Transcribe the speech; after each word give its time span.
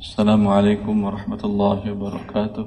السلام 0.00 0.48
عليكم 0.48 1.04
ورحمة 1.04 1.42
الله 1.44 1.92
وبركاته. 1.92 2.66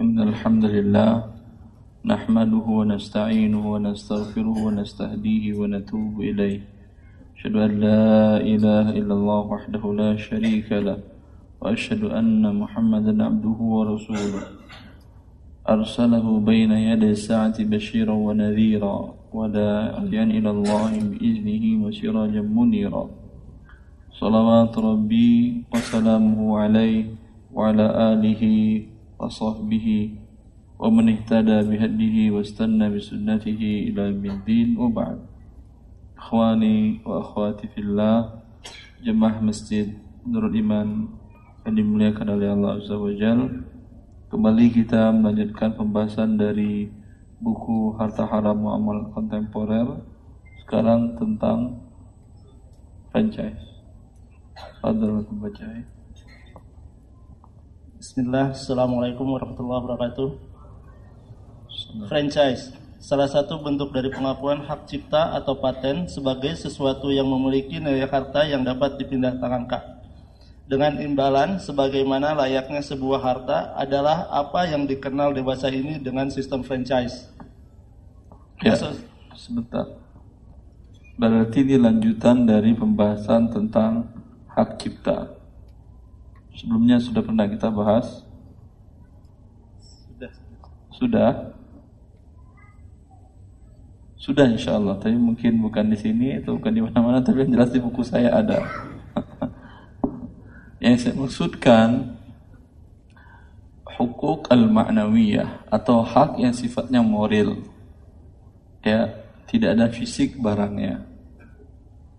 إن 0.00 0.16
الحمد 0.28 0.64
لله 0.64 1.12
نحمده 2.04 2.66
ونستعينه 2.78 3.62
ونستغفره 3.72 4.56
ونستهديه 4.66 5.44
ونتوب 5.56 6.20
إليه. 6.20 6.60
أشهد 7.36 7.54
أن 7.56 7.72
لا 7.80 8.36
إله 8.36 8.86
إلا 9.00 9.14
الله 9.14 9.40
وحده 9.40 9.82
لا 9.94 10.10
شريك 10.20 10.68
له 10.72 10.98
وأشهد 11.60 12.04
أن 12.04 12.44
محمدا 12.44 13.24
عبده 13.24 13.58
ورسوله. 13.76 14.44
أرسله 15.68 16.26
بين 16.40 16.72
يدي 16.72 17.10
الساعة 17.16 17.56
بشيرا 17.64 18.12
ونذيرا 18.12 18.96
وداعيا 19.32 20.24
إلى 20.36 20.50
الله 20.50 20.92
بإذنه 21.08 21.64
وسراجا 21.84 22.42
منيرا. 22.44 23.21
صلوات 24.17 24.73
ربي 24.73 25.61
وسلامه 25.69 26.39
عليه 26.57 27.05
وعلى 27.53 27.85
آله 28.13 28.43
وصحبه 29.21 29.87
ومن 30.81 31.05
اهتدى 31.13 31.57
بهديه 31.69 32.17
واستنى 32.33 32.85
بسنته 32.97 33.61
إلى 33.87 34.01
يوم 34.09 34.25
الدين 34.25 34.67
وبعد 34.81 35.19
إخواني 36.17 37.05
وأخواتي 37.05 37.65
في 37.77 37.79
الله 37.85 38.17
جماعة 39.05 39.37
مسجد 39.45 39.87
نور 40.25 40.49
الإيمان 40.49 40.89
yang 41.69 41.75
dimuliakan 41.77 42.27
oleh 42.31 42.47
Allah 42.47 42.79
Azza 42.79 42.95
wa 42.95 43.11
Jal 43.11 43.43
Kembali 44.31 44.65
kita 44.71 45.11
melanjutkan 45.11 45.75
pembahasan 45.75 46.39
dari 46.39 46.87
buku 47.43 47.93
Harta 47.99 48.23
Haram 48.23 48.65
Muamal 48.65 49.11
Kontemporer 49.11 49.99
Sekarang 50.63 51.19
tentang 51.19 51.85
franchise 53.11 53.70
Fadal 54.52 55.24
membaca 55.24 55.64
Bismillah, 57.96 58.50
Assalamualaikum 58.52 59.24
warahmatullahi 59.24 59.80
wabarakatuh. 59.86 60.28
Franchise, 62.10 62.74
salah 62.98 63.30
satu 63.30 63.62
bentuk 63.62 63.94
dari 63.94 64.10
pengakuan 64.10 64.66
hak 64.66 64.90
cipta 64.90 65.38
atau 65.38 65.54
paten 65.56 66.10
sebagai 66.10 66.52
sesuatu 66.58 67.14
yang 67.14 67.30
memiliki 67.30 67.78
nilai 67.78 68.10
harta 68.10 68.42
yang 68.42 68.66
dapat 68.66 68.98
dipindah 68.98 69.38
tangankan. 69.38 70.02
Dengan 70.66 70.98
imbalan, 70.98 71.62
sebagaimana 71.62 72.34
layaknya 72.34 72.82
sebuah 72.82 73.20
harta 73.22 73.58
adalah 73.78 74.26
apa 74.34 74.66
yang 74.66 74.84
dikenal 74.84 75.30
dewasa 75.30 75.70
ini 75.70 76.02
dengan 76.02 76.26
sistem 76.28 76.66
franchise. 76.66 77.30
Ya, 78.62 78.74
sebentar. 79.38 79.86
Berarti 81.14 81.62
ini 81.62 81.78
lanjutan 81.78 82.48
dari 82.48 82.74
pembahasan 82.74 83.52
tentang 83.52 84.21
hak 84.56 84.80
cipta. 84.80 85.32
Sebelumnya 86.52 87.00
sudah 87.00 87.22
pernah 87.24 87.48
kita 87.48 87.72
bahas? 87.72 88.24
Sudah. 89.80 90.32
Sudah? 90.92 91.30
Sudah 94.22 94.46
insya 94.46 94.78
Allah, 94.78 94.94
tapi 95.02 95.18
mungkin 95.18 95.58
bukan 95.58 95.90
di 95.90 95.98
sini 95.98 96.38
atau 96.38 96.54
bukan 96.54 96.70
di 96.70 96.82
mana-mana, 96.84 97.18
tapi 97.18 97.42
yang 97.42 97.58
jelas 97.58 97.74
di 97.74 97.82
buku 97.82 98.06
saya 98.06 98.30
ada. 98.30 98.62
yang 100.84 100.94
saya 100.94 101.18
maksudkan 101.18 102.14
hukuk 103.98 104.46
al-ma'nawiyah 104.46 105.66
atau 105.66 106.06
hak 106.06 106.38
yang 106.38 106.54
sifatnya 106.54 107.02
moral. 107.02 107.66
Ya, 108.86 109.10
tidak 109.50 109.74
ada 109.74 109.86
fisik 109.90 110.38
barangnya. 110.38 111.02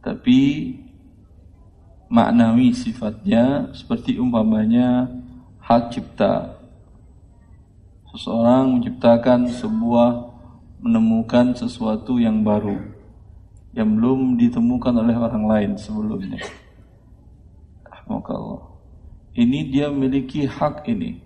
Tapi 0.04 0.40
maknawi 2.14 2.70
sifatnya 2.78 3.74
seperti 3.74 4.22
umpamanya 4.22 5.10
hak 5.58 5.90
cipta. 5.90 6.62
Seseorang 8.14 8.78
menciptakan 8.78 9.50
sebuah 9.50 10.30
menemukan 10.78 11.58
sesuatu 11.58 12.22
yang 12.22 12.46
baru 12.46 12.78
yang 13.74 13.98
belum 13.98 14.38
ditemukan 14.38 14.94
oleh 14.94 15.18
orang 15.18 15.46
lain 15.50 15.72
sebelumnya. 15.74 16.38
Allah. 18.06 18.62
Ini 19.34 19.74
dia 19.74 19.90
memiliki 19.90 20.46
hak 20.46 20.86
ini. 20.86 21.18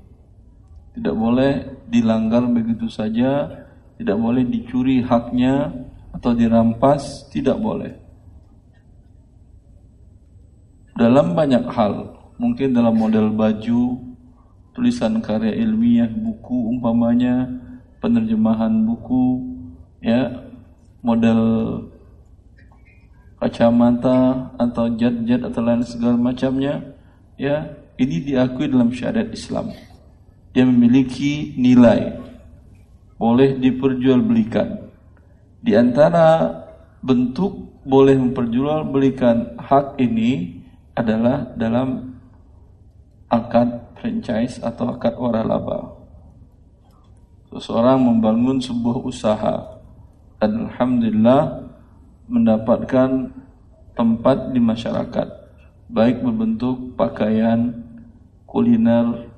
Tidak 0.95 1.11
boleh 1.11 1.83
dilanggar 1.91 2.47
begitu 2.47 2.87
saja, 2.87 3.51
tidak 3.99 4.15
boleh 4.15 4.47
dicuri 4.47 5.03
haknya 5.03 5.83
atau 6.15 6.31
dirampas, 6.31 7.27
tidak 7.27 7.59
boleh. 7.59 8.06
Dalam 10.97 11.37
banyak 11.37 11.69
hal, 11.69 12.17
mungkin 12.41 12.73
dalam 12.73 12.97
model 12.97 13.29
baju, 13.29 14.01
tulisan 14.73 15.21
karya 15.21 15.53
ilmiah, 15.61 16.09
buku 16.09 16.73
umpamanya, 16.73 17.45
penerjemahan 18.01 18.81
buku, 18.81 19.45
ya, 20.01 20.41
model 21.05 21.41
kacamata 23.37 24.49
atau 24.57 24.89
jet-jet 24.97 25.45
atau 25.45 25.61
lain 25.61 25.85
segala 25.85 26.17
macamnya, 26.17 26.81
ya, 27.37 27.77
ini 28.01 28.33
diakui 28.33 28.65
dalam 28.65 28.89
syariat 28.89 29.29
Islam. 29.29 29.69
Dia 30.49 30.65
memiliki 30.65 31.53
nilai, 31.61 32.17
boleh 33.21 33.53
diperjualbelikan. 33.61 34.89
Di 35.61 35.77
antara 35.77 36.57
bentuk 37.05 37.85
boleh 37.85 38.17
memperjualbelikan 38.17 39.61
hak 39.61 40.01
ini 40.01 40.56
adalah 40.97 41.53
dalam 41.53 42.17
akad 43.29 43.93
franchise 44.01 44.57
atau 44.57 44.97
akad 44.97 45.13
waralaba. 45.13 45.93
Seseorang 47.53 48.01
membangun 48.01 48.57
sebuah 48.57 48.97
usaha 49.05 49.77
dan 50.41 50.67
alhamdulillah 50.67 51.69
mendapatkan 52.25 53.29
tempat 53.93 54.51
di 54.51 54.59
masyarakat 54.59 55.47
baik 55.87 56.19
berbentuk 56.19 56.99
pakaian, 56.99 57.71
kuliner, 58.43 59.31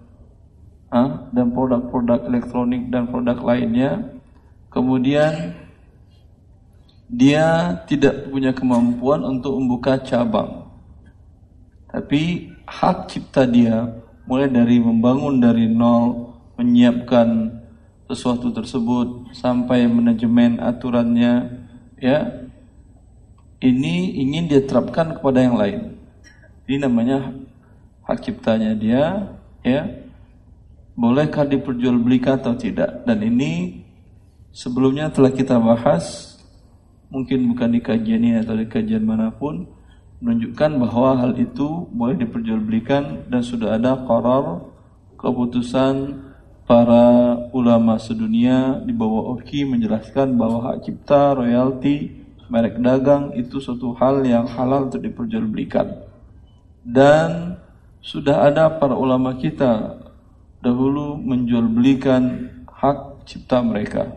ah, 0.90 1.30
dan 1.30 1.53
produk-produk 1.53 2.25
elektronik 2.25 2.90
dan 2.90 3.06
produk 3.06 3.38
lainnya. 3.38 4.18
Kemudian 4.74 5.53
dia 7.09 7.74
tidak 7.90 8.30
punya 8.30 8.53
kemampuan 8.53 9.22
untuk 9.25 9.58
membuka 9.58 9.98
cabang. 10.02 10.59
Tapi 11.89 12.53
hak 12.69 13.09
cipta 13.09 13.50
dia 13.50 13.89
mulai 14.29 14.45
dari 14.45 14.77
membangun 14.77 15.41
dari 15.41 15.66
nol, 15.66 16.38
menyiapkan 16.53 17.50
sesuatu 18.05 18.53
tersebut 18.53 19.33
sampai 19.33 19.89
manajemen 19.89 20.61
aturannya, 20.61 21.66
ya 21.97 22.45
ini 23.59 24.22
ingin 24.22 24.47
dia 24.47 24.61
terapkan 24.63 25.17
kepada 25.17 25.44
yang 25.44 25.57
lain. 25.57 25.97
Ini 26.69 26.85
namanya 26.85 27.33
hak 28.06 28.21
ciptanya 28.21 28.77
dia, 28.77 29.33
ya. 29.66 29.89
Bolehkah 31.00 31.47
diperjualbelikan 31.47 32.44
atau 32.44 32.53
tidak? 32.59 33.07
Dan 33.07 33.23
ini 33.23 33.81
sebelumnya 34.51 35.07
telah 35.09 35.31
kita 35.31 35.56
bahas, 35.56 36.35
mungkin 37.07 37.50
bukan 37.56 37.71
di 37.71 37.79
kajian 37.79 38.19
ini 38.19 38.38
atau 38.44 38.56
di 38.56 38.67
kajian 38.67 39.07
mana 39.07 39.31
pun, 39.31 39.63
menunjukkan 40.19 40.72
bahwa 40.75 41.16
hal 41.16 41.31
itu 41.40 41.88
boleh 41.96 42.19
diperjualbelikan 42.19 43.31
dan 43.31 43.41
sudah 43.44 43.80
ada 43.80 44.03
qarar 44.03 44.68
keputusan 45.16 46.28
para 46.68 47.35
ulama 47.56 47.97
sedunia 47.97 48.78
di 48.84 48.91
bawah 48.94 49.34
OKI 49.35 49.66
menjelaskan 49.66 50.38
bahwa 50.38 50.69
hak 50.69 50.85
cipta, 50.85 51.34
royalti, 51.34 52.19
merek 52.52 52.78
dagang 52.78 53.31
itu 53.34 53.57
suatu 53.57 53.96
hal 53.97 54.22
yang 54.22 54.46
halal 54.46 54.91
untuk 54.91 55.02
diperjualbelikan. 55.02 56.06
Dan 56.83 57.57
sudah 58.00 58.48
ada 58.48 58.69
para 58.75 58.94
ulama 58.94 59.36
kita 59.36 59.98
dahulu 60.60 61.16
menjualbelikan 61.19 62.51
hak 62.68 63.25
cipta 63.27 63.63
mereka. 63.66 64.13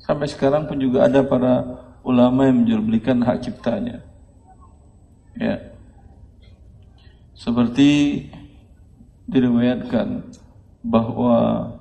Sampai 0.00 0.26
sekarang 0.26 0.66
pun 0.66 0.78
juga 0.78 1.06
ada 1.06 1.22
para 1.22 1.66
ulama 2.02 2.48
yang 2.48 2.64
menjualbelikan 2.64 3.22
hak 3.22 3.46
ciptanya. 3.46 4.09
Ya. 5.40 5.56
Seperti 7.32 8.28
diriwayatkan 9.24 10.20
bahwa 10.84 11.72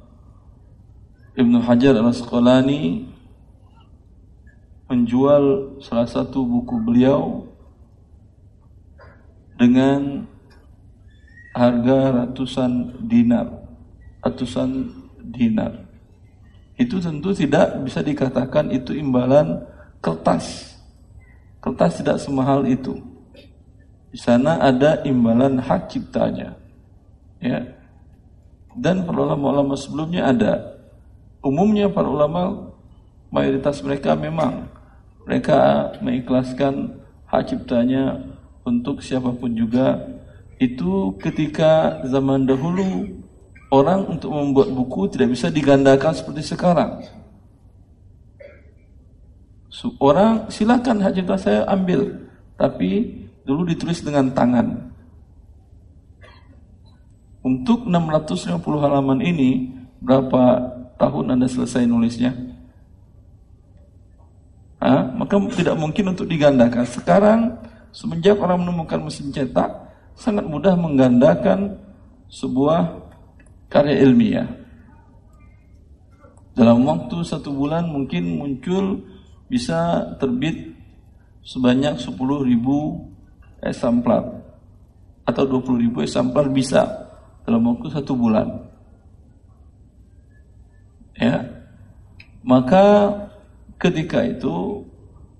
Ibnu 1.35 1.59
Hajar 1.67 1.99
al-Asqalani 1.99 3.11
menjual 4.87 5.75
salah 5.83 6.07
satu 6.07 6.47
buku 6.47 6.79
beliau 6.79 7.51
dengan 9.59 10.23
harga 11.51 12.23
ratusan 12.23 13.03
dinar, 13.11 13.67
ratusan 14.23 14.87
dinar. 15.19 15.83
Itu 16.79 17.03
tentu 17.03 17.35
tidak 17.35 17.75
bisa 17.83 17.99
dikatakan 17.99 18.71
itu 18.71 18.95
imbalan 18.95 19.67
kertas. 19.99 20.79
Kertas 21.59 21.99
tidak 21.99 22.23
semahal 22.23 22.63
itu. 22.63 23.08
Di 24.09 24.17
sana 24.17 24.57
ada 24.57 25.05
imbalan 25.05 25.61
hak 25.61 25.93
ciptanya. 25.93 26.57
Ya. 27.37 27.61
Dan 28.73 29.05
para 29.05 29.21
ulama-ulama 29.21 29.77
sebelumnya 29.77 30.29
ada. 30.33 30.53
Umumnya 31.45 31.87
para 31.87 32.09
ulama 32.09 32.73
mayoritas 33.29 33.79
mereka 33.85 34.17
memang 34.17 34.67
mereka 35.23 35.93
mengikhlaskan 36.01 36.99
hak 37.29 37.53
ciptanya 37.53 38.17
untuk 38.65 38.99
siapa 39.05 39.29
pun 39.29 39.53
juga 39.53 40.01
itu 40.57 41.15
ketika 41.21 42.03
zaman 42.03 42.43
dahulu 42.43 43.07
orang 43.69 44.09
untuk 44.09 44.33
membuat 44.33 44.73
buku 44.73 45.07
tidak 45.13 45.37
bisa 45.37 45.47
digandakan 45.53 46.11
seperti 46.11 46.41
sekarang. 46.43 47.05
Orang 50.01 50.49
silakan 50.51 50.99
hak 50.99 51.13
cipta 51.15 51.37
saya 51.39 51.61
ambil, 51.69 52.11
tapi 52.59 53.23
dulu 53.49 53.65
ditulis 53.65 54.05
dengan 54.05 54.29
tangan. 54.29 54.93
Untuk 57.41 57.89
650 57.89 58.61
halaman 58.77 59.25
ini 59.25 59.73
berapa 60.05 60.61
tahun 61.01 61.33
Anda 61.33 61.49
selesai 61.49 61.89
nulisnya? 61.89 62.29
Ha? 64.85 65.17
Maka 65.17 65.33
tidak 65.57 65.75
mungkin 65.81 66.13
untuk 66.13 66.29
digandakan. 66.29 66.85
Sekarang 66.85 67.39
semenjak 67.89 68.37
orang 68.37 68.61
menemukan 68.61 69.01
mesin 69.01 69.33
cetak, 69.33 69.67
sangat 70.13 70.45
mudah 70.45 70.77
menggandakan 70.77 71.73
sebuah 72.29 73.01
karya 73.65 74.05
ilmiah. 74.05 74.47
Dalam 76.53 76.83
waktu 76.85 77.23
satu 77.23 77.55
bulan 77.55 77.87
mungkin 77.87 78.35
muncul 78.35 78.99
bisa 79.47 80.11
terbit 80.19 80.75
sebanyak 81.41 81.97
10 81.97 82.13
ribu 82.45 83.09
eksemplar 83.63 84.23
atau 85.27 85.43
20 85.45 85.83
ribu 85.85 86.01
eksemplar 86.01 86.49
bisa 86.49 86.87
dalam 87.45 87.65
waktu 87.69 87.87
satu 87.93 88.13
bulan. 88.17 88.65
Ya, 91.19 91.43
maka 92.41 93.11
ketika 93.75 94.23
itu 94.23 94.87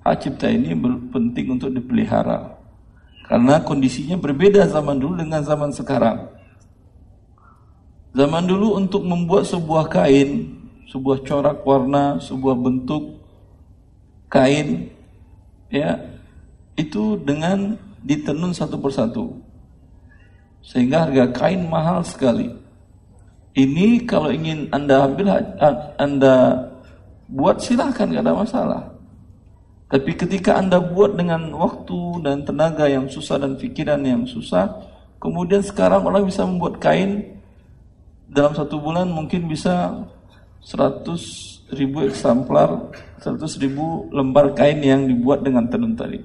hak 0.04 0.16
cipta 0.20 0.52
ini 0.52 0.76
penting 1.12 1.56
untuk 1.56 1.72
dipelihara. 1.72 2.60
Karena 3.30 3.62
kondisinya 3.62 4.18
berbeda 4.18 4.66
zaman 4.66 4.98
dulu 4.98 5.22
dengan 5.22 5.46
zaman 5.46 5.70
sekarang. 5.70 6.28
Zaman 8.18 8.44
dulu 8.50 8.74
untuk 8.82 9.06
membuat 9.06 9.46
sebuah 9.46 9.86
kain, 9.86 10.50
sebuah 10.90 11.22
corak 11.22 11.62
warna, 11.62 12.18
sebuah 12.18 12.58
bentuk 12.58 13.22
kain, 14.34 14.90
ya 15.70 16.02
itu 16.74 17.22
dengan 17.22 17.78
ditenun 18.04 18.56
satu 18.56 18.80
persatu. 18.80 19.36
Sehingga 20.60 21.08
harga 21.08 21.32
kain 21.32 21.68
mahal 21.68 22.04
sekali. 22.04 22.52
Ini 23.56 24.06
kalau 24.06 24.30
ingin 24.30 24.70
Anda 24.72 25.08
ambil, 25.08 25.28
Anda 25.98 26.36
buat 27.28 27.60
silahkan, 27.60 28.08
gak 28.08 28.24
ada 28.24 28.36
masalah. 28.36 28.84
Tapi 29.90 30.14
ketika 30.14 30.62
Anda 30.62 30.78
buat 30.78 31.18
dengan 31.18 31.50
waktu 31.50 32.22
dan 32.22 32.46
tenaga 32.46 32.86
yang 32.86 33.10
susah 33.10 33.42
dan 33.42 33.58
pikiran 33.58 33.98
yang 34.06 34.22
susah, 34.30 34.70
kemudian 35.18 35.66
sekarang 35.66 36.06
orang 36.06 36.30
bisa 36.30 36.46
membuat 36.46 36.78
kain 36.78 37.42
dalam 38.30 38.54
satu 38.54 38.78
bulan 38.78 39.10
mungkin 39.10 39.50
bisa 39.50 40.06
100 40.62 41.74
ribu 41.74 42.06
eksemplar, 42.06 42.94
100 43.18 43.42
ribu 43.58 44.06
lembar 44.14 44.54
kain 44.54 44.78
yang 44.86 45.10
dibuat 45.10 45.42
dengan 45.42 45.66
tenun 45.66 45.98
tadi. 45.98 46.22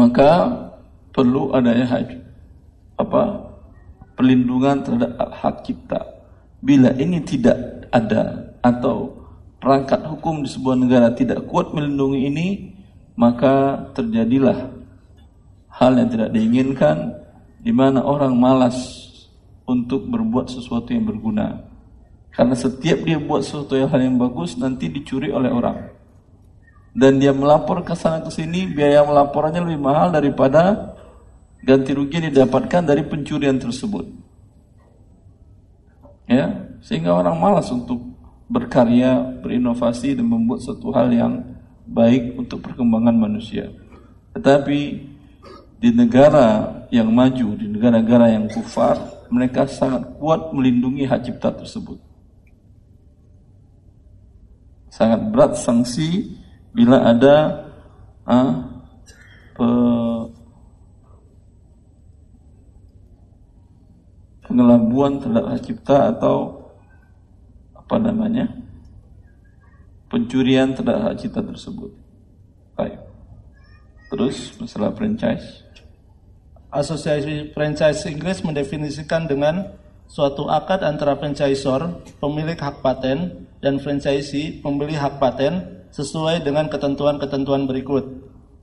Maka 0.00 0.48
perlu 1.12 1.52
adanya 1.52 1.84
hak, 1.84 2.08
apa 2.96 3.52
perlindungan 4.16 4.80
terhadap 4.80 5.12
hak 5.28 5.60
cipta. 5.68 6.00
Bila 6.64 6.96
ini 6.96 7.20
tidak 7.20 7.84
ada 7.92 8.48
atau 8.64 9.12
perangkat 9.60 10.00
hukum 10.08 10.40
di 10.40 10.48
sebuah 10.48 10.80
negara 10.80 11.12
tidak 11.12 11.44
kuat 11.52 11.76
melindungi 11.76 12.32
ini, 12.32 12.48
maka 13.12 13.84
terjadilah 13.92 14.72
hal 15.68 15.92
yang 15.92 16.08
tidak 16.08 16.32
diinginkan 16.32 17.20
di 17.60 17.68
mana 17.68 18.00
orang 18.00 18.32
malas 18.32 19.04
untuk 19.68 20.08
berbuat 20.08 20.48
sesuatu 20.48 20.96
yang 20.96 21.04
berguna. 21.04 21.60
Karena 22.32 22.56
setiap 22.56 23.04
dia 23.04 23.20
buat 23.20 23.44
sesuatu 23.44 23.76
yang 23.76 23.92
hal 23.92 24.00
yang 24.00 24.16
bagus 24.16 24.56
nanti 24.56 24.88
dicuri 24.88 25.28
oleh 25.28 25.52
orang. 25.52 25.99
Dan 26.90 27.22
dia 27.22 27.30
melapor 27.30 27.86
ke 27.86 27.94
sana 27.94 28.18
ke 28.18 28.30
sini, 28.34 28.66
biaya 28.66 29.06
melaporannya 29.06 29.62
lebih 29.62 29.78
mahal 29.78 30.10
daripada 30.10 30.94
ganti 31.62 31.94
rugi 31.94 32.18
yang 32.18 32.34
didapatkan 32.34 32.82
dari 32.82 33.06
pencurian 33.06 33.60
tersebut. 33.62 34.10
Ya, 36.26 36.66
sehingga 36.82 37.14
orang 37.14 37.38
malas 37.38 37.70
untuk 37.70 38.02
berkarya, 38.50 39.38
berinovasi 39.42 40.18
dan 40.18 40.26
membuat 40.26 40.66
satu 40.66 40.90
hal 40.90 41.10
yang 41.14 41.42
baik 41.86 42.38
untuk 42.38 42.62
perkembangan 42.62 43.14
manusia. 43.14 43.70
Tetapi 44.34 44.80
di 45.78 45.90
negara 45.94 46.86
yang 46.90 47.10
maju, 47.10 47.54
di 47.54 47.66
negara-negara 47.70 48.34
yang 48.34 48.46
kufar, 48.50 48.98
mereka 49.30 49.66
sangat 49.70 50.06
kuat 50.18 50.50
melindungi 50.50 51.06
hak 51.06 51.22
cipta 51.22 51.54
tersebut. 51.54 51.98
Sangat 54.90 55.22
berat 55.30 55.54
sanksi 55.54 56.34
bila 56.70 57.02
ada 57.02 57.66
ah, 58.26 58.50
pe, 59.58 59.68
pengelabuan 64.46 65.22
terhadap 65.22 65.44
hak 65.50 65.60
cipta 65.62 65.96
atau 66.10 66.36
apa 67.74 67.96
namanya 67.98 68.50
pencurian 70.10 70.74
terhadap 70.74 71.10
hak 71.10 71.14
cipta 71.22 71.42
tersebut. 71.42 71.90
Baik. 72.74 72.98
Terus 74.10 74.58
masalah 74.58 74.90
franchise. 74.94 75.62
Asosiasi 76.70 77.50
Franchise 77.50 78.06
Inggris 78.06 78.46
mendefinisikan 78.46 79.26
dengan 79.26 79.74
suatu 80.06 80.46
akad 80.46 80.86
antara 80.86 81.18
franchisor, 81.18 82.06
pemilik 82.22 82.58
hak 82.58 82.78
paten, 82.82 83.46
dan 83.58 83.82
franchisee, 83.82 84.62
pembeli 84.62 84.94
hak 84.94 85.18
paten, 85.18 85.79
sesuai 85.90 86.46
dengan 86.46 86.70
ketentuan-ketentuan 86.70 87.66
berikut. 87.66 88.04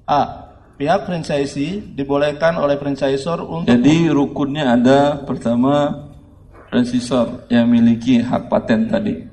A. 0.08 0.48
Pihak 0.78 1.10
franchisee 1.10 1.82
dibolehkan 1.98 2.54
oleh 2.62 2.78
franchisor 2.78 3.42
untuk 3.42 3.66
Jadi 3.66 4.14
rukunnya 4.14 4.78
ada 4.78 5.18
pertama 5.26 6.06
franchisor 6.70 7.50
yang 7.50 7.66
memiliki 7.66 8.22
hak 8.22 8.46
paten 8.46 8.86
tadi. 8.86 9.26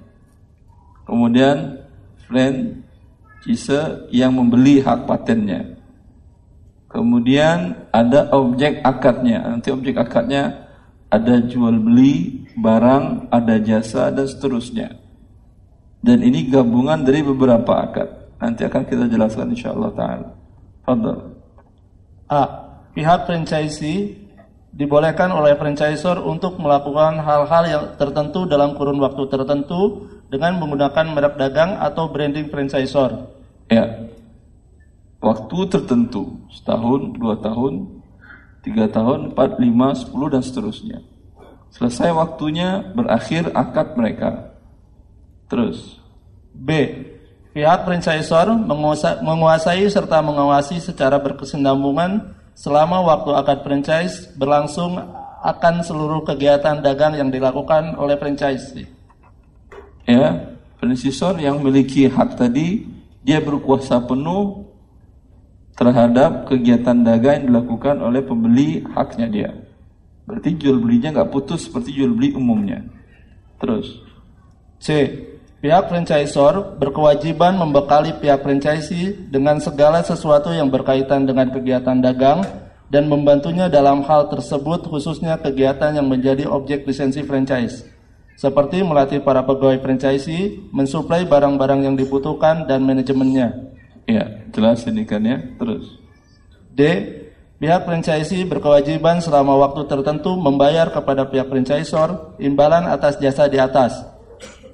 Kemudian 1.04 1.84
franchisor 2.24 4.08
yang 4.08 4.32
membeli 4.32 4.80
hak 4.80 5.04
patennya. 5.04 5.76
Kemudian 6.88 7.76
ada 7.92 8.32
objek 8.32 8.80
akadnya. 8.80 9.44
Nanti 9.44 9.68
objek 9.68 10.00
akadnya 10.00 10.64
ada 11.12 11.44
jual 11.44 11.76
beli 11.76 12.46
barang, 12.56 13.28
ada 13.28 13.60
jasa 13.60 14.08
dan 14.08 14.24
seterusnya. 14.24 15.03
Dan 16.04 16.20
ini 16.20 16.52
gabungan 16.52 17.00
dari 17.00 17.24
beberapa 17.24 17.80
akad. 17.80 18.36
Nanti 18.36 18.68
akan 18.68 18.84
kita 18.84 19.08
jelaskan 19.08 19.56
insyaallah 19.56 19.90
taala. 19.96 20.28
Fadhal. 20.84 21.32
A. 22.28 22.44
Pihak 22.92 23.24
franchisee 23.24 24.12
dibolehkan 24.68 25.32
oleh 25.32 25.56
franchisor 25.56 26.20
untuk 26.20 26.60
melakukan 26.60 27.24
hal-hal 27.24 27.64
yang 27.64 27.84
tertentu 27.96 28.44
dalam 28.44 28.76
kurun 28.76 29.00
waktu 29.00 29.24
tertentu 29.32 30.12
dengan 30.28 30.60
menggunakan 30.60 31.08
merek 31.08 31.40
dagang 31.40 31.80
atau 31.80 32.12
branding 32.12 32.52
franchisor. 32.52 33.32
Ya. 33.72 34.12
Waktu 35.24 35.58
tertentu, 35.72 36.36
setahun, 36.52 37.16
dua 37.16 37.40
tahun, 37.40 37.88
tiga 38.60 38.92
tahun, 38.92 39.32
empat, 39.32 39.56
lima, 39.56 39.96
sepuluh, 39.96 40.28
dan 40.28 40.44
seterusnya. 40.44 41.00
Selesai 41.72 42.12
waktunya, 42.12 42.92
berakhir 42.92 43.48
akad 43.56 43.96
mereka. 43.96 44.53
Terus. 45.48 46.00
B. 46.54 46.70
Pihak 47.54 47.86
franchisor 47.86 48.50
menguasai 49.22 49.86
serta 49.86 50.18
mengawasi 50.18 50.82
secara 50.82 51.22
berkesinambungan 51.22 52.34
selama 52.54 52.98
waktu 53.06 53.30
akad 53.30 53.58
franchise 53.62 54.26
berlangsung 54.34 54.98
akan 55.44 55.84
seluruh 55.86 56.26
kegiatan 56.26 56.82
dagang 56.82 57.14
yang 57.14 57.30
dilakukan 57.30 57.94
oleh 57.94 58.18
franchise. 58.18 58.74
Ya, 60.02 60.56
franchisor 60.82 61.38
yang 61.38 61.62
memiliki 61.62 62.10
hak 62.10 62.34
tadi 62.34 62.90
dia 63.22 63.38
berkuasa 63.38 64.02
penuh 64.02 64.66
terhadap 65.78 66.50
kegiatan 66.50 67.06
dagang 67.06 67.44
yang 67.44 67.46
dilakukan 67.54 68.02
oleh 68.02 68.22
pembeli 68.22 68.82
haknya 68.98 69.26
dia. 69.30 69.50
Berarti 70.24 70.56
jual 70.56 70.80
belinya 70.80 71.12
nggak 71.12 71.30
putus 71.30 71.68
seperti 71.68 71.92
jual 71.92 72.14
beli 72.16 72.32
umumnya. 72.32 72.82
Terus. 73.60 74.00
C. 74.80 74.88
Pihak 75.64 75.88
franchisor 75.88 76.76
berkewajiban 76.76 77.56
membekali 77.56 78.12
pihak 78.20 78.44
franchisee 78.44 79.16
dengan 79.32 79.56
segala 79.64 80.04
sesuatu 80.04 80.52
yang 80.52 80.68
berkaitan 80.68 81.24
dengan 81.24 81.48
kegiatan 81.48 82.04
dagang 82.04 82.44
dan 82.92 83.08
membantunya 83.08 83.72
dalam 83.72 84.04
hal 84.04 84.28
tersebut 84.28 84.84
khususnya 84.84 85.40
kegiatan 85.40 85.96
yang 85.96 86.04
menjadi 86.04 86.44
objek 86.44 86.84
lisensi 86.84 87.24
franchise 87.24 87.94
seperti 88.34 88.82
melatih 88.82 89.22
para 89.22 89.46
pegawai 89.46 89.78
franchisee, 89.78 90.68
mensuplai 90.74 91.22
barang-barang 91.22 91.86
yang 91.86 91.94
dibutuhkan 91.94 92.66
dan 92.66 92.82
manajemennya. 92.82 93.72
Ya, 94.04 94.44
jelas 94.50 94.82
ini 94.84 95.06
kan 95.06 95.22
ya. 95.22 95.38
Terus. 95.56 95.86
D. 96.74 96.80
Pihak 97.56 97.86
franchisee 97.86 98.44
berkewajiban 98.44 99.22
selama 99.22 99.56
waktu 99.56 99.88
tertentu 99.88 100.34
membayar 100.36 100.90
kepada 100.90 101.24
pihak 101.24 101.48
franchisor 101.48 102.36
imbalan 102.42 102.84
atas 102.90 103.16
jasa 103.16 103.48
di 103.48 103.56
atas. 103.56 104.13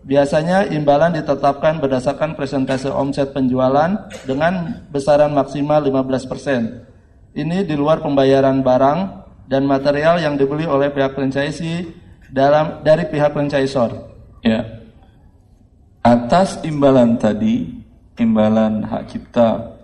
Biasanya 0.01 0.73
imbalan 0.73 1.13
ditetapkan 1.13 1.77
berdasarkan 1.77 2.33
presentase 2.33 2.89
omset 2.89 3.37
penjualan 3.37 4.09
dengan 4.25 4.81
besaran 4.89 5.37
maksimal 5.37 5.85
15%. 5.85 7.37
Ini 7.37 7.63
di 7.69 7.75
luar 7.77 8.01
pembayaran 8.01 8.65
barang 8.65 9.01
dan 9.45 9.69
material 9.69 10.19
yang 10.19 10.41
dibeli 10.41 10.65
oleh 10.65 10.89
pihak 10.89 11.13
franchisee 11.13 11.85
dalam 12.33 12.81
dari 12.81 13.07
pihak 13.13 13.37
franchisor. 13.37 13.91
Ya. 14.41 14.81
Atas 16.01 16.65
imbalan 16.65 17.21
tadi, 17.21 17.69
imbalan 18.17 18.89
hak 18.89 19.13
cipta, 19.13 19.77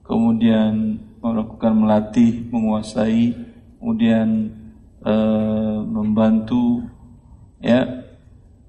kemudian 0.00 0.96
melakukan 1.20 1.76
melatih, 1.76 2.48
menguasai, 2.48 3.36
kemudian 3.76 4.48
e, 5.04 5.14
membantu, 5.84 6.88
ya, 7.60 8.07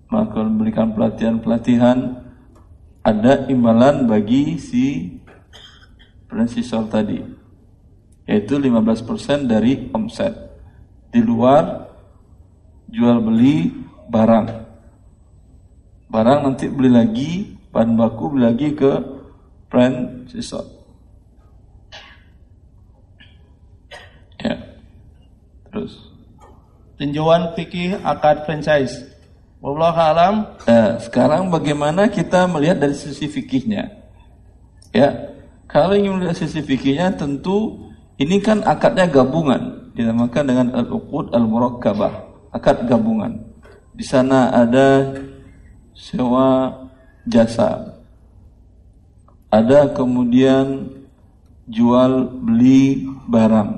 melakukan 0.10 0.46
memberikan 0.50 0.88
pelatihan-pelatihan, 0.98 1.98
ada 3.06 3.46
imbalan 3.48 4.10
bagi 4.10 4.58
si 4.58 5.18
franchisor 6.30 6.90
tadi 6.90 7.40
yaitu 8.30 8.62
15% 8.62 9.50
dari 9.50 9.90
omset. 9.90 10.38
Di 11.10 11.18
luar 11.18 11.90
jual 12.86 13.18
beli 13.26 13.74
barang. 14.06 14.48
Barang 16.14 16.46
nanti 16.46 16.70
beli 16.70 16.94
lagi, 16.94 17.58
bahan 17.74 17.98
baku 17.98 18.38
beli 18.38 18.44
lagi 18.46 18.70
ke 18.78 18.92
brand 19.66 20.30
sisot. 20.30 20.66
Ya. 24.38 24.78
Terus 25.74 25.98
tinjauan 27.02 27.58
fikih 27.58 27.98
akad 28.06 28.46
franchise. 28.46 29.09
Wallahu 29.60 30.00
alam. 30.00 30.36
Nah, 30.64 30.96
sekarang 31.04 31.52
bagaimana 31.52 32.08
kita 32.08 32.48
melihat 32.48 32.80
dari 32.80 32.96
sisi 32.96 33.28
fikihnya? 33.28 33.92
Ya, 34.96 35.36
kalau 35.68 36.00
ingin 36.00 36.16
melihat 36.16 36.40
sisi 36.40 36.64
fikihnya 36.64 37.20
tentu 37.20 37.92
ini 38.16 38.40
kan 38.40 38.64
akadnya 38.64 39.08
gabungan, 39.08 39.92
dinamakan 39.96 40.44
dengan 40.48 40.68
al-uqud 40.80 41.36
al-murakkabah, 41.36 42.14
akad 42.56 42.88
gabungan. 42.88 43.44
Di 43.92 44.08
sana 44.08 44.48
ada 44.56 45.12
sewa 45.92 46.72
jasa. 47.28 48.00
Ada 49.52 49.92
kemudian 49.92 50.88
jual 51.68 52.32
beli 52.32 53.12
barang. 53.28 53.72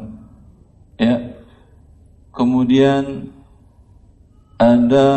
Ya. 1.01 1.41
Kemudian 2.31 3.33
ada 4.61 5.09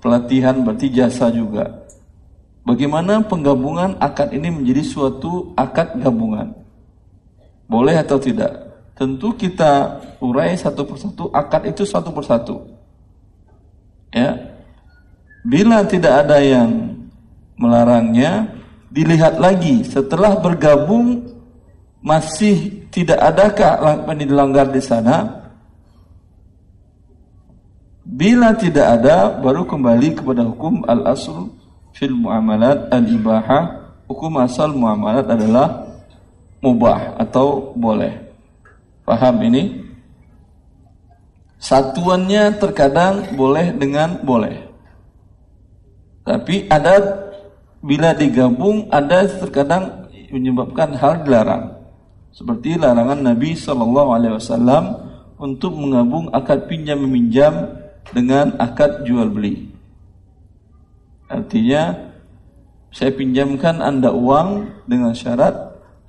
pelatihan 0.00 0.56
berarti 0.64 0.88
jasa 0.90 1.28
juga. 1.30 1.86
Bagaimana 2.64 3.24
penggabungan 3.24 3.96
akad 4.00 4.36
ini 4.36 4.52
menjadi 4.52 4.84
suatu 4.84 5.52
akad 5.56 5.96
gabungan? 6.00 6.52
Boleh 7.70 7.96
atau 7.96 8.20
tidak? 8.20 8.68
Tentu 8.98 9.32
kita 9.32 9.96
urai 10.20 10.52
satu 10.60 10.84
persatu, 10.84 11.32
akad 11.32 11.72
itu 11.72 11.88
satu 11.88 12.12
persatu. 12.12 12.56
Ya. 14.12 14.36
Bila 15.40 15.88
tidak 15.88 16.28
ada 16.28 16.36
yang 16.36 17.00
melarangnya, 17.56 18.60
dilihat 18.92 19.40
lagi 19.40 19.86
setelah 19.86 20.36
bergabung 20.36 21.24
masih 22.04 22.84
tidak 22.92 23.16
adakah 23.22 24.04
yang 24.04 24.18
dilanggar 24.18 24.66
di 24.68 24.82
sana? 24.82 25.48
Bila 28.00 28.56
tidak 28.56 29.00
ada, 29.00 29.36
baru 29.36 29.68
kembali 29.68 30.16
kepada 30.16 30.46
hukum 30.48 30.88
al-asl 30.88 31.52
fil 31.92 32.16
muamalat 32.16 32.88
al-ibahah. 32.88 33.92
Hukum 34.08 34.40
asal 34.40 34.74
muamalat 34.74 35.28
adalah 35.28 35.86
mubah 36.64 37.20
atau 37.20 37.76
boleh. 37.76 38.30
Paham 39.04 39.36
ini? 39.46 39.84
Satuannya 41.60 42.56
terkadang 42.56 43.36
boleh 43.36 43.76
dengan 43.76 44.16
boleh. 44.24 44.64
Tapi 46.24 46.66
ada 46.72 46.98
bila 47.84 48.16
digabung 48.16 48.88
ada 48.88 49.28
terkadang 49.28 50.08
menyebabkan 50.32 50.96
hal 50.96 51.20
dilarang. 51.24 51.80
Seperti 52.30 52.78
larangan 52.80 53.20
Nabi 53.20 53.58
Shallallahu 53.58 54.10
Alaihi 54.14 54.34
Wasallam 54.38 54.84
untuk 55.36 55.74
menggabung 55.74 56.30
akad 56.30 56.70
pinjam 56.70 57.02
meminjam 57.02 57.79
dengan 58.10 58.54
akad 58.58 59.06
jual 59.06 59.30
beli. 59.30 59.70
Artinya 61.30 62.10
saya 62.90 63.14
pinjamkan 63.14 63.78
anda 63.78 64.10
uang 64.10 64.66
dengan 64.90 65.14
syarat 65.14 65.54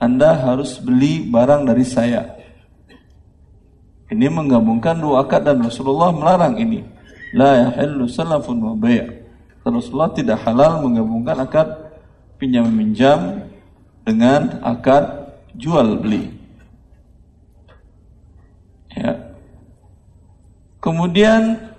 anda 0.02 0.34
harus 0.34 0.82
beli 0.82 1.30
barang 1.30 1.70
dari 1.70 1.86
saya. 1.86 2.26
Ini 4.10 4.28
menggabungkan 4.28 4.98
dua 4.98 5.24
akad 5.24 5.46
dan 5.46 5.62
Rasulullah 5.62 6.10
melarang 6.10 6.58
ini. 6.58 6.84
La 7.38 7.70
yahillu 7.70 8.10
salafun 8.10 8.60
wa 8.60 8.76
bay'. 8.76 9.08
Rasulullah 9.62 10.12
tidak 10.12 10.42
halal 10.42 10.82
menggabungkan 10.82 11.38
akad 11.38 11.70
pinjam 12.42 12.66
meminjam 12.66 13.46
dengan 14.02 14.58
akad 14.66 15.32
jual 15.54 16.02
beli. 16.02 16.34
Ya. 18.98 19.38
Kemudian 20.82 21.71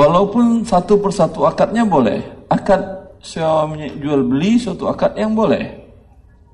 walaupun 0.00 0.64
satu 0.64 0.96
persatu 0.96 1.44
akadnya 1.44 1.84
boleh, 1.84 2.24
akad 2.48 2.80
sewa 3.20 3.68
jual 3.76 4.24
beli 4.24 4.56
suatu 4.56 4.88
akad 4.88 5.12
yang 5.20 5.36
boleh. 5.36 5.76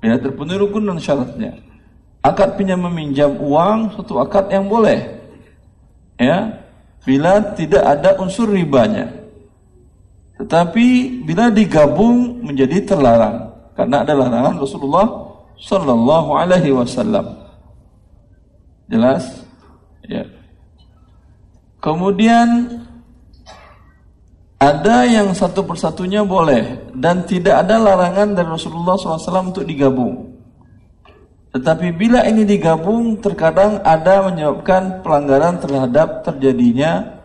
Bila 0.03 0.19
terpenuhi 0.19 0.59
rukun 0.59 0.83
dan 0.83 0.99
syaratnya. 0.99 1.55
Akad 2.19 2.59
pinjam 2.59 2.83
meminjam 2.83 3.39
uang 3.39 3.95
suatu 3.95 4.19
akad 4.19 4.51
yang 4.51 4.67
boleh. 4.67 4.99
Ya, 6.19 6.59
bila 7.07 7.39
tidak 7.55 7.87
ada 7.87 8.19
unsur 8.19 8.51
ribanya. 8.51 9.07
Tetapi 10.37 11.21
bila 11.25 11.49
digabung 11.49 12.43
menjadi 12.45 12.83
terlarang 12.93 13.47
karena 13.73 14.05
ada 14.05 14.13
larangan 14.13 14.59
Rasulullah 14.61 15.07
Sallallahu 15.57 16.29
Alaihi 16.37 16.69
Wasallam. 16.69 17.25
Jelas? 18.85 19.45
Ya. 20.05 20.29
Kemudian 21.81 22.69
ada 24.57 25.05
yang 25.05 25.37
satu 25.37 25.61
persatunya 25.61 26.25
boleh 26.25 26.89
dan 26.97 27.21
tidak 27.29 27.61
ada 27.61 27.77
larangan 27.77 28.33
dari 28.33 28.49
Rasulullah 28.49 28.97
SAW 28.97 29.53
untuk 29.53 29.61
digabung. 29.61 30.33
Tetapi 31.53 31.93
bila 31.93 32.25
ini 32.25 32.41
digabung 32.41 33.21
terkadang 33.21 33.81
ada 33.85 34.25
menyebabkan 34.25 35.05
pelanggaran 35.05 35.61
terhadap 35.61 36.25
terjadinya 36.25 37.21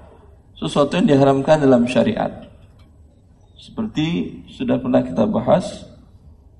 sesuatu 0.56 1.00
yang 1.00 1.08
diharamkan 1.08 1.60
dalam 1.60 1.88
syariat. 1.88 2.48
Seperti 3.56 4.40
sudah 4.52 4.76
pernah 4.76 5.00
kita 5.00 5.24
bahas 5.24 5.88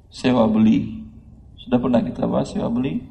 sewa 0.08 0.48
beli. 0.48 1.04
Sudah 1.60 1.78
pernah 1.78 2.00
kita 2.00 2.24
bahas 2.24 2.48
sewa 2.48 2.72
beli? 2.72 3.04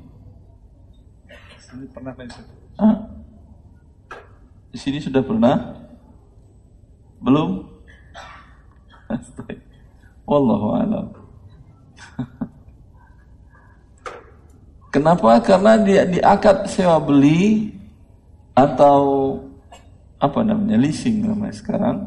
Ini 1.72 1.88
pernah 1.94 2.13
Di 4.72 4.77
sini 4.82 4.98
sudah 5.00 5.24
pernah? 5.24 5.81
Belum? 7.22 7.63
Wallahu 10.25 10.68
a'lam. 10.75 11.08
Kenapa? 14.92 15.40
Karena 15.40 15.80
dia 15.80 16.04
di 16.04 16.20
akad 16.20 16.68
sewa 16.68 17.00
beli 17.00 17.72
atau 18.51 19.40
apa 20.20 20.44
namanya 20.44 20.75
leasing 20.75 21.24
namanya 21.24 21.56
sekarang. 21.56 21.98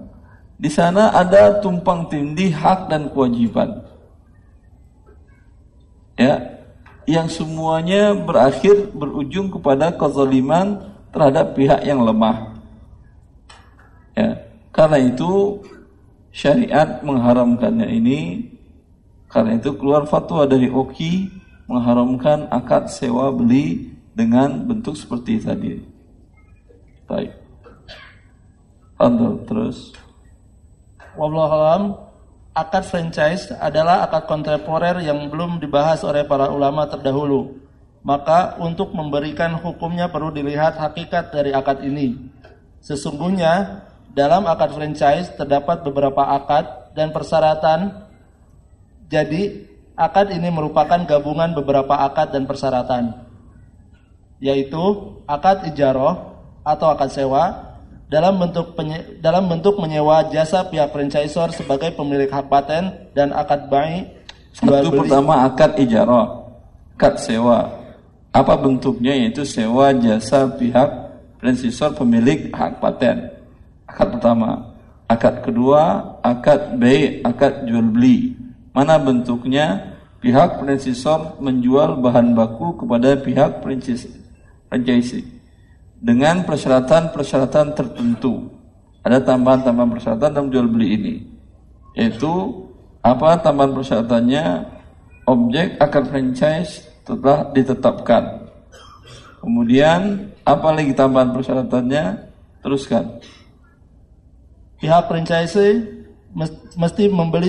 Di 0.55 0.69
sana 0.69 1.11
ada 1.11 1.59
tumpang 1.65 2.07
tindih 2.13 2.53
hak 2.53 2.93
dan 2.93 3.09
kewajiban. 3.09 3.83
Ya, 6.15 6.39
yang 7.11 7.27
semuanya 7.27 8.15
berakhir 8.15 8.93
berujung 8.95 9.51
kepada 9.51 9.91
kezaliman 9.91 10.95
terhadap 11.11 11.59
pihak 11.59 11.83
yang 11.83 12.05
lemah. 12.05 12.55
Ya, 14.15 14.44
karena 14.75 14.99
itu 14.99 15.63
syariat 16.35 16.99
mengharamkannya 17.07 17.87
ini 17.95 18.51
karena 19.31 19.55
itu 19.55 19.71
keluar 19.79 20.03
fatwa 20.11 20.43
dari 20.51 20.67
Oki 20.67 21.31
mengharamkan 21.71 22.51
akad 22.51 22.91
sewa 22.91 23.31
beli 23.31 23.95
dengan 24.15 24.67
bentuk 24.67 24.99
seperti 24.99 25.43
tadi. 25.43 25.79
Baik. 27.07 27.33
Handal 28.99 29.43
terus. 29.47 29.95
Wallahualam, 31.15 31.95
akad 32.55 32.85
franchise 32.87 33.55
adalah 33.59 34.07
akad 34.07 34.27
kontemporer 34.27 35.03
yang 35.03 35.31
belum 35.31 35.63
dibahas 35.63 36.03
oleh 36.03 36.27
para 36.27 36.51
ulama 36.51 36.87
terdahulu. 36.91 37.59
Maka 38.05 38.61
untuk 38.61 38.93
memberikan 38.93 39.57
hukumnya 39.57 40.13
perlu 40.13 40.29
dilihat 40.29 40.77
hakikat 40.77 41.33
dari 41.33 41.57
akad 41.57 41.81
ini. 41.83 42.19
Sesungguhnya 42.85 43.81
dalam 44.15 44.47
akad 44.47 44.73
franchise 44.73 45.35
terdapat 45.35 45.83
beberapa 45.83 46.23
akad 46.23 46.95
dan 46.95 47.11
persyaratan. 47.11 48.09
Jadi 49.11 49.67
akad 49.99 50.33
ini 50.33 50.49
merupakan 50.49 51.03
gabungan 51.05 51.53
beberapa 51.53 51.99
akad 51.99 52.33
dan 52.33 52.47
persyaratan 52.49 53.25
yaitu 54.43 54.83
akad 55.25 55.65
ijaroh 55.73 56.37
atau 56.61 56.93
akad 56.93 57.09
sewa 57.09 57.75
dalam 58.13 58.37
bentuk 58.37 58.77
penye, 58.77 59.19
dalam 59.25 59.49
bentuk 59.49 59.81
menyewa 59.81 60.29
jasa 60.29 60.69
pihak 60.69 60.93
franchisor 60.93 61.51
sebagai 61.57 61.97
pemilik 61.97 62.29
hak 62.29 62.53
paten 62.53 62.93
dan 63.17 63.33
akad 63.33 63.73
bai 63.73 64.05
Satu 64.55 64.95
pertama 64.95 65.51
akad 65.51 65.75
ijaroh, 65.83 66.47
akad 66.95 67.19
sewa. 67.19 67.75
Apa 68.31 68.55
bentuknya 68.55 69.11
yaitu 69.11 69.43
sewa 69.43 69.91
jasa 69.91 70.47
pihak 70.47 71.11
franchisor 71.43 71.91
pemilik 71.99 72.55
hak 72.55 72.79
paten. 72.79 73.34
Akad 73.95 74.19
pertama. 74.19 74.75
Akad 75.07 75.47
kedua, 75.47 76.03
akad 76.19 76.83
bai, 76.83 77.23
akad 77.23 77.63
jual 77.71 77.95
beli. 77.95 78.35
Mana 78.75 78.99
bentuknya? 78.99 79.95
Pihak 80.19 80.59
franchisor 80.59 81.39
menjual 81.39 82.01
bahan 82.03 82.35
baku 82.35 82.75
kepada 82.81 83.15
pihak 83.21 83.63
franchisee 83.63 85.35
dengan 86.05 86.43
persyaratan-persyaratan 86.43 87.77
tertentu. 87.77 88.51
Ada 89.05 89.21
tambahan-tambahan 89.21 89.91
persyaratan 89.95 90.31
dalam 90.33 90.49
jual 90.49 90.67
beli 90.67 90.89
ini. 90.97 91.15
Yaitu 91.95 92.33
apa 93.05 93.39
tambahan 93.39 93.77
persyaratannya? 93.77 94.45
Objek 95.25 95.81
akad 95.81 96.09
franchise 96.09 96.89
telah 97.05 97.49
ditetapkan. 97.53 98.49
Kemudian 99.45 100.33
apa 100.45 100.69
lagi 100.73 100.97
tambahan 100.97 101.37
persyaratannya? 101.37 102.05
Teruskan. 102.65 103.21
Pihak 104.85 105.09
franchisee 105.09 105.81
mesti 106.77 107.09
membeli 107.09 107.49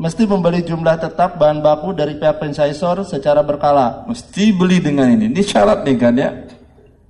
mesti 0.00 0.22
membeli 0.24 0.64
jumlah 0.64 0.96
tetap 0.96 1.36
bahan 1.36 1.60
baku 1.60 1.92
dari 1.92 2.16
pihak 2.16 2.40
franchisor 2.40 3.04
secara 3.04 3.44
berkala. 3.44 4.08
Mesti 4.08 4.56
beli 4.56 4.80
dengan 4.80 5.12
ini. 5.12 5.28
Ini 5.28 5.42
syarat 5.44 5.84
nih 5.84 5.96
kan 6.00 6.16
ya. 6.16 6.32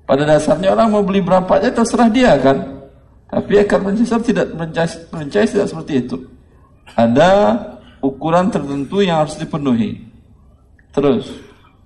Pada 0.02 0.26
dasarnya 0.26 0.74
orang 0.74 0.90
mau 0.90 1.06
beli 1.06 1.22
berapa 1.22 1.46
aja 1.54 1.70
terserah 1.70 2.10
dia 2.10 2.34
kan. 2.40 2.82
Tapi 3.30 3.62
akar 3.62 3.78
franchisor 3.78 4.26
tidak 4.26 4.50
franchise, 4.58 5.06
franchise 5.06 5.54
tidak 5.54 5.68
seperti 5.70 5.92
itu. 6.02 6.16
Ada 6.98 7.30
ukuran 8.02 8.50
tertentu 8.50 9.04
yang 9.04 9.22
harus 9.22 9.38
dipenuhi. 9.38 10.02
Terus, 10.90 11.30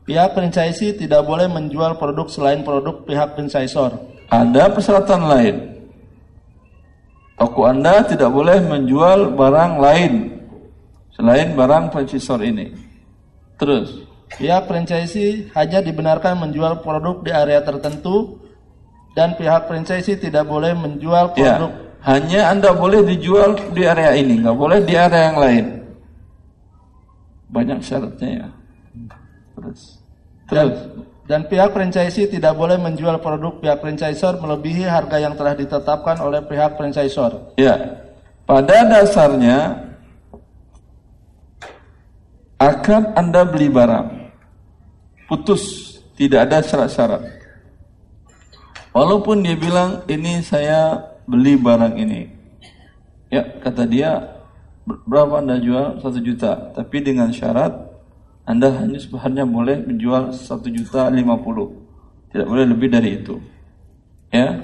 pihak 0.09 0.33
franchisee 0.33 0.97
tidak 0.97 1.27
boleh 1.29 1.53
menjual 1.53 2.01
produk 2.01 2.33
selain 2.33 2.65
produk 2.65 3.05
pihak 3.05 3.37
franchisor. 3.37 3.93
Ada 4.33 4.73
persyaratan 4.73 5.21
lain 5.29 5.72
Toko 7.43 7.67
Anda 7.67 8.07
tidak 8.07 8.31
boleh 8.31 8.63
menjual 8.63 9.35
barang 9.35 9.83
lain 9.83 10.31
selain 11.11 11.59
barang 11.59 11.91
franchisor 11.91 12.39
ini. 12.39 12.71
Terus, 13.59 14.07
pihak 14.39 14.71
franchisee 14.71 15.51
hanya 15.51 15.83
dibenarkan 15.83 16.39
menjual 16.39 16.87
produk 16.87 17.19
di 17.19 17.35
area 17.35 17.59
tertentu 17.67 18.39
dan 19.19 19.35
pihak 19.35 19.67
franchisee 19.67 20.23
tidak 20.23 20.47
boleh 20.47 20.71
menjual 20.71 21.35
ya, 21.35 21.59
produk. 21.59 21.71
Ya, 21.75 21.83
hanya 22.15 22.41
Anda 22.55 22.71
boleh 22.79 23.03
dijual 23.11 23.59
di 23.75 23.91
area 23.91 24.15
ini, 24.15 24.39
nggak 24.39 24.59
boleh 24.63 24.79
di 24.87 24.95
area 24.95 25.35
yang 25.35 25.39
lain. 25.43 25.65
Banyak 27.51 27.79
syaratnya 27.83 28.31
ya. 28.39 28.49
Terus, 29.59 29.99
terus 30.47 30.75
dan 31.33 31.49
pihak 31.49 31.73
franchisee 31.73 32.29
tidak 32.29 32.53
boleh 32.53 32.77
menjual 32.77 33.17
produk 33.17 33.57
pihak 33.57 33.81
franchisor 33.81 34.37
melebihi 34.37 34.85
harga 34.85 35.17
yang 35.17 35.33
telah 35.33 35.57
ditetapkan 35.57 36.21
oleh 36.21 36.45
pihak 36.45 36.77
franchisor. 36.77 37.57
Ya, 37.57 38.05
pada 38.45 38.85
dasarnya 38.85 39.81
akan 42.61 43.17
Anda 43.17 43.49
beli 43.49 43.73
barang, 43.73 44.29
putus, 45.25 45.97
tidak 46.21 46.53
ada 46.53 46.61
syarat-syarat. 46.61 47.25
Walaupun 48.93 49.41
dia 49.41 49.57
bilang 49.57 50.05
ini 50.13 50.45
saya 50.45 51.01
beli 51.25 51.57
barang 51.57 51.97
ini, 51.97 52.29
ya 53.33 53.57
kata 53.65 53.89
dia 53.89 54.37
berapa 54.85 55.41
Anda 55.41 55.57
jual? 55.57 55.97
Satu 56.05 56.21
juta, 56.21 56.77
tapi 56.77 57.01
dengan 57.01 57.33
syarat 57.33 57.73
anda 58.43 58.69
hanya 58.75 58.99
hanya 58.99 59.45
boleh 59.47 59.87
menjual 59.87 60.35
satu 60.35 60.67
juta 60.67 61.07
lima 61.09 61.39
puluh, 61.39 61.71
tidak 62.35 62.47
boleh 62.51 62.65
lebih 62.67 62.89
dari 62.91 63.23
itu. 63.23 63.39
Ya, 64.33 64.59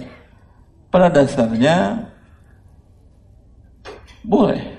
pada 0.91 1.13
dasarnya 1.13 2.09
boleh. 4.25 4.77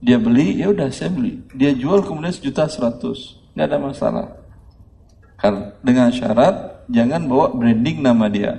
Dia 0.00 0.20
beli, 0.20 0.60
ya 0.60 0.70
udah 0.70 0.92
saya 0.92 1.10
beli. 1.10 1.42
Dia 1.56 1.72
jual 1.74 2.04
kemudian 2.04 2.30
sejuta 2.30 2.68
seratus, 2.68 3.42
nggak 3.56 3.66
ada 3.66 3.78
masalah. 3.80 4.26
Karena 5.36 5.72
dengan 5.82 6.08
syarat 6.12 6.86
jangan 6.88 7.26
bawa 7.26 7.52
branding 7.52 8.04
nama 8.04 8.26
dia. 8.30 8.54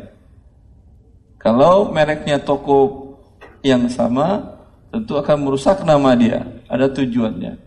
Kalau 1.38 1.94
mereknya 1.94 2.42
toko 2.42 3.16
yang 3.64 3.88
sama, 3.88 4.60
tentu 4.92 5.16
akan 5.16 5.38
merusak 5.48 5.86
nama 5.88 6.12
dia. 6.18 6.44
Ada 6.68 6.92
tujuannya. 6.92 7.67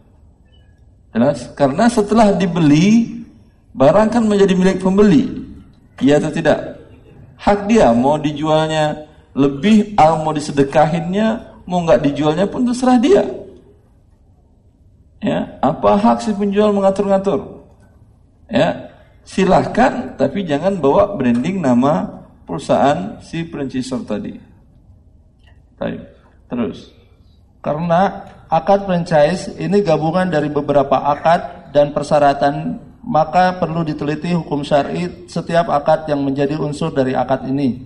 Jelas? 1.10 1.50
Karena 1.58 1.90
setelah 1.90 2.30
dibeli, 2.34 3.20
barang 3.74 4.08
kan 4.14 4.22
menjadi 4.22 4.54
milik 4.54 4.78
pembeli. 4.78 5.26
Iya 5.98 6.22
atau 6.22 6.30
tidak? 6.30 6.78
Hak 7.40 7.66
dia 7.66 7.90
mau 7.90 8.20
dijualnya 8.20 9.10
lebih 9.34 9.94
atau 9.98 10.22
mau 10.22 10.34
disedekahinnya, 10.34 11.60
mau 11.66 11.82
nggak 11.82 12.02
dijualnya 12.10 12.46
pun 12.46 12.66
terserah 12.66 12.98
dia. 12.98 13.22
Ya, 15.20 15.60
apa 15.60 16.00
hak 16.00 16.24
si 16.24 16.32
penjual 16.32 16.72
mengatur-ngatur? 16.72 17.68
Ya, 18.48 18.88
silahkan, 19.22 20.16
tapi 20.16 20.48
jangan 20.48 20.80
bawa 20.80 21.14
branding 21.14 21.60
nama 21.60 22.24
perusahaan 22.48 23.20
si 23.20 23.44
franchiser 23.44 24.00
tadi. 24.08 24.40
Baik, 25.76 26.00
terus. 26.48 26.99
Karena 27.60 28.24
akad 28.48 28.88
franchise 28.88 29.52
ini 29.60 29.84
gabungan 29.84 30.32
dari 30.32 30.48
beberapa 30.48 30.96
akad 31.12 31.72
dan 31.76 31.92
persyaratan, 31.92 32.80
maka 33.04 33.60
perlu 33.60 33.84
diteliti 33.84 34.32
hukum 34.32 34.64
syar'i 34.64 35.28
setiap 35.28 35.68
akad 35.68 36.08
yang 36.08 36.24
menjadi 36.24 36.56
unsur 36.56 36.90
dari 36.90 37.12
akad 37.12 37.44
ini. 37.46 37.84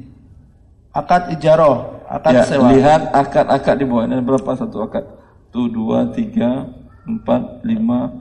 Akad 0.95 1.35
ijaroh, 1.35 2.07
akad 2.07 2.35
ya, 2.39 2.45
sewa. 2.47 2.71
Lihat 2.71 3.11
akad-akad 3.11 3.83
di 3.83 3.85
bawah 3.85 4.07
ini 4.07 4.23
berapa 4.23 4.55
satu 4.55 4.87
akad? 4.87 5.03
Tuh 5.51 5.67
dua, 5.67 6.07
tiga, 6.15 6.71
empat, 7.03 7.67
lima, 7.67 8.15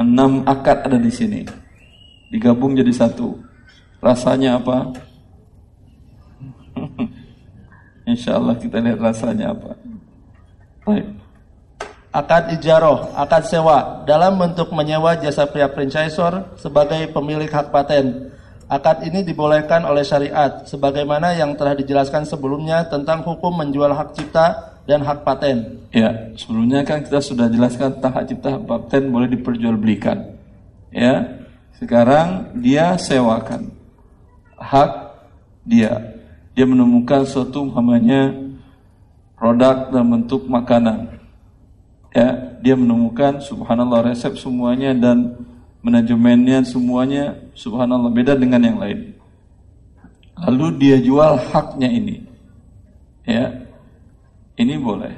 enam 0.00 0.40
akad 0.48 0.88
ada 0.88 0.96
di 0.96 1.12
sini. 1.12 1.44
Digabung 2.32 2.72
jadi 2.72 2.90
satu. 2.90 3.38
Rasanya 4.00 4.56
apa? 4.56 4.88
Insya 8.10 8.40
Allah 8.40 8.56
kita 8.56 8.80
lihat 8.80 9.00
rasanya 9.00 9.52
apa. 9.52 9.76
Akad 12.14 12.54
ijaroh, 12.54 13.10
akad 13.18 13.42
sewa 13.50 14.06
dalam 14.06 14.38
bentuk 14.38 14.70
menyewa 14.70 15.18
jasa 15.18 15.50
pihak 15.50 15.74
franchisor 15.74 16.54
sebagai 16.60 17.10
pemilik 17.10 17.50
hak 17.50 17.74
paten. 17.74 18.30
Akad 18.70 19.02
ini 19.02 19.26
dibolehkan 19.26 19.82
oleh 19.82 20.06
syariat 20.06 20.62
sebagaimana 20.62 21.34
yang 21.34 21.58
telah 21.58 21.74
dijelaskan 21.74 22.22
sebelumnya 22.22 22.86
tentang 22.86 23.26
hukum 23.26 23.50
menjual 23.50 23.90
hak 23.90 24.14
cipta 24.14 24.78
dan 24.86 25.02
hak 25.02 25.26
paten. 25.26 25.84
Ya, 25.90 26.32
sebelumnya 26.38 26.86
kan 26.86 27.02
kita 27.02 27.18
sudah 27.18 27.50
jelaskan 27.50 27.98
tentang 27.98 28.12
hak 28.14 28.24
cipta 28.30 28.48
hak 28.56 28.64
paten 28.68 29.10
boleh 29.10 29.28
diperjualbelikan. 29.34 30.38
Ya. 30.94 31.42
Sekarang 31.74 32.54
dia 32.62 32.94
sewakan 32.94 33.74
hak 34.54 35.18
dia. 35.66 36.14
Dia 36.54 36.64
menemukan 36.70 37.26
suatu 37.26 37.66
namanya 37.66 38.30
produk 39.44 39.92
dalam 39.92 40.08
bentuk 40.08 40.48
makanan. 40.48 41.20
Ya, 42.16 42.56
dia 42.64 42.72
menemukan 42.72 43.44
subhanallah 43.44 44.08
resep 44.08 44.40
semuanya 44.40 44.96
dan 44.96 45.36
manajemennya 45.84 46.64
semuanya 46.64 47.36
subhanallah 47.52 48.08
beda 48.08 48.40
dengan 48.40 48.64
yang 48.64 48.80
lain. 48.80 49.12
Lalu 50.40 50.80
dia 50.80 50.96
jual 50.96 51.36
haknya 51.52 51.92
ini. 51.92 52.24
Ya. 53.28 53.68
Ini 54.56 54.80
boleh. 54.80 55.12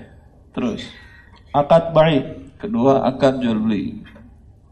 Terus 0.51 0.83
akad 1.55 1.95
baik, 1.95 2.59
kedua 2.59 3.07
akad 3.07 3.39
jual 3.39 3.62
beli. 3.62 4.03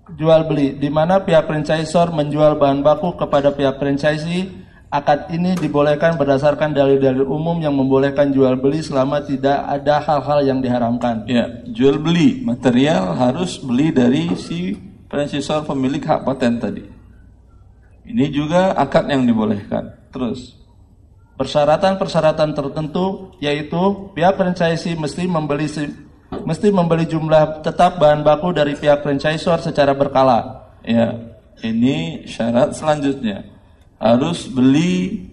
jual 0.04 0.44
beli 0.44 0.76
di 0.76 0.92
mana 0.92 1.16
pihak 1.16 1.48
franchisor 1.48 2.12
menjual 2.12 2.60
bahan 2.60 2.84
baku 2.84 3.16
kepada 3.16 3.56
pihak 3.56 3.80
franchisee 3.80 4.63
akad 4.94 5.26
ini 5.34 5.58
dibolehkan 5.58 6.14
berdasarkan 6.14 6.70
dalil-dalil 6.70 7.26
umum 7.26 7.58
yang 7.58 7.74
membolehkan 7.74 8.30
jual 8.30 8.54
beli 8.54 8.78
selama 8.78 9.18
tidak 9.26 9.58
ada 9.66 9.98
hal-hal 9.98 10.46
yang 10.46 10.58
diharamkan. 10.62 11.26
Ya, 11.26 11.50
jual 11.66 11.98
beli 11.98 12.46
material 12.46 13.18
harus 13.18 13.58
beli 13.58 13.90
dari 13.90 14.30
si 14.38 14.78
franchisor 15.10 15.66
pemilik 15.66 15.98
hak 15.98 16.22
paten 16.22 16.62
tadi. 16.62 16.86
Ini 18.06 18.30
juga 18.30 18.78
akad 18.78 19.10
yang 19.10 19.26
dibolehkan. 19.26 19.90
Terus 20.14 20.54
persyaratan-persyaratan 21.34 22.54
tertentu 22.54 23.34
yaitu 23.42 24.14
pihak 24.14 24.38
franchisee 24.38 24.94
mesti 24.94 25.26
membeli 25.26 25.66
mesti 26.46 26.68
membeli 26.70 27.10
jumlah 27.10 27.66
tetap 27.66 27.98
bahan 27.98 28.22
baku 28.22 28.54
dari 28.54 28.78
pihak 28.78 29.02
franchisor 29.02 29.58
secara 29.58 29.90
berkala. 29.90 30.70
Ya, 30.86 31.18
ini 31.64 32.28
syarat 32.28 32.76
selanjutnya 32.76 33.53
harus 34.04 34.44
beli 34.52 35.24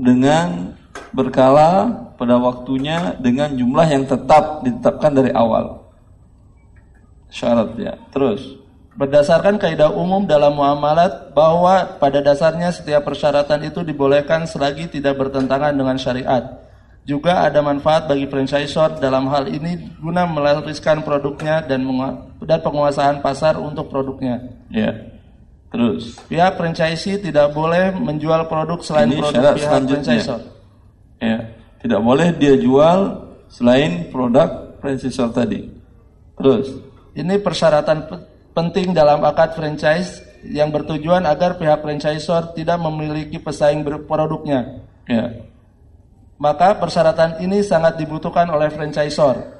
dengan 0.00 0.72
berkala 1.12 1.92
pada 2.16 2.40
waktunya 2.40 3.12
dengan 3.20 3.52
jumlah 3.52 3.84
yang 3.84 4.08
tetap 4.08 4.64
ditetapkan 4.64 5.12
dari 5.12 5.28
awal. 5.36 5.84
Syaratnya. 7.28 8.00
Terus 8.08 8.56
berdasarkan 8.96 9.60
kaidah 9.60 9.92
umum 9.92 10.24
dalam 10.24 10.56
muamalat 10.56 11.36
bahwa 11.36 12.00
pada 12.00 12.24
dasarnya 12.24 12.72
setiap 12.72 13.04
persyaratan 13.04 13.68
itu 13.68 13.84
dibolehkan 13.84 14.48
selagi 14.48 14.88
tidak 14.88 15.20
bertentangan 15.20 15.76
dengan 15.76 16.00
syariat. 16.00 16.64
Juga 17.06 17.44
ada 17.44 17.60
manfaat 17.60 18.08
bagi 18.08 18.26
franchisor 18.26 18.98
dalam 18.98 19.28
hal 19.30 19.46
ini 19.46 19.94
guna 20.00 20.26
melariskan 20.26 21.04
produknya 21.06 21.62
dan 21.62 21.86
dan 22.42 22.58
penguasaan 22.64 23.20
pasar 23.20 23.60
untuk 23.60 23.92
produknya. 23.92 24.42
Ya. 24.72 25.15
Terus 25.76 26.16
pihak 26.24 26.56
franchisee 26.56 27.20
tidak 27.20 27.52
boleh 27.52 27.92
menjual 27.92 28.48
produk 28.48 28.80
selain 28.80 29.12
Ini 29.12 29.20
produk 29.20 29.52
pihak 29.52 29.84
franchisor. 29.92 30.40
Ya, 31.20 31.38
tidak 31.84 32.00
boleh 32.00 32.32
dia 32.32 32.56
jual 32.56 33.28
selain 33.52 34.08
produk 34.08 34.80
franchisor 34.80 35.36
tadi. 35.36 35.68
Terus 36.40 36.80
ini 37.12 37.36
persyaratan 37.36 38.08
penting 38.56 38.96
dalam 38.96 39.20
akad 39.20 39.52
franchise 39.52 40.24
yang 40.48 40.72
bertujuan 40.72 41.28
agar 41.28 41.60
pihak 41.60 41.84
franchisor 41.84 42.56
tidak 42.56 42.80
memiliki 42.80 43.36
pesaing 43.36 43.84
produknya. 43.84 44.80
Ya. 45.04 45.44
Maka 46.40 46.80
persyaratan 46.80 47.44
ini 47.44 47.60
sangat 47.60 48.00
dibutuhkan 48.00 48.48
oleh 48.48 48.72
franchisor 48.72 49.55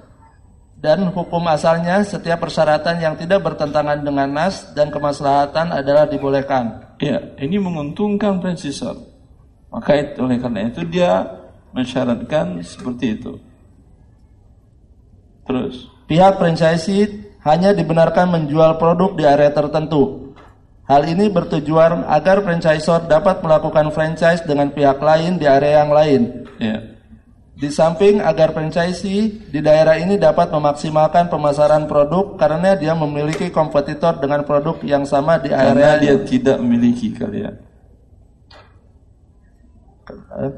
dan 0.77 1.09
hukum 1.09 1.41
asalnya 1.49 2.05
setiap 2.05 2.45
persyaratan 2.45 3.01
yang 3.01 3.17
tidak 3.17 3.41
bertentangan 3.41 4.05
dengan 4.05 4.29
nas 4.29 4.77
dan 4.77 4.93
kemaslahatan 4.93 5.73
adalah 5.73 6.05
dibolehkan. 6.05 6.97
Ya, 7.01 7.33
ini 7.41 7.57
menguntungkan 7.57 8.45
franchisor. 8.45 8.97
Maka 9.73 9.93
itu, 9.97 10.21
oleh 10.21 10.37
karena 10.37 10.69
itu 10.69 10.85
dia 10.85 11.27
mensyaratkan 11.73 12.61
seperti 12.61 13.21
itu. 13.21 13.41
Terus, 15.49 15.89
pihak 16.09 16.41
franchisee 16.41 17.37
hanya 17.45 17.73
dibenarkan 17.73 18.33
menjual 18.33 18.77
produk 18.77 19.17
di 19.17 19.25
area 19.25 19.53
tertentu. 19.53 20.35
Hal 20.87 21.03
ini 21.09 21.27
bertujuan 21.33 22.07
agar 22.07 22.47
franchisor 22.47 23.11
dapat 23.11 23.43
melakukan 23.43 23.91
franchise 23.91 24.45
dengan 24.47 24.71
pihak 24.71 25.03
lain 25.03 25.35
di 25.41 25.47
area 25.49 25.83
yang 25.83 25.91
lain. 25.91 26.23
Ya. 26.63 26.96
Di 27.57 27.73
samping 27.73 28.21
agar 28.21 28.53
franchisee 28.53 29.49
di 29.49 29.65
daerah 29.65 29.97
ini 29.97 30.21
dapat 30.21 30.53
memaksimalkan 30.53 31.33
pemasaran 31.33 31.89
produk 31.89 32.37
karena 32.37 32.77
dia 32.77 32.93
memiliki 32.93 33.49
kompetitor 33.49 34.21
dengan 34.21 34.45
produk 34.45 34.77
yang 34.85 35.09
sama 35.09 35.41
di 35.41 35.49
area 35.57 35.73
karena 35.73 35.91
dia 35.97 36.17
tidak 36.21 36.61
memiliki 36.61 37.17
kali 37.17 37.49
ya. 37.49 37.57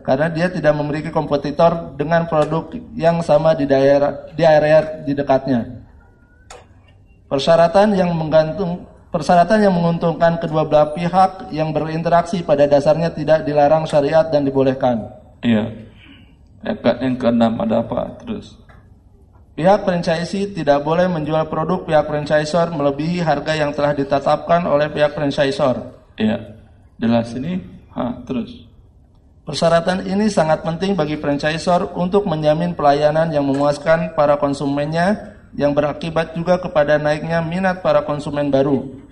Karena 0.02 0.26
dia 0.26 0.50
tidak 0.50 0.74
memiliki 0.74 1.14
kompetitor 1.14 1.94
dengan 1.94 2.26
produk 2.26 2.66
yang 2.98 3.22
sama 3.22 3.54
di 3.54 3.70
daerah 3.70 4.26
di 4.34 4.42
area 4.42 4.98
di 5.06 5.14
dekatnya. 5.14 5.87
Persyaratan 7.30 7.94
yang 7.94 8.11
menggantung 8.11 8.90
persyaratan 9.14 9.62
yang 9.62 9.70
menguntungkan 9.70 10.42
kedua 10.42 10.66
belah 10.66 10.90
pihak 10.98 11.54
yang 11.54 11.70
berinteraksi 11.70 12.42
pada 12.42 12.66
dasarnya 12.66 13.14
tidak 13.14 13.46
dilarang 13.46 13.87
syariat 13.87 14.26
dan 14.26 14.42
dibolehkan. 14.42 15.14
Iya. 15.46 15.88
Ayat 16.62 16.99
yang 17.03 17.14
keenam 17.14 17.55
ada 17.62 17.87
apa? 17.87 18.18
Terus. 18.23 18.59
Pihak 19.59 19.83
franchisee 19.83 20.55
tidak 20.55 20.87
boleh 20.87 21.11
menjual 21.11 21.51
produk 21.51 21.83
pihak 21.83 22.07
franchisor 22.07 22.71
melebihi 22.71 23.18
harga 23.23 23.59
yang 23.59 23.75
telah 23.75 23.90
ditetapkan 23.90 24.62
oleh 24.71 24.87
pihak 24.87 25.18
franchisor. 25.18 25.83
Iya. 26.14 26.55
Jelas 26.99 27.35
ini? 27.35 27.59
Ha, 27.94 28.23
terus. 28.23 28.66
Persyaratan 29.42 30.05
ini 30.05 30.29
sangat 30.29 30.61
penting 30.61 30.92
bagi 30.92 31.16
franchisor 31.16 31.97
untuk 31.97 32.29
menjamin 32.29 32.77
pelayanan 32.77 33.33
yang 33.33 33.49
memuaskan 33.49 34.12
para 34.12 34.37
konsumennya 34.37 35.35
yang 35.57 35.73
berakibat 35.73 36.37
juga 36.37 36.61
kepada 36.61 37.01
naiknya 37.01 37.40
minat 37.40 37.81
para 37.81 38.05
konsumen 38.05 38.53
baru. 38.53 39.08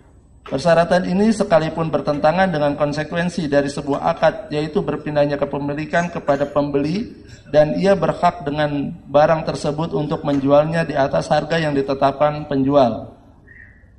Persyaratan 0.47 1.11
ini 1.11 1.35
sekalipun 1.35 1.91
bertentangan 1.91 2.47
dengan 2.47 2.79
konsekuensi 2.79 3.51
dari 3.51 3.67
sebuah 3.67 4.15
akad 4.15 4.35
yaitu 4.55 4.79
berpindahnya 4.79 5.35
kepemilikan 5.35 6.07
kepada 6.07 6.47
pembeli 6.47 7.11
dan 7.51 7.75
ia 7.75 7.99
berhak 7.99 8.47
dengan 8.47 8.95
barang 9.11 9.43
tersebut 9.43 9.91
untuk 9.91 10.23
menjualnya 10.23 10.87
di 10.87 10.95
atas 10.95 11.27
harga 11.35 11.59
yang 11.59 11.75
ditetapkan 11.75 12.47
penjual. 12.47 13.11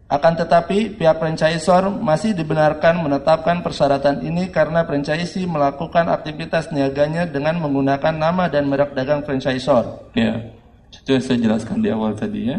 Akan 0.07 0.39
tetapi 0.39 0.95
pihak 0.95 1.19
franchisor 1.19 1.91
masih 1.99 2.31
dibenarkan 2.31 3.03
menetapkan 3.03 3.59
persyaratan 3.59 4.23
ini 4.23 4.47
karena 4.47 4.87
franchisee 4.87 5.43
melakukan 5.43 6.07
aktivitas 6.07 6.71
niaganya 6.71 7.27
dengan 7.27 7.59
menggunakan 7.59 8.15
nama 8.15 8.47
dan 8.47 8.71
merek 8.71 8.95
dagang 8.95 9.27
franchisor. 9.27 10.15
Ya, 10.15 10.47
itu 10.95 11.11
yang 11.11 11.23
saya 11.27 11.39
jelaskan 11.43 11.83
di 11.83 11.91
awal 11.91 12.15
tadi 12.15 12.55
ya. 12.55 12.57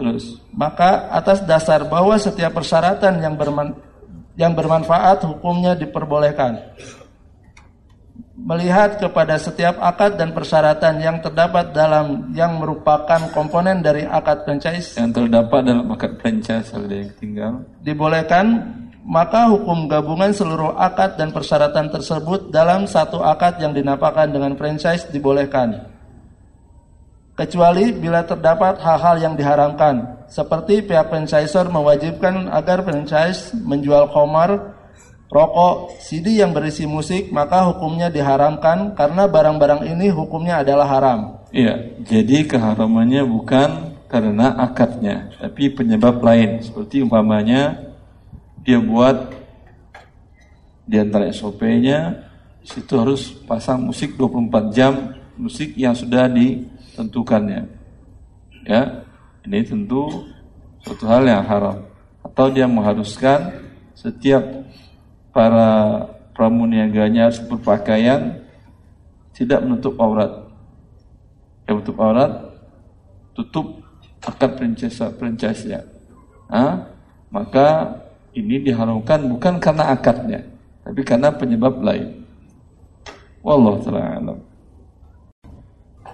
Terus, 0.00 0.40
maka 0.56 1.12
atas 1.12 1.44
dasar 1.44 1.84
bahwa 1.84 2.16
setiap 2.16 2.56
persyaratan 2.56 3.20
yang 3.20 3.36
berman, 3.36 3.76
yang 4.32 4.56
bermanfaat 4.56 5.28
hukumnya 5.28 5.76
diperbolehkan. 5.76 6.56
Melihat 8.40 8.96
kepada 8.96 9.36
setiap 9.36 9.76
akad 9.84 10.16
dan 10.16 10.32
persyaratan 10.32 11.04
yang 11.04 11.20
terdapat 11.20 11.76
dalam 11.76 12.32
yang 12.32 12.56
merupakan 12.56 13.28
komponen 13.36 13.84
dari 13.84 14.08
akad 14.08 14.48
franchise. 14.48 14.96
Yang 14.96 15.20
terdapat 15.20 15.60
dalam 15.68 15.92
akad 15.92 16.16
franchise 16.16 16.72
ada 16.72 16.88
yang 16.88 17.12
tinggal. 17.20 17.52
Dibolehkan 17.84 18.64
maka 19.04 19.52
hukum 19.52 19.84
gabungan 19.84 20.32
seluruh 20.32 20.72
akad 20.80 21.20
dan 21.20 21.36
persyaratan 21.36 21.92
tersebut 21.92 22.48
dalam 22.48 22.88
satu 22.88 23.20
akad 23.20 23.60
yang 23.60 23.76
dinamakan 23.76 24.32
dengan 24.32 24.56
franchise 24.56 25.04
dibolehkan 25.12 25.99
kecuali 27.34 27.94
bila 27.94 28.26
terdapat 28.26 28.78
hal-hal 28.82 29.16
yang 29.20 29.34
diharamkan 29.34 30.26
seperti 30.30 30.86
pihak 30.86 31.10
franchisor 31.10 31.66
mewajibkan 31.68 32.46
agar 32.54 32.86
franchise 32.86 33.50
menjual 33.56 34.14
komar, 34.14 34.78
rokok, 35.26 35.98
CD 35.98 36.38
yang 36.38 36.54
berisi 36.54 36.86
musik 36.86 37.34
maka 37.34 37.66
hukumnya 37.66 38.10
diharamkan 38.12 38.94
karena 38.94 39.26
barang-barang 39.26 39.86
ini 39.90 40.06
hukumnya 40.10 40.62
adalah 40.62 40.86
haram. 40.86 41.20
Iya, 41.50 41.98
jadi 42.06 42.46
keharamannya 42.46 43.26
bukan 43.26 43.70
karena 44.06 44.54
akadnya, 44.58 45.30
tapi 45.38 45.70
penyebab 45.70 46.22
lain 46.22 46.62
seperti 46.62 47.02
umpamanya 47.02 47.90
dia 48.62 48.78
buat 48.78 49.34
di 50.86 50.98
antara 50.98 51.30
SOP-nya 51.30 52.26
situ 52.66 52.92
harus 52.98 53.30
pasang 53.46 53.86
musik 53.86 54.18
24 54.18 54.74
jam 54.74 55.14
musik 55.38 55.72
yang 55.78 55.94
sudah 55.94 56.26
di 56.26 56.66
tentukannya. 56.94 57.66
Ya, 58.66 59.06
ini 59.46 59.64
tentu 59.64 60.28
suatu 60.84 61.04
hal 61.08 61.24
yang 61.24 61.46
haram. 61.46 61.86
Atau 62.20 62.52
dia 62.52 62.68
mengharuskan 62.68 63.56
setiap 63.96 64.44
para 65.32 66.04
pramuniaganya 66.36 67.32
harus 67.32 67.40
berpakaian 67.44 68.44
tidak 69.32 69.64
menutup 69.64 69.96
aurat. 69.96 70.48
Yang 71.64 71.74
menutup 71.80 71.98
aurat 72.02 72.32
tutup 73.32 73.66
akad 74.20 74.60
princesa 74.60 75.08
princesnya. 75.14 75.86
Maka 77.30 77.96
ini 78.34 78.58
diharamkan 78.60 79.22
bukan 79.26 79.62
karena 79.62 79.94
akadnya, 79.94 80.42
tapi 80.82 81.00
karena 81.06 81.30
penyebab 81.30 81.78
lain. 81.78 82.26
Wallahu 83.40 83.80
taala 83.80 84.34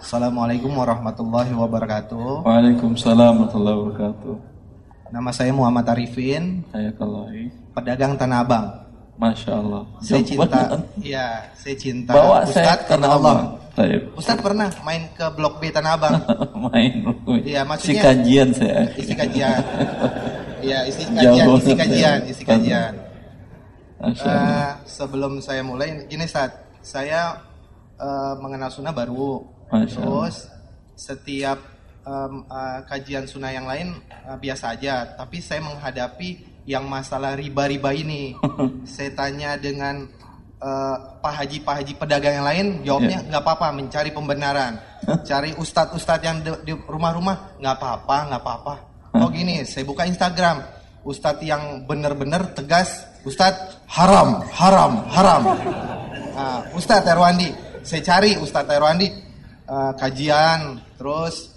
Assalamualaikum 0.06 0.70
warahmatullahi 0.70 1.50
wabarakatuh. 1.50 2.46
Waalaikumsalam 2.46 3.42
warahmatullahi 3.42 3.74
wabarakatuh. 3.74 4.34
Nama 5.10 5.30
saya 5.34 5.50
Muhammad 5.50 5.82
Arifin. 5.90 6.62
Saya 6.70 6.94
Kalahi. 6.94 7.50
Pedagang 7.74 8.14
Tanah 8.14 8.46
Abang. 8.46 8.86
Masya 9.18 9.58
Allah. 9.58 9.82
Saya 9.98 10.22
cinta, 10.22 10.78
ya, 11.02 11.50
saya 11.58 11.74
cinta 11.74 12.14
Bawa 12.14 12.46
Ustadz 12.46 12.86
karena 12.86 13.18
Allah. 13.18 13.58
Ustadz 14.14 14.46
pernah 14.46 14.70
main 14.86 15.10
ke 15.10 15.26
Blok 15.34 15.58
B 15.58 15.74
Tanah 15.74 15.98
Abang? 15.98 16.22
main. 16.70 17.02
Iya, 17.42 17.66
maksudnya. 17.66 17.90
Isi 17.90 18.06
kajian 18.06 18.48
saya. 18.54 18.80
Isi 18.94 19.14
kajian. 19.18 19.60
Iya, 20.62 20.78
isi 20.86 21.02
Jauh 21.02 21.18
kajian, 21.18 21.50
isi 21.58 21.66
ya. 21.66 21.76
kajian, 21.82 22.18
isi 22.30 22.42
kajian. 22.46 22.92
Masya 23.98 24.30
Allah. 24.30 24.54
Eh, 24.54 24.72
sebelum 24.86 25.42
saya 25.42 25.66
mulai, 25.66 26.06
gini 26.06 26.30
saat 26.30 26.54
saya 26.78 27.42
eh, 27.98 28.34
mengenal 28.38 28.70
sunnah 28.70 28.94
baru, 28.94 29.55
Masya 29.70 29.98
terus 29.98 30.37
setiap 30.96 31.59
em, 32.07 32.35
eh, 32.46 32.79
kajian 32.88 33.24
sunnah 33.29 33.52
yang 33.52 33.66
lain 33.68 33.98
eh, 34.09 34.37
biasa 34.38 34.79
aja, 34.79 35.14
tapi 35.18 35.42
saya 35.42 35.61
menghadapi 35.61 36.62
yang 36.66 36.87
masalah 36.87 37.35
riba-riba 37.38 37.90
ini. 37.94 38.35
saya 38.94 39.11
tanya 39.12 39.59
dengan 39.59 40.07
eh, 40.62 40.96
pak 41.20 41.33
haji 41.42 41.59
pak 41.66 41.74
haji 41.83 41.92
pedagang 41.98 42.35
yang 42.42 42.46
lain, 42.46 42.66
jawabnya 42.87 43.18
Ya. 43.20 43.26
nggak 43.29 43.42
apa-apa, 43.42 43.68
mencari 43.74 44.11
pembenaran, 44.14 44.79
cari 45.29 45.52
ustadz-ustadz 45.59 46.24
yang 46.24 46.38
di, 46.40 46.72
rumah-rumah 46.72 47.59
nggak 47.61 47.74
apa-apa, 47.76 48.16
nggak 48.33 48.42
apa-apa. 48.42 48.74
Oh 49.16 49.33
gini, 49.33 49.64
saya 49.64 49.88
buka 49.88 50.05
Instagram, 50.05 50.61
ustadz 51.00 51.40
yang 51.44 51.88
benar-benar 51.88 52.52
tegas, 52.52 53.05
ustadz 53.26 53.83
haram, 53.90 54.40
haram, 54.55 54.92
haram. 55.11 55.42
Nah, 56.37 56.61
Ustadz 56.76 57.09
Erwandi, 57.09 57.48
saya 57.81 58.05
cari 58.05 58.37
Ustadz 58.37 58.68
Erwandi 58.68 59.09
eh, 59.66 59.92
kajian, 59.98 60.81
terus 60.96 61.55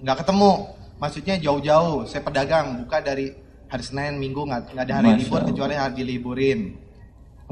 nggak 0.00 0.24
ketemu. 0.24 0.52
Maksudnya 0.96 1.36
jauh-jauh. 1.40 2.08
Saya 2.08 2.24
pedagang, 2.24 2.84
buka 2.84 3.04
dari 3.04 3.32
hari 3.68 3.84
Senin, 3.84 4.16
Minggu 4.16 4.46
nggak 4.46 4.76
ada 4.76 4.94
hari 5.02 5.08
Masya 5.12 5.20
libur 5.26 5.40
Allah. 5.40 5.48
kecuali 5.52 5.74
hari 5.76 5.94
diliburin. 6.00 6.60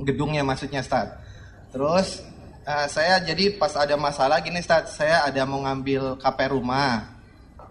Gedungnya 0.00 0.42
maksudnya 0.46 0.80
Ustadz. 0.80 1.16
Terus 1.74 2.22
eh, 2.64 2.86
saya 2.88 3.20
jadi 3.20 3.58
pas 3.58 3.74
ada 3.74 3.98
masalah 3.98 4.40
gini 4.40 4.62
Ustadz, 4.62 4.96
saya 4.96 5.26
ada 5.26 5.42
mau 5.44 5.60
ngambil 5.62 6.20
KP 6.22 6.38
rumah. 6.50 7.14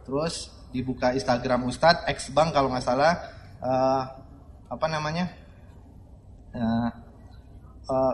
Terus 0.03 0.51
dibuka 0.75 1.15
Instagram 1.15 1.69
Ustadz, 1.69 2.03
X 2.09 2.33
Bank 2.35 2.51
kalau 2.51 2.69
nggak 2.73 2.85
salah 2.85 3.13
eh, 3.63 4.01
apa 4.69 4.85
namanya? 4.89 5.25
Eh, 6.53 6.89
eh, 7.89 8.13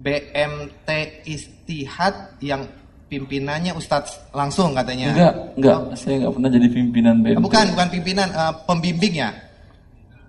BMT 0.00 0.88
Istihad 1.28 2.40
yang 2.40 2.64
pimpinannya 3.10 3.74
Ustadz 3.74 4.30
langsung 4.30 4.70
katanya. 4.70 5.10
Enggak, 5.10 5.34
enggak. 5.58 5.78
Saya 5.98 6.14
enggak 6.22 6.32
pernah 6.38 6.50
jadi 6.54 6.68
pimpinan 6.70 7.14
Eh, 7.18 7.22
BMT. 7.34 7.42
Bukan, 7.42 7.64
bukan 7.74 7.88
pimpinan, 7.90 8.28
eh, 8.30 8.52
pembimbingnya. 8.70 9.28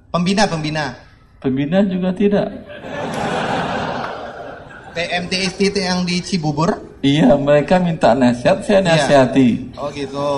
Pembina, 0.10 0.44
pembina. 0.50 0.86
Pembina 1.40 1.80
juga 1.86 2.10
tidak. 2.12 2.48
BMT 4.92 5.34
Istihad 5.48 5.76
yang 5.78 6.00
di 6.04 6.20
Cibubur. 6.20 6.76
Iya, 7.00 7.34
mereka 7.40 7.80
minta 7.80 8.12
nasihat, 8.12 8.60
saya 8.66 8.84
Iya. 8.84 8.90
nasihati. 8.92 9.50
Oh 9.80 9.88
gitu. 9.94 10.30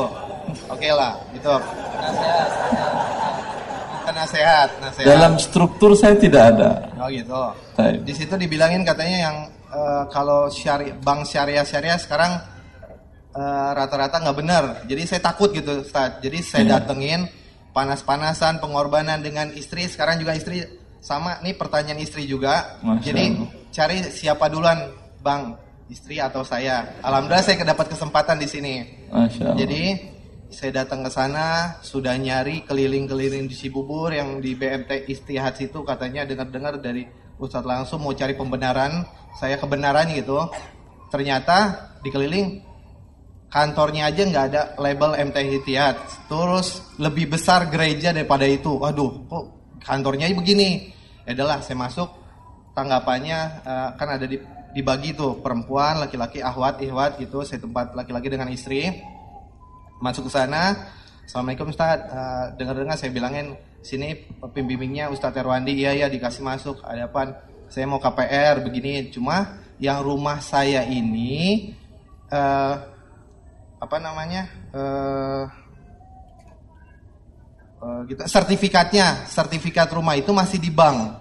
Oke 0.70 0.90
lah, 0.94 1.18
gitu. 1.34 1.50
Kita 4.04 4.12
nasihat, 4.14 4.70
nasihat. 4.78 5.08
Dalam 5.10 5.34
struktur 5.42 5.92
saya 5.98 6.14
tidak 6.20 6.54
ada. 6.54 6.86
Oh 7.02 7.10
gitu. 7.10 7.42
Di 8.06 8.14
situ 8.14 8.36
dibilangin 8.38 8.86
katanya 8.86 9.32
yang 9.32 9.36
eh, 9.74 10.04
kalau 10.10 10.48
syari 10.48 10.94
bank 10.96 11.26
syariah 11.26 11.66
syariah 11.66 11.98
sekarang 11.98 12.38
eh, 13.34 13.70
rata-rata 13.74 14.22
nggak 14.22 14.38
benar. 14.38 14.64
Jadi 14.86 15.04
saya 15.10 15.22
takut 15.26 15.50
gitu, 15.50 15.82
Ustaz. 15.82 16.22
Jadi 16.22 16.38
saya 16.46 16.64
Iya. 16.64 16.72
datengin 16.80 17.26
panas-panasan 17.74 18.62
pengorbanan 18.62 19.20
dengan 19.20 19.50
istri. 19.58 19.90
Sekarang 19.90 20.22
juga 20.22 20.38
istri 20.38 20.62
sama 21.02 21.42
nih 21.42 21.58
pertanyaan 21.58 21.98
istri 22.00 22.30
juga. 22.30 22.78
Masya 22.86 23.04
Jadi 23.10 23.24
Allah. 23.34 23.50
cari 23.74 23.98
siapa 24.08 24.46
duluan, 24.48 24.80
Bang, 25.26 25.58
istri 25.90 26.22
atau 26.22 26.46
saya. 26.46 26.94
Alhamdulillah 27.02 27.42
saya 27.44 27.66
dapat 27.66 27.90
kesempatan 27.90 28.38
di 28.38 28.46
sini. 28.46 28.74
Masya 29.10 29.42
Allah. 29.50 29.58
Jadi 29.58 29.84
saya 30.54 30.86
datang 30.86 31.02
ke 31.02 31.10
sana 31.10 31.82
sudah 31.82 32.14
nyari 32.14 32.62
keliling-keliling 32.70 33.50
di 33.50 33.56
Cibubur 33.58 34.14
yang 34.14 34.38
di 34.38 34.54
BMT 34.54 35.10
Istihad 35.10 35.58
situ 35.58 35.82
katanya 35.82 36.30
dengar-dengar 36.30 36.78
dari 36.78 37.10
Ustadz 37.42 37.66
langsung 37.66 38.06
mau 38.06 38.14
cari 38.14 38.38
pembenaran 38.38 39.02
saya 39.38 39.58
kebenaran 39.58 40.10
gitu. 40.14 40.50
Ternyata 41.10 41.90
dikeliling 42.02 42.62
kantornya 43.54 44.10
aja 44.10 44.26
nggak 44.26 44.46
ada 44.50 44.62
label 44.82 45.14
MT 45.30 45.62
Istihad 45.62 45.94
terus 46.26 46.82
lebih 46.98 47.38
besar 47.38 47.70
gereja 47.70 48.10
daripada 48.10 48.50
itu. 48.50 48.82
Waduh 48.82 49.12
kok 49.30 49.46
kantornya 49.86 50.30
begini? 50.34 50.90
Ya 51.24 51.38
adalah 51.38 51.62
saya 51.62 51.78
masuk. 51.78 52.10
Tanggapannya 52.74 53.40
eh, 53.62 53.90
kan 54.02 54.08
ada 54.18 54.26
di 54.26 54.42
dibagi 54.74 55.14
tuh. 55.14 55.38
Perempuan 55.38 56.02
laki-laki 56.02 56.42
ahwat 56.42 56.82
ihwat 56.82 57.22
gitu. 57.22 57.46
Saya 57.46 57.62
tempat 57.62 57.94
laki-laki 57.94 58.34
dengan 58.34 58.50
istri. 58.50 58.90
Masuk 60.02 60.28
ke 60.28 60.32
sana. 60.34 60.74
Assalamualaikum 61.24 61.70
Ustaz. 61.70 62.02
Eh, 62.02 62.46
dengar-dengar 62.58 62.98
saya 62.98 63.14
bilangin 63.14 63.54
sini 63.86 64.18
pembimbingnya 64.42 65.14
Ustadz 65.14 65.38
Erwandi. 65.38 65.78
Iya 65.78 66.06
ya 66.06 66.08
dikasih 66.10 66.42
masuk. 66.42 66.82
Ada 66.82 67.06
apa 67.06 67.53
saya 67.74 67.90
mau 67.90 67.98
KPR 67.98 68.62
begini 68.62 69.10
cuma 69.10 69.58
yang 69.82 70.06
rumah 70.06 70.38
saya 70.38 70.86
ini 70.86 71.74
eh, 72.30 72.76
apa 73.82 73.98
namanya 73.98 74.46
eh, 74.70 75.44
eh, 77.82 78.00
gitu 78.14 78.22
sertifikatnya 78.30 79.26
sertifikat 79.26 79.90
rumah 79.90 80.14
itu 80.14 80.30
masih 80.30 80.62
di 80.62 80.70
bank 80.70 81.18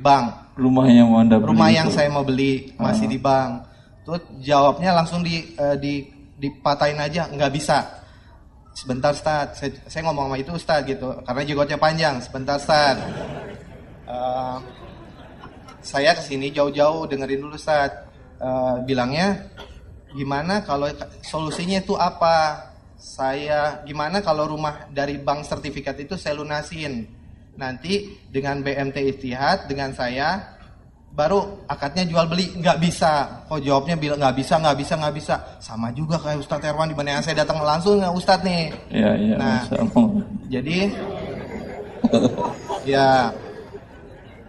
bank 0.00 0.40
rumah 0.60 0.86
yang 0.88 1.08
mau 1.08 1.20
anda 1.24 1.36
beli 1.40 1.50
rumah 1.52 1.68
itu. 1.68 1.76
yang 1.80 1.88
saya 1.92 2.08
mau 2.12 2.24
beli 2.24 2.72
masih 2.76 3.06
Ah. 3.08 3.12
di 3.12 3.18
bank. 3.18 3.50
Terus 4.04 4.22
jawabnya 4.44 4.90
langsung 4.92 5.24
di 5.24 5.56
eh, 5.56 5.76
di 5.80 6.04
dipatahin 6.40 7.00
aja, 7.00 7.28
nggak 7.32 7.52
bisa. 7.52 7.84
Sebentar 8.72 9.12
Ustaz, 9.12 9.60
saya, 9.60 9.76
saya 9.88 10.08
ngomong 10.08 10.30
sama 10.30 10.36
itu 10.40 10.50
Ustaz 10.56 10.80
gitu, 10.88 11.12
karena 11.26 11.42
jenggotnya 11.44 11.76
panjang. 11.76 12.16
Sebentar 12.22 12.56
Ustaz. 12.56 12.96
Eh, 14.08 14.56
saya 15.80 16.12
ke 16.16 16.22
sini 16.22 16.52
jauh-jauh 16.52 17.08
dengerin 17.08 17.40
dulu 17.40 17.56
Ustaz. 17.56 17.92
Eh, 18.40 18.76
bilangnya 18.88 19.48
gimana 20.16 20.64
kalau 20.64 20.88
solusinya 21.24 21.80
itu 21.80 21.96
apa? 21.96 22.68
Saya 23.00 23.80
gimana 23.88 24.20
kalau 24.20 24.44
rumah 24.44 24.84
dari 24.92 25.16
bank 25.16 25.48
sertifikat 25.48 25.96
itu 26.00 26.20
saya 26.20 26.36
lunasin. 26.36 27.08
Nanti 27.56 28.16
dengan 28.28 28.60
BMT 28.60 28.96
Istihad 29.16 29.68
dengan 29.68 29.92
saya 29.96 30.56
baru 31.10 31.66
akadnya 31.66 32.06
jual 32.06 32.28
beli 32.28 32.52
nggak 32.60 32.78
bisa. 32.80 33.44
Kok 33.48 33.60
jawabnya 33.60 33.96
bilang 33.96 34.20
nggak 34.20 34.36
bisa 34.36 34.54
nggak 34.60 34.78
bisa 34.78 34.94
nggak 35.00 35.14
bisa. 35.16 35.34
Sama 35.60 35.88
juga 35.96 36.16
kayak 36.20 36.40
Ustadz 36.44 36.64
Erwan 36.64 36.92
di 36.92 36.96
mana 36.96 37.18
yang 37.18 37.24
saya 37.24 37.42
datang 37.42 37.60
langsung 37.60 37.98
nggak 38.00 38.14
Ustadz 38.14 38.44
nih. 38.46 38.64
Iya, 38.92 39.10
iya, 39.16 39.34
Nah. 39.36 39.60
Jadi 40.48 40.78
ya 42.84 43.32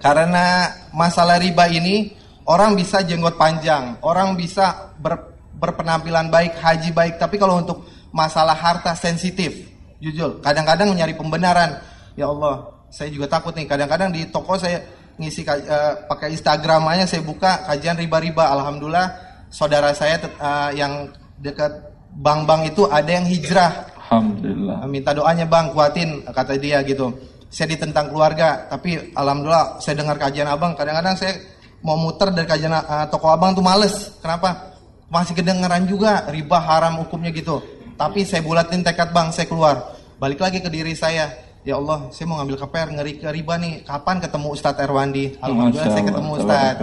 karena 0.02 0.74
masalah 0.92 1.38
riba 1.38 1.70
ini 1.70 2.12
orang 2.50 2.74
bisa 2.74 3.06
jenggot 3.06 3.38
panjang, 3.38 4.02
orang 4.02 4.34
bisa 4.34 4.92
ber- 4.98 5.32
berpenampilan 5.62 6.34
baik, 6.34 6.58
haji 6.58 6.90
baik, 6.92 7.22
tapi 7.22 7.38
kalau 7.38 7.62
untuk 7.62 7.86
masalah 8.10 8.58
harta 8.58 8.98
sensitif, 8.98 9.70
jujur, 10.02 10.42
kadang-kadang 10.42 10.92
nyari 10.92 11.14
pembenaran. 11.14 11.80
Ya 12.18 12.28
Allah, 12.28 12.74
saya 12.92 13.08
juga 13.14 13.30
takut 13.30 13.56
nih. 13.56 13.70
Kadang-kadang 13.70 14.12
di 14.12 14.28
toko 14.28 14.58
saya 14.58 14.82
ngisi 15.16 15.46
eh, 15.48 15.94
pakai 16.10 16.34
Instagram 16.34 16.90
aja 16.92 17.06
saya 17.06 17.22
buka 17.24 17.64
kajian 17.70 17.96
riba-riba. 17.96 18.52
Alhamdulillah 18.52 19.08
saudara 19.54 19.94
saya 19.94 20.18
eh, 20.20 20.70
yang 20.76 21.08
dekat 21.40 21.72
bank-bank 22.20 22.76
itu 22.76 22.84
ada 22.92 23.08
yang 23.08 23.24
hijrah 23.24 23.88
Alhamdulillah. 24.12 24.84
minta 24.92 25.16
doanya 25.16 25.48
bang 25.48 25.72
kuatin 25.72 26.20
kata 26.28 26.60
dia 26.60 26.84
gitu 26.84 27.08
saya 27.52 27.68
ditentang 27.76 28.08
keluarga 28.08 28.66
tapi 28.72 29.12
alhamdulillah 29.12 29.84
saya 29.84 30.00
dengar 30.00 30.16
kajian 30.16 30.48
abang 30.48 30.72
kadang-kadang 30.72 31.20
saya 31.20 31.36
mau 31.84 32.00
muter 32.00 32.32
dari 32.32 32.48
kajian 32.48 32.72
uh, 32.72 33.06
toko 33.12 33.28
abang 33.28 33.52
tuh 33.52 33.60
males 33.62 34.16
kenapa 34.24 34.80
masih 35.12 35.36
kedengeran 35.36 35.84
juga 35.84 36.24
riba 36.32 36.58
haram 36.64 37.04
hukumnya 37.04 37.36
gitu 37.36 37.60
tapi 38.00 38.24
saya 38.24 38.40
bulatin 38.40 38.80
tekad 38.80 39.12
bang 39.12 39.36
saya 39.36 39.52
keluar 39.52 40.00
balik 40.16 40.40
lagi 40.40 40.64
ke 40.64 40.72
diri 40.72 40.96
saya 40.96 41.28
ya 41.68 41.76
Allah 41.76 42.08
saya 42.16 42.26
mau 42.32 42.40
ngambil 42.40 42.56
KPR 42.64 42.90
ngeri 42.96 43.14
ke 43.20 43.28
riba 43.28 43.60
nih 43.60 43.84
kapan 43.84 44.24
ketemu 44.24 44.48
Ustadz 44.56 44.82
Erwandi 44.82 45.26
alhamdulillah 45.44 45.92
saya 45.92 46.06
ketemu 46.08 46.32
Ustadz. 46.40 46.82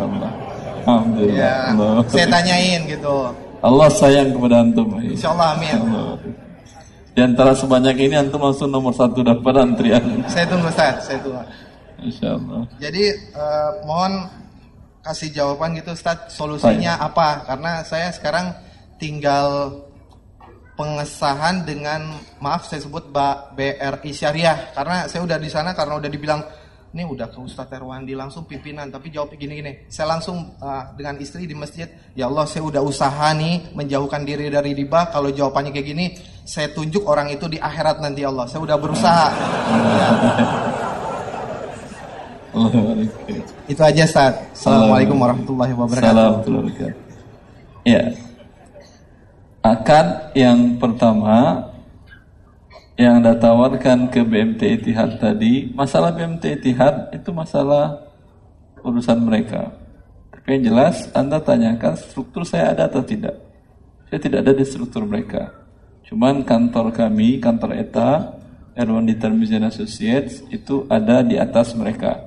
Alhamdulillah. 0.88 1.36
ya 1.40 1.54
Allah. 1.72 1.92
saya 2.12 2.26
tanyain 2.28 2.80
gitu 2.86 3.16
Allah 3.58 3.90
sayang 3.90 4.30
kepada 4.30 4.62
antum. 4.62 4.86
Insya 5.02 5.34
Allah 5.34 5.58
amin 5.58 5.74
Allah. 5.90 6.14
Di 7.18 7.26
antara 7.26 7.50
sebanyak 7.50 7.98
ini 7.98 8.14
antum 8.14 8.46
langsung 8.46 8.70
nomor 8.70 8.94
satu 8.94 9.26
dapat 9.26 9.50
antrian. 9.58 10.22
saya 10.30 10.46
tunggu 10.46 10.70
Ustadz 10.70 11.02
saya 11.02 11.18
tunggu 11.18 11.42
Insya 11.98 12.38
Allah. 12.38 12.62
Jadi 12.78 13.10
eh, 13.10 13.70
mohon 13.82 14.30
kasih 15.02 15.34
jawaban 15.34 15.74
gitu 15.74 15.98
Ustaz 15.98 16.30
solusinya 16.30 16.94
apa? 17.02 17.42
Karena 17.42 17.82
saya 17.82 18.14
sekarang 18.14 18.54
tinggal 19.02 19.74
pengesahan 20.78 21.66
dengan 21.66 22.14
maaf 22.38 22.70
saya 22.70 22.86
sebut 22.86 23.10
BRI 23.10 24.14
Syariah 24.14 24.70
karena 24.78 25.10
saya 25.10 25.26
udah 25.26 25.42
di 25.42 25.50
sana 25.50 25.74
karena 25.74 25.98
udah 25.98 26.06
dibilang 26.06 26.38
ini 26.88 27.04
udah 27.04 27.28
ke 27.28 27.36
Ustadz 27.36 27.76
Erwandi 27.76 28.16
langsung 28.16 28.48
pimpinan 28.48 28.88
tapi 28.88 29.12
jawab 29.12 29.36
gini-gini 29.36 29.84
saya 29.92 30.16
langsung 30.16 30.56
uh, 30.56 30.88
dengan 30.96 31.20
istri 31.20 31.44
di 31.44 31.52
masjid 31.52 31.84
ya 32.16 32.32
Allah 32.32 32.48
saya 32.48 32.64
udah 32.64 32.80
usaha 32.80 33.28
nih 33.36 33.76
menjauhkan 33.76 34.24
diri 34.24 34.48
dari 34.48 34.72
riba. 34.72 35.12
Kalau 35.12 35.28
jawabannya 35.28 35.70
kayak 35.70 35.86
gini 35.86 36.06
saya 36.48 36.72
tunjuk 36.72 37.04
orang 37.04 37.28
itu 37.28 37.44
di 37.44 37.60
akhirat 37.60 38.00
nanti 38.00 38.24
Allah. 38.24 38.48
Saya 38.48 38.64
udah 38.64 38.76
berusaha. 38.80 39.26
Ya. 39.98 40.10
itu 43.68 43.82
aja 43.84 44.02
Ustaz 44.08 44.34
Assalamualaikum 44.56 45.20
warahmatullahi 45.20 45.72
wabarakatuh. 45.76 46.42
Assalamualaikum 46.42 47.06
Ya. 47.86 48.16
Akad 49.62 50.32
yang 50.32 50.80
pertama 50.80 51.68
yang 52.98 53.22
Anda 53.22 53.38
tawarkan 53.38 54.10
ke 54.10 54.26
BMT 54.26 54.82
Etihad 54.82 55.22
tadi, 55.22 55.70
masalah 55.70 56.10
BMT 56.10 56.58
Etihad 56.58 57.14
itu 57.14 57.30
masalah 57.30 58.10
urusan 58.82 59.22
mereka. 59.22 59.70
Tapi 60.34 60.58
yang 60.58 60.74
jelas 60.74 61.06
Anda 61.14 61.38
tanyakan 61.38 61.94
struktur 61.94 62.42
saya 62.42 62.74
ada 62.74 62.90
atau 62.90 62.98
tidak. 63.06 63.38
Saya 64.10 64.18
tidak 64.18 64.38
ada 64.42 64.52
di 64.58 64.66
struktur 64.66 65.06
mereka. 65.06 65.54
Cuman 66.10 66.42
kantor 66.42 66.90
kami, 66.90 67.38
kantor 67.38 67.78
ETA, 67.78 68.34
Erwan 68.74 69.06
Determination 69.06 69.62
Associates 69.70 70.42
itu 70.50 70.82
ada 70.90 71.22
di 71.22 71.38
atas 71.38 71.78
mereka. 71.78 72.18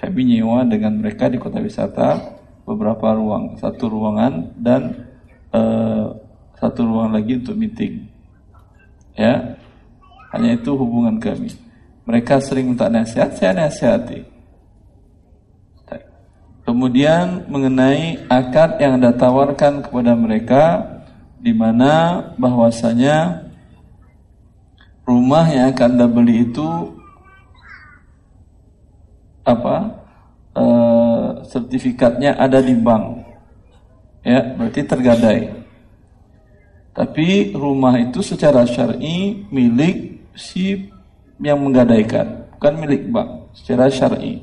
Kami 0.00 0.24
nyewa 0.24 0.64
dengan 0.64 1.04
mereka 1.04 1.28
di 1.28 1.36
kota 1.36 1.60
wisata 1.60 2.40
beberapa 2.64 3.12
ruang, 3.12 3.60
satu 3.60 3.92
ruangan 3.92 4.56
dan 4.56 5.04
uh, 5.52 6.16
satu 6.56 6.80
ruang 6.80 7.12
lagi 7.12 7.44
untuk 7.44 7.60
meeting. 7.60 8.08
Ya, 9.16 9.60
hanya 10.34 10.58
itu 10.58 10.74
hubungan 10.74 11.22
kami. 11.22 11.54
Mereka 12.04 12.42
sering 12.42 12.74
minta 12.74 12.90
nasihat, 12.90 13.32
saya 13.38 13.54
nasihati. 13.54 14.34
Kemudian 16.64 17.44
mengenai 17.46 18.24
akad 18.26 18.80
yang 18.80 18.96
Anda 18.96 19.12
tawarkan 19.12 19.84
kepada 19.84 20.16
mereka 20.16 20.80
di 21.36 21.52
mana 21.52 22.24
bahwasanya 22.40 23.44
rumah 25.04 25.44
yang 25.52 25.76
akan 25.76 25.88
Anda 25.92 26.06
beli 26.08 26.48
itu 26.48 26.68
apa? 29.44 29.92
E, 30.56 30.64
sertifikatnya 31.52 32.32
ada 32.40 32.64
di 32.64 32.72
bank. 32.72 33.22
Ya, 34.24 34.56
berarti 34.56 34.80
tergadai. 34.88 35.52
Tapi 36.96 37.52
rumah 37.52 38.00
itu 38.00 38.24
secara 38.24 38.64
syar'i 38.64 39.44
milik 39.52 40.13
si 40.34 40.90
yang 41.38 41.62
menggadaikan, 41.62 42.46
bukan 42.58 42.74
milik 42.78 43.10
bank 43.10 43.50
secara 43.54 43.90
syar'i. 43.90 44.42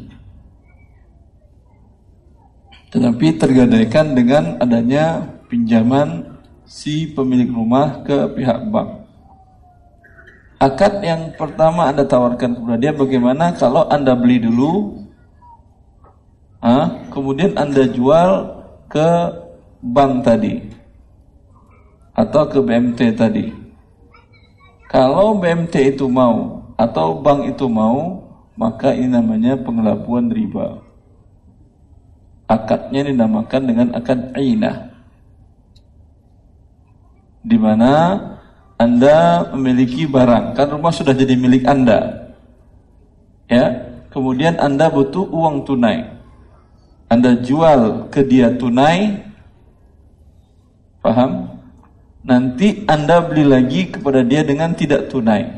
Tetapi 2.92 3.40
tergadaikan 3.40 4.12
dengan 4.12 4.60
adanya 4.60 5.24
pinjaman 5.48 6.36
si 6.68 7.08
pemilik 7.08 7.48
rumah 7.52 8.04
ke 8.04 8.28
pihak 8.36 8.68
bank. 8.68 9.08
Akad 10.62 11.02
yang 11.02 11.34
pertama 11.40 11.90
Anda 11.90 12.06
tawarkan 12.06 12.60
kepada 12.60 12.78
dia 12.78 12.94
bagaimana 12.94 13.56
kalau 13.56 13.88
Anda 13.88 14.14
beli 14.14 14.44
dulu, 14.44 15.02
ah, 16.62 17.02
kemudian 17.10 17.58
Anda 17.58 17.90
jual 17.90 18.62
ke 18.92 19.10
bank 19.82 20.28
tadi 20.28 20.62
atau 22.14 22.44
ke 22.46 22.60
BMT 22.62 23.00
tadi. 23.18 23.61
Kalau 24.92 25.40
BMT 25.40 25.96
itu 25.96 26.12
mau 26.12 26.68
atau 26.76 27.16
bank 27.24 27.56
itu 27.56 27.64
mau, 27.72 28.28
maka 28.60 28.92
ini 28.92 29.08
namanya 29.08 29.56
pengelabuan 29.56 30.28
riba. 30.28 30.84
Akadnya 32.52 33.08
dinamakan 33.08 33.64
dengan 33.64 33.88
akad 33.96 34.36
ainah. 34.36 34.92
Di 37.40 37.56
mana 37.56 38.20
Anda 38.76 39.48
memiliki 39.56 40.04
barang, 40.04 40.60
kan 40.60 40.68
rumah 40.68 40.92
sudah 40.92 41.16
jadi 41.16 41.40
milik 41.40 41.64
Anda. 41.64 42.28
Ya, 43.48 43.96
kemudian 44.12 44.60
Anda 44.60 44.92
butuh 44.92 45.24
uang 45.24 45.64
tunai. 45.64 46.04
Anda 47.08 47.40
jual 47.40 48.12
ke 48.12 48.28
dia 48.28 48.52
tunai, 48.60 49.24
paham? 51.00 51.51
Nanti 52.22 52.86
Anda 52.86 53.22
beli 53.26 53.46
lagi 53.46 53.82
kepada 53.90 54.22
dia 54.22 54.46
dengan 54.46 54.74
tidak 54.78 55.10
tunai. 55.10 55.50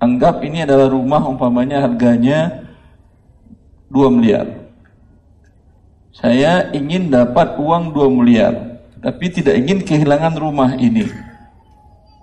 Anggap 0.00 0.40
ini 0.40 0.64
adalah 0.64 0.88
rumah 0.88 1.20
umpamanya 1.28 1.84
harganya 1.84 2.64
2 3.92 4.16
miliar. 4.16 4.48
Saya 6.14 6.72
ingin 6.72 7.12
dapat 7.12 7.58
uang 7.60 7.92
2 7.92 8.08
miliar, 8.08 8.80
tapi 9.02 9.28
tidak 9.28 9.60
ingin 9.60 9.84
kehilangan 9.84 10.34
rumah 10.40 10.72
ini. 10.78 11.06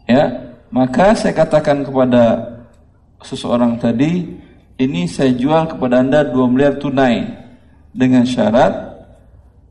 Ya, 0.08 0.54
maka 0.72 1.14
saya 1.14 1.36
katakan 1.36 1.84
kepada 1.84 2.56
seseorang 3.22 3.78
tadi, 3.78 4.26
ini 4.78 5.10
saya 5.10 5.34
jual 5.34 5.68
kepada 5.70 6.02
Anda 6.02 6.24
2 6.24 6.52
miliar 6.52 6.80
tunai 6.80 7.26
dengan 7.92 8.24
syarat 8.24 8.87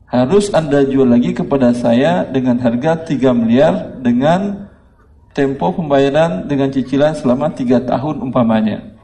harus 0.07 0.47
Anda 0.55 0.87
jual 0.87 1.11
lagi 1.11 1.35
kepada 1.35 1.75
saya 1.75 2.23
dengan 2.23 2.55
harga 2.63 3.03
3 3.03 3.35
miliar 3.35 3.99
dengan 3.99 4.71
tempo 5.35 5.75
pembayaran 5.75 6.47
dengan 6.47 6.71
cicilan 6.71 7.13
selama 7.13 7.51
3 7.51 7.83
tahun 7.83 8.15
umpamanya. 8.23 8.95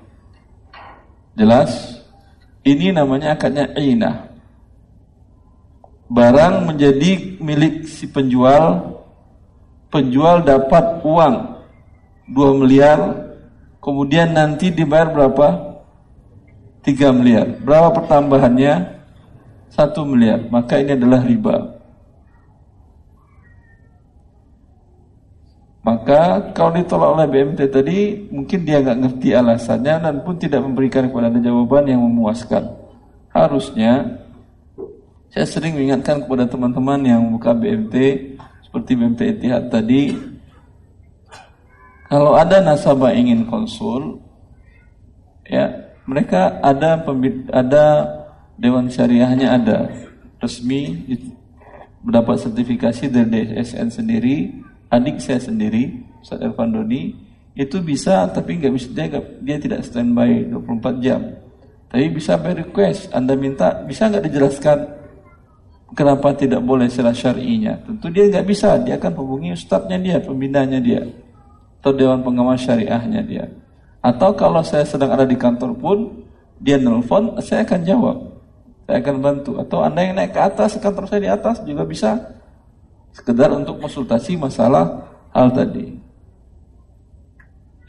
Jelas? 1.35 1.99
Ini 2.63 2.95
namanya 2.95 3.35
akadnya 3.35 3.75
inah. 3.75 4.31
Barang 6.07 6.71
menjadi 6.71 7.35
milik 7.43 7.83
si 7.91 8.07
penjual, 8.07 8.95
penjual 9.91 10.39
dapat 10.39 11.03
uang 11.03 11.35
2 12.31 12.59
miliar, 12.63 12.99
kemudian 13.83 14.31
nanti 14.31 14.71
dibayar 14.71 15.11
berapa? 15.11 15.47
3 16.87 17.11
miliar. 17.11 17.59
Berapa 17.59 17.91
pertambahannya? 17.91 18.92
Satu 19.73 20.05
miliar, 20.05 20.45
maka 20.53 20.77
ini 20.77 20.93
adalah 20.93 21.25
riba. 21.25 21.81
Maka 25.83 26.53
kalau 26.55 26.71
ditolak 26.77 27.09
oleh 27.19 27.27
BMT 27.27 27.59
tadi, 27.67 27.99
mungkin 28.31 28.63
dia 28.63 28.79
nggak 28.79 28.99
ngerti 29.03 29.35
alasannya 29.35 29.99
dan 29.99 30.15
pun 30.23 30.39
tidak 30.39 30.63
memberikan 30.63 31.11
kepada 31.11 31.27
anda 31.27 31.43
jawaban 31.43 31.89
yang 31.89 31.99
memuaskan. 32.05 32.71
Harusnya, 33.33 34.23
saya 35.33 35.43
sering 35.49 35.75
mengingatkan 35.75 36.23
kepada 36.23 36.47
teman-teman 36.47 37.03
yang 37.03 37.21
buka 37.33 37.51
BMT, 37.51 37.95
seperti 38.63 38.95
BMT 38.95 39.19
Etihad 39.35 39.67
tadi, 39.67 40.15
kalau 42.07 42.37
ada 42.37 42.61
nasabah 42.61 43.11
ingin 43.11 43.49
konsul, 43.49 44.21
ya 45.49 45.67
mereka 46.05 46.61
ada 46.61 47.01
ada 47.51 47.85
Dewan 48.53 48.85
Syariahnya 48.85 49.57
ada 49.57 49.89
resmi 50.37 51.01
mendapat 52.03 52.43
sertifikasi 52.43 53.09
dari 53.09 53.49
DSN 53.49 53.87
sendiri, 53.89 54.51
adik 54.91 55.17
saya 55.23 55.39
sendiri, 55.39 56.03
Ustaz 56.19 56.43
Irfan 56.43 56.75
Doni, 56.75 57.15
itu 57.55 57.79
bisa 57.79 58.27
tapi 58.29 58.59
nggak 58.59 58.73
bisa 58.75 58.87
dia, 58.91 59.07
dia 59.41 59.57
tidak 59.57 59.87
standby 59.87 60.45
24 60.51 60.99
jam. 60.99 61.21
Tapi 61.89 62.09
bisa 62.09 62.37
by 62.37 62.53
request, 62.65 63.09
Anda 63.15 63.33
minta 63.37 63.81
bisa 63.85 64.09
nggak 64.09 64.25
dijelaskan 64.29 64.77
kenapa 65.95 66.33
tidak 66.35 66.61
boleh 66.61 66.89
secara 66.89 67.13
syar'inya? 67.13 67.79
Tentu 67.87 68.09
dia 68.11 68.29
nggak 68.29 68.45
bisa, 68.45 68.77
dia 68.81 68.99
akan 68.99 69.13
hubungi 69.17 69.53
ustadznya 69.55 69.97
dia, 69.97 70.17
pembinanya 70.21 70.81
dia, 70.81 71.01
atau 71.81 71.93
dewan 71.93 72.21
pengawas 72.21 72.61
syariahnya 72.65 73.21
dia. 73.25 73.45
Atau 74.03 74.35
kalau 74.35 74.59
saya 74.61 74.83
sedang 74.83 75.15
ada 75.15 75.23
di 75.23 75.37
kantor 75.39 75.71
pun, 75.79 75.97
dia 76.59 76.75
nelpon, 76.75 77.39
saya 77.39 77.63
akan 77.63 77.81
jawab 77.87 78.32
saya 78.93 79.01
akan 79.01 79.25
bantu. 79.25 79.57
Atau 79.57 79.81
Anda 79.81 80.05
yang 80.05 80.21
naik 80.21 80.37
ke 80.37 80.41
atas, 80.53 80.77
kantor 80.77 81.09
saya 81.09 81.25
di 81.25 81.31
atas 81.33 81.65
juga 81.65 81.81
bisa. 81.81 82.13
Sekedar 83.09 83.49
untuk 83.49 83.81
konsultasi 83.81 84.37
masalah 84.37 85.09
hal 85.33 85.49
tadi. 85.49 85.97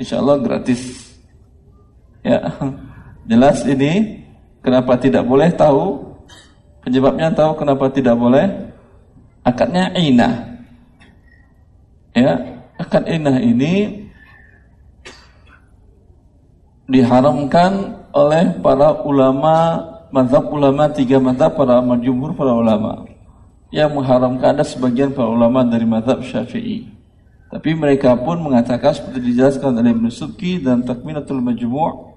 Insya 0.01 0.25
Allah 0.25 0.41
gratis. 0.41 1.13
Ya, 2.25 2.41
jelas 3.29 3.61
ini 3.69 4.25
kenapa 4.65 4.97
tidak 4.97 5.29
boleh 5.29 5.53
tahu 5.53 6.01
penyebabnya 6.81 7.37
tahu 7.37 7.53
kenapa 7.61 7.93
tidak 7.93 8.17
boleh 8.17 8.49
akadnya 9.45 9.93
inah 9.93 10.57
ya 12.17 12.33
akad 12.81 13.05
inah 13.05 13.37
ini 13.45 14.09
diharamkan 16.89 17.93
oleh 18.17 18.57
para 18.65 19.05
ulama 19.05 19.85
mazhab 20.15 20.47
ulama 20.47 20.87
tiga 20.95 21.19
mazhab 21.19 21.59
para 21.59 21.83
jumhur 21.99 22.31
para 22.39 22.55
ulama 22.55 23.03
yang 23.75 23.91
mengharamkan 23.91 24.55
ada 24.55 24.63
sebagian 24.63 25.11
para 25.11 25.27
ulama 25.27 25.67
dari 25.67 25.83
mazhab 25.83 26.23
syafi'i 26.23 26.87
tapi 27.51 27.75
mereka 27.75 28.15
pun 28.15 28.39
mengatakan 28.39 28.95
seperti 28.95 29.35
dijelaskan 29.35 29.79
oleh 29.79 29.91
Ibnu 29.91 30.11
Subki 30.11 30.63
dan 30.63 30.87
Takminatul 30.87 31.43
Majmu' 31.43 32.15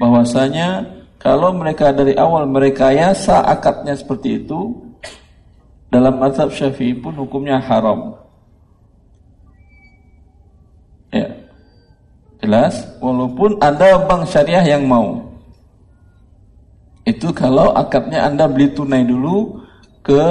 bahwasanya 0.00 1.00
kalau 1.20 1.52
mereka 1.52 1.92
dari 1.92 2.16
awal 2.16 2.48
mereka 2.48 2.88
yasa 2.96 3.44
akadnya 3.44 3.92
seperti 3.92 4.40
itu, 4.40 4.72
dalam 5.92 6.16
mazhab 6.16 6.48
Syafi'i 6.48 6.96
pun 6.96 7.12
hukumnya 7.12 7.60
haram. 7.60 8.16
Ya. 11.12 11.28
Jelas? 12.40 12.88
Walaupun 13.04 13.60
ada 13.60 14.00
bank 14.08 14.32
syariah 14.32 14.64
yang 14.64 14.88
mau. 14.88 15.29
Itu 17.04 17.32
kalau 17.32 17.72
akadnya 17.72 18.28
Anda 18.28 18.46
beli 18.46 18.72
tunai 18.72 19.04
dulu 19.04 19.64
ke 20.04 20.22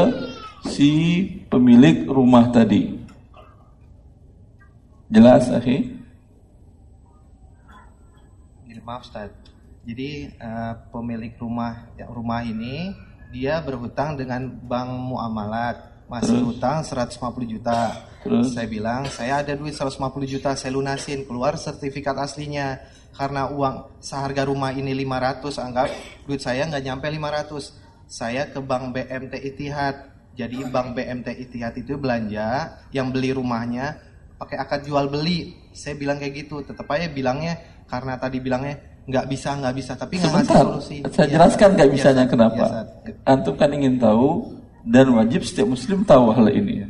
si 0.70 1.26
pemilik 1.50 2.06
rumah 2.06 2.50
tadi. 2.54 2.98
Jelas, 5.10 5.50
akhi? 5.50 6.00
Maaf, 8.90 9.06
Ustaz. 9.06 9.30
Jadi 9.86 10.34
uh, 10.42 10.74
pemilik 10.90 11.38
rumah 11.38 11.94
ya, 11.94 12.10
rumah 12.10 12.42
ini 12.42 12.90
dia 13.30 13.62
berhutang 13.62 14.18
dengan 14.18 14.50
bank 14.50 14.90
muamalat, 14.90 16.10
masih 16.10 16.42
Terus? 16.42 16.58
hutang 16.58 16.82
150 16.82 17.54
juta. 17.54 18.10
Terus? 18.26 18.50
Saya 18.58 18.66
bilang, 18.66 19.06
saya 19.14 19.46
ada 19.46 19.54
duit 19.54 19.78
150 19.78 19.94
juta, 20.26 20.58
saya 20.58 20.74
lunasin, 20.74 21.22
keluar 21.30 21.54
sertifikat 21.54 22.18
aslinya. 22.18 22.82
Karena 23.20 23.52
uang 23.52 24.00
seharga 24.00 24.48
rumah 24.48 24.72
ini 24.72 24.96
500, 24.96 25.60
anggap 25.60 25.92
duit 26.24 26.40
saya 26.40 26.64
nggak 26.72 26.84
nyampe 26.88 27.12
500. 27.12 27.76
Saya 28.08 28.48
ke 28.48 28.64
bank 28.64 28.96
BMT 28.96 29.36
Itihad. 29.44 30.08
Jadi 30.40 30.64
bank 30.72 30.96
BMT 30.96 31.36
Itihad 31.36 31.76
itu 31.76 32.00
belanja, 32.00 32.80
yang 32.96 33.12
beli 33.12 33.36
rumahnya 33.36 34.00
pakai 34.40 34.56
akad 34.56 34.88
jual 34.88 35.12
beli. 35.12 35.52
Saya 35.76 36.00
bilang 36.00 36.16
kayak 36.16 36.48
gitu, 36.48 36.64
tetap 36.64 36.88
aja 36.96 37.12
bilangnya 37.12 37.60
karena 37.92 38.16
tadi 38.16 38.40
bilangnya 38.40 38.80
nggak 39.04 39.26
bisa 39.28 39.52
nggak 39.60 39.76
bisa. 39.76 39.92
Tapi 40.00 40.14
nggak 40.16 40.32
ngasih 40.40 40.56
solusi. 40.56 40.98
Saya 41.12 41.28
ya, 41.28 41.32
jelaskan 41.36 41.70
nggak 41.76 41.90
bisanya 41.92 42.24
ya, 42.24 42.32
kenapa. 42.32 42.66
ya, 42.72 43.14
antum 43.28 43.56
kan 43.60 43.70
ingin 43.76 44.00
tahu 44.00 44.48
dan 44.88 45.12
wajib 45.12 45.44
setiap 45.44 45.68
muslim 45.68 46.08
tahu 46.08 46.32
hal 46.32 46.48
ini. 46.56 46.88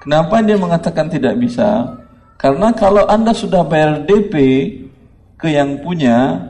Kenapa 0.00 0.40
dia 0.40 0.56
mengatakan 0.56 1.12
tidak 1.12 1.36
bisa? 1.36 1.92
Karena 2.40 2.72
kalau 2.72 3.04
anda 3.04 3.36
sudah 3.36 3.68
bayar 3.68 4.00
DP 4.08 4.32
ke 5.36 5.52
yang 5.52 5.80
punya 5.84 6.48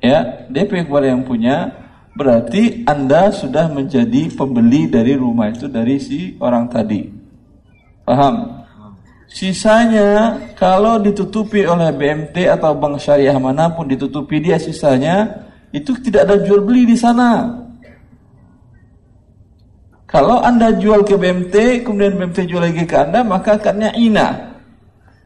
ya 0.00 0.46
DP 0.48 0.88
kepada 0.88 1.10
yang 1.10 1.26
punya 1.26 1.70
berarti 2.14 2.86
anda 2.86 3.30
sudah 3.30 3.70
menjadi 3.70 4.30
pembeli 4.34 4.90
dari 4.90 5.14
rumah 5.14 5.50
itu 5.50 5.66
dari 5.66 5.98
si 6.00 6.34
orang 6.40 6.66
tadi 6.70 7.06
paham 8.06 8.60
Sisanya 9.30 10.34
kalau 10.58 10.98
ditutupi 10.98 11.62
oleh 11.62 11.94
BMT 11.94 12.50
atau 12.50 12.74
bank 12.74 12.98
syariah 12.98 13.38
mana 13.38 13.70
pun 13.70 13.86
ditutupi 13.86 14.42
dia 14.42 14.58
sisanya 14.58 15.46
itu 15.70 15.94
tidak 16.02 16.26
ada 16.26 16.36
jual 16.42 16.66
beli 16.66 16.82
di 16.82 16.98
sana. 16.98 17.46
Kalau 20.10 20.42
Anda 20.42 20.74
jual 20.74 21.06
ke 21.06 21.14
BMT, 21.14 21.86
kemudian 21.86 22.18
BMT 22.18 22.50
jual 22.50 22.58
lagi 22.58 22.82
ke 22.82 22.98
Anda, 22.98 23.22
maka 23.22 23.54
akarnya 23.54 23.94
ina. 23.94 24.49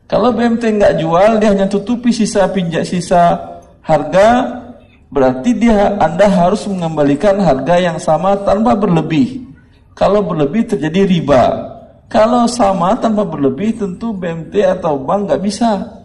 Kalau 0.05 0.37
BMT 0.37 0.77
nggak 0.77 0.95
jual, 1.01 1.41
dia 1.41 1.49
hanya 1.53 1.65
tutupi 1.65 2.13
sisa 2.13 2.45
pinjak 2.53 2.85
sisa 2.85 3.41
harga, 3.81 4.61
berarti 5.09 5.57
dia 5.57 5.97
Anda 5.97 6.29
harus 6.29 6.69
mengembalikan 6.69 7.41
harga 7.41 7.81
yang 7.81 7.97
sama 7.97 8.37
tanpa 8.45 8.77
berlebih. 8.77 9.49
Kalau 9.97 10.21
berlebih 10.21 10.69
terjadi 10.69 11.07
riba. 11.09 11.73
Kalau 12.11 12.45
sama 12.45 12.93
tanpa 13.01 13.25
berlebih 13.25 13.81
tentu 13.81 14.13
BMT 14.13 14.61
atau 14.79 15.01
bank 15.01 15.31
nggak 15.31 15.43
bisa. 15.43 16.03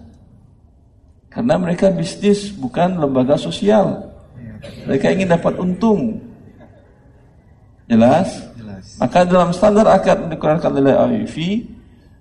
Karena 1.30 1.60
mereka 1.60 1.92
bisnis 1.94 2.50
bukan 2.56 2.98
lembaga 2.98 3.36
sosial. 3.36 4.10
Mereka 4.88 5.12
ingin 5.14 5.30
dapat 5.30 5.60
untung. 5.60 6.24
Jelas? 7.86 8.30
Jelas. 8.58 8.86
Maka 8.98 9.26
dalam 9.26 9.52
standar 9.54 9.86
akad 9.90 10.26
yang 10.26 10.32
dikeluarkan 10.34 10.72
oleh 10.78 10.94
AIV, 10.94 11.36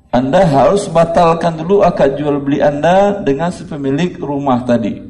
Anda 0.08 0.40
harus 0.48 0.88
batalkan 0.88 1.60
dulu 1.60 1.84
akad 1.84 2.16
jual 2.16 2.40
beli 2.40 2.64
Anda 2.64 3.20
dengan 3.20 3.52
si 3.52 3.68
pemilik 3.68 4.16
rumah 4.16 4.64
tadi. 4.64 5.04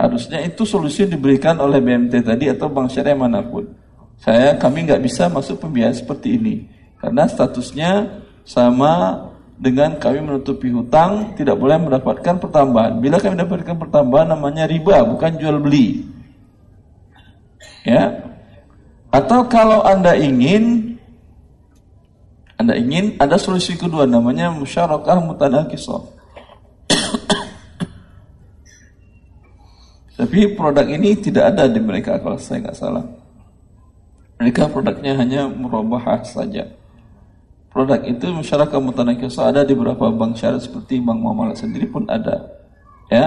Harusnya 0.00 0.40
itu 0.42 0.64
solusi 0.64 1.04
diberikan 1.04 1.60
oleh 1.60 1.78
BMT 1.78 2.24
tadi 2.24 2.48
atau 2.48 2.72
bank 2.72 2.88
syariah 2.88 3.14
mana 3.14 3.44
pun. 3.44 3.68
Saya 4.16 4.56
kami 4.56 4.88
nggak 4.88 5.02
bisa 5.04 5.28
masuk 5.28 5.60
pembiayaan 5.60 5.94
seperti 5.94 6.40
ini. 6.40 6.54
Karena 6.96 7.28
statusnya 7.28 8.22
sama 8.42 9.26
dengan 9.60 9.94
kami 10.00 10.24
menutupi 10.24 10.72
hutang 10.72 11.36
tidak 11.38 11.60
boleh 11.60 11.78
mendapatkan 11.78 12.40
pertambahan. 12.40 12.98
Bila 12.98 13.20
kami 13.20 13.38
mendapatkan 13.38 13.76
pertambahan 13.78 14.34
namanya 14.34 14.64
riba, 14.66 15.04
bukan 15.06 15.36
jual 15.36 15.60
beli. 15.60 16.02
Ya. 17.86 18.24
Atau 19.12 19.46
kalau 19.46 19.84
Anda 19.84 20.16
ingin 20.16 20.91
Anda 22.62 22.78
ingin 22.78 23.18
ada 23.18 23.34
solusi 23.34 23.74
kedua 23.74 24.06
namanya 24.06 24.54
musyarakah 24.54 25.18
mutanakisah. 25.18 25.98
Tapi 30.22 30.54
produk 30.54 30.86
ini 30.86 31.18
tidak 31.18 31.50
ada 31.50 31.66
di 31.66 31.82
mereka 31.82 32.22
kalau 32.22 32.38
saya 32.38 32.62
nggak 32.62 32.78
salah. 32.78 33.02
Mereka 34.38 34.70
produknya 34.70 35.18
hanya 35.18 35.50
merubah 35.50 36.22
saja. 36.22 36.70
Produk 37.74 37.98
itu 38.06 38.30
masyarakat 38.30 38.78
mutanakisah 38.78 39.50
ada 39.50 39.66
di 39.66 39.74
beberapa 39.74 40.14
bank 40.14 40.38
syariah 40.38 40.62
seperti 40.62 41.02
Bank 41.02 41.18
Muamalah 41.18 41.58
sendiri 41.58 41.90
pun 41.90 42.06
ada. 42.06 42.46
Ya. 43.10 43.26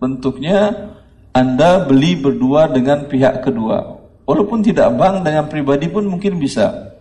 Bentuknya 0.00 0.88
Anda 1.36 1.84
beli 1.84 2.16
berdua 2.16 2.72
dengan 2.72 3.04
pihak 3.04 3.44
kedua. 3.44 4.00
Walaupun 4.24 4.64
tidak 4.64 4.96
bank 4.96 5.28
dengan 5.28 5.44
pribadi 5.52 5.92
pun 5.92 6.08
mungkin 6.08 6.40
bisa. 6.40 6.96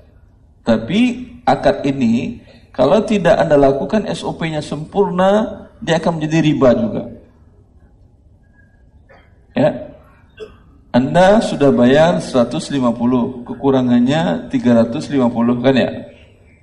Tapi 0.68 1.31
akad 1.52 1.84
ini 1.84 2.42
kalau 2.72 3.04
tidak 3.04 3.36
Anda 3.36 3.60
lakukan 3.60 4.08
SOP-nya 4.08 4.64
sempurna, 4.64 5.68
dia 5.84 6.00
akan 6.00 6.18
menjadi 6.18 6.40
riba 6.40 6.70
juga. 6.72 7.04
Ya. 9.52 9.70
Anda 10.92 11.40
sudah 11.44 11.72
bayar 11.72 12.20
150, 12.20 13.48
kekurangannya 13.48 14.48
350 14.52 15.64
kan 15.64 15.76
ya? 15.76 15.92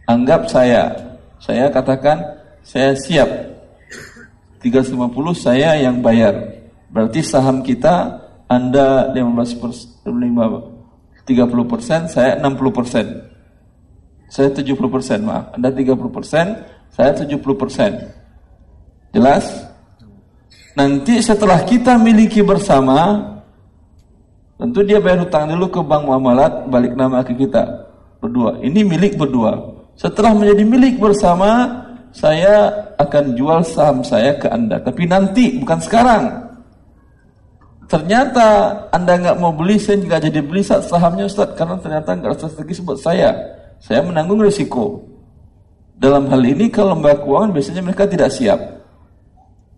Anggap 0.08 0.48
saya, 0.48 0.92
saya 1.40 1.68
katakan 1.68 2.24
saya 2.64 2.96
siap. 2.96 3.28
350 4.60 5.32
saya 5.36 5.76
yang 5.80 6.00
bayar. 6.00 6.34
Berarti 6.88 7.20
saham 7.20 7.60
kita 7.60 8.20
Anda 8.48 9.12
15 9.12 9.60
persen, 9.60 9.88
30 10.04 11.64
persen, 11.68 12.00
saya 12.08 12.40
60 12.40 12.72
persen. 12.72 13.06
Saya 14.28 14.52
70 14.52 14.76
persen, 14.92 15.24
maaf. 15.24 15.56
Anda 15.56 15.72
30 15.72 16.12
persen, 16.12 16.46
saya 16.92 17.16
70 17.16 17.56
persen. 17.56 17.96
Jelas? 19.16 19.44
Nanti 20.76 21.18
setelah 21.24 21.64
kita 21.64 21.96
miliki 21.96 22.44
bersama, 22.44 23.18
tentu 24.60 24.84
dia 24.84 25.00
bayar 25.00 25.24
hutang 25.24 25.48
dulu 25.50 25.66
ke 25.72 25.80
bank 25.80 26.06
muamalat, 26.06 26.68
balik 26.68 26.92
nama 26.94 27.24
ke 27.24 27.34
kita. 27.34 27.88
Berdua. 28.20 28.60
Ini 28.60 28.84
milik 28.84 29.16
berdua. 29.16 29.58
Setelah 29.98 30.36
menjadi 30.36 30.62
milik 30.62 30.94
bersama, 31.00 31.66
saya 32.12 32.70
akan 33.00 33.34
jual 33.34 33.64
saham 33.64 34.04
saya 34.04 34.36
ke 34.36 34.46
Anda. 34.46 34.78
Tapi 34.78 35.08
nanti, 35.08 35.58
bukan 35.58 35.80
sekarang. 35.80 36.24
Ternyata 37.88 38.76
Anda 38.92 39.16
nggak 39.16 39.38
mau 39.40 39.56
beli, 39.56 39.80
saya 39.80 39.96
nggak 40.04 40.28
jadi 40.28 40.40
beli 40.44 40.60
sahamnya 40.62 41.24
Ustaz. 41.24 41.56
Karena 41.56 41.80
ternyata 41.80 42.12
nggak 42.12 42.36
strategis 42.36 42.84
buat 42.84 43.00
saya. 43.00 43.57
Saya 43.78 44.02
menanggung 44.02 44.42
risiko. 44.42 45.06
Dalam 45.98 46.30
hal 46.30 46.42
ini 46.46 46.70
kalau 46.70 46.94
lembaga 46.94 47.26
keuangan 47.26 47.50
biasanya 47.50 47.82
mereka 47.82 48.06
tidak 48.06 48.30
siap. 48.30 48.58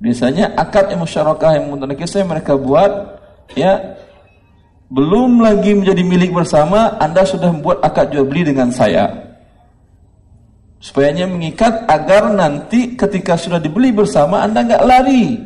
Biasanya 0.00 0.56
akad 0.56 0.92
yang 0.92 1.04
musyarakah 1.04 1.60
yang 1.60 1.68
saya 2.08 2.24
mereka 2.24 2.56
buat 2.56 3.20
ya 3.52 4.00
belum 4.90 5.38
lagi 5.38 5.70
menjadi 5.78 6.02
milik 6.02 6.34
bersama, 6.34 6.98
Anda 6.98 7.22
sudah 7.22 7.54
membuat 7.54 7.78
akad 7.78 8.10
jual 8.10 8.26
beli 8.26 8.50
dengan 8.50 8.74
saya. 8.74 9.06
Supaya 10.82 11.14
mengikat 11.30 11.86
agar 11.86 12.34
nanti 12.34 12.98
ketika 12.98 13.38
sudah 13.38 13.62
dibeli 13.62 13.94
bersama 13.94 14.42
Anda 14.42 14.66
nggak 14.66 14.82
lari. 14.82 15.38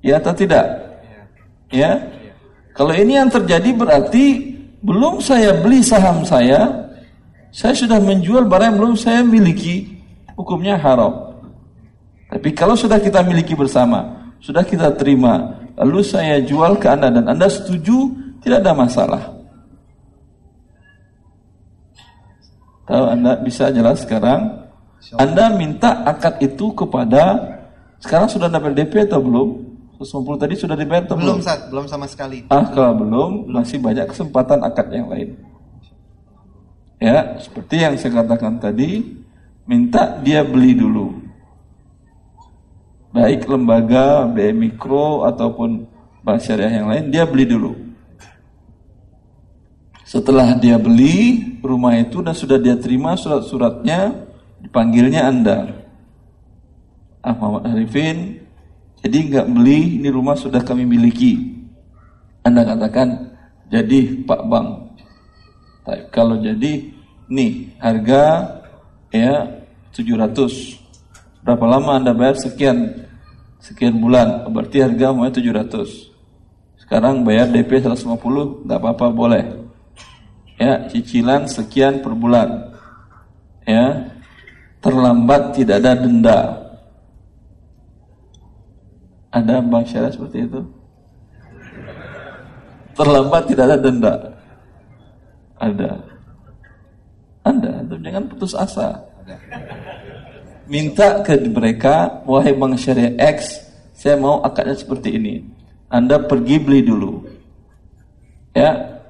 Ya 0.00 0.16
atau 0.16 0.32
tidak? 0.32 0.64
Ya. 1.68 2.00
Kalau 2.72 2.96
ini 2.96 3.20
yang 3.20 3.28
terjadi 3.28 3.76
berarti 3.76 4.56
belum 4.82 5.18
saya 5.18 5.58
beli 5.58 5.82
saham 5.82 6.22
saya, 6.22 6.88
saya 7.50 7.74
sudah 7.74 7.98
menjual 7.98 8.46
barang 8.46 8.74
yang 8.74 8.78
belum 8.78 8.94
saya 8.94 9.20
miliki, 9.26 9.98
hukumnya 10.38 10.78
haram. 10.78 11.34
Tapi 12.28 12.52
kalau 12.52 12.76
sudah 12.76 13.00
kita 13.00 13.24
miliki 13.24 13.56
bersama, 13.56 14.32
sudah 14.38 14.62
kita 14.62 14.94
terima, 14.94 15.58
lalu 15.74 16.04
saya 16.04 16.38
jual 16.44 16.76
ke 16.78 16.86
Anda 16.86 17.10
dan 17.10 17.24
Anda 17.26 17.48
setuju, 17.50 18.12
tidak 18.44 18.62
ada 18.62 18.72
masalah. 18.76 19.22
Tahu 22.88 23.04
Anda 23.04 23.32
bisa 23.44 23.68
jelas 23.68 24.04
sekarang? 24.04 24.64
Anda 25.20 25.52
minta 25.52 26.04
akad 26.08 26.40
itu 26.40 26.72
kepada 26.72 27.36
sekarang 28.00 28.28
sudah 28.30 28.48
dapat 28.48 28.78
DP 28.78 29.08
atau 29.08 29.20
belum? 29.20 29.67
150 29.98 30.38
tadi 30.38 30.54
sudah 30.54 30.78
dibayar 30.78 31.02
atau 31.02 31.18
Belum, 31.18 31.38
belum? 31.38 31.42
Ustaz, 31.42 31.60
belum 31.66 31.86
sama 31.90 32.06
sekali. 32.06 32.46
Ah, 32.54 32.70
kalau 32.70 32.94
belum, 33.02 33.50
masih 33.50 33.82
banyak 33.82 34.06
kesempatan 34.06 34.62
akad 34.62 34.86
yang 34.94 35.10
lain. 35.10 35.34
Ya, 37.02 37.34
seperti 37.42 37.82
yang 37.82 37.98
saya 37.98 38.22
katakan 38.22 38.62
tadi, 38.62 39.02
minta 39.66 40.18
dia 40.22 40.46
beli 40.46 40.78
dulu. 40.78 41.18
Baik 43.10 43.50
lembaga, 43.50 44.30
BM 44.30 44.70
Mikro 44.70 45.26
ataupun 45.26 45.90
bank 46.22 46.38
syariah 46.46 46.78
yang 46.78 46.88
lain, 46.90 47.10
dia 47.10 47.26
beli 47.26 47.50
dulu. 47.50 47.74
Setelah 50.06 50.54
dia 50.56 50.78
beli 50.78 51.58
rumah 51.60 51.98
itu 51.98 52.22
dan 52.22 52.38
sudah 52.38 52.56
dia 52.56 52.78
terima 52.78 53.18
surat-suratnya, 53.18 54.14
dipanggilnya 54.62 55.26
Anda. 55.26 55.58
Ah 57.18 57.34
Muhammad 57.34 57.74
Arifin, 57.74 58.47
jadi 59.04 59.18
nggak 59.30 59.46
beli, 59.54 60.02
ini 60.02 60.08
rumah 60.10 60.34
sudah 60.34 60.62
kami 60.66 60.82
miliki. 60.82 61.54
Anda 62.42 62.66
katakan, 62.66 63.36
jadi 63.70 64.24
Pak 64.26 64.42
Bang. 64.50 64.90
Kalau 66.10 66.36
jadi, 66.42 66.92
nih 67.30 67.72
harga 67.80 68.22
ya 69.14 69.46
700. 69.94 70.76
Berapa 71.44 71.64
lama 71.64 71.96
Anda 71.96 72.12
bayar 72.12 72.36
sekian 72.36 73.08
sekian 73.62 73.96
bulan? 74.02 74.50
Berarti 74.52 74.84
harga 74.84 75.14
mau 75.14 75.30
700. 75.30 76.08
Sekarang 76.80 77.22
bayar 77.24 77.48
DP 77.52 77.84
150, 77.84 78.64
nggak 78.64 78.78
apa-apa 78.80 79.06
boleh. 79.12 79.44
Ya, 80.58 80.88
cicilan 80.90 81.46
sekian 81.46 82.02
per 82.02 82.12
bulan. 82.18 82.74
Ya, 83.68 84.10
terlambat 84.80 85.54
tidak 85.54 85.84
ada 85.84 85.92
denda. 85.94 86.67
Ada 89.28 89.60
bank 89.60 89.84
syariah 89.92 90.12
seperti 90.12 90.48
itu? 90.48 90.60
Terlambat 92.96 93.42
tidak 93.46 93.64
ada 93.68 93.76
denda. 93.76 94.14
Ada. 95.60 95.90
Anda, 97.44 97.72
jangan 97.84 98.24
putus 98.32 98.56
asa. 98.56 99.04
Minta 100.68 101.20
ke 101.24 101.36
mereka, 101.48 102.24
wahai 102.24 102.56
bank 102.56 102.80
syariah 102.80 103.12
X, 103.20 103.60
saya 103.92 104.16
mau 104.16 104.40
akadnya 104.40 104.76
seperti 104.76 105.16
ini. 105.16 105.44
Anda 105.92 106.20
pergi 106.20 106.56
beli 106.60 106.80
dulu. 106.84 107.24
Ya. 108.52 109.00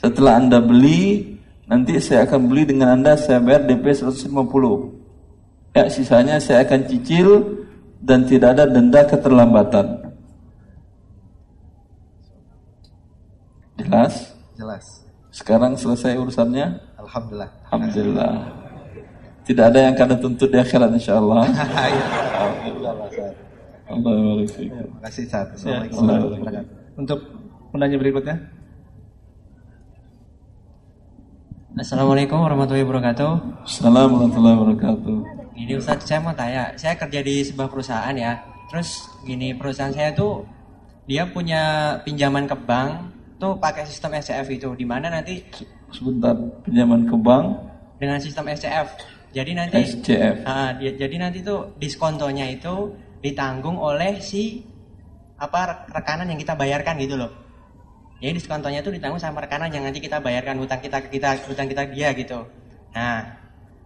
Setelah 0.00 0.40
Anda 0.40 0.64
beli, 0.64 1.36
nanti 1.68 2.00
saya 2.00 2.24
akan 2.24 2.48
beli 2.48 2.64
dengan 2.64 2.96
Anda, 2.96 3.20
saya 3.20 3.36
bayar 3.36 3.68
DP 3.68 3.92
150. 3.92 5.76
Ya, 5.76 5.84
sisanya 5.92 6.40
saya 6.40 6.64
akan 6.64 6.88
cicil 6.88 7.59
dan 8.00 8.24
tidak 8.24 8.56
ada 8.56 8.64
denda 8.64 9.00
keterlambatan. 9.04 9.86
Jelas? 13.80 14.14
Jelas. 14.56 14.84
Sekarang 15.30 15.72
selesai 15.76 16.16
urusannya? 16.20 16.80
Alhamdulillah. 17.00 17.50
Alhamdulillah. 17.70 18.32
Tidak 19.44 19.64
ada 19.64 19.80
yang 19.88 19.94
kena 19.96 20.16
tuntut 20.20 20.48
di 20.52 20.58
akhirat 20.60 20.90
insyaallah. 20.94 21.44
Iya. 21.90 22.04
Alhamdulillah. 22.40 22.94
Allah 23.90 24.46
Terima 24.46 25.00
kasih 25.02 25.22
Ustaz. 25.26 25.46
Assalamualaikum 25.58 25.96
Allah. 25.98 26.14
warahmatullahi 26.14 26.40
wabarakatuh. 26.40 26.98
Untuk 27.00 27.18
penanya 27.74 27.96
berikutnya. 27.98 28.36
Assalamualaikum 31.80 32.38
warahmatullahi 32.38 32.84
wabarakatuh. 32.86 33.30
Assalamualaikum 33.64 34.14
warahmatullahi 34.18 34.56
wabarakatuh. 34.58 35.16
Ini 35.60 35.76
Ustadz 35.76 36.08
saya 36.08 36.24
mau 36.24 36.32
tanya, 36.32 36.72
saya 36.80 36.96
kerja 36.96 37.20
di 37.20 37.44
sebuah 37.44 37.68
perusahaan 37.68 38.16
ya. 38.16 38.40
Terus 38.72 39.12
gini 39.28 39.52
perusahaan 39.52 39.92
saya 39.92 40.08
tuh 40.16 40.48
dia 41.04 41.28
punya 41.28 41.94
pinjaman 42.00 42.48
ke 42.48 42.56
bank 42.64 43.12
tuh 43.36 43.60
pakai 43.60 43.84
sistem 43.84 44.16
SCF 44.16 44.48
itu, 44.48 44.68
di 44.72 44.86
mana 44.88 45.12
nanti 45.12 45.44
Sebentar, 45.90 46.38
pinjaman 46.64 47.04
ke 47.04 47.16
bank 47.18 47.44
dengan 47.98 48.16
sistem 48.22 48.46
SCF. 48.48 48.88
Jadi 49.36 49.50
nanti 49.52 49.76
SCF. 49.84 50.46
Ah, 50.46 50.70
dia- 50.78 50.96
jadi 50.96 51.28
nanti 51.28 51.44
tuh 51.44 51.76
diskontonya 51.76 52.46
itu 52.48 52.94
ditanggung 53.20 53.76
oleh 53.76 54.22
si 54.22 54.64
apa 55.36 55.88
rekanan 55.92 56.30
yang 56.30 56.40
kita 56.40 56.56
bayarkan 56.56 56.96
gitu 57.00 57.20
loh. 57.20 57.32
Jadi 58.20 58.36
diskontonya 58.36 58.80
itu 58.80 58.92
ditanggung 58.92 59.20
sama 59.20 59.44
rekanan 59.44 59.72
yang 59.72 59.84
nanti 59.84 60.00
kita 60.00 60.20
bayarkan 60.20 60.60
hutang 60.60 60.80
kita 60.80 61.04
ke 61.04 61.08
kita 61.20 61.36
hutang 61.48 61.68
kita 61.68 61.88
dia 61.88 62.12
gitu. 62.12 62.44
Nah, 62.92 63.39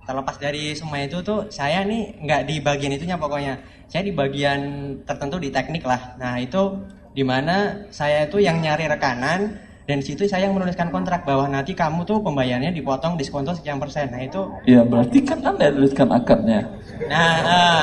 terlepas 0.04 0.36
dari 0.36 0.76
semua 0.76 1.00
itu 1.00 1.24
tuh 1.24 1.48
saya 1.48 1.80
nih 1.84 2.20
nggak 2.24 2.42
di 2.44 2.54
bagian 2.60 2.92
itunya 2.92 3.16
pokoknya. 3.16 3.56
Saya 3.88 4.04
di 4.04 4.12
bagian 4.12 4.60
tertentu 5.04 5.40
di 5.40 5.48
teknik 5.48 5.84
lah. 5.84 6.16
Nah, 6.20 6.36
itu 6.40 6.76
di 7.14 7.22
mana 7.24 7.88
saya 7.88 8.28
itu 8.28 8.42
yang 8.42 8.60
nyari 8.60 8.90
rekanan 8.90 9.54
dan 9.84 9.96
di 10.00 10.04
situ 10.04 10.24
saya 10.24 10.48
yang 10.48 10.56
menuliskan 10.56 10.88
kontrak 10.88 11.28
bahwa 11.28 11.44
nanti 11.48 11.76
kamu 11.76 12.04
tuh 12.08 12.20
pembayarannya 12.24 12.72
dipotong 12.72 13.16
diskonto 13.20 13.52
sekian 13.52 13.76
persen. 13.76 14.08
Nah, 14.12 14.24
itu 14.24 14.40
Ya 14.64 14.80
berarti 14.84 15.20
kan 15.24 15.40
anda 15.44 15.68
yang 15.68 15.76
tuliskan 15.80 16.08
akadnya. 16.12 16.60
Nah, 17.08 17.34
ah, 17.44 17.82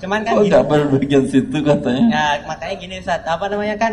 cuman 0.00 0.20
kan 0.24 0.32
Oh 0.36 0.44
gini, 0.44 0.56
berbagian 0.56 1.24
situ 1.28 1.58
katanya. 1.60 2.04
ya 2.08 2.26
makanya 2.48 2.74
gini 2.76 2.96
saat 3.04 3.24
apa 3.24 3.48
namanya 3.48 3.76
kan 3.76 3.92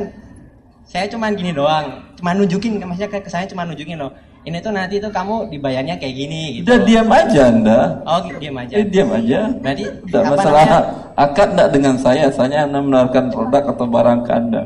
saya 0.88 1.03
cuman 1.11 1.36
gini 1.36 1.51
doang, 1.51 1.99
cuma 2.15 2.32
nunjukin 2.32 2.80
maksudnya 2.80 3.11
ke 3.11 3.28
saya 3.28 3.43
cuma 3.43 3.68
nunjukin 3.68 3.99
loh. 3.99 4.11
Ini 4.48 4.64
tuh 4.64 4.72
nanti 4.72 4.95
tuh 5.04 5.12
kamu 5.12 5.52
dibayarnya 5.52 6.00
kayak 6.00 6.16
gini 6.16 6.41
gitu. 6.56 6.72
Udah 6.72 6.80
diam 6.88 7.12
aja 7.12 7.41
anda. 7.52 7.80
Oh, 8.08 8.24
diam 8.39 8.56
aja. 8.56 8.74
Eh, 8.80 8.88
diam 8.88 9.12
aja. 9.12 9.52
Berarti 9.60 9.84
Tidak 9.84 10.22
apa 10.24 10.32
masalah 10.32 10.64
namanya? 10.64 10.80
akad 11.20 11.48
tidak 11.52 11.70
dengan 11.76 11.95
saya. 12.00 12.26
Saya 12.32 12.64
hanya 12.64 12.80
menawarkan 12.80 13.28
produk 13.28 13.76
atau 13.76 13.86
barang 13.91 14.20
ke 14.24 14.32
anda. 14.32 14.64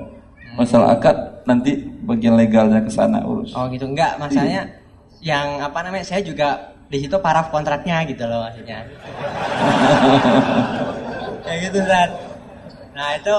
Masalah 0.53 0.93
akad 0.93 1.17
nanti 1.49 1.82
bagian 2.05 2.38
legalnya 2.38 2.86
ke 2.86 2.93
sana 2.93 3.25
urus. 3.25 3.57
Oh 3.57 3.65
gitu 3.73 3.89
enggak, 3.89 4.21
masalahnya 4.21 4.69
yang 5.17 5.65
apa 5.65 5.82
namanya 5.82 6.05
saya 6.05 6.21
juga 6.21 6.77
di 6.86 7.01
situ 7.01 7.17
paraf 7.17 7.49
kontraknya 7.49 8.05
gitu 8.05 8.21
loh 8.29 8.45
maksudnya. 8.45 8.86
Kayak 11.41 11.73
gitu 11.73 11.79
Zat. 11.89 12.11
Nah 12.93 13.17
itu 13.17 13.36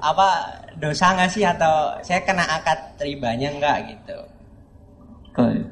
apa 0.00 0.28
dosa 0.80 1.12
nggak 1.12 1.28
sih 1.28 1.44
atau 1.44 2.00
saya 2.00 2.24
kena 2.24 2.48
akad 2.48 2.96
ribanya 2.96 3.52
enggak 3.52 3.92
gitu? 3.92 4.16
Baik. 5.36 5.71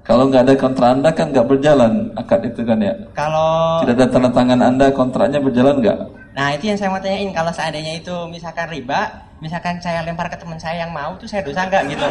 Kalau 0.00 0.32
nggak 0.32 0.48
ada 0.48 0.54
kontrak 0.56 0.88
anda 0.96 1.10
kan 1.12 1.28
nggak 1.28 1.46
berjalan 1.46 2.08
akad 2.16 2.40
itu 2.48 2.64
kan 2.64 2.80
ya. 2.80 2.94
Kalau 3.12 3.84
Tidak 3.84 3.94
ada 4.00 4.06
tanda 4.08 4.30
tangan 4.32 4.60
anda 4.64 4.86
kontraknya 4.90 5.38
berjalan 5.44 5.76
nggak? 5.84 5.98
Nah 6.32 6.56
itu 6.56 6.72
yang 6.72 6.78
saya 6.80 6.88
mau 6.88 7.02
tanyain 7.02 7.30
kalau 7.36 7.52
seandainya 7.52 8.00
itu 8.00 8.16
misalkan 8.32 8.66
riba, 8.72 9.28
misalkan 9.44 9.76
saya 9.84 10.00
lempar 10.00 10.32
ke 10.32 10.40
teman 10.40 10.56
saya 10.56 10.88
yang 10.88 10.92
mau 10.96 11.12
tuh 11.20 11.28
saya 11.28 11.44
dosa 11.44 11.68
nggak 11.68 11.82
gitu? 11.92 12.02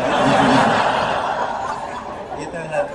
gitu 2.45 2.57
Ustaz. 2.61 2.87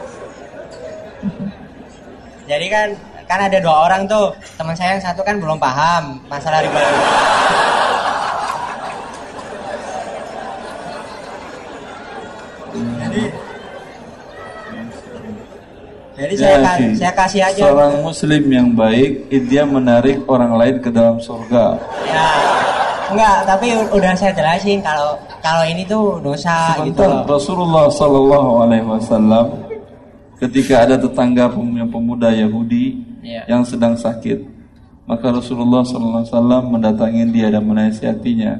Jadi 2.45 2.67
kan 2.71 2.89
kan 3.25 3.41
ada 3.51 3.59
dua 3.59 3.77
orang 3.91 4.07
tuh 4.07 4.31
teman 4.55 4.79
saya 4.79 4.95
yang 4.95 5.03
satu 5.03 5.27
kan 5.27 5.43
belum 5.43 5.59
paham 5.59 6.23
masalah 6.31 6.63
riba. 6.63 6.81
jadi 16.15 16.35
saya, 16.35 16.57
ka- 16.57 16.71
akhi, 16.73 16.87
saya 16.95 17.13
kasih 17.13 17.41
aja. 17.43 17.63
Seorang 17.67 17.95
muslim 18.01 18.43
yang 18.47 18.69
baik, 18.71 19.11
dia 19.45 19.63
menarik 19.63 20.23
orang 20.27 20.53
lain 20.55 20.77
ke 20.79 20.89
dalam 20.89 21.19
surga. 21.19 21.75
Ya, 22.07 22.27
enggak, 23.11 23.37
tapi 23.45 23.67
udah 23.91 24.13
saya 24.15 24.31
jelasin 24.31 24.79
kalau 24.79 25.19
kalau 25.39 25.65
ini 25.65 25.83
tuh 25.85 26.19
dosa 26.21 26.79
gitu 26.83 27.03
Sebentar, 27.03 27.27
loh. 27.27 27.35
Rasulullah 27.35 27.87
Sallallahu 27.91 28.51
Alaihi 28.63 28.87
Wasallam 28.87 29.47
ketika 30.39 30.83
ada 30.83 30.97
tetangga 30.97 31.51
pem- 31.51 31.89
pemuda 31.89 32.31
Yahudi 32.31 33.01
Iya. 33.25 33.43
yang 33.49 33.65
sedang 33.65 33.97
sakit, 33.97 34.39
maka 35.05 35.33
Rasulullah 35.33 35.81
Sallallahu 35.83 36.23
Alaihi 36.23 36.33
Wasallam 36.37 36.63
mendatangi 36.71 37.23
dia 37.33 37.49
dan 37.49 37.65
menasihatinya. 37.65 38.53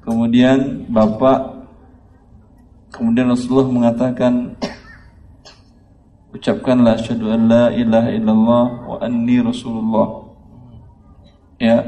Kemudian 0.00 0.88
bapak, 0.88 1.68
kemudian 2.90 3.28
Rasulullah 3.28 3.68
mengatakan, 3.68 4.54
ucapkanlah 6.34 7.00
asyhadu 7.00 7.32
an 7.32 7.40
la 7.48 7.64
ilaha 7.72 8.10
illallah 8.12 8.64
wa 8.84 8.96
anni 9.00 9.40
Rasulullah. 9.40 10.28
Ya, 11.58 11.82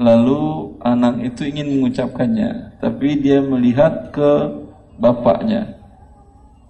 lalu 0.00 0.72
anak 0.80 1.20
itu 1.20 1.44
ingin 1.44 1.68
mengucapkannya, 1.78 2.80
tapi 2.80 3.20
dia 3.20 3.44
melihat 3.44 4.08
ke 4.14 4.30
bapaknya. 4.96 5.76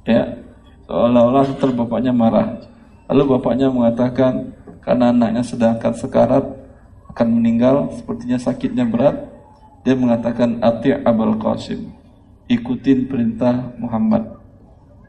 Ya, 0.02 0.42
seolah-olah 0.90 1.54
ntar 1.54 1.70
bapaknya 1.70 2.10
marah. 2.10 2.58
Lalu 3.06 3.38
bapaknya 3.38 3.70
mengatakan, 3.70 4.56
karena 4.82 5.14
anaknya 5.14 5.46
sedang 5.46 5.78
sekarat, 5.78 6.42
akan 7.12 7.28
meninggal, 7.28 7.92
sepertinya 7.94 8.40
sakitnya 8.40 8.88
berat, 8.88 9.28
dia 9.84 9.94
mengatakan, 9.94 10.58
Ati' 10.58 11.04
Abul 11.04 11.36
Qasim, 11.38 11.92
ikutin 12.48 13.06
perintah 13.06 13.70
Muhammad 13.78 14.40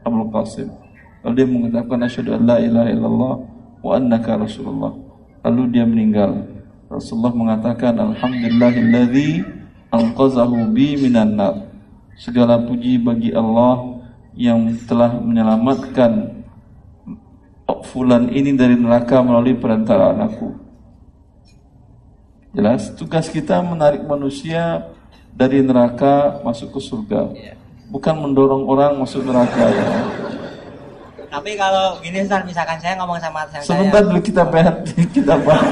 Abul 0.04 0.30
Qasim. 0.30 0.83
Lalu 1.24 1.34
dia 1.40 1.48
mengucapkan, 1.48 1.98
Asyhadu 2.04 2.36
an 2.36 2.42
la 2.44 2.56
ilaha 2.60 2.88
illallah 2.92 3.34
wa 3.80 3.90
annaka 3.96 4.36
Rasulullah. 4.36 4.92
Lalu 5.40 5.62
dia 5.72 5.84
meninggal. 5.88 6.44
Rasulullah 6.92 7.32
mengatakan 7.32 7.96
Alhamdulillahilladzi 7.96 9.44
anqazahu 9.88 10.68
bi 10.70 11.00
minan 11.00 11.36
nar. 11.40 11.64
Segala 12.20 12.60
puji 12.60 13.00
bagi 13.00 13.32
Allah 13.32 14.04
yang 14.36 14.70
telah 14.86 15.18
menyelamatkan 15.18 16.44
fulan 17.88 18.28
ini 18.32 18.52
dari 18.54 18.76
neraka 18.76 19.24
melalui 19.24 19.56
perantaraan 19.56 20.18
aku. 20.24 20.48
Jelas, 22.54 22.94
tugas 22.94 23.26
kita 23.26 23.58
menarik 23.64 24.06
manusia 24.06 24.86
dari 25.34 25.58
neraka 25.58 26.38
masuk 26.46 26.78
ke 26.78 26.80
surga. 26.80 27.34
Bukan 27.90 28.14
mendorong 28.14 28.64
orang 28.70 28.98
masuk 29.02 29.26
neraka 29.26 29.64
ya. 29.70 29.90
Tapi 31.34 31.50
kalau 31.54 31.98
gini 31.98 32.18
Ustaz, 32.20 32.42
misalkan 32.44 32.78
saya 32.78 32.94
ngomong 32.94 33.18
sama 33.18 33.42
atasan 33.42 33.66
Sebentar 33.66 33.98
saya. 33.98 34.08
dulu 34.08 34.20
kita 34.22 34.42
bahas 34.44 34.76
kita 35.10 35.34
bahas 35.36 35.66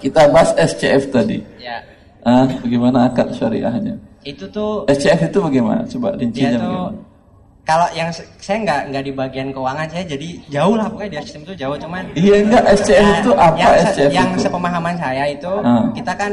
kita 0.00 0.22
bahas 0.28 0.50
SCF 0.56 1.02
tadi. 1.10 1.38
Ya. 1.58 1.80
Ah, 2.22 2.48
bagaimana 2.58 3.06
akad 3.06 3.28
syariahnya? 3.32 4.00
Itu 4.22 4.48
tuh 4.48 4.88
SCF 4.88 5.28
itu 5.28 5.38
bagaimana? 5.38 5.84
Coba 5.86 6.16
rincinya 6.16 6.56
tuh 6.56 6.64
bagaimana? 6.64 7.00
kalau 7.64 7.88
yang 7.92 8.12
saya 8.12 8.60
nggak 8.60 8.80
nggak 8.88 9.02
di 9.02 9.12
bagian 9.14 9.48
keuangan 9.48 9.88
saya 9.88 10.04
jadi 10.06 10.28
jauh 10.50 10.76
lah 10.76 10.84
pokoknya 10.84 11.10
di 11.10 11.24
sistem 11.24 11.42
itu 11.42 11.54
jauh 11.56 11.76
cuman 11.78 12.04
Iya 12.12 12.36
enggak 12.42 12.64
SCF 12.76 13.00
Ya, 13.02 13.16
itu 13.16 13.30
apa 13.34 13.56
yang, 13.56 13.72
SCF 13.82 14.10
yang 14.12 14.30
itu? 14.30 14.40
sepemahaman 14.44 14.94
saya 14.94 15.24
itu 15.26 15.52
Ah. 15.60 15.88
kita 15.92 16.12
kan 16.12 16.32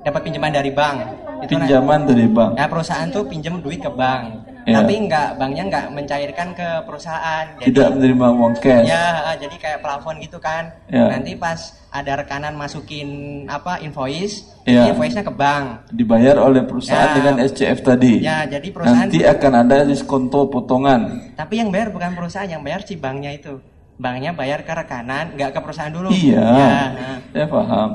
dapat 0.00 0.20
pinjaman 0.22 0.50
dari 0.52 0.70
bank 0.70 0.96
itu 1.42 1.52
nah- 1.52 1.66
Pinjaman 1.66 2.00
dari 2.06 2.26
bank. 2.28 2.50
ya 2.54 2.66
perusahaan 2.66 3.08
tuh 3.08 3.22
pinjam 3.24 3.58
duit 3.58 3.78
ke 3.78 3.90
bank 3.90 4.30
Ya. 4.70 4.78
tapi 4.78 4.94
nggak 5.02 5.28
banknya 5.34 5.64
nggak 5.66 5.86
mencairkan 5.90 6.48
ke 6.54 6.68
perusahaan 6.82 7.44
Tidak 7.58 7.88
menerima 7.90 8.26
uang 8.30 8.54
cash. 8.56 8.86
ya 8.86 9.04
jadi 9.34 9.56
kayak 9.56 9.78
plafon 9.80 10.16
gitu 10.18 10.38
kan 10.38 10.70
Ya. 10.86 11.10
nanti 11.10 11.34
pas 11.34 11.58
ada 11.90 12.12
rekanan 12.16 12.54
masukin 12.54 13.08
apa 13.46 13.78
invoice 13.78 14.46
Ya. 14.62 14.86
invoice-nya 14.86 15.20
ke 15.20 15.32
bank 15.32 15.90
Dibayar 15.90 16.38
oleh 16.38 16.62
perusahaan 16.62 17.10
Ya. 17.10 17.16
dengan 17.18 17.34
SCF 17.42 17.82
tadi. 17.82 18.22
ya 18.22 18.46
jadi 18.46 18.68
perusahaan 18.70 19.10
Nanti 19.10 19.18
akan 19.20 19.52
ada 19.58 19.76
diskonto 19.82 20.46
potongan. 20.46 21.34
tapi 21.34 21.58
yang 21.58 21.68
bayar 21.68 21.90
bukan 21.90 22.14
perusahaan 22.14 22.46
yang 22.46 22.62
bayar 22.62 22.80
si 22.82 22.94
banknya 22.94 23.32
itu 23.32 23.58
banknya 23.96 24.30
bayar 24.30 24.62
ke 24.62 24.70
rekanan 24.70 25.34
nggak 25.34 25.50
ke 25.50 25.58
perusahaan 25.58 25.90
dulu 25.90 26.08
Iya. 26.08 26.40
ya, 26.40 26.78
nah. 26.88 27.16
Saya 27.28 27.46
paham. 27.46 27.90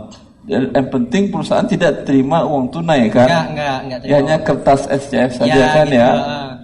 Jadi, 0.45 0.65
Yang 0.69 0.87
penting 0.91 1.23
perusahaan 1.33 1.65
tidak 1.65 2.05
terima 2.05 2.45
uang 2.45 2.69
tunai 2.69 3.09
kan? 3.09 3.25
Enggak, 3.25 3.45
enggak, 3.49 3.77
enggak 3.81 3.99
Ya, 4.05 4.15
hanya 4.15 4.37
kertas 4.39 4.81
SCF 4.85 5.31
saja 5.35 5.49
Ya, 5.51 5.67
kan 5.73 5.85
gitu, 5.87 5.97
ya. 5.97 6.09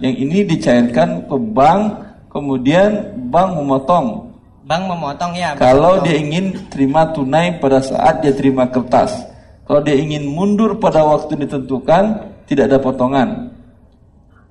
Yang 0.02 0.14
ini 0.18 0.38
dicairkan 0.44 1.30
ke 1.30 1.36
bank, 1.54 1.82
kemudian 2.28 2.90
bank 3.30 3.54
memotong. 3.54 4.34
bank 4.62 4.82
memotong 4.86 5.32
ya 5.32 5.54
bank 5.54 5.62
Kalau 5.62 5.98
memotong. 5.98 6.04
dia 6.04 6.16
ingin 6.18 6.44
terima 6.66 7.02
tunai 7.10 7.58
pada 7.58 7.78
saat 7.78 8.18
dia 8.18 8.34
terima 8.34 8.66
kertas. 8.66 9.14
Kalau 9.62 9.78
dia 9.78 9.94
ingin 9.94 10.26
mundur 10.26 10.74
pada 10.76 11.06
waktu 11.06 11.38
ditentukan, 11.38 12.02
tidak 12.44 12.64
ada 12.68 12.78
potongan. 12.82 13.48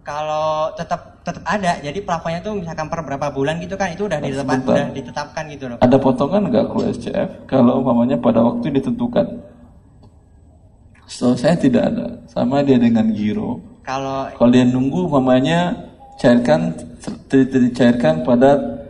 kalau 0.02 0.74
tetap 0.74 1.22
tetap 1.22 1.46
ada 1.46 1.78
jadi 1.78 2.02
plafonnya 2.02 2.42
tuh 2.42 2.58
misalkan 2.58 2.90
per 2.90 3.06
berapa 3.06 3.30
bulan 3.30 3.62
gitu 3.62 3.78
kan 3.78 3.94
itu 3.94 4.10
udah 4.10 4.18
ditetapkan 4.18 4.66
udah 4.66 4.88
ditetapkan 4.90 5.44
gitu 5.54 5.66
loh 5.70 5.78
Ada 5.78 5.98
potongan 6.02 6.42
nggak 6.50 6.66
kalau 6.74 6.86
SCF? 6.90 7.30
Kalau 7.46 7.72
umpamanya 7.86 8.18
pada 8.18 8.42
waktu 8.42 8.74
ditentukan. 8.74 9.30
So 11.06 11.38
saya 11.38 11.54
tidak 11.54 11.94
ada. 11.94 12.18
Sama 12.26 12.66
dia 12.66 12.82
dengan 12.82 13.14
giro. 13.14 13.62
Kalau 13.82 14.30
Kalau 14.38 14.50
dia 14.54 14.66
nunggu 14.66 15.10
umpamanya 15.10 15.74
cairkan 16.22 16.74
dicairkan 17.42 18.22
pada 18.22 18.82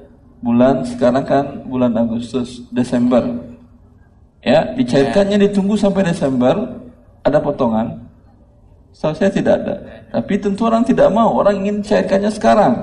bulan 0.44 0.84
sekarang 0.84 1.24
kan 1.24 1.46
bulan 1.70 1.96
Agustus, 1.96 2.66
Desember. 2.74 3.24
Ya, 4.42 4.74
dicairkannya 4.74 5.38
ditunggu 5.48 5.78
sampai 5.78 6.10
Desember, 6.10 6.82
ada 7.22 7.38
potongan. 7.38 8.02
So 8.92 9.14
saya 9.16 9.32
tidak 9.32 9.64
ada. 9.64 9.76
Tapi 10.12 10.42
tentu 10.42 10.68
orang 10.68 10.84
tidak 10.84 11.08
mau, 11.14 11.40
orang 11.40 11.64
ingin 11.64 11.80
cairkannya 11.86 12.34
sekarang. 12.34 12.74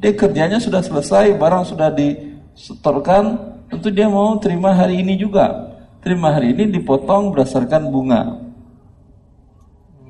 Dia 0.00 0.10
kerjanya 0.16 0.58
sudah 0.58 0.82
selesai, 0.82 1.38
barang 1.38 1.64
sudah 1.70 1.94
disetorkan, 1.94 3.38
tentu 3.70 3.94
dia 3.94 4.10
mau 4.10 4.34
terima 4.42 4.74
hari 4.74 5.04
ini 5.04 5.14
juga. 5.14 5.76
Terima 6.02 6.34
hari 6.34 6.52
ini 6.52 6.68
dipotong 6.68 7.32
berdasarkan 7.32 7.88
bunga. 7.88 8.43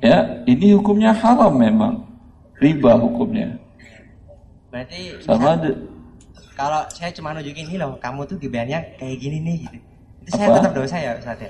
Ya, 0.05 0.17
ini 0.45 0.77
hukumnya 0.77 1.09
haram 1.11 1.49
memang. 1.51 2.05
Riba 2.55 2.93
hukumnya. 2.95 3.57
berarti 4.69 5.17
Sama 5.19 5.55
misal- 5.55 5.61
de- 5.65 5.79
kalau 6.53 6.83
saya 6.89 7.07
cuma 7.09 7.31
nunjukin 7.31 7.63
ini 7.65 7.79
loh 7.79 7.95
kamu 7.95 8.27
tuh 8.27 8.35
dibayarnya 8.35 8.99
kayak 8.99 9.17
gini 9.17 9.39
nih 9.39 9.55
gitu 9.63 9.77
itu 10.19 10.29
saya 10.29 10.51
tetap 10.51 10.71
dosa 10.73 10.95
ya 10.97 11.11
Ustaz 11.15 11.39
ya 11.39 11.47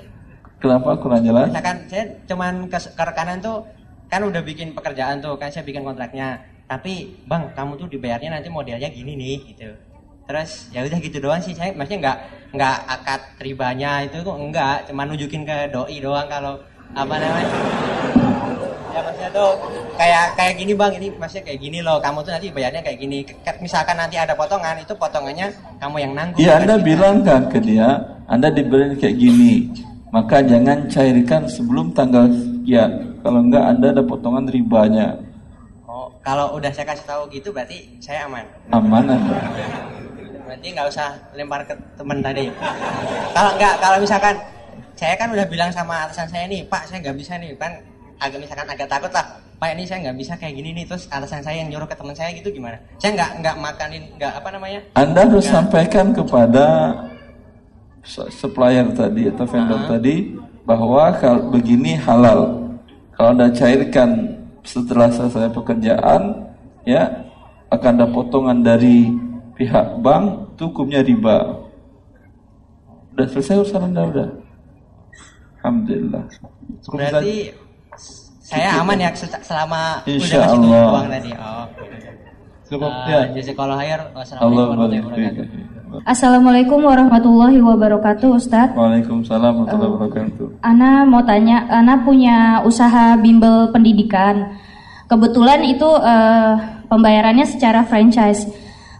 kenapa 0.56 0.94
kurang 0.96 1.26
jelas? 1.26 1.50
misalkan 1.50 1.76
saya 1.86 2.04
cuman 2.24 2.70
ke, 2.70 2.78
ke 2.78 3.02
rekanan 3.04 3.38
tuh 3.40 3.66
kan 4.06 4.22
udah 4.22 4.38
bikin 4.40 4.70
pekerjaan 4.72 5.18
tuh 5.18 5.34
kan 5.34 5.50
saya 5.50 5.62
bikin 5.62 5.82
kontraknya 5.82 6.38
tapi 6.64 7.18
bang 7.24 7.50
kamu 7.50 7.72
tuh 7.76 7.88
dibayarnya 7.88 8.30
nanti 8.32 8.46
modelnya 8.46 8.86
gini 8.88 9.14
nih 9.16 9.36
gitu 9.48 9.74
terus 10.22 10.70
ya 10.70 10.86
udah 10.86 10.98
gitu 11.00 11.18
doang 11.18 11.42
sih 11.42 11.50
saya 11.50 11.74
maksudnya 11.74 11.98
nggak 12.00 12.18
nggak 12.52 12.76
akad 12.88 13.20
ribanya 13.38 14.06
itu 14.06 14.22
tuh 14.22 14.34
enggak 14.34 14.86
cuma 14.86 15.02
nunjukin 15.02 15.42
ke 15.42 15.66
doi 15.68 15.98
doang 15.98 16.30
kalau 16.30 16.62
apa 16.92 17.14
namanya 17.16 17.50
ya 18.96 19.04
maksudnya 19.04 19.30
tuh 19.30 19.50
kayak 19.94 20.24
kayak 20.34 20.54
gini 20.56 20.72
bang 20.72 20.92
ini 20.96 21.08
maksudnya 21.12 21.44
kayak 21.44 21.60
gini 21.60 21.78
loh 21.84 22.00
kamu 22.00 22.18
tuh 22.24 22.32
nanti 22.32 22.48
bayarnya 22.48 22.80
kayak 22.80 22.98
gini 22.98 23.18
misalkan 23.60 23.96
nanti 24.00 24.16
ada 24.16 24.32
potongan 24.32 24.80
itu 24.80 24.94
potongannya 24.96 25.52
kamu 25.76 25.96
yang 26.00 26.12
nanggung 26.16 26.40
Iya 26.40 26.52
Anda 26.56 26.74
kita. 26.80 26.86
bilang 26.88 27.16
kan 27.20 27.42
ke 27.46 27.58
dia, 27.60 27.88
Anda 28.24 28.48
diberi 28.48 28.96
kayak 28.96 29.16
gini, 29.16 29.52
maka 30.08 30.40
jangan 30.40 30.88
cairkan 30.88 31.44
sebelum 31.44 31.92
tanggal 31.92 32.24
sekian. 32.32 33.20
Kalau 33.20 33.40
enggak 33.44 33.64
Anda 33.68 33.86
ada 33.92 34.02
potongan 34.02 34.48
ribanya. 34.48 35.20
oh 35.84 36.08
kalau 36.20 36.56
udah 36.56 36.72
saya 36.72 36.88
kasih 36.88 37.04
tahu 37.04 37.22
gitu 37.30 37.52
berarti 37.52 38.00
saya 38.00 38.24
aman 38.24 38.44
Aman 38.72 39.04
Anda. 39.06 39.36
Berarti 40.46 40.66
nggak 40.72 40.88
usah 40.88 41.08
lempar 41.34 41.60
ke 41.62 41.74
teman 41.94 42.18
tadi. 42.22 42.48
Kalau 43.34 43.50
nggak, 43.58 43.74
kalau 43.76 43.98
misalkan 44.00 44.34
saya 44.94 45.12
kan 45.14 45.28
udah 45.28 45.44
bilang 45.44 45.68
sama 45.68 46.06
atasan 46.06 46.30
saya 46.30 46.46
nih, 46.46 46.64
Pak 46.64 46.88
saya 46.88 47.02
nggak 47.02 47.16
bisa 47.18 47.36
nih, 47.36 47.52
kan 47.58 47.76
agak 48.18 48.38
misalkan 48.40 48.68
agak 48.68 48.88
takut 48.88 49.12
lah. 49.12 49.26
Pak 49.56 49.72
ini 49.72 49.88
saya 49.88 50.04
nggak 50.04 50.18
bisa 50.20 50.36
kayak 50.36 50.54
gini 50.54 50.70
nih, 50.72 50.84
terus 50.84 51.08
atasan 51.08 51.40
saya 51.40 51.64
yang 51.64 51.72
nyuruh 51.72 51.88
ke 51.88 51.96
teman 51.96 52.12
saya 52.12 52.28
gitu 52.30 52.52
gimana? 52.52 52.76
Saya 53.00 53.16
nggak 53.16 53.30
nggak 53.40 53.56
makanin 53.56 54.02
nggak 54.16 54.32
apa 54.36 54.48
namanya? 54.52 54.80
Anda 54.92 55.20
harus 55.24 55.44
Nggak. 55.44 55.54
sampaikan 55.56 56.06
kepada 56.12 56.66
su- 58.04 58.28
supplier 58.28 58.84
tadi 58.92 59.32
atau 59.32 59.48
vendor 59.48 59.80
Ah. 59.80 59.88
tadi 59.96 60.36
bahwa 60.62 61.08
kalau 61.16 61.48
begini 61.48 61.96
halal. 61.96 62.68
Kalau 63.16 63.32
Anda 63.32 63.48
cairkan 63.48 64.10
setelah 64.60 65.08
selesai 65.08 65.48
pekerjaan, 65.48 66.52
ya 66.84 67.24
akan 67.72 67.90
ada 67.96 68.06
potongan 68.12 68.60
dari 68.60 69.08
pihak 69.56 70.04
bank, 70.04 70.52
itu 70.52 70.68
hukumnya 70.68 71.00
riba. 71.00 71.64
Udah 73.16 73.26
selesai 73.26 73.56
urusan 73.56 73.88
Anda 73.88 74.02
udah. 74.04 74.28
Alhamdulillah. 75.64 76.24
Berarti 76.86 77.36
saya 78.46 78.78
aman 78.78 78.94
ya 78.96 79.10
se- 79.10 79.42
selama 79.42 80.06
Insya 80.06 80.38
udah 80.38 80.46
kasih 80.46 80.58
Allah. 80.62 80.86
uang 80.94 81.08
tadi. 81.10 81.30
Oh. 81.34 81.64
Cukup 82.66 82.90
Uh, 82.90 83.06
ya. 83.06 83.20
Warahmatullahi 83.30 85.02
barik 85.02 85.34
wabarakatuh. 85.38 86.02
Assalamualaikum 86.02 86.78
warahmatullahi 86.82 87.58
wabarakatuh 87.62 88.28
Ustadz 88.34 88.74
Waalaikumsalam 88.74 89.52
warahmatullahi 89.54 89.92
wabarakatuh. 89.94 90.46
Ana 90.62 91.06
mau 91.06 91.22
tanya, 91.22 91.66
Ana 91.70 92.02
punya 92.02 92.62
usaha 92.62 93.14
bimbel 93.16 93.70
pendidikan 93.70 94.50
Kebetulan 95.06 95.62
itu 95.62 95.86
eh, 95.86 96.52
pembayarannya 96.90 97.46
secara 97.46 97.86
franchise 97.86 98.50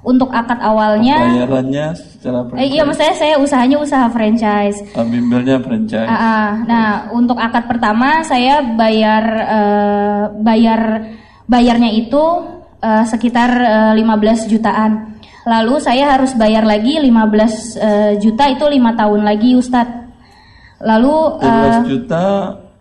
Untuk 0.07 0.31
akad 0.31 0.63
awalnya 0.63 1.19
Bayarannya 1.19 1.87
secara 1.99 2.47
eh, 2.55 2.71
Iya 2.71 2.87
maksudnya 2.87 3.11
saya 3.13 3.35
usahanya 3.37 3.75
usaha 3.77 4.07
franchise 4.07 4.79
Ah, 4.95 5.03
Bimbelnya 5.03 5.59
franchise. 5.59 6.07
Ah, 6.07 6.15
ah. 6.15 6.49
Nah 6.63 6.87
untuk 7.11 7.35
akad 7.35 7.67
pertama 7.67 8.23
saya 8.23 8.63
bayar 8.63 9.25
eh, 9.51 10.23
bayar 10.39 10.81
bayarnya 11.45 11.91
itu 11.91 12.23
eh, 12.79 13.03
sekitar 13.03 13.51
eh, 13.51 13.93
15 13.99 14.47
jutaan. 14.47 15.19
Lalu 15.43 15.75
saya 15.79 16.15
harus 16.15 16.35
bayar 16.35 16.63
lagi 16.63 16.99
15 16.99 17.11
eh, 17.77 18.13
juta 18.19 18.47
itu 18.47 18.63
lima 18.67 18.95
tahun 18.95 19.27
lagi 19.27 19.55
Ustadz. 19.55 20.07
Lalu 20.83 21.15
12 21.39 21.43
eh, 21.43 21.83
juta 21.85 22.25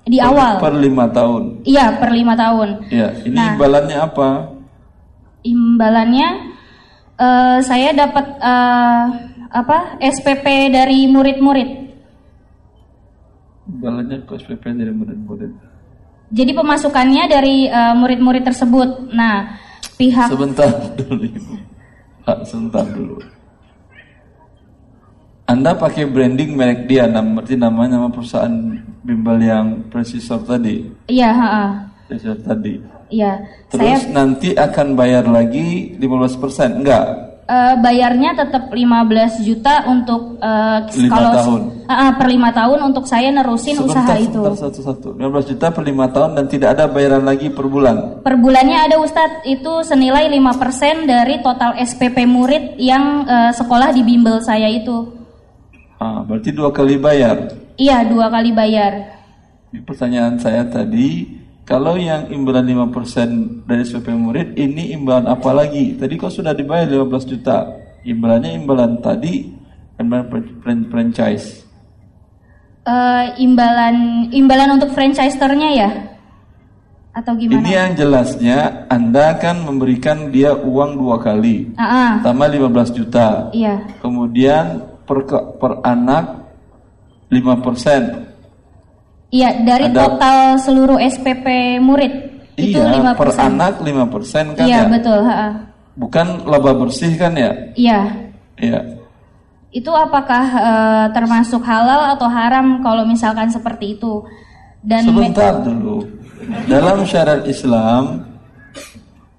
di 0.05 0.21
per- 0.21 0.29
awal. 0.29 0.53
per 0.61 0.73
lima 0.77 1.05
tahun. 1.09 1.65
iya 1.65 1.89
per 1.89 2.13
lima 2.13 2.37
tahun. 2.37 2.85
Ya, 2.93 3.09
ini 3.21 3.33
Nah. 3.33 3.57
imbalannya 3.57 3.97
apa? 3.97 4.29
Imbalannya 5.41 6.27
eh, 7.15 7.57
saya 7.61 7.89
dapat 7.91 8.25
eh, 8.35 9.03
apa 9.49 9.77
SPP 9.99 10.45
dari 10.69 11.07
murid-murid. 11.07 11.69
Imbalannya 13.65 14.21
ke 14.23 14.33
SPP 14.35 14.63
dari 14.71 14.91
murid-murid. 14.91 15.51
Jadi 16.29 16.51
pemasukannya 16.51 17.23
dari 17.25 17.65
eh, 17.65 17.93
murid-murid 17.93 18.43
tersebut. 18.43 19.09
Nah, 19.11 19.57
pihak 19.95 20.27
Sebentar 20.27 20.69
dulu 20.93 21.23
Ibu. 21.23 21.53
Pak, 22.21 22.37
sebentar 22.43 22.83
dulu. 22.83 23.21
Anda 25.45 25.77
pakai 25.77 26.09
branding 26.09 26.57
merek 26.57 26.89
dia, 26.89 27.05
nam- 27.05 27.37
berarti 27.37 27.53
namanya 27.53 28.01
nama 28.01 28.09
perusahaan 28.09 28.49
bimbel 29.05 29.37
yang 29.37 29.85
presisor 29.93 30.41
tadi, 30.41 30.89
Iya, 31.05 31.29
ha-ha. 31.29 31.65
presisor 32.09 32.41
tadi. 32.41 32.81
Iya. 33.09 33.45
Saya 33.69 34.01
Terus 34.01 34.13
nanti 34.13 34.49
akan 34.57 34.87
bayar 34.97 35.25
lagi 35.29 35.93
15%, 35.99 36.81
enggak? 36.81 37.25
eh, 37.45 37.73
bayarnya 37.77 38.33
tetap 38.33 38.73
15 38.73 39.45
juta 39.45 39.85
untuk 39.85 40.41
eh, 40.41 40.79
Lima 40.97 41.13
kalau 41.13 41.31
tahun. 41.37 41.61
Ha-ha, 41.85 42.07
per 42.17 42.27
lima 42.33 42.49
tahun 42.49 42.79
untuk 42.89 43.05
saya 43.05 43.29
nerusin 43.29 43.77
usaha 43.77 44.17
itu. 44.17 44.41
sebentar, 44.41 44.57
satu-satu. 44.57 45.13
15 45.21 45.51
juta 45.53 45.69
per 45.69 45.83
5 45.85 46.13
tahun 46.15 46.31
dan 46.33 46.45
tidak 46.49 46.69
ada 46.77 46.85
bayaran 46.89 47.21
lagi 47.21 47.53
per 47.53 47.65
bulan. 47.69 48.25
Per 48.25 48.35
bulannya 48.41 48.89
ada 48.89 48.97
Ustadz 48.97 49.45
itu 49.45 49.85
senilai 49.85 50.25
5% 50.33 51.05
dari 51.05 51.37
total 51.45 51.77
SPP 51.77 52.25
murid 52.25 52.81
yang 52.81 53.25
eh, 53.29 53.51
sekolah 53.53 53.93
di 53.93 54.01
bimbel 54.01 54.41
saya 54.41 54.65
itu. 54.65 55.13
Ah, 56.01 56.25
berarti 56.25 56.51
dua 56.51 56.73
kali 56.75 56.99
bayar. 56.99 57.55
Iya, 57.79 58.03
dua 58.09 58.27
kali 58.27 58.51
bayar. 58.51 59.15
Ini 59.71 59.83
Pertanyaan 59.83 60.35
saya 60.39 60.63
tadi, 60.67 61.27
kalau 61.65 61.97
yang 61.97 62.29
imbalan 62.29 62.61
5% 62.93 63.65
dari 63.65 63.81
SPP 63.81 64.13
murid, 64.13 64.53
ini 64.53 64.93
imbalan 64.93 65.25
apa 65.25 65.49
lagi? 65.49 65.97
Tadi 65.97 66.13
kok 66.13 66.29
sudah 66.29 66.53
dibayar 66.53 66.85
15 66.85 67.25
juta. 67.25 67.65
Imbalannya 68.05 68.53
imbalan 68.53 69.01
tadi, 69.01 69.49
imbalan 69.97 70.29
fran- 70.29 70.55
fran- 70.61 70.87
franchise. 70.93 71.65
Eh, 72.85 73.25
imbalan 73.41 74.29
imbalan 74.29 74.77
untuk 74.77 74.93
franchise-nya 74.93 75.69
ya? 75.73 75.89
Atau 77.17 77.33
gimana? 77.33 77.65
Ini 77.65 77.71
yang 77.73 77.91
jelasnya, 77.97 78.85
Anda 78.85 79.33
kan 79.41 79.65
memberikan 79.65 80.29
dia 80.29 80.53
uang 80.53 81.01
dua 81.01 81.17
kali. 81.17 81.73
Ah, 81.81 81.81
ah, 81.81 82.11
Pertama 82.21 82.45
15 82.45 82.93
juta. 82.93 83.49
iya. 83.57 83.81
Kemudian 84.05 84.85
per, 85.09 85.25
per 85.57 85.81
anak 85.81 86.45
5%. 87.33 88.34
Iya, 89.35 89.49
dari 89.67 89.91
Ada- 89.91 89.99
total 89.99 90.39
seluruh 90.63 90.95
SPP 90.95 91.45
murid 91.83 92.13
itu 92.55 92.79
Iya, 92.79 92.87
5%. 93.03 93.19
per 93.19 93.29
anak 93.35 93.73
5% 93.83 94.55
kan 94.55 94.63
Iya, 94.63 94.79
ya? 94.79 94.87
betul, 94.87 95.19
ha. 95.27 95.39
Bukan 95.99 96.47
laba 96.47 96.71
bersih 96.71 97.11
kan 97.19 97.35
ya? 97.35 97.51
Iya. 97.75 97.99
Iya. 98.55 98.79
Itu 99.75 99.91
apakah 99.91 100.43
eh, 100.55 101.05
termasuk 101.11 101.59
halal 101.67 102.15
atau 102.15 102.31
haram 102.31 102.79
kalau 102.79 103.03
misalkan 103.03 103.51
seperti 103.51 103.99
itu? 103.99 104.23
Dan 104.79 105.03
Sebentar 105.03 105.59
dulu. 105.59 106.07
Dalam 106.71 107.03
syariat 107.03 107.43
Islam 107.43 108.23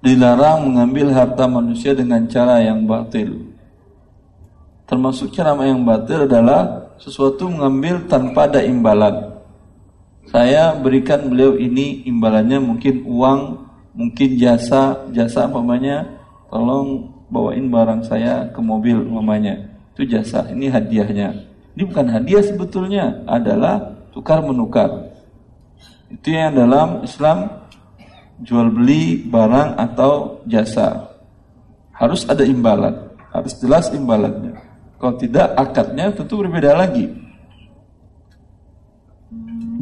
dilarang 0.03 0.69
mengambil 0.69 1.09
harta 1.09 1.49
manusia 1.49 1.97
dengan 1.97 2.21
cara 2.29 2.61
yang 2.61 2.85
batil. 2.85 3.47
Termasuk 4.85 5.33
cara 5.33 5.57
yang 5.65 5.81
batil 5.81 6.29
adalah 6.29 6.85
sesuatu 7.01 7.49
mengambil 7.49 8.05
tanpa 8.05 8.45
ada 8.45 8.61
imbalan. 8.61 9.36
Saya 10.27 10.75
berikan 10.75 11.31
beliau 11.31 11.55
ini 11.55 12.03
imbalannya 12.03 12.59
mungkin 12.59 13.07
uang, 13.07 13.41
mungkin 13.95 14.35
jasa, 14.35 15.07
jasa 15.15 15.47
umpamanya 15.47 16.03
tolong 16.51 17.15
bawain 17.31 17.71
barang 17.71 18.03
saya 18.03 18.51
ke 18.51 18.59
mobil 18.59 19.07
umpamanya. 19.07 19.71
Itu 19.95 20.03
jasa, 20.03 20.51
ini 20.51 20.67
hadiahnya. 20.67 21.31
Ini 21.79 21.81
bukan 21.87 22.07
hadiah 22.11 22.43
sebetulnya, 22.43 23.23
adalah 23.23 24.03
tukar 24.11 24.43
menukar. 24.43 25.15
Itu 26.11 26.35
yang 26.35 26.55
dalam 26.55 27.07
Islam 27.07 27.63
jual 28.43 28.67
beli 28.69 29.23
barang 29.27 29.79
atau 29.79 30.43
jasa. 30.43 31.07
Harus 31.95 32.27
ada 32.29 32.45
imbalan, 32.45 33.15
harus 33.33 33.57
jelas 33.57 33.89
imbalannya. 33.95 34.59
Kalau 34.97 35.13
tidak 35.17 35.53
akadnya 35.55 36.09
tentu 36.13 36.41
berbeda 36.41 36.73
lagi. 36.73 37.26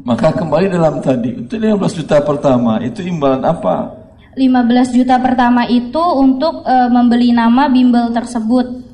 Maka 0.06 0.30
kembali 0.38 0.70
dalam 0.70 1.02
tadi, 1.02 1.34
untuk 1.34 1.58
15 1.58 1.98
juta 1.98 2.22
pertama 2.22 2.78
itu 2.78 3.02
imbalan 3.02 3.42
apa? 3.42 3.90
15 4.38 4.94
juta 5.02 5.18
pertama 5.18 5.66
itu 5.66 5.98
untuk 5.98 6.62
eh, 6.62 6.90
membeli 6.94 7.34
nama 7.34 7.66
bimbel 7.66 8.14
tersebut. 8.14 8.86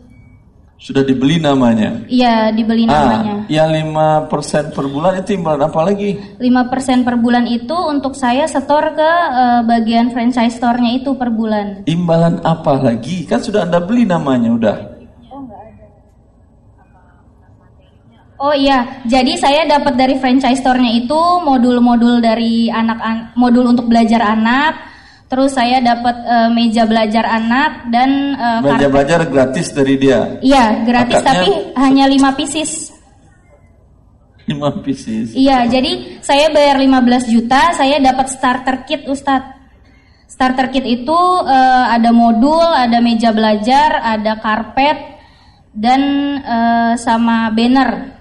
Sudah 0.79 1.03
dibeli 1.03 1.37
namanya. 1.37 2.07
Iya, 2.07 2.55
dibeli 2.55 2.87
namanya. 2.87 3.43
Ah, 3.43 3.51
yang 3.51 3.69
5% 3.75 4.71
per 4.71 4.87
bulan 4.87 5.19
itu 5.19 5.35
imbalan 5.35 5.67
apa 5.67 5.83
lagi? 5.83 6.15
5% 6.39 7.03
per 7.03 7.19
bulan 7.19 7.43
itu 7.43 7.75
untuk 7.75 8.15
saya 8.15 8.47
setor 8.47 8.95
ke 8.95 9.11
eh, 9.35 9.61
bagian 9.67 10.15
franchise 10.15 10.55
store-nya 10.63 10.95
itu 10.95 11.11
per 11.19 11.27
bulan. 11.27 11.83
Imbalan 11.91 12.39
apa 12.39 12.79
lagi? 12.79 13.27
Kan 13.27 13.43
sudah 13.43 13.67
Anda 13.67 13.83
beli 13.83 14.07
namanya 14.07 14.47
udah. 14.55 14.77
Oh 18.41 18.57
iya, 18.57 19.05
jadi 19.05 19.37
saya 19.37 19.69
dapat 19.69 19.93
dari 19.93 20.17
franchise 20.17 20.65
store-nya 20.65 20.97
itu 20.97 21.13
modul-modul 21.45 22.17
dari 22.17 22.73
anak 22.73 22.97
an- 22.97 23.25
modul 23.37 23.69
untuk 23.69 23.85
belajar 23.85 24.33
anak, 24.33 24.81
terus 25.29 25.53
saya 25.53 25.77
dapat 25.77 26.15
eh, 26.25 26.49
meja 26.49 26.89
belajar 26.89 27.21
anak 27.21 27.85
dan 27.93 28.09
eh, 28.33 28.59
Meja 28.59 28.81
karpet. 28.81 28.89
belajar 28.89 29.19
gratis 29.29 29.67
dari 29.69 29.93
dia. 29.93 30.41
Iya, 30.41 30.65
gratis 30.81 31.21
Akadnya- 31.21 31.37
tapi 31.37 31.51
hanya 31.77 32.05
5 32.09 32.33
pieces. 32.33 32.71
5 34.49 34.81
pieces. 34.81 35.37
Iya, 35.37 35.69
jadi 35.69 35.91
saya 36.25 36.49
bayar 36.49 36.81
15 36.81 37.29
juta, 37.29 37.77
saya 37.77 38.01
dapat 38.01 38.25
starter 38.25 38.89
kit 38.89 39.05
Ustadz. 39.05 39.53
Starter 40.25 40.73
kit 40.73 40.81
itu 40.83 41.19
eh, 41.45 41.85
ada 41.93 42.09
modul, 42.09 42.57
ada 42.65 42.97
meja 42.97 43.29
belajar, 43.29 44.01
ada 44.01 44.33
karpet, 44.41 44.97
dan 45.77 46.01
eh, 46.41 46.93
sama 46.97 47.53
banner. 47.53 48.17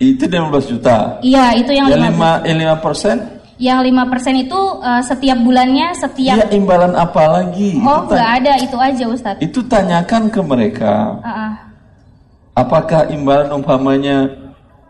Itu 0.00 0.24
15 0.24 0.64
juta. 0.64 1.20
Iya, 1.20 1.60
itu 1.60 1.76
yang 1.76 1.92
Yang 1.92 2.08
15 2.08 2.16
5 2.16 2.48
yang 2.48 2.58
5 2.72 2.80
persen? 2.80 3.16
Yang 3.60 3.78
5% 3.92 4.44
itu 4.48 4.60
eh, 4.80 5.02
setiap 5.04 5.38
bulannya 5.44 5.86
setiap 5.92 6.36
Ya 6.40 6.48
imbalan 6.48 6.96
apa 6.96 7.22
lagi? 7.28 7.76
Oh, 7.84 8.08
nggak 8.08 8.30
ada 8.40 8.52
itu 8.56 8.76
aja 8.80 9.04
Ustadz. 9.04 9.44
itu 9.44 9.60
tanyakan 9.68 10.32
ke 10.32 10.40
mereka. 10.40 11.20
Ah, 11.20 11.28
ah. 11.28 11.52
Apakah 12.56 13.12
imbalan 13.12 13.52
umpamanya 13.52 14.32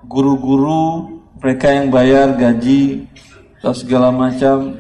guru-guru 0.07 1.19
mereka 1.43 1.75
yang 1.75 1.91
bayar 1.91 2.39
gaji 2.39 3.03
atau 3.59 3.75
segala 3.75 4.15
macam? 4.15 4.79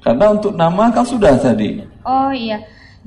Karena 0.00 0.32
untuk 0.32 0.56
nama 0.56 0.88
kan 0.88 1.04
sudah 1.04 1.36
tadi. 1.36 1.84
Oh 2.00 2.32
iya. 2.32 2.56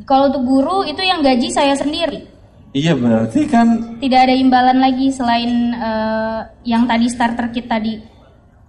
Kalau 0.06 0.30
untuk 0.30 0.46
guru 0.46 0.78
itu 0.86 1.02
yang 1.02 1.26
gaji 1.26 1.50
saya 1.50 1.74
sendiri. 1.74 2.30
Iya 2.70 2.94
berarti 2.94 3.50
kan 3.50 3.98
Tidak 3.98 4.20
ada 4.20 4.36
imbalan 4.36 4.78
lagi 4.78 5.10
selain 5.10 5.74
eh, 5.74 6.40
yang 6.64 6.86
tadi 6.86 7.10
starter 7.10 7.50
kit 7.50 7.66
tadi. 7.66 7.98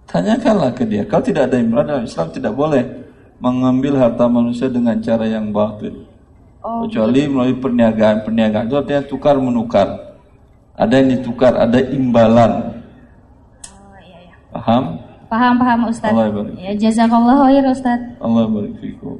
tanyakanlah 0.05 0.75
ke 0.75 0.83
dia. 0.83 1.05
Kalau 1.07 1.23
tidak 1.23 1.47
ada 1.47 1.55
imbalan 1.55 1.87
dalam 1.87 2.03
Islam 2.03 2.27
tidak 2.29 2.51
boleh 2.51 2.83
mengambil 3.39 3.95
harta 3.95 4.27
manusia 4.27 4.67
dengan 4.67 4.99
cara 4.99 5.23
yang 5.23 5.53
batil. 5.53 6.03
Oh, 6.61 6.83
Kecuali 6.85 7.25
melalui 7.25 7.57
perniagaan. 7.57 8.21
Perniagaan 8.21 8.67
itu 8.67 8.75
artinya 8.75 9.03
tukar 9.07 9.39
menukar. 9.39 9.87
Ada 10.75 10.93
yang 10.99 11.09
ditukar, 11.15 11.53
ada 11.55 11.79
imbalan. 11.79 12.51
oh 13.71 13.97
iya, 14.01 14.19
iya. 14.29 14.35
Paham? 14.51 14.83
Paham 15.25 15.53
paham 15.55 15.79
Ustadz. 15.87 16.11
Allah. 16.11 16.43
Ya 16.59 16.73
jazakallah 16.75 17.47
khair 17.47 17.63
Ustadz. 17.65 18.19
Allah 18.19 18.43
barik 18.45 18.75
fikum. 18.83 19.15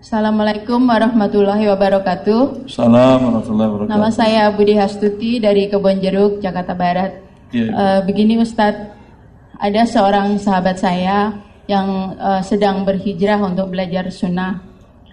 Assalamualaikum 0.00 0.88
warahmatullahi 0.88 1.68
wabarakatuh. 1.68 2.64
Salam 2.72 3.20
warahmatullahi 3.20 3.68
wabarakatuh. 3.68 3.92
Nama 3.92 4.08
saya 4.08 4.48
Budi 4.48 4.72
Hastuti 4.72 5.36
dari 5.36 5.68
Kebon 5.68 6.00
Jeruk, 6.00 6.40
Jakarta 6.40 6.72
Barat. 6.72 7.20
Iya. 7.52 7.68
Eh, 7.68 8.00
begini 8.08 8.40
Ustadz, 8.40 8.96
ada 9.60 9.82
seorang 9.84 10.40
sahabat 10.40 10.80
saya 10.80 11.36
yang 11.68 12.16
eh, 12.16 12.40
sedang 12.40 12.88
berhijrah 12.88 13.44
untuk 13.44 13.76
belajar 13.76 14.08
sunnah. 14.08 14.64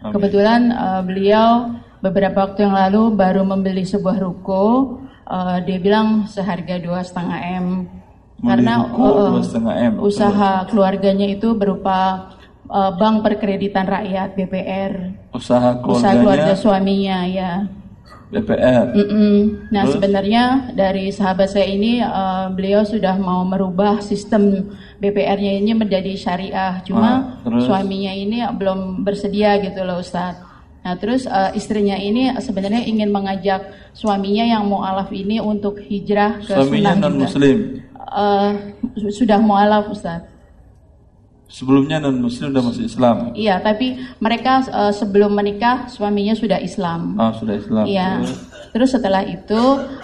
Amin. 0.07 0.15
Kebetulan 0.15 0.71
eh, 0.71 1.01
beliau 1.03 1.67
beberapa 1.99 2.47
waktu 2.47 2.63
yang 2.63 2.79
lalu 2.79 3.11
baru 3.11 3.43
membeli 3.43 3.83
sebuah 3.83 4.23
ruko. 4.23 5.03
Eh, 5.27 5.67
dia 5.67 5.83
bilang 5.83 6.31
seharga 6.31 6.79
dua 6.79 7.03
setengah 7.03 7.39
m. 7.59 7.67
Karena 8.39 8.87
ruko 8.87 9.41
2,5 9.43 9.67
M. 9.67 9.93
usaha 9.99 10.63
keluarganya 10.69 11.27
itu 11.27 11.57
berupa 11.57 12.31
eh, 12.67 12.91
Bank 12.95 13.15
Perkreditan 13.21 13.85
Rakyat 13.85 14.29
BPR. 14.33 14.93
Usaha 15.31 15.79
usaha 15.79 16.13
keluarga 16.13 16.13
keluarganya 16.15 16.55
suaminya 16.55 17.17
ya. 17.25 17.51
BPR. 18.27 18.91
Mm-mm. 18.91 19.71
Nah 19.71 19.87
Terus? 19.87 19.93
sebenarnya 19.95 20.43
dari 20.75 21.07
sahabat 21.09 21.47
saya 21.47 21.63
ini 21.65 22.03
eh, 22.03 22.45
beliau 22.51 22.83
sudah 22.83 23.15
mau 23.15 23.47
merubah 23.47 24.03
sistem 24.03 24.67
BPR-nya 24.99 25.57
ini 25.57 25.71
menjadi 25.71 26.11
syariah. 26.13 26.83
Cuma 26.83 27.07
Ah, 27.07 27.19
terus? 27.47 27.63
suaminya 27.63 28.11
ini 28.11 28.43
belum 28.51 29.01
bersedia 29.01 29.63
gitu 29.63 29.79
loh 29.81 30.03
Ustadz. 30.03 30.43
Nah 30.83 30.95
terus 30.99 31.23
eh, 31.23 31.51
istrinya 31.55 31.95
ini 31.95 32.35
sebenarnya 32.37 32.83
ingin 32.83 33.11
mengajak 33.11 33.63
suaminya 33.95 34.43
yang 34.43 34.67
mualaf 34.67 35.07
ini 35.11 35.39
untuk 35.39 35.79
hijrah 35.79 36.43
ke 36.43 36.51
Suaminya 36.51 36.95
sunnah 36.95 36.95
non 36.99 37.15
muslim. 37.15 37.57
Su- 38.99 39.23
sudah 39.23 39.39
mualaf 39.39 39.87
Ustadz. 39.87 40.35
Sebelumnya 41.47 42.03
non 42.03 42.19
muslim 42.19 42.51
udah 42.51 42.63
masuk 42.63 42.83
Islam. 42.83 43.31
Iya 43.31 43.63
tapi 43.63 43.95
mereka 44.19 44.67
eh, 44.67 44.93
sebelum 44.93 45.31
menikah 45.31 45.87
suaminya 45.87 46.35
sudah 46.35 46.59
Islam. 46.59 47.15
Ah 47.15 47.31
sudah 47.31 47.55
Islam. 47.55 47.85
Iya. 47.87 48.09
Terus? 48.19 48.57
Terus 48.77 48.93
setelah 48.93 49.25
itu 49.25 49.61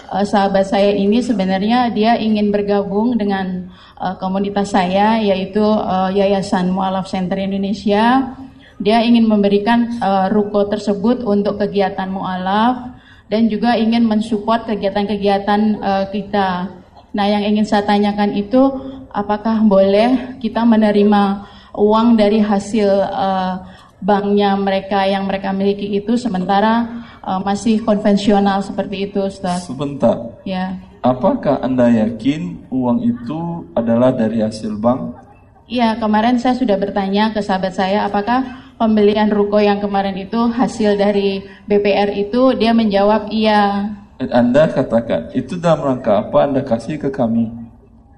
uh, 0.09 0.25
sahabat 0.25 0.65
saya 0.65 0.97
ini 0.97 1.21
sebenarnya 1.21 1.93
dia 1.93 2.17
ingin 2.17 2.49
bergabung 2.49 3.13
dengan 3.19 3.69
uh, 4.01 4.17
komunitas 4.17 4.73
saya 4.73 5.21
yaitu 5.21 5.61
uh, 5.61 6.09
Yayasan 6.09 6.73
Mualaf 6.73 7.05
Center 7.05 7.37
Indonesia. 7.37 8.33
Dia 8.81 9.05
ingin 9.05 9.29
memberikan 9.29 10.01
uh, 10.01 10.27
ruko 10.33 10.65
tersebut 10.67 11.21
untuk 11.21 11.61
kegiatan 11.61 12.09
mualaf 12.09 12.97
dan 13.29 13.47
juga 13.47 13.77
ingin 13.77 14.03
mensupport 14.09 14.65
kegiatan-kegiatan 14.65 15.61
uh, 15.77 16.05
kita. 16.09 16.73
Nah, 17.13 17.25
yang 17.29 17.45
ingin 17.45 17.63
saya 17.63 17.85
tanyakan 17.85 18.33
itu 18.33 18.73
apakah 19.13 19.61
boleh 19.61 20.41
kita 20.41 20.65
menerima 20.65 21.45
uang 21.77 22.17
dari 22.17 22.41
hasil 22.41 22.89
uh, 23.09 23.61
banknya 24.03 24.57
mereka 24.59 25.07
yang 25.07 25.29
mereka 25.29 25.55
miliki 25.55 25.95
itu 25.95 26.19
sementara 26.19 27.05
uh, 27.23 27.39
masih 27.39 27.79
konvensional 27.85 28.59
seperti 28.59 29.07
itu, 29.09 29.23
Ustaz. 29.23 29.69
Sebentar. 29.69 30.35
Ya. 30.43 30.75
Apakah 30.99 31.63
Anda 31.63 31.87
yakin 31.87 32.67
uang 32.67 32.99
itu 33.03 33.69
adalah 33.75 34.11
dari 34.11 34.43
hasil 34.43 34.75
bank? 34.75 35.23
Iya, 35.67 35.95
kemarin 35.95 36.39
saya 36.39 36.59
sudah 36.59 36.75
bertanya 36.75 37.31
ke 37.31 37.39
sahabat 37.39 37.71
saya 37.75 38.03
apakah 38.03 38.43
pembelian 38.75 39.31
ruko 39.31 39.63
yang 39.63 39.79
kemarin 39.79 40.15
itu 40.19 40.51
hasil 40.51 40.99
dari 40.99 41.43
BPR 41.71 42.11
itu 42.11 42.51
dia 42.59 42.75
menjawab 42.75 43.31
iya. 43.31 43.87
Anda 44.19 44.67
katakan, 44.71 45.31
itu 45.35 45.59
dalam 45.59 45.83
rangka 45.83 46.27
apa 46.27 46.37
Anda 46.47 46.61
kasih 46.63 46.99
ke 46.99 47.09
kami? 47.11 47.62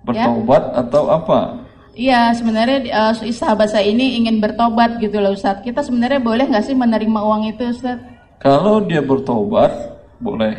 Bertobat 0.06 0.64
ya? 0.72 0.86
atau 0.86 1.04
apa? 1.10 1.42
Iya, 1.96 2.22
sebenarnya 2.36 2.80
uh, 2.92 3.14
sahabat 3.32 3.72
saya 3.72 3.88
ini 3.88 4.20
ingin 4.20 4.44
bertobat 4.44 5.00
gitu 5.00 5.18
loh 5.18 5.32
Ustaz. 5.32 5.64
Kita 5.64 5.80
sebenarnya 5.80 6.20
boleh 6.20 6.46
nggak 6.46 6.66
sih 6.68 6.76
menerima 6.76 7.20
uang 7.24 7.56
itu 7.56 7.72
Ustaz? 7.72 7.98
Kalau 8.38 8.84
dia 8.84 9.00
bertobat, 9.00 9.72
boleh. 10.20 10.54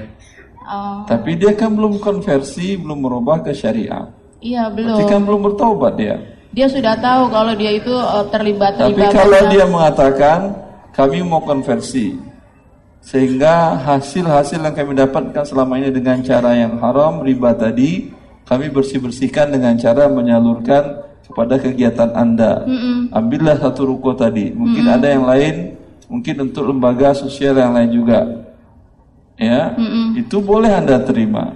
Oh. 0.67 1.05
Tapi 1.07 1.37
dia 1.39 1.53
kan 1.55 1.77
belum 1.77 2.03
konversi, 2.03 2.75
belum 2.81 2.99
merubah 2.99 3.45
ke 3.45 3.53
syariah. 3.55 4.11
Iya, 4.41 4.73
belum. 4.73 4.97
Berarti 4.97 5.05
kan 5.13 5.23
belum 5.23 5.41
bertobat 5.53 5.93
dia. 6.01 6.17
Dia 6.57 6.67
sudah 6.73 6.97
tahu 6.97 7.29
kalau 7.29 7.53
dia 7.53 7.71
itu 7.77 7.93
uh, 7.93 8.25
terlibat 8.33 8.81
Tapi 8.81 8.97
kalau 9.13 9.41
dia 9.53 9.69
mengatakan 9.69 10.57
kami 10.97 11.21
mau 11.21 11.45
konversi, 11.45 12.17
sehingga 13.05 13.77
hasil-hasil 13.85 14.65
yang 14.65 14.73
kami 14.73 14.97
dapatkan 14.97 15.45
selama 15.45 15.77
ini 15.77 15.93
dengan 15.93 16.25
cara 16.25 16.57
yang 16.57 16.81
haram, 16.81 17.21
riba 17.21 17.53
tadi, 17.53 18.09
kami 18.47 18.71
bersih-bersihkan 18.71 19.51
dengan 19.51 19.75
cara 19.75 20.07
menyalurkan 20.07 21.03
kepada 21.27 21.59
kegiatan 21.59 22.15
Anda. 22.15 22.63
Mm 22.63 22.79
-mm. 22.79 22.97
Ambillah 23.11 23.59
satu 23.59 23.91
ruko 23.91 24.15
tadi. 24.15 24.55
Mungkin 24.55 24.87
Mm-mm. 24.87 24.97
ada 24.97 25.07
yang 25.11 25.27
lain, 25.27 25.75
mungkin 26.07 26.35
untuk 26.47 26.71
lembaga 26.71 27.11
sosial 27.13 27.59
yang 27.59 27.75
lain 27.75 27.91
juga. 27.91 28.47
Ya, 29.37 29.75
Mm-mm. 29.75 30.17
itu 30.17 30.39
boleh 30.39 30.71
Anda 30.71 31.03
terima. 31.03 31.53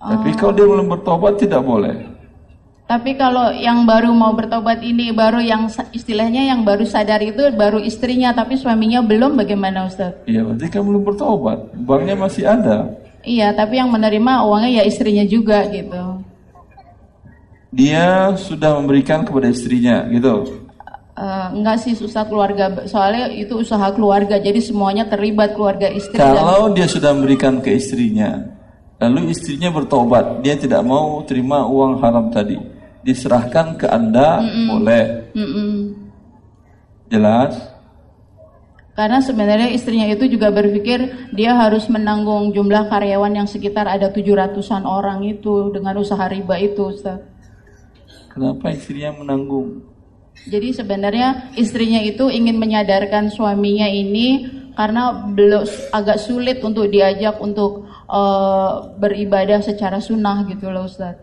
Tapi 0.00 0.32
kalau 0.34 0.52
dia 0.56 0.66
belum 0.66 0.88
bertobat 0.88 1.36
tidak 1.36 1.60
boleh. 1.60 2.18
Tapi 2.88 3.20
kalau 3.20 3.52
yang 3.52 3.84
baru 3.84 4.16
mau 4.16 4.32
bertobat 4.32 4.80
ini 4.80 5.12
baru 5.12 5.44
yang 5.44 5.68
istilahnya 5.92 6.48
yang 6.48 6.64
baru 6.64 6.88
sadar 6.88 7.20
itu 7.20 7.52
baru 7.52 7.76
istrinya 7.84 8.32
tapi 8.32 8.56
suaminya 8.56 9.04
belum 9.04 9.36
bagaimana 9.36 9.84
Ustaz? 9.84 10.16
Iya, 10.24 10.40
berarti 10.48 10.72
kan 10.72 10.88
belum 10.88 11.04
bertobat. 11.04 11.68
Banknya 11.84 12.16
masih 12.16 12.48
ada. 12.48 12.88
Iya, 13.26 13.54
tapi 13.54 13.82
yang 13.82 13.90
menerima 13.90 14.46
uangnya 14.46 14.80
ya 14.80 14.84
istrinya 14.86 15.24
juga 15.26 15.66
gitu. 15.68 16.22
Dia 17.68 18.32
sudah 18.38 18.78
memberikan 18.80 19.26
kepada 19.26 19.50
istrinya, 19.50 20.06
gitu. 20.08 20.64
Eh, 21.18 21.46
enggak 21.50 21.82
sih 21.82 21.98
susah 21.98 22.22
keluarga 22.30 22.86
soalnya 22.86 23.26
itu 23.34 23.58
usaha 23.58 23.90
keluarga 23.90 24.38
jadi 24.38 24.62
semuanya 24.62 25.02
terlibat 25.10 25.58
keluarga 25.58 25.90
istri 25.90 26.14
dan 26.14 26.30
Kalau 26.30 26.70
dia 26.70 26.86
sudah 26.86 27.10
memberikan 27.10 27.58
ke 27.58 27.74
istrinya, 27.74 28.38
lalu 29.02 29.34
istrinya 29.34 29.66
bertobat, 29.74 30.38
dia 30.46 30.54
tidak 30.54 30.78
mau 30.86 31.18
terima 31.26 31.66
uang 31.66 31.98
haram 31.98 32.30
tadi. 32.30 32.54
Diserahkan 33.02 33.74
ke 33.74 33.90
Anda, 33.90 34.46
boleh. 34.46 35.34
Mm-mm. 35.34 35.70
Jelas? 37.10 37.77
Karena 38.98 39.22
sebenarnya 39.22 39.70
istrinya 39.70 40.10
itu 40.10 40.26
juga 40.26 40.50
berpikir 40.50 41.30
dia 41.30 41.54
harus 41.54 41.86
menanggung 41.86 42.50
jumlah 42.50 42.90
karyawan 42.90 43.30
yang 43.30 43.46
sekitar 43.46 43.86
ada 43.86 44.10
700-an 44.10 44.82
orang 44.82 45.22
itu 45.22 45.70
dengan 45.70 46.02
usaha 46.02 46.26
riba 46.26 46.58
itu, 46.58 46.90
Ustaz. 46.90 47.22
Kenapa 48.34 48.74
istrinya 48.74 49.14
menanggung? 49.22 49.86
Jadi 50.50 50.74
sebenarnya 50.74 51.54
istrinya 51.54 52.02
itu 52.02 52.26
ingin 52.26 52.58
menyadarkan 52.58 53.30
suaminya 53.30 53.86
ini 53.86 54.50
karena 54.74 55.30
belum 55.30 55.62
agak 55.94 56.18
sulit 56.18 56.58
untuk 56.66 56.90
diajak 56.90 57.38
untuk 57.38 57.86
eh, 58.10 58.72
beribadah 58.98 59.62
secara 59.62 60.02
sunnah 60.02 60.42
gitu 60.50 60.74
loh 60.74 60.90
Ustaz. 60.90 61.14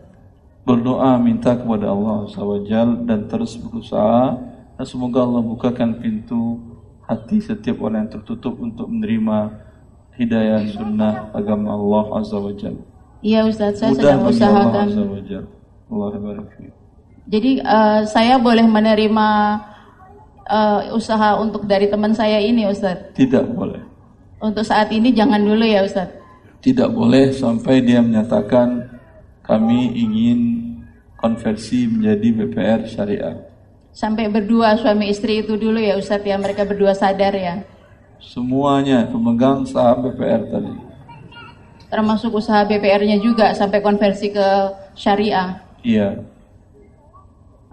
Berdoa 0.64 1.20
minta 1.20 1.60
kepada 1.60 1.92
Allah 1.92 2.24
SWT 2.32 3.04
dan 3.04 3.28
terus 3.28 3.60
berusaha 3.60 4.40
dan 4.80 4.86
semoga 4.88 5.28
Allah 5.28 5.44
bukakan 5.44 6.00
pintu 6.00 6.75
hati 7.06 7.38
setiap 7.42 7.82
orang 7.82 8.06
yang 8.06 8.12
tertutup 8.20 8.58
untuk 8.58 8.90
menerima 8.90 9.66
hidayah 10.18 10.62
sunnah 10.74 11.30
agama 11.32 11.76
Allah 11.76 12.06
Azza 12.22 12.38
wa 12.40 12.54
Jalla. 12.56 12.84
Iya 13.26 13.46
Ustaz, 13.46 13.82
saya 13.82 13.94
Mudah 13.94 14.02
sedang 14.02 14.20
bagi 14.22 14.26
Allah 14.26 14.34
usahakan. 14.34 14.88
Azza 14.90 15.04
wa 15.06 15.22
Jalla. 15.22 15.50
Allah. 15.86 16.10
Jadi 17.26 17.52
eh, 17.62 18.02
saya 18.10 18.36
boleh 18.42 18.66
menerima 18.66 19.28
eh, 20.50 20.82
usaha 20.94 21.38
untuk 21.38 21.70
dari 21.70 21.90
teman 21.90 22.14
saya 22.14 22.42
ini 22.42 22.66
Ustaz. 22.66 23.14
Tidak 23.14 23.46
boleh. 23.54 23.82
Untuk 24.42 24.66
saat 24.66 24.90
ini 24.90 25.14
jangan 25.14 25.42
dulu 25.42 25.66
ya 25.66 25.86
Ustaz. 25.86 26.10
Tidak 26.66 26.90
boleh 26.90 27.30
sampai 27.30 27.86
dia 27.86 28.02
menyatakan 28.02 28.82
kami 29.46 29.94
ingin 29.94 30.40
konversi 31.22 31.86
menjadi 31.86 32.28
BPR 32.42 32.82
syariah. 32.90 33.38
Sampai 33.96 34.28
berdua 34.28 34.76
suami 34.76 35.08
istri 35.08 35.40
itu 35.40 35.56
dulu 35.56 35.80
ya 35.80 35.96
Ustaz 35.96 36.20
ya 36.28 36.36
mereka 36.36 36.68
berdua 36.68 36.92
sadar 36.92 37.32
ya. 37.32 37.64
Semuanya 38.20 39.08
pemegang 39.08 39.64
saham 39.64 40.04
BPR 40.04 40.52
tadi. 40.52 40.68
Termasuk 41.88 42.36
usaha 42.36 42.68
BPR-nya 42.68 43.24
juga 43.24 43.56
sampai 43.56 43.80
konversi 43.80 44.36
ke 44.36 44.48
syariah. 45.00 45.64
Iya. 45.80 46.20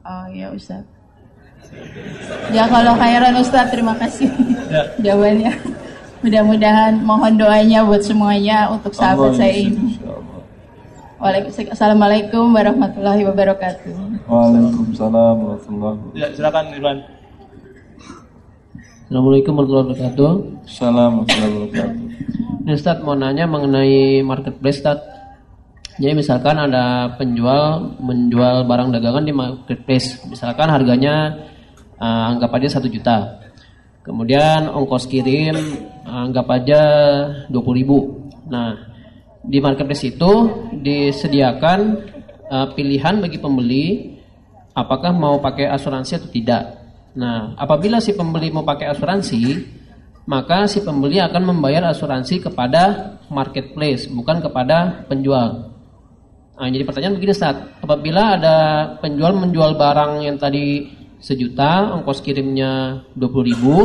Oh 0.06 0.26
iya 0.30 0.54
Ustaz. 0.54 0.86
Ya 2.54 2.70
kalau 2.70 2.94
khairan 2.94 3.34
Ustaz 3.42 3.74
terima 3.74 3.98
kasih 3.98 4.30
jawabannya. 5.04 5.58
Mudah-mudahan 6.22 7.02
mohon 7.02 7.34
doanya 7.34 7.82
buat 7.82 8.06
semuanya 8.06 8.70
untuk 8.70 8.94
sahabat 8.94 9.34
Allah 9.34 9.42
saya 9.42 9.54
ini. 9.58 9.98
Waalaikumsalam 11.18 11.74
Assalamualaikum 11.74 12.46
warahmatullahi 12.54 13.26
wabarakatuh. 13.26 14.11
Waalaikumsalam 14.32 15.34
warahmatullahi 15.44 15.92
wabarakatuh. 15.92 16.16
Ya, 16.16 16.26
silakan 16.32 16.64
Irwan. 16.72 16.98
Assalamualaikum 19.04 19.52
warahmatullahi 19.52 19.84
wabarakatuh. 19.92 20.30
Assalamualaikum 20.64 21.20
warahmatullahi 21.20 21.52
wabarakatuh. 21.52 22.00
Ini 22.64 22.72
Ustaz 22.72 22.96
mau 23.04 23.12
nanya 23.12 23.44
mengenai 23.44 24.24
marketplace 24.24 24.80
Ustaz. 24.80 25.04
Jadi 26.00 26.16
misalkan 26.16 26.56
ada 26.56 27.12
penjual 27.20 27.92
menjual 28.00 28.64
barang 28.64 28.88
dagangan 28.96 29.24
di 29.28 29.36
marketplace, 29.36 30.24
misalkan 30.24 30.72
harganya 30.72 31.44
eh, 32.00 32.24
anggap 32.32 32.56
aja 32.56 32.80
satu 32.80 32.88
juta. 32.88 33.36
Kemudian 34.00 34.72
ongkos 34.72 35.12
kirim 35.12 35.60
eh, 36.08 36.08
anggap 36.08 36.48
aja 36.48 36.80
20.000 37.52 37.52
ribu. 37.76 38.32
Nah 38.48 38.80
di 39.44 39.60
marketplace 39.60 40.08
itu 40.08 40.32
disediakan 40.80 41.80
eh, 42.48 42.66
pilihan 42.72 43.20
bagi 43.20 43.36
pembeli 43.36 44.11
apakah 44.72 45.12
mau 45.12 45.40
pakai 45.40 45.68
asuransi 45.68 46.20
atau 46.20 46.30
tidak. 46.32 46.62
Nah, 47.12 47.52
apabila 47.60 48.00
si 48.00 48.16
pembeli 48.16 48.48
mau 48.48 48.64
pakai 48.64 48.88
asuransi, 48.88 49.42
maka 50.24 50.64
si 50.64 50.80
pembeli 50.80 51.20
akan 51.20 51.52
membayar 51.52 51.92
asuransi 51.92 52.40
kepada 52.40 53.16
marketplace, 53.28 54.08
bukan 54.08 54.40
kepada 54.40 55.04
penjual. 55.08 55.72
Nah, 56.56 56.68
jadi 56.68 56.84
pertanyaan 56.86 57.16
begini 57.16 57.32
Ustaz, 57.34 57.58
apabila 57.82 58.38
ada 58.38 58.56
penjual 59.02 59.34
menjual 59.34 59.76
barang 59.76 60.24
yang 60.24 60.36
tadi 60.38 60.88
sejuta, 61.18 61.92
ongkos 61.96 62.22
kirimnya 62.24 63.02
20.000 63.18 63.48
ribu, 63.50 63.76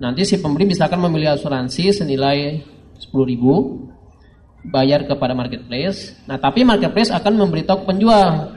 nanti 0.00 0.26
si 0.26 0.40
pembeli 0.40 0.70
misalkan 0.70 0.98
memilih 1.02 1.36
asuransi 1.36 1.92
senilai 1.92 2.62
10.000 2.98 3.30
ribu, 3.30 3.84
bayar 4.64 5.04
kepada 5.04 5.36
marketplace. 5.36 6.16
Nah, 6.24 6.40
tapi 6.40 6.64
marketplace 6.64 7.12
akan 7.12 7.36
memberitahu 7.36 7.84
penjual, 7.84 8.56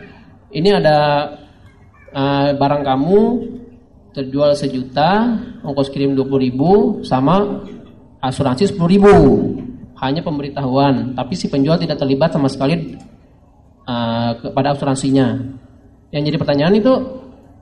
ini 0.51 0.69
ada 0.71 0.97
eh, 2.11 2.49
barang 2.55 2.83
kamu 2.83 3.21
terjual 4.15 4.57
sejuta, 4.57 5.37
ongkos 5.61 5.93
kirim 5.93 6.17
20.000 6.17 6.45
ribu, 6.49 6.71
sama 7.05 7.63
asuransi 8.23 8.73
10.000 8.73 8.81
ribu. 8.87 9.15
Hanya 9.97 10.21
pemberitahuan, 10.21 11.17
tapi 11.17 11.33
si 11.33 11.49
penjual 11.49 11.81
tidak 11.81 11.97
terlibat 11.97 12.29
sama 12.29 12.49
sekali 12.49 12.95
eh, 13.85 14.31
kepada 14.37 14.77
asuransinya. 14.77 15.57
Yang 16.13 16.23
jadi 16.33 16.37
pertanyaan 16.39 16.75
itu 16.79 16.93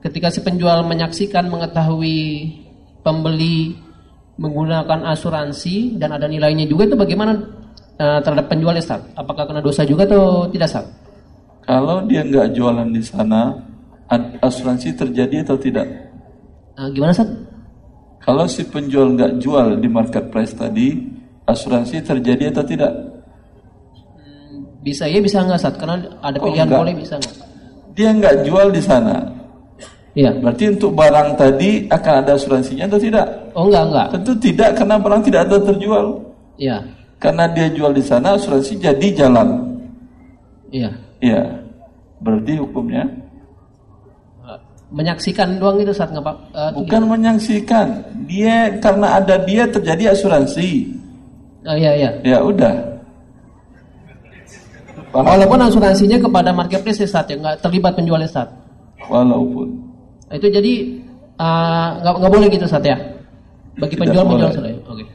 ketika 0.06 0.30
si 0.30 0.40
penjual 0.44 0.86
menyaksikan 0.86 1.50
mengetahui 1.50 2.54
pembeli 3.02 3.74
menggunakan 4.36 5.08
asuransi 5.16 5.96
dan 5.96 6.12
ada 6.12 6.28
nilainya 6.28 6.68
juga 6.68 6.92
itu 6.92 6.96
bagaimana 6.96 7.32
uh, 7.96 8.20
terhadap 8.20 8.46
penjual 8.52 8.76
Ustaz? 8.76 9.00
Apakah 9.16 9.48
kena 9.48 9.64
dosa 9.64 9.82
juga 9.88 10.04
atau 10.04 10.46
tidak 10.52 10.68
Ustaz? 10.68 10.86
Kalau 11.66 11.98
dia 12.06 12.22
nggak 12.22 12.54
jualan 12.54 12.88
di 12.94 13.02
sana, 13.02 13.58
asuransi 14.38 14.94
terjadi 14.94 15.42
atau 15.42 15.58
tidak? 15.58 15.86
Uh, 16.78 16.86
gimana 16.94 17.10
Ustaz? 17.10 17.30
Kalau 18.22 18.46
si 18.46 18.62
penjual 18.66 19.18
nggak 19.18 19.42
jual 19.42 19.82
di 19.82 19.88
marketplace 19.90 20.54
tadi, 20.54 20.94
asuransi 21.42 22.06
terjadi 22.06 22.54
atau 22.54 22.62
tidak? 22.62 22.92
Hmm, 24.14 24.62
bisa 24.86 25.10
ya 25.10 25.18
bisa 25.18 25.42
nggak 25.42 25.58
Ustaz? 25.58 25.74
Karena 25.74 26.06
ada 26.22 26.38
pilihan 26.38 26.70
boleh 26.70 26.94
bisa 26.94 27.18
nggak? 27.18 27.34
Dia 27.98 28.08
nggak 28.14 28.36
jual 28.46 28.68
di 28.70 28.82
sana, 28.82 29.36
Iya. 30.16 30.32
Berarti 30.40 30.64
untuk 30.72 30.96
barang 30.96 31.36
tadi 31.36 31.84
akan 31.92 32.14
ada 32.24 32.40
asuransinya 32.40 32.88
atau 32.88 32.96
tidak? 32.96 33.26
Oh 33.52 33.68
enggak 33.68 33.84
enggak. 33.84 34.06
Tentu 34.16 34.32
tidak 34.40 34.70
karena 34.72 34.96
barang 34.96 35.22
tidak 35.28 35.40
ada 35.44 35.56
terjual. 35.60 36.06
Iya. 36.56 36.78
Karena 37.20 37.44
dia 37.52 37.68
jual 37.68 37.92
di 37.92 38.00
sana 38.00 38.32
asuransi 38.32 38.80
jadi 38.80 39.08
jalan. 39.12 39.76
Iya. 40.72 41.05
Iya. 41.20 41.42
Berarti 42.20 42.52
hukumnya 42.60 43.04
menyaksikan 44.86 45.58
doang 45.58 45.82
itu 45.82 45.90
saat 45.90 46.14
nggak 46.14 46.22
uh, 46.54 46.70
bukan 46.78 47.02
gimana? 47.02 47.10
menyaksikan 47.18 48.06
dia 48.30 48.70
karena 48.78 49.18
ada 49.18 49.34
dia 49.42 49.66
terjadi 49.66 50.14
asuransi 50.14 50.86
oh 51.66 51.74
iya 51.74 51.90
iya 51.98 52.10
ya 52.22 52.38
udah 52.38 52.70
walaupun 55.10 55.58
asuransinya 55.58 56.22
kepada 56.22 56.54
marketplace 56.54 57.02
saat 57.02 57.26
ya 57.26 57.34
nggak 57.34 57.66
terlibat 57.66 57.98
penjual 57.98 58.22
saat 58.30 58.46
walaupun 59.10 59.74
itu 60.30 60.46
jadi 60.50 60.72
uh, 61.38 61.88
nggak 62.02 62.12
uh, 62.14 62.18
nggak 62.18 62.32
boleh 62.32 62.48
gitu 62.50 62.64
Ustaz 62.66 62.82
ya. 62.82 62.98
Bagi 63.76 63.94
Tidak 63.94 64.02
penjual 64.08 64.24
menjual 64.24 64.50
Oke. 64.56 65.04
Okay. 65.04 65.06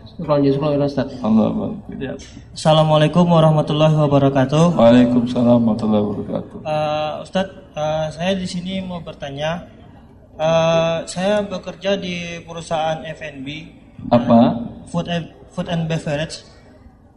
Ya. 1.98 2.14
Assalamualaikum 2.54 3.26
warahmatullahi 3.26 3.98
wabarakatuh. 3.98 4.78
Waalaikumsalam 4.78 5.58
warahmatullahi 5.66 6.04
wabarakatuh. 6.06 6.58
Uh, 6.62 7.14
Ustaz, 7.26 7.48
uh, 7.74 8.08
saya 8.14 8.38
di 8.38 8.46
sini 8.46 8.86
mau 8.86 9.02
bertanya. 9.02 9.66
Uh, 10.38 11.02
saya 11.10 11.42
bekerja 11.42 11.98
di 11.98 12.38
perusahaan 12.46 13.02
F&B. 13.02 13.48
Apa? 14.14 14.62
Food 14.94 15.10
and, 15.10 15.26
food 15.50 15.68
and 15.74 15.90
beverage, 15.90 16.46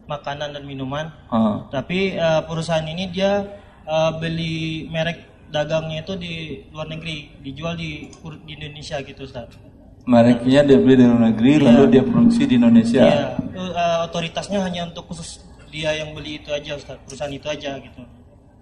makanan 0.08 0.56
dan 0.56 0.64
minuman. 0.64 1.12
Uh. 1.28 1.60
Tapi 1.68 2.16
uh, 2.16 2.40
perusahaan 2.48 2.88
ini 2.88 3.12
dia 3.12 3.44
uh, 3.84 4.16
beli 4.16 4.88
merek 4.88 5.28
dagangnya 5.52 6.02
itu 6.08 6.14
di 6.16 6.34
luar 6.72 6.88
negeri, 6.88 7.36
dijual 7.44 7.76
di, 7.76 8.08
di 8.48 8.52
Indonesia 8.56 8.96
gitu 9.04 9.28
Ustaz. 9.28 9.73
Mereknya 10.04 10.60
dia 10.68 10.76
beli 10.76 11.00
di 11.00 11.04
luar 11.08 11.32
negeri, 11.32 11.52
ya. 11.56 11.72
lalu 11.72 11.84
dia 11.96 12.02
produksi 12.04 12.42
di 12.44 12.54
Indonesia. 12.60 13.04
Iya, 13.08 13.24
uh, 13.56 14.04
otoritasnya 14.04 14.60
hanya 14.60 14.84
untuk 14.92 15.08
khusus 15.08 15.40
dia 15.72 15.96
yang 15.96 16.12
beli 16.12 16.38
itu 16.38 16.52
aja 16.52 16.76
Ustaz, 16.76 17.00
perusahaan 17.08 17.32
itu 17.32 17.48
aja 17.48 17.80
gitu. 17.80 18.00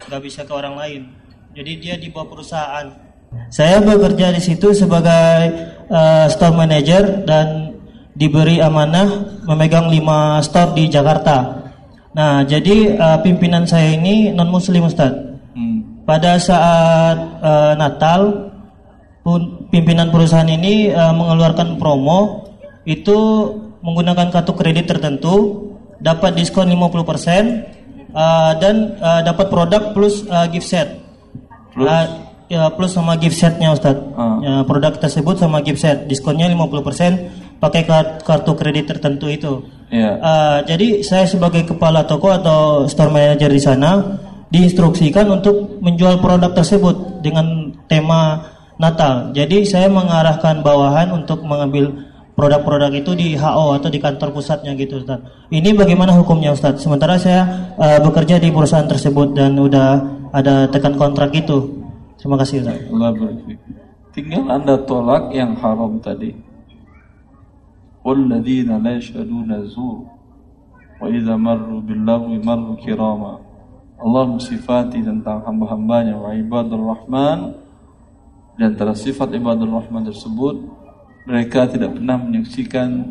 Nggak 0.07 0.23
bisa 0.23 0.41
ke 0.47 0.53
orang 0.55 0.79
lain. 0.79 1.03
Jadi 1.53 1.73
dia 1.83 1.95
di 1.99 2.09
bawah 2.09 2.31
perusahaan. 2.31 2.87
Saya 3.51 3.83
bekerja 3.83 4.31
di 4.31 4.41
situ 4.41 4.71
sebagai 4.71 5.51
uh, 5.91 6.31
store 6.31 6.57
manager 6.57 7.27
dan 7.27 7.75
diberi 8.15 8.63
amanah 8.63 9.43
memegang 9.45 9.91
lima 9.91 10.39
store 10.47 10.79
di 10.79 10.87
Jakarta. 10.87 11.65
Nah, 12.13 12.45
jadi 12.45 12.97
uh, 12.97 13.19
pimpinan 13.25 13.65
saya 13.65 13.97
ini 13.97 14.31
non 14.31 14.53
muslim 14.53 14.85
Ustaz 14.85 15.33
pada 16.03 16.39
saat 16.39 17.17
uh, 17.41 17.73
Natal 17.79 18.51
pimpinan 19.73 20.13
perusahaan 20.13 20.47
ini 20.47 20.93
uh, 20.93 21.17
mengeluarkan 21.17 21.81
promo 21.81 22.53
itu 22.85 23.17
menggunakan 23.81 24.29
kartu 24.29 24.53
kredit 24.53 24.87
tertentu 24.93 25.67
dapat 25.99 26.37
diskon 26.37 26.69
50% 26.69 28.13
uh, 28.13 28.53
dan 28.61 29.01
uh, 29.01 29.21
dapat 29.25 29.49
produk 29.49 29.97
plus 29.97 30.29
uh, 30.29 30.45
gift 30.53 30.69
set. 30.69 31.01
Plus 31.73 31.89
uh, 31.89 32.07
ya 32.53 32.69
plus 32.69 32.93
sama 32.93 33.17
gift 33.17 33.41
setnya 33.41 33.73
Ustaz. 33.73 33.97
Uh. 33.97 34.39
Ya, 34.45 34.55
produk 34.69 35.01
tersebut 35.01 35.41
sama 35.41 35.65
gift 35.65 35.81
set 35.81 36.05
diskonnya 36.05 36.53
50% 36.53 37.57
pakai 37.63 37.83
kartu 38.21 38.53
kredit 38.59 38.93
tertentu 38.93 39.33
itu. 39.33 39.65
Yeah. 39.89 40.21
Uh, 40.21 40.59
jadi 40.69 41.01
saya 41.01 41.25
sebagai 41.25 41.65
kepala 41.65 42.05
toko 42.05 42.29
atau 42.29 42.85
store 42.91 43.13
manager 43.15 43.49
di 43.49 43.63
sana 43.63 44.21
diinstruksikan 44.53 45.33
untuk 45.33 45.81
menjual 45.81 46.21
produk 46.21 46.53
tersebut 46.53 47.25
dengan 47.25 47.73
tema 47.89 48.52
Natal. 48.83 49.31
Jadi 49.31 49.63
saya 49.63 49.87
mengarahkan 49.87 50.67
bawahan 50.67 51.15
untuk 51.15 51.47
mengambil 51.47 52.11
produk-produk 52.35 52.91
itu 52.91 53.13
di 53.15 53.29
HO 53.39 53.79
atau 53.79 53.87
di 53.87 54.03
kantor 54.03 54.35
pusatnya 54.35 54.75
gitu 54.75 54.99
Ustaz. 54.99 55.23
Ini 55.55 55.71
bagaimana 55.79 56.17
hukumnya 56.19 56.51
Ustaz? 56.51 56.83
Sementara 56.83 57.15
saya 57.15 57.71
uh, 57.79 58.03
bekerja 58.03 58.43
di 58.43 58.51
perusahaan 58.51 58.89
tersebut 58.89 59.39
dan 59.39 59.55
udah 59.55 60.03
ada 60.35 60.67
tekan 60.67 60.99
kontrak 60.99 61.31
itu. 61.31 61.71
Terima 62.19 62.35
kasih 62.41 62.67
Ustaz. 62.67 62.83
Tinggal 64.13 64.45
Anda 64.51 64.77
tolak 64.83 65.31
yang 65.31 65.55
haram 65.63 66.03
tadi. 66.03 66.35
Walladzina 68.03 68.83
la 68.83 68.99
yashhaduna 68.99 69.63
zur 69.71 70.11
wa 70.99 71.07
idza 71.07 71.39
marru 71.39 71.79
bil 71.79 72.03
lagwi 72.03 72.43
marru 72.43 72.75
kirama. 72.83 73.39
Allah 74.03 74.25
mensifati 74.27 74.99
tentang 74.99 75.47
hamba-hambanya 75.47 76.19
wa 76.19 76.35
ibadur 76.35 76.83
rahman 76.91 77.55
dan 78.63 78.79
antara 78.79 78.95
sifat 78.95 79.35
ibadur 79.35 79.67
rahman 79.67 80.07
tersebut 80.07 80.63
mereka 81.27 81.67
tidak 81.67 81.99
pernah 81.99 82.15
menyaksikan 82.15 83.03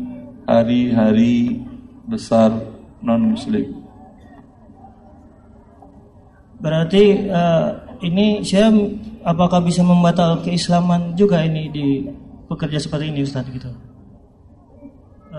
hari-hari 0.48 1.60
besar 2.08 2.56
non 3.04 3.36
muslim 3.36 3.84
berarti 6.56 7.28
uh, 7.28 7.84
ini 8.00 8.40
saya 8.40 8.72
apakah 9.22 9.60
bisa 9.60 9.84
membatal 9.84 10.40
keislaman 10.40 11.12
juga 11.14 11.44
ini 11.44 11.68
di 11.68 12.08
pekerja 12.50 12.82
seperti 12.82 13.14
ini 13.14 13.22
Ustaz 13.22 13.46
gitu? 13.48 13.70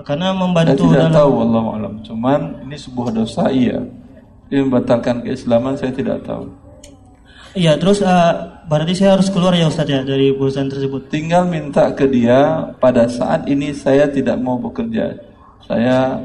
Karena 0.03 0.33
membantu 0.33 0.89
saya 0.89 1.05
tidak 1.05 1.05
dalam... 1.05 1.13
tahu 1.13 1.33
Allah 1.45 1.65
alam. 1.77 1.93
Cuman 2.01 2.39
ini 2.65 2.75
sebuah 2.79 3.09
dosa 3.13 3.53
iya. 3.53 3.77
Dia 4.49 4.65
membatalkan 4.65 5.21
keislaman 5.21 5.77
saya 5.77 5.93
tidak 5.93 6.25
tahu. 6.25 6.49
Iya, 7.53 7.77
terus 7.77 8.01
uh, 8.01 8.65
berarti 8.65 8.97
saya 8.97 9.13
harus 9.13 9.29
keluar 9.29 9.53
ya 9.53 9.69
Ustaz 9.69 9.85
ya 9.85 10.01
dari 10.01 10.33
perusahaan 10.33 10.65
tersebut. 10.65 11.05
Tinggal 11.05 11.45
minta 11.45 11.93
ke 11.93 12.09
dia 12.09 12.73
pada 12.81 13.05
saat 13.05 13.45
ini 13.45 13.69
saya 13.77 14.09
tidak 14.09 14.41
mau 14.41 14.57
bekerja. 14.57 15.13
Saya 15.61 16.17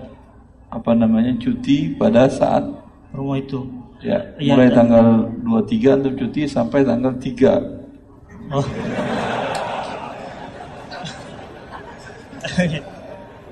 apa 0.73 0.93
namanya 0.97 1.37
cuti 1.37 1.93
pada 2.01 2.33
saat 2.33 2.65
rumah 3.13 3.37
itu. 3.37 3.61
Ya, 4.01 4.25
ya 4.41 4.57
mulai 4.57 4.73
ya, 4.73 4.81
tanggal 4.81 5.29
23 5.45 6.01
untuk 6.01 6.15
cuti 6.17 6.49
sampai 6.49 6.81
tanggal 6.89 7.13
3. 7.13 8.57
Oh. 8.57 8.65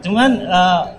Cuman 0.06 0.30
uh, 0.48 0.95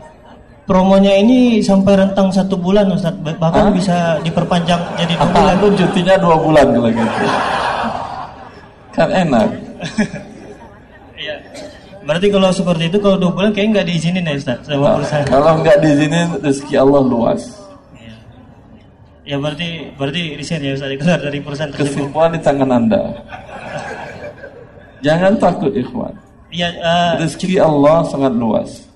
promonya 0.68 1.16
ini 1.16 1.64
sampai 1.64 1.96
rentang 1.96 2.28
satu 2.30 2.60
bulan 2.60 2.92
Ustaz. 2.92 3.16
Bahkan 3.24 3.72
Hah? 3.72 3.74
bisa 3.74 4.20
diperpanjang 4.22 4.78
jadi 5.00 5.16
dua 5.16 5.32
bulan. 5.32 5.56
Itu 5.56 5.68
cutinya 5.80 6.16
dua 6.20 6.36
bulan 6.38 6.66
kalau 6.76 6.90
gitu. 6.92 7.26
Kan 8.94 9.10
enak. 9.10 9.50
Iya. 11.18 11.36
Berarti 12.06 12.28
kalau 12.30 12.50
seperti 12.54 12.84
itu 12.94 12.98
kalau 13.02 13.18
dua 13.18 13.32
bulan 13.34 13.50
kayak 13.56 13.68
nggak 13.74 13.88
diizinin 13.90 14.22
ya 14.22 14.38
Ustaz 14.38 14.64
sama 14.64 14.86
nah, 14.86 14.96
perusahaan. 15.02 15.28
kalau 15.28 15.52
nggak 15.66 15.78
diizinin 15.82 16.28
rezeki 16.40 16.76
Allah 16.78 17.02
luas. 17.04 17.42
Iya. 17.98 18.16
ya 19.28 19.36
berarti 19.42 19.68
berarti 19.98 20.22
resign 20.40 20.62
ya 20.62 20.72
Ustaz 20.78 20.94
keluar 20.94 21.20
dari 21.20 21.40
perusahaan 21.42 21.72
tersebut. 21.74 21.90
Kesimpulan 21.90 22.32
di 22.32 22.40
tangan 22.40 22.70
anda. 22.70 23.02
Jangan 25.04 25.34
takut 25.42 25.74
ikhwan. 25.76 26.16
Iya, 26.48 26.70
uh, 26.80 27.14
rezeki 27.20 27.60
Allah 27.60 28.08
sangat 28.08 28.34
luas. 28.34 28.87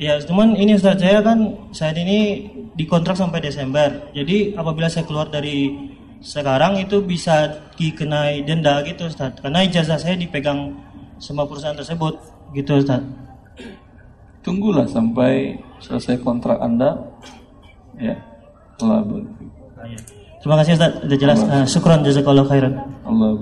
Ya, 0.00 0.16
cuman 0.16 0.56
ini 0.56 0.80
Ustaz, 0.80 0.96
saya 0.96 1.20
kan 1.20 1.52
saat 1.76 1.92
ini 2.00 2.48
dikontrak 2.72 3.12
sampai 3.12 3.44
Desember. 3.44 4.08
Jadi 4.16 4.56
apabila 4.56 4.88
saya 4.88 5.04
keluar 5.04 5.28
dari 5.28 5.76
sekarang 6.24 6.80
itu 6.80 7.04
bisa 7.04 7.68
dikenai 7.76 8.40
denda 8.48 8.80
gitu 8.88 9.12
Ustaz. 9.12 9.36
Karena 9.44 9.60
ijazah 9.60 10.00
saya 10.00 10.16
dipegang 10.16 10.72
semua 11.20 11.44
perusahaan 11.44 11.76
tersebut 11.76 12.16
gitu 12.56 12.80
Ustaz. 12.80 13.04
Tunggulah 14.40 14.88
sampai 14.88 15.60
selesai 15.84 16.16
kontrak 16.24 16.56
Anda. 16.64 16.96
Ya. 18.00 18.16
Allah 18.80 19.04
ya. 19.84 20.00
Terima 20.40 20.56
kasih 20.64 20.80
Ustaz, 20.80 20.96
sudah 21.04 21.18
jelas. 21.20 21.38
Uh, 21.44 21.68
syukran 21.68 22.00
jazakallahu 22.00 22.48
khairan. 22.48 22.72
Allah 23.04 23.36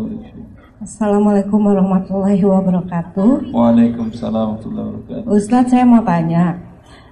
Assalamualaikum 0.78 1.58
warahmatullahi 1.58 2.38
wabarakatuh. 2.38 3.50
Waalaikumsalam 3.50 4.62
warahmatullahi 4.62 4.88
wabarakatuh. 4.94 5.26
Ustadz 5.26 5.74
saya 5.74 5.82
mau 5.82 6.06
tanya, 6.06 6.54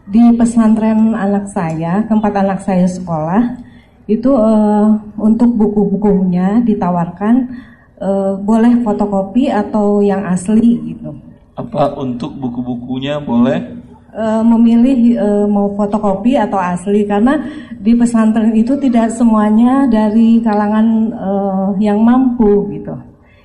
di 0.06 0.22
pesantren 0.38 1.18
anak 1.18 1.50
saya, 1.50 2.06
tempat 2.06 2.30
anak 2.30 2.62
saya 2.62 2.86
sekolah, 2.86 3.58
itu 4.06 4.30
uh, 4.30 4.94
untuk 5.18 5.50
buku-bukunya 5.58 6.62
ditawarkan 6.62 7.58
uh, 7.98 8.38
boleh 8.38 8.86
fotokopi 8.86 9.50
atau 9.50 9.98
yang 9.98 10.22
asli 10.22 10.94
gitu. 10.94 11.10
Apa 11.58 11.98
untuk 11.98 12.38
buku-bukunya 12.38 13.18
boleh? 13.18 13.82
eh, 14.16 14.42
memilih 14.42 14.98
eh, 15.12 15.46
mau 15.46 15.68
fotokopi 15.76 16.40
atau 16.40 16.56
asli 16.56 17.04
karena 17.04 17.36
di 17.76 17.92
pesantren 17.92 18.56
itu 18.56 18.72
tidak 18.80 19.12
semuanya 19.12 19.84
dari 19.86 20.40
kalangan 20.40 20.86
eh, 21.12 21.68
yang 21.84 22.00
mampu 22.00 22.64
gitu. 22.72 22.96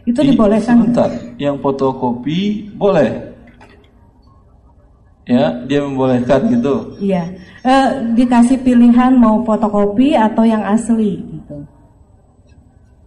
Itu 0.06 0.20
dibolehkan. 0.26 0.82
Sebentar, 0.82 1.10
yang 1.38 1.62
fotokopi 1.62 2.72
boleh. 2.74 3.34
Ya, 5.30 5.54
dia 5.70 5.80
membolehkan 5.86 6.50
gitu. 6.50 6.98
Iya, 6.98 7.30
Eh, 7.62 7.88
dikasih 8.18 8.66
pilihan 8.66 9.14
mau 9.22 9.46
fotokopi 9.46 10.18
atau 10.18 10.42
yang 10.42 10.66
asli 10.66 11.22
gitu. 11.22 11.62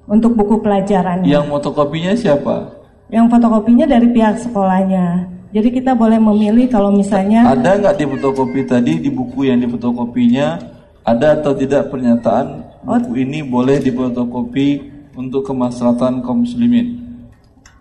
Untuk 0.06 0.38
buku 0.38 0.62
pelajarannya. 0.62 1.26
Yang 1.26 1.50
fotokopinya 1.50 2.14
siapa? 2.14 2.70
Yang 3.10 3.34
fotokopinya 3.34 3.82
dari 3.90 4.06
pihak 4.14 4.38
sekolahnya. 4.46 5.26
Jadi 5.50 5.74
kita 5.74 5.98
boleh 5.98 6.22
memilih 6.22 6.70
kalau 6.70 6.94
misalnya 6.94 7.50
Ada 7.50 7.78
nggak 7.82 7.94
di 7.98 8.06
fotokopi 8.10 8.60
tadi 8.62 8.92
di 9.02 9.10
buku 9.10 9.50
yang 9.50 9.58
di 9.58 9.66
fotokopinya 9.70 10.58
ada 11.06 11.38
atau 11.38 11.54
tidak 11.54 11.94
pernyataan 11.94 12.62
buku 12.82 13.22
ini 13.22 13.38
boleh 13.46 13.78
difotokopi 13.78 14.93
untuk 15.16 15.46
kemaslahatan 15.46 16.20
kaum 16.22 16.42
muslimin? 16.42 17.04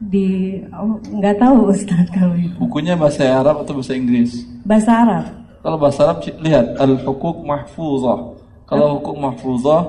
di 0.09 0.59
oh, 0.75 0.99
nggak 0.99 1.39
tahu 1.39 1.71
Ustaz 1.71 2.07
kalau 2.11 2.35
itu 2.35 2.51
Bukunya 2.59 2.99
bahasa 2.99 3.23
Arab 3.23 3.63
atau 3.63 3.79
bahasa 3.79 3.95
Inggris? 3.95 4.43
bahasa 4.67 4.91
Arab. 4.91 5.25
Kalau 5.63 5.77
bahasa 5.79 5.99
Arab 6.03 6.17
lihat 6.43 6.75
al-hukuk 6.75 7.37
mahfuzah. 7.47 8.19
Kalau 8.67 8.99
hukuk 8.99 9.15
mahfuzah 9.15 9.81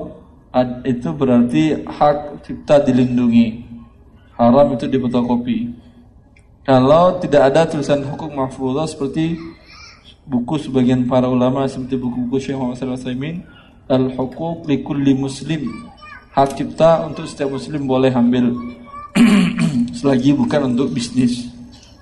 itu 0.87 1.09
berarti 1.11 1.83
hak 1.83 2.47
cipta 2.47 2.79
dilindungi. 2.83 3.67
Haram 4.39 4.75
itu 4.75 4.87
difotokopi. 4.87 5.71
Kalau 6.63 7.19
tidak 7.19 7.43
ada 7.51 7.67
tulisan 7.67 8.07
hukuk 8.07 8.31
mahfuzah 8.31 8.87
seperti 8.87 9.35
buku 10.27 10.59
sebagian 10.63 11.07
para 11.11 11.27
ulama 11.27 11.67
seperti 11.67 11.99
buku-buku 11.99 12.39
Syekh 12.39 12.59
Muhammad 12.59 13.43
al-hukuk 13.91 14.63
likulli 14.71 15.13
muslim. 15.15 15.94
Hak 16.35 16.59
cipta 16.59 17.07
untuk 17.07 17.31
setiap 17.31 17.55
muslim 17.55 17.87
boleh 17.87 18.11
ambil. 18.11 18.51
Selagi 19.99 20.35
bukan 20.35 20.75
untuk 20.75 20.91
bisnis. 20.91 21.47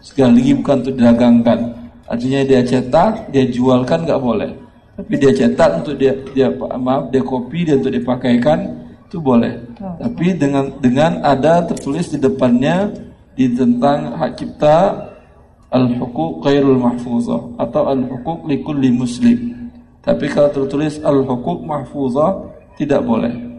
Sekali 0.00 0.40
lagi 0.40 0.52
bukan 0.56 0.74
untuk 0.80 0.94
didagangkan. 0.96 1.60
Artinya 2.08 2.40
dia 2.40 2.64
cetak 2.64 3.28
dia 3.28 3.44
jualkan 3.52 4.08
nggak 4.08 4.16
boleh. 4.24 4.48
Tapi 4.96 5.20
dia 5.20 5.36
cetak 5.36 5.84
untuk 5.84 6.00
dia 6.00 6.16
dia 6.32 6.48
maaf 6.56 7.12
dia 7.12 7.20
kopi 7.20 7.68
dia 7.68 7.76
untuk 7.76 7.92
dipakaikan 7.92 8.72
itu 9.04 9.20
boleh. 9.20 9.52
Tapi 9.76 10.32
dengan 10.40 10.80
dengan 10.80 11.20
ada 11.20 11.68
tertulis 11.68 12.08
di 12.08 12.16
depannya 12.16 12.88
di 13.36 13.52
tentang 13.52 14.16
hak 14.16 14.32
cipta 14.40 15.12
al 15.68 15.92
hukuk 15.92 16.40
ghairul 16.40 16.80
mahfuzah 16.80 17.60
atau 17.60 17.84
al 17.84 18.00
hukuk 18.00 18.48
likulli 18.48 18.88
muslim. 18.88 19.68
Tapi 20.00 20.24
kalau 20.32 20.48
tertulis 20.48 21.04
al 21.04 21.20
hukuk 21.20 21.60
mahfuzah 21.68 22.48
tidak 22.80 23.04
boleh. 23.04 23.32
Oh. 23.32 23.51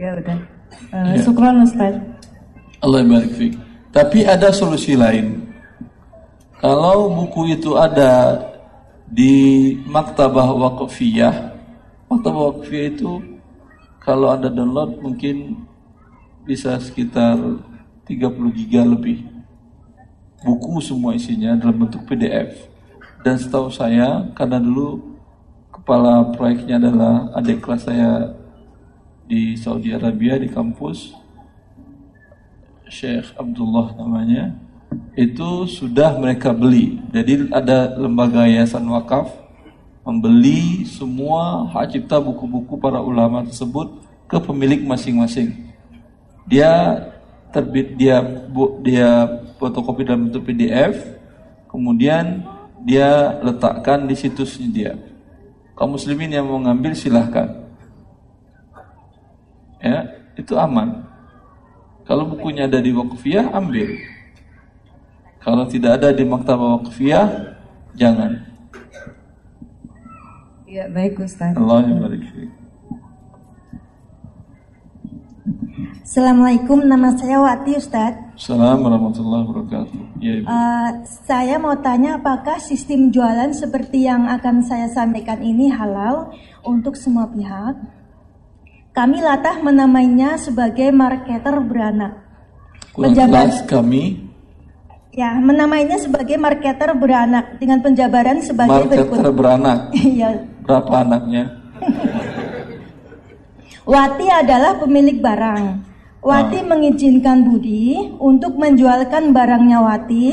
Ya 0.00 0.16
udah. 0.16 0.38
Eh, 0.96 1.12
Ya. 1.12 1.20
Syukran 1.20 1.60
Ustaz. 1.60 2.00
Allah 2.80 3.04
barik. 3.04 3.52
Tapi 3.92 4.24
ada 4.24 4.48
solusi 4.48 4.96
lain. 4.96 5.44
Kalau 6.56 7.12
buku 7.12 7.52
itu 7.52 7.76
ada 7.76 8.40
di 9.04 9.76
maktabah 9.84 10.56
waqfiyah, 10.56 11.52
maktabah 12.08 12.56
waqfiyah 12.56 12.96
itu 12.96 13.20
kalau 14.00 14.32
Anda 14.32 14.48
download 14.48 15.04
mungkin 15.04 15.68
bisa 16.48 16.80
sekitar 16.80 17.36
30 18.08 18.56
giga 18.56 18.88
lebih. 18.88 19.28
Buku 20.40 20.80
semua 20.80 21.12
isinya 21.12 21.52
dalam 21.60 21.84
bentuk 21.84 22.08
PDF. 22.08 22.56
Dan 23.20 23.36
setahu 23.36 23.68
saya, 23.68 24.24
karena 24.32 24.56
dulu 24.56 24.96
kepala 25.68 26.32
proyeknya 26.32 26.80
adalah 26.80 27.28
adik 27.36 27.60
kelas 27.60 27.84
saya 27.84 28.39
di 29.30 29.54
Saudi 29.54 29.94
Arabia 29.94 30.34
di 30.34 30.50
kampus, 30.50 31.14
Syekh 32.90 33.30
Abdullah 33.38 33.94
namanya 33.94 34.58
itu 35.14 35.70
sudah 35.70 36.18
mereka 36.18 36.50
beli. 36.50 36.98
Jadi 37.14 37.46
ada 37.54 37.94
lembaga 37.94 38.42
yayasan 38.42 38.82
wakaf 38.90 39.30
membeli 40.02 40.82
semua 40.82 41.70
hak 41.70 41.94
cipta 41.94 42.18
buku-buku 42.18 42.74
para 42.82 42.98
ulama 42.98 43.46
tersebut 43.46 44.02
ke 44.26 44.42
pemilik 44.42 44.82
masing-masing. 44.82 45.70
Dia 46.50 47.06
terbit 47.54 47.94
dia 47.94 48.18
bu, 48.22 48.82
dia 48.82 49.30
fotokopi 49.62 50.02
dalam 50.02 50.26
bentuk 50.26 50.42
PDF, 50.50 50.98
kemudian 51.70 52.42
dia 52.82 53.38
letakkan 53.46 54.10
di 54.10 54.18
situsnya 54.18 54.68
dia. 54.74 54.92
Kaum 55.78 55.94
muslimin 55.94 56.34
yang 56.34 56.50
mau 56.50 56.58
ngambil 56.58 56.98
silahkan. 56.98 57.69
Ya, 59.80 60.04
itu 60.36 60.52
aman. 60.60 61.08
Kalau 62.04 62.28
bukunya 62.28 62.68
ada 62.68 62.80
di 62.84 62.92
wakfiyah, 62.92 63.48
ambil. 63.56 63.88
Kalau 65.40 65.64
tidak 65.64 66.00
ada 66.00 66.12
di 66.12 66.24
maktabah 66.28 66.80
wakfiyah, 66.80 67.56
jangan. 67.96 68.44
Ya 70.68 70.86
baik 70.92 71.18
Ustaz. 71.18 71.56
Allah. 71.56 71.82
Assalamualaikum, 76.10 76.84
nama 76.84 77.14
saya 77.14 77.38
Wati 77.38 77.78
Ustadz. 77.78 78.34
Assalamualaikum 78.34 78.84
warahmatullahi 78.90 79.42
wabarakatuh. 79.46 80.00
Ya, 80.18 80.32
Ibu. 80.42 80.46
Eh, 80.50 80.90
saya 81.24 81.56
mau 81.62 81.78
tanya 81.78 82.18
apakah 82.18 82.58
sistem 82.58 83.14
jualan 83.14 83.54
seperti 83.54 84.10
yang 84.10 84.26
akan 84.26 84.60
saya 84.66 84.90
sampaikan 84.90 85.38
ini 85.38 85.70
halal 85.70 86.34
untuk 86.66 86.98
semua 86.98 87.30
pihak? 87.30 87.99
Kami 89.00 89.24
latah 89.24 89.64
menamainya 89.64 90.36
sebagai 90.36 90.92
marketer 90.92 91.56
beranak. 91.64 92.20
Penjabat- 92.92 93.64
kami 93.64 94.28
Ya, 95.16 95.40
menamainya 95.40 95.96
sebagai 95.96 96.36
marketer 96.36 96.92
beranak 96.92 97.56
dengan 97.56 97.80
penjabaran 97.80 98.44
sebagai 98.44 98.92
marketer 98.92 99.08
berikut. 99.08 99.32
beranak. 99.32 99.88
Iya. 99.96 100.44
Berapa 100.68 101.00
anaknya? 101.00 101.48
Wati 103.88 104.26
adalah 104.28 104.76
pemilik 104.76 105.16
barang. 105.16 105.64
Wati 106.20 106.60
mengizinkan 106.60 107.48
Budi 107.48 107.96
untuk 108.20 108.60
menjualkan 108.60 109.32
barangnya 109.32 109.80
Wati 109.80 110.26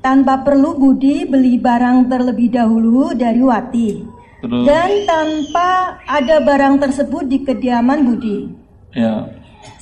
tanpa 0.00 0.40
perlu 0.40 0.80
Budi 0.80 1.28
beli 1.28 1.60
barang 1.60 2.08
terlebih 2.08 2.56
dahulu 2.56 3.12
dari 3.12 3.44
Wati. 3.44 4.13
Terus 4.44 4.68
Dan 4.68 5.08
tanpa 5.08 5.96
ada 6.04 6.36
barang 6.44 6.76
tersebut 6.76 7.24
di 7.24 7.40
kediaman 7.40 8.04
Budi. 8.04 8.52
ya. 8.92 9.24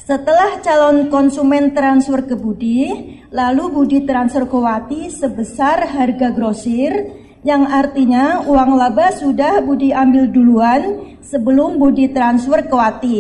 Setelah 0.03 0.63
calon 0.63 1.11
konsumen 1.11 1.75
transfer 1.75 2.23
ke 2.27 2.39
Budi, 2.39 2.91
lalu 3.31 3.71
Budi 3.71 3.99
transfer 4.07 4.47
ke 4.47 4.55
Wati 4.55 5.11
sebesar 5.11 5.83
harga 5.91 6.31
grosir 6.31 6.91
yang 7.43 7.67
artinya 7.67 8.47
uang 8.47 8.79
laba 8.79 9.11
sudah 9.11 9.63
Budi 9.63 9.91
ambil 9.91 10.31
duluan 10.31 10.83
sebelum 11.23 11.79
Budi 11.79 12.11
transfer 12.15 12.67
ke 12.67 12.75
Wati. 12.75 13.19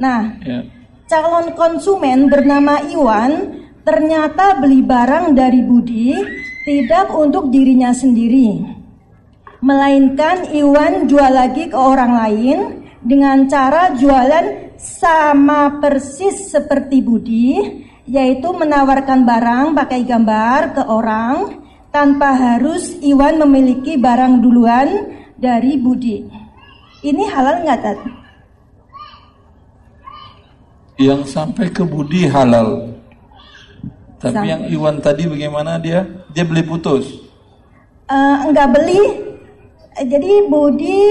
Nah, 0.00 0.36
Ya. 0.44 0.64
calon 1.08 1.52
konsumen 1.56 2.28
bernama 2.28 2.84
Iwan 2.88 3.64
ternyata 3.84 4.60
beli 4.60 4.84
barang 4.84 5.32
dari 5.32 5.64
Budi 5.64 6.12
tidak 6.68 7.08
untuk 7.16 7.48
dirinya 7.48 7.92
sendiri. 7.92 8.77
Melainkan 9.58 10.54
Iwan 10.54 11.10
jual 11.10 11.34
lagi 11.34 11.66
ke 11.66 11.74
orang 11.74 12.14
lain 12.14 12.58
dengan 13.02 13.50
cara 13.50 13.90
jualan 13.98 14.70
sama 14.78 15.82
persis 15.82 16.54
seperti 16.54 17.02
Budi, 17.02 17.58
yaitu 18.06 18.54
menawarkan 18.54 19.26
barang 19.26 19.66
pakai 19.74 20.06
gambar 20.06 20.78
ke 20.78 20.82
orang 20.86 21.58
tanpa 21.90 22.38
harus 22.38 23.02
Iwan 23.02 23.42
memiliki 23.42 23.98
barang 23.98 24.38
duluan 24.38 25.10
dari 25.34 25.74
Budi. 25.74 26.22
Ini 27.02 27.24
halal 27.26 27.66
nggak, 27.66 27.80
Tat? 27.82 27.98
Yang 31.02 31.34
sampai 31.34 31.66
ke 31.74 31.82
Budi 31.82 32.30
halal. 32.30 32.94
Tapi 34.22 34.34
Sampai. 34.34 34.50
yang 34.50 34.62
Iwan 34.70 35.02
tadi 35.02 35.26
bagaimana 35.26 35.82
dia? 35.82 36.06
Dia 36.30 36.46
beli 36.46 36.62
putus. 36.62 37.06
Eh, 38.06 38.36
enggak 38.46 38.70
beli. 38.74 39.27
Jadi 39.98 40.32
Budi 40.46 41.02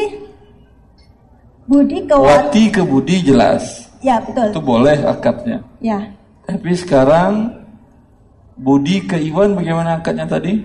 Budi 1.67 1.97
ke 2.07 2.15
Wat- 2.15 2.47
Wati 2.47 2.63
ke 2.71 2.81
Budi 2.81 3.19
jelas. 3.19 3.91
Ya, 3.99 4.23
betul. 4.23 4.55
Itu 4.55 4.61
boleh 4.63 4.97
akadnya. 5.03 5.59
Ya. 5.83 5.99
Tapi 6.47 6.71
sekarang 6.71 7.51
Budi 8.55 9.03
ke 9.03 9.19
Iwan 9.19 9.57
bagaimana 9.57 9.99
akadnya 9.99 10.23
tadi? 10.23 10.63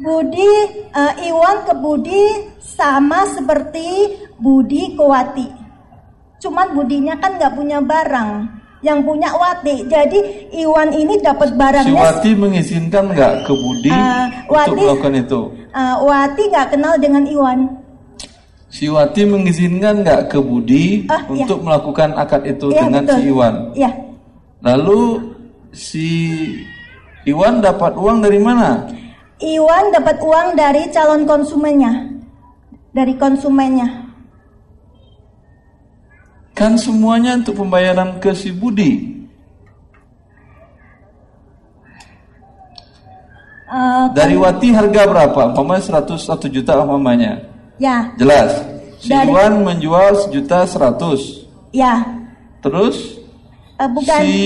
Budi 0.00 0.48
eh, 0.96 1.14
Iwan 1.28 1.68
ke 1.68 1.74
Budi 1.76 2.24
sama 2.56 3.28
seperti 3.28 4.16
Budi 4.40 4.96
ke 4.96 5.04
Wati. 5.04 5.48
Cuman 6.40 6.72
Budinya 6.72 7.20
kan 7.20 7.36
nggak 7.36 7.52
punya 7.52 7.84
barang. 7.84 8.59
Yang 8.80 9.04
punya 9.04 9.28
Wati. 9.32 9.84
Jadi 9.86 10.18
Iwan 10.56 10.90
ini 10.90 11.20
dapat 11.20 11.52
Si 11.52 11.56
barangnya. 11.56 12.00
Wati 12.00 12.30
mengizinkan 12.32 13.04
nggak 13.12 13.34
ke 13.44 13.52
Budi 13.52 13.92
untuk 13.92 14.50
Wati- 14.50 14.80
melakukan 14.80 15.12
itu? 15.16 15.40
Uh, 15.70 15.96
Wati 16.04 16.42
nggak 16.48 16.68
kenal 16.72 16.94
dengan 16.96 17.24
Iwan. 17.28 17.58
Si 18.70 18.86
Wati 18.86 19.22
mengizinkan 19.26 20.00
nggak 20.00 20.30
ke 20.30 20.38
Budi 20.38 21.04
iya. 21.04 21.18
untuk 21.26 21.58
melakukan 21.60 22.14
akad 22.14 22.46
itu 22.46 22.70
Iya, 22.70 22.86
dengan 22.86 23.02
betul. 23.04 23.16
si 23.16 23.22
Iwan? 23.26 23.54
Iya. 23.74 23.90
Lalu 24.60 25.00
si 25.72 26.06
Iwan 27.26 27.60
dapat 27.60 27.92
uang 27.98 28.24
dari 28.24 28.40
mana? 28.40 28.86
Iwan 29.40 29.88
dapat 29.90 30.20
uang 30.20 30.52
dari 30.52 30.88
calon 30.92 31.24
konsumennya, 31.24 32.12
dari 32.92 33.16
konsumennya. 33.16 33.99
Kan 36.60 36.76
semuanya 36.76 37.40
untuk 37.40 37.56
pembayaran 37.56 38.20
ke 38.20 38.36
si 38.36 38.52
Budi. 38.52 39.16
Uh, 43.64 44.10
Dari 44.12 44.34
Wati 44.34 44.74
harga 44.74 45.06
berapa? 45.06 45.54
Umpamanya 45.54 46.02
101 46.04 46.50
juta 46.50 46.74
umpamanya. 46.76 47.38
ya, 47.78 48.12
Jelas. 48.18 48.60
Si 49.00 49.08
Dari- 49.08 49.30
Iwan 49.32 49.64
menjual 49.64 50.12
sejuta 50.20 50.68
seratus. 50.68 51.48
ya, 51.72 52.04
Terus 52.60 53.16
Uh, 53.80 53.88
bukan. 53.88 54.20
si 54.20 54.36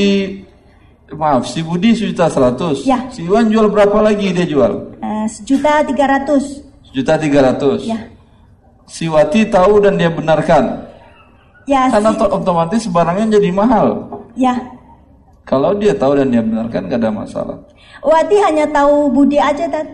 maaf 1.11 1.43
si 1.51 1.59
Budi 1.59 1.91
sejuta 1.91 2.31
seratus. 2.31 2.87
Ya. 2.87 3.11
Si 3.11 3.27
Iwan 3.27 3.51
jual 3.51 3.67
berapa 3.67 3.99
lagi 3.99 4.31
dia 4.31 4.47
jual? 4.47 4.95
Uh, 5.03 5.27
sejuta 5.27 5.83
tiga 5.83 6.07
ratus. 6.07 6.63
Sejuta 6.87 7.19
tiga 7.19 7.43
ratus. 7.43 7.83
Ya, 7.83 7.99
Si 8.87 9.09
Wati 9.11 9.49
tahu 9.51 9.83
dan 9.83 9.99
dia 9.99 10.13
benarkan. 10.13 10.84
Ya, 11.65 11.89
to- 11.91 12.33
otomatis 12.33 12.83
barangnya 12.89 13.41
jadi 13.41 13.51
mahal. 13.51 13.87
ya. 14.37 14.55
Kalau 15.45 15.77
dia 15.77 15.93
tahu 15.93 16.17
dan 16.17 16.33
dia 16.33 16.41
benarkan 16.41 16.89
gak 16.89 17.01
ada 17.05 17.13
masalah. 17.13 17.57
Wati 18.01 18.37
hanya 18.41 18.65
tahu 18.69 19.13
Budi 19.13 19.37
aja 19.37 19.69
dan. 19.69 19.85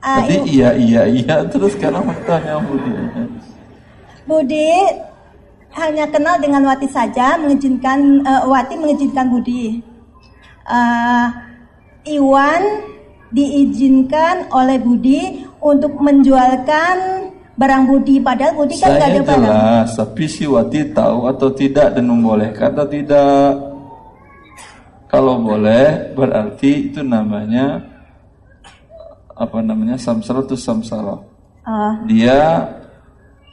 Ah, 0.00 0.24
Tadi 0.24 0.40
Iw- 0.40 0.46
iya 0.48 0.70
iya 0.80 1.02
iya 1.04 1.36
terus 1.52 1.76
sekarang 1.76 2.08
tanya 2.24 2.56
Budi. 2.64 2.92
Budi 4.24 4.68
hanya 5.76 6.08
kenal 6.08 6.40
dengan 6.40 6.64
Wati 6.64 6.88
saja, 6.88 7.36
mengizinkan 7.36 8.24
eh, 8.24 8.42
Wati 8.48 8.74
mengizinkan 8.80 9.28
Budi. 9.28 9.84
Eh, 10.64 11.26
Iwan 12.16 12.62
diizinkan 13.30 14.48
oleh 14.50 14.80
Budi 14.80 15.44
untuk 15.60 15.92
menjualkan 16.00 17.28
barang 17.60 17.82
Budi, 17.84 18.16
padahal 18.18 18.56
Budi 18.56 18.80
kan 18.80 18.96
nggak 18.96 19.04
ada 19.06 19.20
barang. 19.20 19.44
jelas, 19.44 19.88
tapi 19.92 20.24
si 20.24 20.48
Wati 20.48 20.80
tahu 20.96 21.28
atau 21.28 21.48
tidak 21.52 21.92
dan 21.92 22.08
membolehkan 22.08 22.72
atau 22.72 22.88
tidak. 22.88 23.52
Kalau 25.06 25.42
boleh, 25.42 26.14
berarti 26.16 26.88
itu 26.88 27.02
namanya 27.02 27.82
apa 29.34 29.58
namanya 29.60 29.98
samsara 29.98 30.40
itu 30.40 30.56
samsara. 30.56 31.18
Eh, 31.66 31.92
Dia 32.08 32.64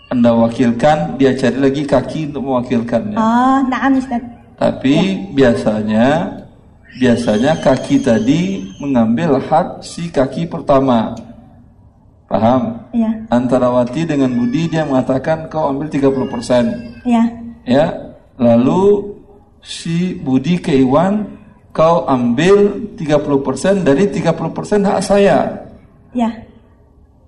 anda 0.07 0.31
wakilkan, 0.31 1.19
dia 1.19 1.35
cari 1.35 1.57
lagi 1.59 1.83
kaki 1.83 2.31
untuk 2.31 2.47
mewakilkannya. 2.47 3.17
oh, 3.19 3.59
naam 3.67 3.99
Ustaz. 3.99 4.23
Tapi 4.55 5.27
biasanya 5.35 6.31
biasanya 6.95 7.59
kaki 7.59 7.99
tadi 7.99 8.41
mengambil 8.79 9.35
hak 9.41 9.83
si 9.83 10.07
kaki 10.07 10.47
pertama. 10.47 11.11
Paham? 12.27 12.75
Ya, 12.91 13.07
Antara 13.31 13.71
Wati 13.71 14.03
dengan 14.03 14.27
Budi 14.35 14.67
dia 14.67 14.83
mengatakan 14.83 15.47
kau 15.47 15.71
ambil 15.71 15.87
30%. 15.87 17.07
ya, 17.07 17.23
Ya. 17.63 18.15
Lalu 18.37 19.15
si 19.63 20.13
Budi 20.13 20.59
ke 20.59 20.75
Iwan 20.75 21.25
kau 21.71 22.03
ambil 22.05 22.91
30% 22.99 23.81
dari 23.87 24.11
30% 24.11 24.83
hak 24.83 24.99
saya. 25.01 25.67
ya, 26.11 26.29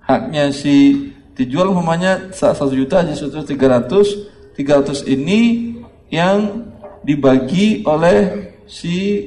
Haknya 0.04 0.52
si 0.52 1.08
dijual 1.34 1.72
umpamanya 1.72 2.34
satu 2.36 2.74
juta 2.74 3.00
jadi 3.00 3.16
satu 3.16 3.48
tiga 3.48 3.80
ratus 3.80 4.28
tiga 4.60 4.84
ratus 4.84 5.08
ini 5.08 5.72
yang 6.12 6.68
dibagi 7.06 7.86
oleh 7.88 8.52
si 8.68 9.24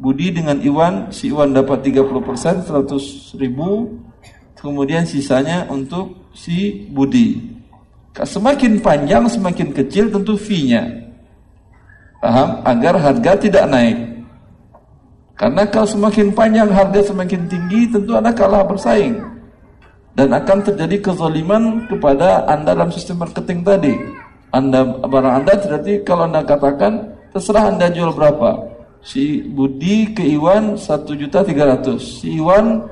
Budi 0.00 0.32
dengan 0.32 0.56
Iwan 0.64 1.12
si 1.12 1.28
Iwan 1.28 1.52
dapat 1.52 1.84
30 1.84 2.24
persen 2.24 2.64
100 2.64 3.36
ribu 3.36 3.92
kemudian 4.60 5.08
sisanya 5.08 5.66
untuk 5.72 6.30
si 6.36 6.86
Budi. 6.92 7.40
Semakin 8.20 8.84
panjang 8.84 9.24
semakin 9.26 9.72
kecil 9.72 10.12
tentu 10.12 10.36
fee-nya. 10.36 10.84
Paham? 12.20 12.60
Agar 12.68 13.00
harga 13.00 13.32
tidak 13.40 13.64
naik. 13.72 13.96
Karena 15.40 15.64
kalau 15.64 15.88
semakin 15.88 16.36
panjang 16.36 16.68
harga 16.68 17.00
semakin 17.00 17.48
tinggi 17.48 17.88
tentu 17.88 18.12
anda 18.12 18.28
kalah 18.36 18.60
bersaing. 18.60 19.16
Dan 20.12 20.36
akan 20.36 20.58
terjadi 20.60 21.00
kezaliman 21.00 21.88
kepada 21.88 22.44
anda 22.44 22.76
dalam 22.76 22.92
sistem 22.92 23.24
marketing 23.24 23.64
tadi. 23.64 23.94
Anda 24.52 24.84
barang 25.00 25.34
anda 25.40 25.54
berarti 25.56 26.04
kalau 26.04 26.28
anda 26.28 26.44
katakan 26.44 27.16
terserah 27.32 27.72
anda 27.72 27.88
jual 27.88 28.12
berapa. 28.12 28.68
Si 29.00 29.40
Budi 29.40 30.12
ke 30.12 30.20
Iwan 30.20 30.76
satu 30.76 31.16
juta 31.16 31.40
tiga 31.40 31.72
ratus, 31.72 32.20
si 32.20 32.36
Iwan 32.36 32.84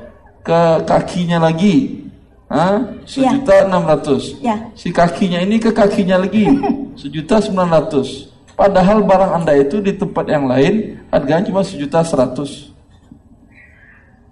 ke 0.42 0.60
kakinya 0.88 1.50
lagi, 1.50 2.08
sejuta 3.04 3.68
enam 3.68 3.84
ratus. 3.84 4.40
ya. 4.40 4.56
Si 4.72 4.88
kakinya 4.88 5.42
ini 5.44 5.60
ke 5.60 5.68
kakinya 5.68 6.24
lagi 6.24 6.48
sejuta 7.00 7.38
sembilan 7.38 7.68
ratus. 7.68 8.28
Padahal 8.58 9.06
barang 9.06 9.32
anda 9.38 9.54
itu 9.54 9.78
di 9.78 9.94
tempat 9.94 10.26
yang 10.26 10.50
lain 10.50 10.98
harganya 11.14 11.46
cuma 11.46 11.62
sejuta 11.62 12.02
seratus. 12.02 12.74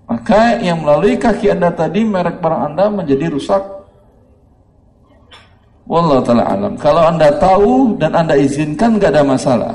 Maka 0.06 0.58
yang 0.62 0.82
melalui 0.86 1.18
kaki 1.18 1.50
anda 1.50 1.70
tadi 1.70 2.02
merek 2.06 2.38
barang 2.38 2.74
anda 2.74 2.90
menjadi 2.90 3.26
rusak. 3.30 3.62
Wallahu 5.86 6.22
taala 6.26 6.46
alam. 6.46 6.74
Kalau 6.74 7.02
anda 7.06 7.30
tahu 7.38 7.94
dan 7.98 8.14
anda 8.14 8.34
izinkan 8.34 8.98
gak 8.98 9.14
ada 9.14 9.22
masalah. 9.22 9.74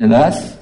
Jelas? 0.00 0.56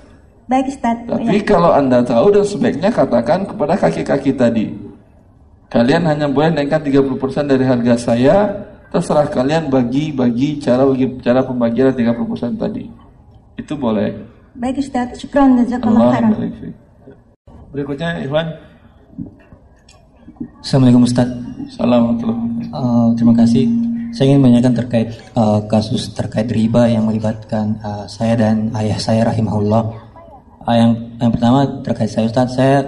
Baik 0.45 0.69
Ustaz. 0.69 0.97
Tapi 1.09 1.41
Ya. 1.41 1.45
kalau 1.45 1.73
anda 1.73 2.05
tahu 2.05 2.29
dan 2.29 2.45
sebaiknya 2.45 2.91
katakan 2.93 3.49
kepada 3.49 3.81
kaki-kaki 3.81 4.37
tadi. 4.37 4.66
Kalian 5.73 6.05
hanya 6.05 6.29
boleh 6.29 6.53
naikkan 6.53 6.85
30% 6.85 7.49
dari 7.49 7.65
harga 7.65 7.95
saya. 7.97 8.37
Terserah 8.93 9.27
kalian 9.27 9.73
bagi-bagi 9.73 10.62
cara 10.62 10.87
bagi 10.87 11.19
cara 11.19 11.43
pembagian 11.43 11.91
30% 11.91 12.55
tadi. 12.55 12.87
Itu 13.59 13.75
boleh. 13.75 14.15
Baik 14.55 14.79
Ustaz. 14.79 15.19
Syukran 15.19 15.59
jazakallah 15.65 16.15
Allah 16.15 16.31
khairan. 16.31 16.73
Berikutnya 17.75 18.23
Iwan. 18.23 18.47
Assalamualaikum 20.62 21.03
Ustaz. 21.09 21.29
Assalamualaikum. 21.75 22.37
Eh, 22.62 23.09
terima 23.19 23.35
kasih. 23.35 23.65
Saya 24.15 24.31
ingin 24.31 24.47
menanyakan 24.47 24.75
terkait 24.79 25.09
eh, 25.11 25.61
kasus 25.66 26.15
terkait 26.15 26.47
riba 26.47 26.87
yang 26.87 27.11
melibatkan 27.11 27.75
eh, 27.83 28.05
saya 28.07 28.39
dan 28.39 28.71
ayah 28.79 28.99
saya 29.01 29.27
rahimahullah. 29.27 30.03
Eh, 30.65 30.77
yang 30.81 30.93
yang 31.20 31.31
pertama 31.32 31.69
terkait 31.85 32.09
saya 32.09 32.24
Ustaz, 32.24 32.57
saya 32.57 32.81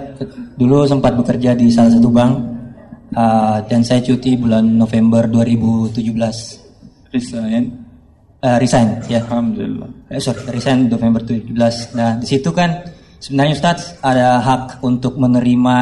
dulu 0.57 0.89
sempat 0.89 1.13
bekerja 1.13 1.53
di 1.53 1.69
salah 1.69 1.93
satu 1.93 2.09
bank 2.09 2.33
eh, 3.13 3.57
dan 3.69 3.81
saya 3.85 4.01
cuti 4.01 4.33
bulan 4.33 4.65
November 4.65 5.29
2017. 5.29 6.01
Resign. 7.13 7.63
Eh, 8.37 8.57
resign 8.57 9.01
ya. 9.05 9.21
Alhamdulillah. 9.29 9.89
Eh, 10.09 10.21
sorry, 10.21 10.41
resign 10.49 10.89
November 10.89 11.21
2017. 11.21 11.93
Nah, 11.93 12.17
di 12.17 12.25
situ 12.25 12.49
kan 12.49 12.81
sebenarnya 13.21 13.53
Ustadz 13.57 14.01
ada 14.01 14.41
hak 14.41 14.81
untuk 14.81 15.17
menerima 15.17 15.77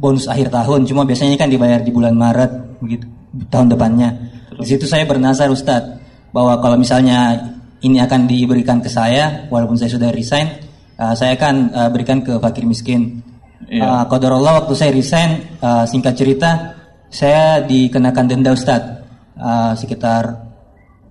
bonus 0.00 0.24
akhir 0.24 0.48
tahun. 0.48 0.88
Cuma 0.88 1.04
biasanya 1.04 1.36
kan 1.36 1.52
dibayar 1.52 1.84
di 1.84 1.92
bulan 1.92 2.16
Maret 2.16 2.80
begitu 2.80 3.04
tahun 3.52 3.76
depannya. 3.76 4.08
Di 4.56 4.66
situ 4.68 4.88
saya 4.88 5.04
bernasar 5.04 5.52
Ustadz 5.52 6.00
bahwa 6.32 6.56
kalau 6.64 6.80
misalnya 6.80 7.36
ini 7.80 8.00
akan 8.00 8.28
diberikan 8.28 8.80
ke 8.80 8.88
saya 8.88 9.48
walaupun 9.48 9.76
saya 9.76 9.92
sudah 9.92 10.12
resign, 10.12 10.69
eh, 11.00 11.14
saya 11.16 11.32
akan 11.40 11.54
eh, 11.72 11.88
berikan 11.88 12.20
ke 12.20 12.36
fakir 12.36 12.68
miskin. 12.68 13.24
Iya. 13.66 13.80
Eh, 13.82 14.02
Qadarullah 14.12 14.64
waktu 14.64 14.74
saya 14.76 14.92
resign, 14.92 15.30
eh, 15.56 15.84
singkat 15.88 16.14
cerita, 16.20 16.76
saya 17.08 17.64
dikenakan 17.64 18.24
denda 18.28 18.52
Ustadz 18.52 19.00
eh, 19.40 19.72
sekitar 19.80 20.36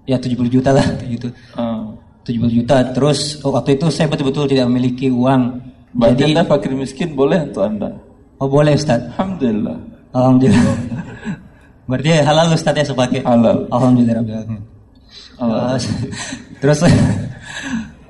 ya 0.06 0.18
70 0.22 0.48
juta 0.54 0.70
lah 0.72 0.86
gitu. 1.14 1.34
Ah. 1.58 1.90
70 2.26 2.58
juta. 2.62 2.78
Terus 2.94 3.42
oh, 3.42 3.50
waktu 3.58 3.82
itu 3.82 3.90
saya 3.90 4.06
betul-betul 4.06 4.46
tidak 4.46 4.70
memiliki 4.70 5.10
uang. 5.10 5.66
Bagi 5.90 6.30
Jadi 6.30 6.38
anda 6.38 6.44
fakir 6.46 6.72
miskin 6.78 7.18
boleh 7.18 7.50
untuk 7.50 7.66
anda. 7.66 7.90
oh 8.38 8.46
boleh 8.46 8.78
Ustaz. 8.78 9.02
Alhamdulillah. 9.18 9.78
Alhamdulillah. 10.14 10.76
Berarti 11.90 12.10
halal 12.22 12.54
Ustaz 12.54 12.78
ya 12.78 12.86
sebagai 12.86 13.26
Halal. 13.26 13.66
Alhamdulillah. 13.74 14.22
Halal. 15.42 15.74
Eh, 15.74 15.78
Terus 16.62 16.86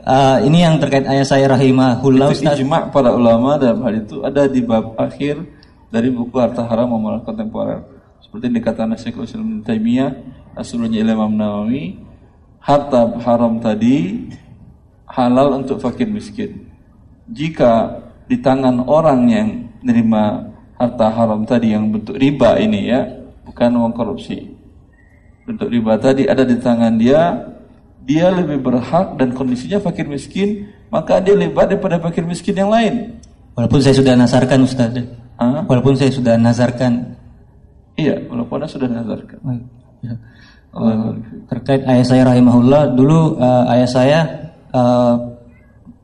eh, 0.09 0.37
ini 0.49 0.65
yang 0.65 0.81
terkait 0.81 1.05
ayah 1.05 1.25
saya 1.25 1.45
rahimahullah 1.53 2.33
Ustaz. 2.33 2.57
ijma 2.57 2.89
para 2.89 3.13
ulama 3.13 3.61
dalam 3.61 3.85
hal 3.85 3.93
itu 4.01 4.25
ada 4.25 4.49
di 4.49 4.65
bab 4.65 4.97
akhir 4.97 5.37
dari 5.89 6.09
buku 6.09 6.33
Harta 6.37 6.65
Haram 6.65 6.89
Amalan 6.97 7.21
Kontemporer. 7.21 7.81
Seperti 8.21 8.49
dikatakan 8.53 8.93
Syekhul 8.93 9.25
Islam 9.25 9.45
Ibnu 9.45 9.63
Taimiyah, 9.65 10.11
Asrulnya 10.53 11.01
Imam 11.01 11.33
Nawawi, 11.33 11.97
harta 12.61 13.17
haram 13.25 13.57
tadi 13.57 14.27
halal 15.09 15.63
untuk 15.63 15.81
fakir 15.81 16.05
miskin. 16.05 16.69
Jika 17.25 17.97
di 18.29 18.37
tangan 18.37 18.85
orang 18.85 19.21
yang 19.25 19.49
menerima 19.81 20.23
harta 20.77 21.07
haram 21.09 21.41
tadi 21.47 21.73
yang 21.73 21.89
bentuk 21.89 22.19
riba 22.19 22.61
ini 22.61 22.93
ya, 22.93 23.01
bukan 23.47 23.71
uang 23.81 23.93
korupsi. 23.97 24.45
Bentuk 25.49 25.73
riba 25.73 25.97
tadi 25.97 26.29
ada 26.29 26.45
di 26.45 26.59
tangan 26.61 26.93
dia, 27.01 27.33
dia 28.09 28.33
lebih 28.33 28.57
berhak 28.57 29.21
dan 29.21 29.37
kondisinya 29.37 29.77
fakir 29.77 30.09
miskin, 30.09 30.73
maka 30.89 31.21
dia 31.21 31.37
lebih 31.37 31.53
baik 31.53 31.77
daripada 31.77 32.01
fakir 32.01 32.25
miskin 32.25 32.57
yang 32.57 32.73
lain. 32.73 33.21
Walaupun 33.53 33.77
saya 33.85 33.93
sudah 33.93 34.17
nazarkan 34.17 34.65
Ustaz. 34.65 34.97
Hah? 35.37 35.61
Walaupun 35.69 35.93
saya 35.93 36.09
sudah 36.09 36.33
nazarkan 36.41 37.19
Iya, 37.99 38.15
walaupun 38.31 38.63
anda 38.63 38.67
sudah 38.71 38.87
nazarkan. 38.87 39.37
Ya. 39.99 40.15
Allah 40.69 40.95
Uh, 41.01 41.17
terkait 41.49 41.81
ayah 41.81 42.05
saya 42.05 42.21
rahimahullah 42.29 42.93
dulu 42.93 43.41
uh, 43.41 43.73
ayah 43.73 43.89
saya 43.89 44.19
uh, 44.69 45.17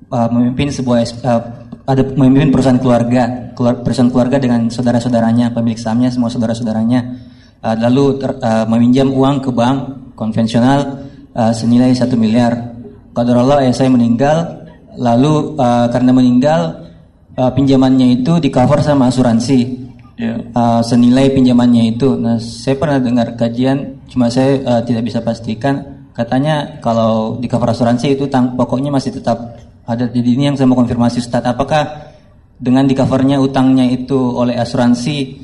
uh, 0.09 0.29
memimpin 0.33 0.73
sebuah 0.73 1.05
uh, 1.21 1.41
ada 1.85 2.01
memimpin 2.17 2.49
perusahaan 2.49 2.81
keluarga 2.81 3.53
keluar, 3.53 3.85
perusahaan 3.85 4.09
keluarga 4.09 4.41
dengan 4.41 4.65
saudara-saudaranya 4.73 5.53
pemilik 5.53 5.77
sahamnya 5.77 6.09
semua 6.09 6.33
saudara-saudaranya 6.33 7.29
Uh, 7.65 7.73
lalu 7.81 8.21
ter- 8.21 8.37
uh, 8.45 8.61
meminjam 8.69 9.09
uang 9.09 9.41
ke 9.41 9.49
bank 9.49 10.13
konvensional 10.13 11.04
uh, 11.35 11.51
senilai 11.51 11.91
satu 11.91 12.15
miliar 12.15 12.73
Qadarullah 13.11 13.63
ayah 13.67 13.75
saya 13.75 13.91
meninggal 13.91 14.65
lalu 14.95 15.59
uh, 15.59 15.87
karena 15.91 16.11
meninggal 16.15 16.89
uh, 17.35 17.51
pinjamannya 17.51 18.23
itu 18.23 18.39
di 18.39 18.49
cover 18.49 18.79
sama 18.79 19.11
asuransi 19.11 19.85
Ya. 20.15 20.39
uh, 20.55 20.79
senilai 20.79 21.27
pinjamannya 21.35 21.91
itu. 21.91 22.15
Nah, 22.15 22.39
saya 22.39 22.79
pernah 22.79 23.03
dengar 23.03 23.35
kajian, 23.35 23.99
cuma 24.07 24.31
saya 24.31 24.63
uh, 24.63 24.81
tidak 24.87 25.11
bisa 25.11 25.19
pastikan. 25.19 26.07
Katanya 26.15 26.79
kalau 26.79 27.35
di 27.35 27.51
cover 27.51 27.75
asuransi 27.75 28.15
itu 28.15 28.31
tang 28.31 28.55
pokoknya 28.55 28.87
masih 28.95 29.11
tetap 29.11 29.59
ada. 29.83 30.07
Jadi 30.07 30.29
ini 30.39 30.47
yang 30.47 30.55
saya 30.55 30.71
mau 30.71 30.79
konfirmasi 30.79 31.19
Ustadz, 31.19 31.51
apakah 31.51 32.15
dengan 32.55 32.87
di 32.87 32.95
covernya 32.95 33.43
utangnya 33.43 33.83
itu 33.91 34.15
oleh 34.15 34.55
asuransi, 34.55 35.35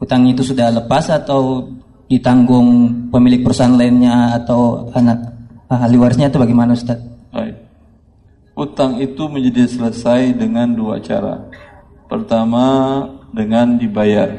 utangnya 0.00 0.32
itu 0.32 0.48
sudah 0.48 0.72
lepas 0.72 1.12
atau 1.12 1.68
ditanggung 2.06 2.92
pemilik 3.10 3.42
perusahaan 3.42 3.74
lainnya 3.74 4.38
atau 4.38 4.90
anak 4.94 5.18
ah, 5.66 5.86
ahli 5.86 5.98
warisnya 5.98 6.30
itu 6.30 6.38
bagaimana 6.38 6.74
Ustadz? 6.74 7.02
Baik. 7.34 7.54
Utang 8.56 8.96
itu 9.02 9.28
menjadi 9.28 9.68
selesai 9.68 10.32
dengan 10.32 10.72
dua 10.72 10.96
cara. 11.02 11.44
Pertama 12.08 12.64
dengan 13.34 13.76
dibayar. 13.76 14.32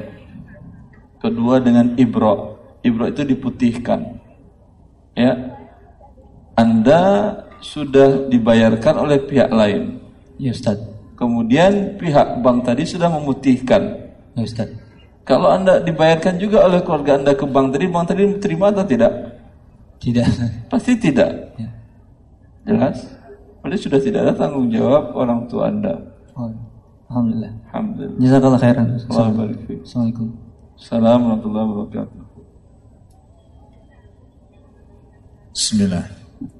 Kedua 1.22 1.61
dengan 1.61 1.94
ibro. 1.99 2.57
Ibro 2.81 3.06
itu 3.11 3.22
diputihkan. 3.27 4.18
Ya. 5.14 5.53
Anda 6.57 7.02
sudah 7.61 8.26
dibayarkan 8.31 8.95
oleh 8.98 9.22
pihak 9.22 9.53
lain. 9.53 10.02
Ya 10.41 10.49
Ustadz. 10.56 10.98
Kemudian 11.14 11.98
pihak 12.02 12.41
bank 12.41 12.65
tadi 12.65 12.89
sudah 12.89 13.11
memutihkan. 13.14 13.81
Ya 14.34 14.41
Ustadz. 14.41 14.86
Kalau 15.27 15.51
Anda 15.51 15.83
dibayarkan 15.83 16.39
juga 16.39 16.63
oleh 16.63 16.79
keluarga 16.87 17.19
Anda 17.19 17.35
ke 17.35 17.43
bank 17.43 17.75
tadi, 17.75 17.85
bank 17.91 18.05
tadi 18.07 18.23
terima 18.39 18.71
atau 18.71 18.87
tidak? 18.87 19.11
Tidak. 19.99 20.23
Pasti 20.71 20.95
tidak. 20.95 21.51
Ya. 21.59 21.67
Jelas? 22.63 23.03
Berarti 23.59 23.77
sudah 23.83 23.99
tidak 23.99 24.19
ada 24.23 24.33
tanggung 24.39 24.71
jawab 24.71 25.11
orang 25.11 25.43
tua 25.51 25.67
Anda. 25.67 25.99
Oh, 26.31 26.47
Alhamdulillah. 27.11 27.51
Alhamdulillah. 27.67 28.19
Jazakallah 28.23 28.59
khairan. 28.63 28.85
Fiik. 28.95 29.83
Assalamualaikum. 29.83 30.27
Assalamualaikum 30.79 31.27
warahmatullahi 31.27 31.65
wabarakatuh. 31.67 32.19
Bismillah. 35.51 36.05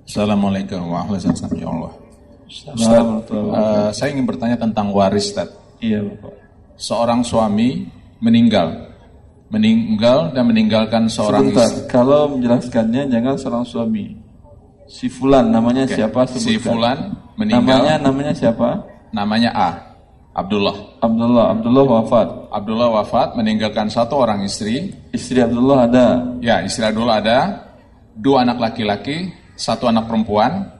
Assalamualaikum 0.03 0.80
warahmatullahi 0.91 1.23
wabarakatuh. 1.23 1.56
Ya 1.56 1.69
Allah. 1.72 1.94
Ustaz, 2.48 2.73
Assalamualaikum. 2.76 3.44
eh, 3.56 3.89
saya 3.95 4.10
ingin 4.11 4.26
bertanya 4.27 4.57
tentang 4.60 4.91
waris, 4.91 5.31
Ustaz. 5.31 5.56
Iya, 5.80 6.03
Bapak. 6.03 6.34
Seorang 6.76 7.23
suami 7.23 7.88
meninggal, 8.19 8.68
meninggal 9.53 10.31
dan 10.34 10.44
meninggalkan 10.49 11.07
seorang 11.07 11.52
Sebentar, 11.52 11.68
istri. 11.69 11.88
kalau 11.89 12.22
menjelaskannya 12.35 13.03
jangan 13.11 13.35
seorang 13.38 13.65
suami. 13.65 14.06
Si 14.88 15.11
Fulan 15.11 15.52
namanya 15.52 15.84
Oke. 15.84 15.99
siapa 15.99 16.23
Si 16.31 16.39
sebutkan. 16.39 16.64
Fulan 16.64 16.98
meninggal. 17.35 17.84
Namanya 17.84 17.94
namanya 17.99 18.34
siapa? 18.34 18.69
Namanya 19.11 19.52
A. 19.52 19.69
Abdullah. 20.38 20.77
Abdullah. 21.02 21.45
Abdullah 21.57 21.84
wafat. 21.84 22.27
Abdullah 22.53 22.89
wafat 23.02 23.27
meninggalkan 23.35 23.89
satu 23.89 24.22
orang 24.22 24.45
istri. 24.45 24.94
Istri 25.11 25.44
Abdullah 25.44 25.89
ada. 25.89 26.06
Ya, 26.39 26.61
istri 26.61 26.85
Abdullah 26.85 27.19
ada 27.19 27.68
dua 28.14 28.45
anak 28.45 28.57
laki-laki, 28.61 29.34
satu 29.57 29.89
anak 29.89 30.06
perempuan. 30.06 30.77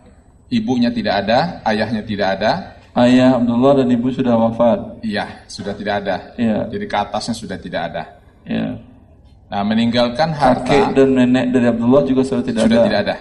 Ibunya 0.48 0.88
tidak 0.94 1.28
ada, 1.28 1.60
ayahnya 1.68 2.06
tidak 2.08 2.40
ada. 2.40 2.52
Ayah 2.98 3.38
Abdullah 3.38 3.78
dan 3.78 3.94
ibu 3.94 4.10
sudah 4.10 4.34
wafat. 4.34 5.06
Iya, 5.06 5.46
sudah 5.46 5.78
tidak 5.78 6.02
ada. 6.02 6.34
Iya. 6.34 6.66
Jadi 6.66 6.86
ke 6.90 6.98
atasnya 6.98 7.36
sudah 7.38 7.58
tidak 7.62 7.94
ada. 7.94 8.04
Ya. 8.42 8.82
Nah, 9.48 9.62
meninggalkan 9.62 10.34
harta 10.34 10.66
Kakek 10.66 10.98
dan 10.98 11.10
nenek 11.14 11.46
dari 11.54 11.68
Abdullah 11.70 12.02
juga 12.10 12.26
sudah 12.26 12.42
tidak 12.42 12.66
sudah 12.66 12.80
ada. 12.82 12.88
tidak 12.90 13.00
ada. 13.06 13.16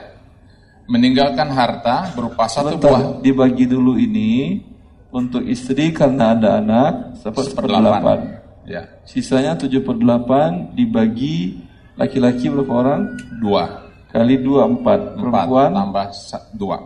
Meninggalkan 0.89 1.49
harta 1.53 1.97
berupa 2.17 2.49
satu 2.49 2.81
Sebentar, 2.81 2.89
buah 2.89 3.03
dibagi 3.21 3.69
dulu 3.69 4.01
ini 4.01 4.65
untuk 5.13 5.45
istri 5.45 5.93
karena 5.93 6.33
ada 6.33 6.57
anak 6.63 7.21
seper 7.21 7.45
seperdelapan. 7.45 8.19
Ya, 8.67 8.83
Sisanya 9.07 9.55
7 9.55 9.85
per 9.85 9.95
8 9.95 10.75
dibagi 10.75 11.63
laki-laki 11.95 12.51
berapa 12.51 12.73
orang? 12.75 13.01
dua, 13.39 13.87
Kali 14.11 14.43
2 14.43 14.43
4. 14.43 14.83
empat 14.83 15.01
Perempuan 15.15 15.71
tambah 15.71 16.07
dua, 16.59 16.77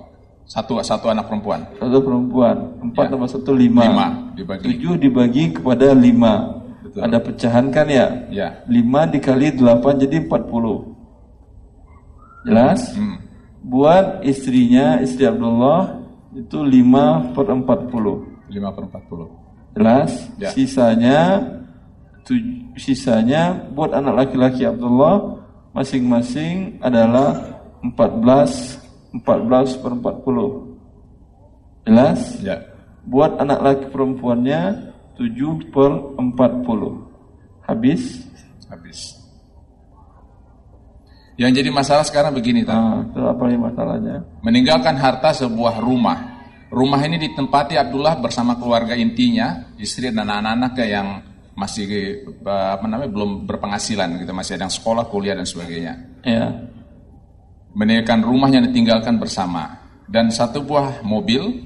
satu 0.50 0.82
satu 0.82 1.06
anak 1.06 1.30
perempuan. 1.30 1.62
satu 1.78 2.02
perempuan. 2.02 2.56
4 2.90 3.06
Ya. 3.06 3.08
tambah 3.08 3.28
1 3.30 3.54
5. 3.54 3.86
Lima 3.86 4.06
dibagi. 4.34 4.64
7 4.66 4.98
dibagi 4.98 5.44
kepada 5.54 5.94
5. 5.94 6.58
Betul. 6.82 7.00
Ada 7.06 7.18
pecahan 7.22 7.66
kan 7.70 7.86
ya? 7.86 8.06
Ya, 8.34 8.48
5 8.66 9.06
dikali 9.06 9.54
8 9.54 9.94
jadi 9.96 10.26
40. 10.26 10.90
Jelas? 12.42 12.80
hmm. 12.96 13.16
Buat 13.60 14.24
istrinya, 14.24 14.98
istri 14.98 15.28
Abdullah 15.28 16.00
itu 16.32 16.58
5 16.58 17.30
per 17.30 17.46
40. 17.46 18.26
lima 18.50 18.74
per 18.74 18.82
empat 18.82 19.02
puluh. 19.06 19.30
Jelas? 19.78 20.10
Ya. 20.34 20.50
Sisanya 20.50 21.38
tu- 22.26 22.66
sisanya 22.74 23.62
buat 23.70 23.94
anak 23.94 24.26
laki-laki 24.26 24.66
Abdullah 24.66 25.38
masing-masing 25.70 26.82
adalah 26.82 27.38
14 27.78 28.79
14 29.14 29.82
per 29.82 29.92
40. 29.98 31.86
Jelas? 31.88 32.20
Ya, 32.44 32.62
Buat 33.00 33.40
anak 33.40 33.58
laki 33.64 33.84
perempuannya 33.90 34.92
7 35.16 35.72
per 35.72 35.90
40. 36.20 37.66
Habis? 37.66 38.30
habis. 38.70 39.18
Yang 41.34 41.64
jadi 41.64 41.70
masalah 41.72 42.04
sekarang 42.06 42.36
begini. 42.36 42.62
Nah, 42.62 43.02
itu 43.02 43.20
apa 43.24 43.44
yang 43.50 43.64
masalahnya? 43.66 44.16
meninggalkan 44.44 44.94
harta 44.94 45.34
sebuah 45.34 45.82
rumah. 45.82 46.38
Rumah 46.70 47.00
ini 47.02 47.18
ditempati 47.18 47.74
Abdullah 47.74 48.22
bersama 48.22 48.54
keluarga 48.54 48.94
intinya, 48.94 49.74
istri 49.74 50.14
dan 50.14 50.30
anak-anaknya 50.30 50.86
yang 50.86 51.08
masih 51.58 51.84
eh, 51.90 52.22
apa 52.46 52.86
namanya 52.86 53.10
belum 53.10 53.48
berpenghasilan 53.48 54.22
gitu, 54.22 54.30
masih 54.30 54.54
ada 54.54 54.70
yang 54.70 54.74
sekolah, 54.74 55.04
kuliah 55.10 55.34
dan 55.34 55.48
sebagainya. 55.48 55.94
Ya. 56.22 56.46
Meninggalkan 57.70 58.26
rumahnya 58.26 58.66
ditinggalkan 58.66 59.18
bersama 59.22 59.78
dan 60.10 60.26
satu 60.30 60.66
buah 60.66 61.06
mobil 61.06 61.62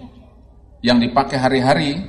yang 0.85 1.01
dipakai 1.01 1.41
hari-hari 1.41 2.05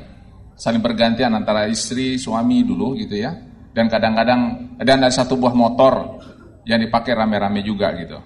saling 0.55 0.83
bergantian 0.83 1.31
antara 1.31 1.67
istri, 1.67 2.19
suami 2.19 2.63
dulu 2.63 2.95
gitu 2.99 3.15
ya. 3.15 3.31
Dan 3.75 3.91
kadang-kadang 3.91 4.71
dan 4.79 5.03
ada 5.03 5.11
satu 5.11 5.35
buah 5.35 5.55
motor 5.55 6.19
yang 6.63 6.79
dipakai 6.79 7.11
rame-rame 7.15 7.63
juga 7.63 7.91
gitu. 7.95 8.19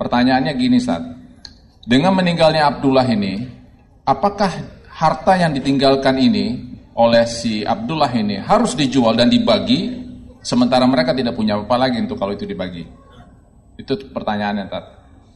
Pertanyaannya 0.00 0.52
gini, 0.56 0.76
Ustaz. 0.80 1.04
Dengan 1.84 2.16
meninggalnya 2.16 2.68
Abdullah 2.68 3.04
ini, 3.08 3.48
apakah 4.04 4.48
harta 4.92 5.36
yang 5.40 5.52
ditinggalkan 5.56 6.16
ini 6.20 6.76
oleh 6.96 7.24
si 7.24 7.64
Abdullah 7.64 8.12
ini 8.12 8.40
harus 8.40 8.76
dijual 8.76 9.16
dan 9.16 9.30
dibagi 9.30 9.94
sementara 10.42 10.84
mereka 10.84 11.14
tidak 11.14 11.36
punya 11.36 11.56
apa 11.56 11.76
lagi 11.80 12.00
untuk 12.00 12.16
kalau 12.16 12.32
itu 12.32 12.44
dibagi? 12.44 12.84
Itu 13.76 13.96
pertanyaannya, 14.10 14.64
Tat. 14.68 14.84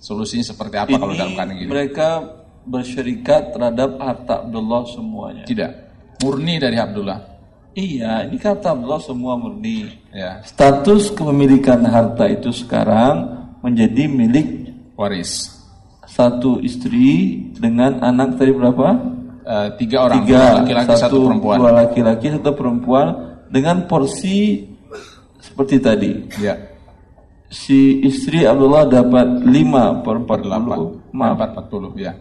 Solusinya 0.02 0.42
seperti 0.42 0.74
apa 0.82 0.98
kalau 0.98 1.14
dalam 1.14 1.38
keadaan 1.38 1.54
gini? 1.54 1.70
mereka 1.70 2.26
bersyarikat 2.66 3.54
terhadap 3.54 4.02
harta 4.02 4.42
Abdullah 4.42 4.82
semuanya. 4.90 5.44
Tidak. 5.46 5.70
Murni 6.26 6.58
dari 6.58 6.74
Abdullah. 6.78 7.18
Iya, 7.72 8.26
ini 8.26 8.36
kata 8.36 8.74
Abdullah 8.74 8.98
semua 8.98 9.38
murni. 9.38 9.86
Ya, 10.10 10.42
Status 10.42 11.14
kepemilikan 11.14 11.86
harta 11.86 12.26
itu 12.26 12.50
sekarang 12.50 13.46
menjadi 13.62 14.10
milik 14.10 14.74
waris. 14.98 15.62
satu 16.04 16.60
istri 16.60 17.40
dengan 17.56 17.96
anak 18.04 18.36
tadi 18.36 18.52
berapa? 18.52 18.88
Eh, 19.42 19.68
tiga 19.80 20.06
orang, 20.06 20.22
Tiga, 20.22 20.42
laki-laki, 20.60 20.92
satu, 21.00 21.18
perempuan. 21.24 21.56
Dua 21.56 21.72
laki-laki, 21.72 22.26
satu 22.36 22.50
perempuan 22.52 23.06
dengan 23.48 23.88
porsi 23.88 24.68
seperti 25.40 25.76
tadi. 25.80 26.12
Ya, 26.36 26.54
si 27.52 28.00
istri 28.00 28.48
Abdullah 28.48 28.88
dapat 28.88 29.44
5 29.44 30.00
per 30.00 30.16
40. 30.24 31.12
Maaf, 31.12 31.36
440 31.68 32.00
ya. 32.00 32.16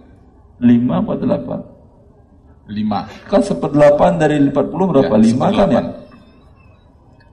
5 0.59 0.91
apa 0.91 1.11
8? 1.15 2.67
5. 2.67 3.31
Kan 3.31 3.41
seperdelapan 3.41 4.11
dari 4.19 4.35
40 4.43 4.91
berapa? 4.91 5.15
Ya, 5.15 5.31
5 5.31 5.57
kan 5.57 5.67
ya? 5.71 5.83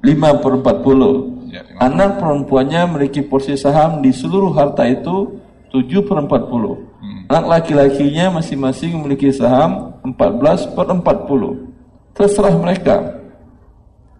5 0.06 0.42
per 0.42 0.52
40. 0.62 1.50
Ya, 1.50 1.64
lima. 1.66 1.78
Anak 1.80 2.10
perempuannya 2.22 2.80
memiliki 2.86 3.24
porsi 3.24 3.58
saham 3.58 3.98
di 3.98 4.14
seluruh 4.14 4.54
harta 4.54 4.86
itu 4.86 5.42
7 5.74 6.06
per 6.06 6.22
40. 6.22 6.78
Hmm. 7.02 7.20
Anak 7.28 7.44
laki-lakinya 7.50 8.38
masing-masing 8.38 8.94
memiliki 8.94 9.34
saham 9.34 9.98
14 10.06 10.70
per 10.72 10.86
40. 10.86 12.14
Terserah 12.14 12.54
mereka. 12.56 12.96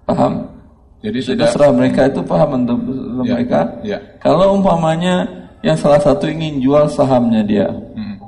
Paham? 0.09 0.57
Jadi 0.99 1.19
sudah 1.23 1.47
terserah 1.47 1.70
mereka 1.70 2.11
itu 2.11 2.20
paham 2.27 2.66
untuk 2.66 2.79
Ya, 3.23 3.35
mereka. 3.39 3.61
ya. 3.87 3.99
Kalau 4.19 4.59
umpamanya 4.59 5.27
yang 5.62 5.79
salah 5.79 6.03
satu 6.03 6.27
ingin 6.27 6.59
jual 6.59 6.91
sahamnya 6.91 7.43
dia. 7.47 7.66
Hmm. 7.70 8.19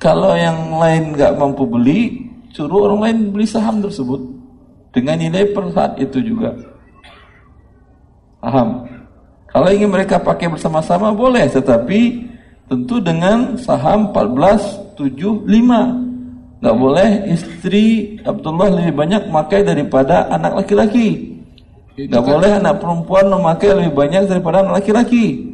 Kalau 0.00 0.32
yang 0.32 0.76
lain 0.80 1.12
nggak 1.12 1.36
mampu 1.36 1.68
beli, 1.68 2.24
suruh 2.52 2.88
orang 2.88 3.00
lain 3.04 3.18
beli 3.36 3.46
saham 3.46 3.84
tersebut 3.84 4.20
dengan 4.92 5.16
nilai 5.20 5.52
per 5.52 5.64
saat 5.72 5.92
itu 6.00 6.20
juga. 6.24 6.52
Paham? 8.40 8.84
Kalau 9.52 9.68
ingin 9.68 9.92
mereka 9.92 10.16
pakai 10.16 10.48
bersama-sama 10.48 11.12
boleh, 11.12 11.44
tetapi 11.48 12.24
tentu 12.66 12.96
dengan 12.98 13.54
saham 13.60 14.08
14, 14.10 14.96
7, 14.96 15.44
5. 15.44 16.00
Nggak 16.62 16.76
boleh 16.78 17.08
istri 17.28 18.16
Abdullah 18.24 18.70
lebih 18.72 18.94
banyak 18.96 19.22
memakai 19.28 19.60
daripada 19.66 20.30
anak 20.32 20.64
laki-laki. 20.64 21.31
Kan- 22.08 22.24
boleh 22.26 22.50
anak 22.58 22.74
perempuan 22.80 23.26
memakai 23.28 23.68
lebih 23.76 23.92
banyak 23.94 24.22
daripada 24.26 24.64
anak 24.64 24.82
laki-laki. 24.82 25.52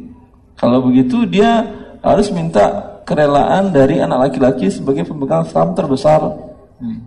Kalau 0.55 0.83
begitu 0.83 1.23
dia 1.29 1.65
harus 2.03 2.31
minta 2.31 2.99
kerelaan 3.03 3.73
dari 3.73 3.99
anak 3.99 4.29
laki-laki 4.29 4.69
sebagai 4.69 5.07
pemegang 5.07 5.43
saham 5.49 5.73
terbesar. 5.73 6.21
Hmm. 6.79 6.99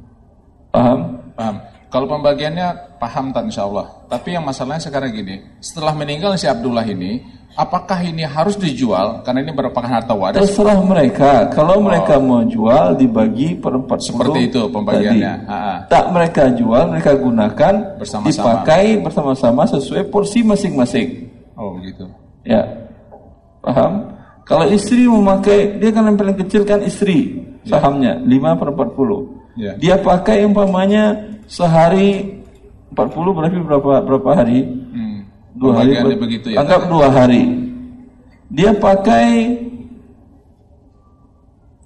Paham? 0.73 0.99
Paham. 1.37 1.57
Kalau 1.93 2.07
pembagiannya 2.09 2.92
paham 3.03 3.35
tak 3.35 3.51
insya 3.51 3.67
Allah. 3.67 3.91
Tapi 4.07 4.39
yang 4.39 4.47
masalahnya 4.47 4.87
sekarang 4.87 5.11
gini, 5.11 5.43
setelah 5.59 5.91
meninggal 5.91 6.39
si 6.39 6.47
Abdullah 6.47 6.87
ini, 6.87 7.19
apakah 7.59 7.99
ini 8.07 8.23
harus 8.23 8.55
dijual 8.55 9.27
karena 9.27 9.43
ini 9.43 9.51
merupakan 9.51 9.91
harta 9.91 10.15
waris? 10.15 10.39
Terserah 10.39 10.79
mereka. 10.79 11.51
Kalau 11.51 11.83
mereka 11.83 12.23
mau 12.23 12.47
jual 12.47 12.95
dibagi 12.95 13.59
per 13.59 13.75
40 13.75 13.91
Oh. 13.91 13.99
Seperti 13.99 14.41
itu 14.47 14.63
pembagiannya. 14.71 15.35
tadi. 15.43 15.51
Ha, 15.51 15.59
ha. 15.59 15.75
Tak 15.91 16.05
mereka 16.15 16.43
jual, 16.55 16.83
mereka 16.95 17.11
gunakan 17.19 17.75
Bersama-sama. 17.99 18.31
dipakai 18.31 18.85
bersama-sama 19.03 19.63
sesuai 19.67 20.03
porsi 20.07 20.47
masing-masing. 20.47 21.09
Oh 21.59 21.75
begitu. 21.75 22.07
Ya. 22.47 22.63
Paham? 23.59 24.15
Kalau 24.43 24.67
istri 24.71 25.07
memakai, 25.07 25.79
dia 25.79 25.91
kan 25.95 26.07
yang 26.07 26.19
paling 26.19 26.35
kecil 26.39 26.63
kan 26.67 26.83
istri 26.83 27.43
sahamnya 27.63 28.19
5 28.23 28.59
per 28.59 28.71
40. 28.75 29.27
Ya. 29.55 29.73
Dia 29.79 29.97
pakai 30.01 30.43
umpamanya 30.43 31.15
sehari 31.47 32.42
40 32.93 33.37
berarti 33.37 33.57
berapa 33.61 33.91
berapa 34.05 34.31
hari? 34.37 34.61
Hmm. 34.65 35.19
Dua 35.57 35.73
hari. 35.81 35.93
Ber- 35.97 36.21
begitu 36.21 36.47
ya. 36.53 36.61
Anggap 36.61 36.89
dua 36.89 37.09
hari. 37.09 37.43
Dia 38.53 38.71
pakai 38.77 39.29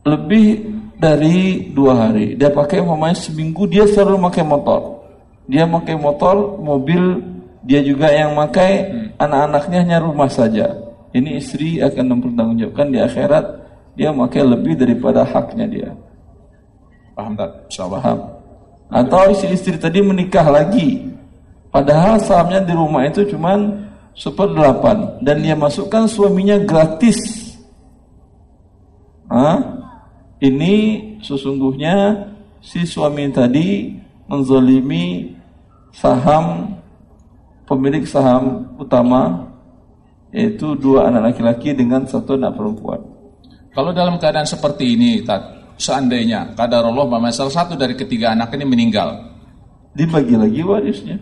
lebih 0.06 0.46
dari 0.96 1.70
dua 1.74 2.08
hari. 2.08 2.38
Dia 2.38 2.50
pakai 2.50 2.80
umpamanya 2.82 3.18
seminggu 3.18 3.66
dia 3.66 3.84
selalu 3.86 4.22
pakai 4.30 4.44
motor. 4.46 4.80
Dia 5.46 5.62
pakai 5.66 5.94
motor, 5.94 6.58
mobil 6.58 7.22
dia 7.62 7.82
juga 7.82 8.10
yang 8.10 8.34
pakai, 8.34 8.72
Hmm. 8.86 9.06
anak-anaknya 9.18 9.78
hanya 9.82 9.98
rumah 10.02 10.30
saja. 10.30 10.70
Ini 11.14 11.38
istri 11.38 11.78
akan 11.82 12.18
mempertanggungjawabkan 12.18 12.86
di 12.90 12.98
akhirat 12.98 13.44
dia 13.94 14.10
pakai 14.10 14.42
lebih 14.42 14.74
daripada 14.76 15.22
haknya 15.22 15.66
dia. 15.66 15.90
Paham 17.14 17.32
tak? 17.34 17.50
Insya 17.70 17.82
Allah. 17.88 18.00
Paham? 18.02 18.18
Atau 18.86 19.34
si 19.34 19.50
istri 19.50 19.74
tadi 19.76 19.98
menikah 19.98 20.46
lagi. 20.46 21.10
Padahal 21.74 22.22
sahamnya 22.22 22.62
di 22.62 22.72
rumah 22.72 23.04
itu 23.04 23.26
cuman 23.26 23.86
seperdelapan 24.16 25.20
dan 25.20 25.44
dia 25.44 25.52
masukkan 25.52 26.08
suaminya 26.08 26.56
gratis. 26.62 27.52
Hah? 29.28 29.60
Ini 30.40 30.74
sesungguhnya 31.20 32.28
si 32.62 32.84
suami 32.84 33.28
tadi 33.32 33.96
menzalimi 34.28 35.36
saham 35.92 36.76
pemilik 37.66 38.04
saham 38.04 38.68
utama 38.78 39.48
yaitu 40.30 40.76
dua 40.76 41.08
anak 41.08 41.32
laki-laki 41.32 41.72
dengan 41.72 42.04
satu 42.04 42.36
anak 42.36 42.52
perempuan. 42.54 43.00
Kalau 43.72 43.92
dalam 43.92 44.16
keadaan 44.16 44.48
seperti 44.48 44.96
ini, 44.96 45.20
Tat, 45.24 45.55
seandainya 45.76 46.56
kadar 46.56 46.84
Allah 46.84 47.06
bahwa 47.06 47.28
salah 47.32 47.52
satu 47.52 47.76
dari 47.76 47.94
ketiga 47.96 48.32
anak 48.32 48.52
ini 48.56 48.64
meninggal, 48.64 49.36
Dibagi 49.96 50.36
lagi 50.36 50.60
warisnya. 50.60 51.16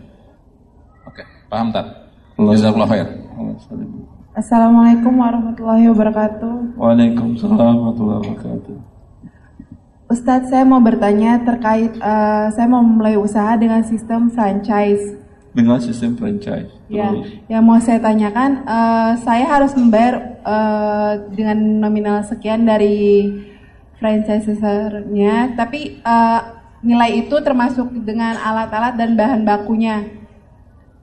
oke, 1.06 1.22
paham 1.47 1.70
Tat? 1.70 1.86
Jazakallah 2.35 2.89
khair. 2.90 3.06
Assalamualaikum 4.35 5.14
warahmatullahi 5.14 5.86
wabarakatuh. 5.94 6.74
Waalaikumsalam 6.74 7.55
warahmatullahi 7.55 8.18
wabarakatuh. 8.26 8.76
Ustadz, 10.10 10.51
saya 10.51 10.66
mau 10.66 10.82
bertanya 10.82 11.39
terkait 11.47 11.94
eh, 11.94 12.47
saya 12.51 12.66
mau 12.66 12.82
memulai 12.82 13.14
usaha 13.14 13.55
dengan 13.55 13.86
sistem 13.86 14.26
franchise. 14.35 15.22
Dengan 15.55 15.78
sistem 15.78 16.18
franchise. 16.18 16.66
Ya, 16.90 17.14
Terus. 17.14 17.31
yang 17.47 17.62
mau 17.62 17.78
saya 17.78 18.02
tanyakan, 18.02 18.66
eh, 18.66 19.12
saya 19.22 19.47
harus 19.47 19.70
membayar 19.78 20.43
eh, 20.43 21.12
dengan 21.31 21.86
nominal 21.86 22.26
sekian 22.26 22.66
dari 22.66 23.31
franchisernya, 24.05 25.56
tapi 25.56 25.97
eh, 25.97 26.40
nilai 26.85 27.24
itu 27.24 27.32
termasuk 27.40 27.89
dengan 28.05 28.36
alat-alat 28.36 29.01
dan 29.01 29.16
bahan 29.16 29.40
bakunya. 29.43 30.05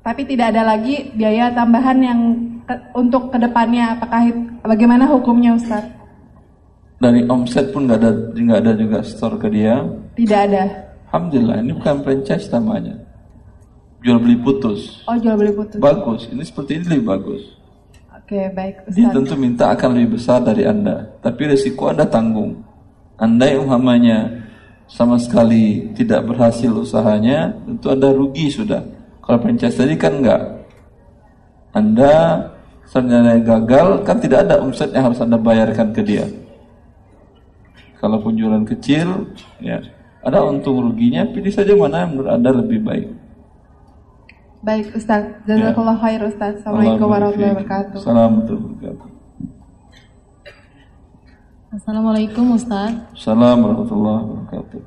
Tapi 0.02 0.22
tidak 0.26 0.54
ada 0.54 0.66
lagi 0.68 1.10
biaya 1.14 1.50
tambahan 1.50 1.98
yang 1.98 2.20
ke- 2.66 2.82
untuk 2.94 3.30
ke 3.30 3.38
depannya. 3.38 3.98
Apakah 3.98 4.30
bagaimana 4.62 5.06
hukumnya, 5.06 5.54
Ustadz? 5.54 5.90
Dari 7.02 7.26
omset 7.26 7.74
pun 7.74 7.90
nggak 7.90 7.98
ada 7.98 8.12
nggak 8.32 8.60
ada 8.62 8.74
juga 8.78 8.98
store 9.02 9.38
ke 9.38 9.50
dia. 9.50 9.82
Tidak 10.14 10.40
ada. 10.50 10.64
Alhamdulillah 11.10 11.58
ini 11.62 11.74
bukan 11.74 12.06
franchise 12.06 12.46
namanya. 12.50 12.94
Jual 14.02 14.18
beli 14.18 14.38
putus. 14.38 15.02
Oh, 15.06 15.18
jual 15.18 15.34
beli 15.34 15.54
putus. 15.54 15.78
Bagus. 15.78 16.30
Ini 16.30 16.42
seperti 16.42 16.78
ini 16.78 16.86
lebih 16.98 17.06
bagus. 17.10 17.42
Oke, 18.14 18.48
baik, 18.54 18.86
Dia 18.90 19.10
Ustadz. 19.10 19.16
tentu 19.18 19.34
minta 19.36 19.66
akan 19.70 19.90
lebih 19.92 20.18
besar 20.18 20.42
dari 20.42 20.64
Anda. 20.64 21.10
Tapi 21.22 21.42
resiko 21.52 21.90
Anda 21.90 22.06
tanggung. 22.08 22.58
Anda 23.22 23.54
yang 23.54 23.70
umpamanya 23.70 24.50
sama 24.90 25.22
sekali 25.22 25.94
tidak 25.94 26.26
berhasil 26.26 26.74
usahanya, 26.74 27.54
tentu 27.70 27.94
Anda 27.94 28.10
rugi 28.10 28.50
sudah. 28.50 28.82
Kalau 29.22 29.38
franchise 29.38 29.78
tadi 29.78 29.94
kan 29.94 30.18
enggak. 30.18 30.42
Anda 31.72 32.14
seandainya 32.90 33.40
gagal, 33.46 34.02
kan 34.04 34.18
tidak 34.18 34.50
ada 34.50 34.60
omset 34.60 34.90
yang 34.90 35.14
harus 35.14 35.22
Anda 35.22 35.38
bayarkan 35.38 35.94
ke 35.94 36.02
dia. 36.02 36.26
Kalau 38.02 38.18
penjualan 38.26 38.66
kecil, 38.66 39.30
ya 39.62 39.78
ada 40.26 40.42
untung 40.42 40.82
ruginya, 40.82 41.22
pilih 41.30 41.54
saja 41.54 41.78
mana 41.78 42.04
yang 42.04 42.18
menurut 42.18 42.32
Anda 42.34 42.50
lebih 42.58 42.82
baik. 42.82 43.08
Baik, 44.66 44.98
Ustadz. 44.98 45.46
Jazakallah 45.46 45.98
khair, 46.02 46.22
Ustadz. 46.26 46.66
Assalamualaikum 46.66 47.06
warahmatullahi 47.06 47.54
wabarakatuh. 47.54 47.98
Assalamualaikum 48.02 48.34
warahmatullahi 48.42 48.66
wabarakatuh. 48.82 49.11
Assalamualaikum 51.72 52.60
Ustadz. 52.60 53.16
Assalamualaikum 53.16 53.64
warahmatullahi 53.64 54.22
wabarakatuh. 54.28 54.82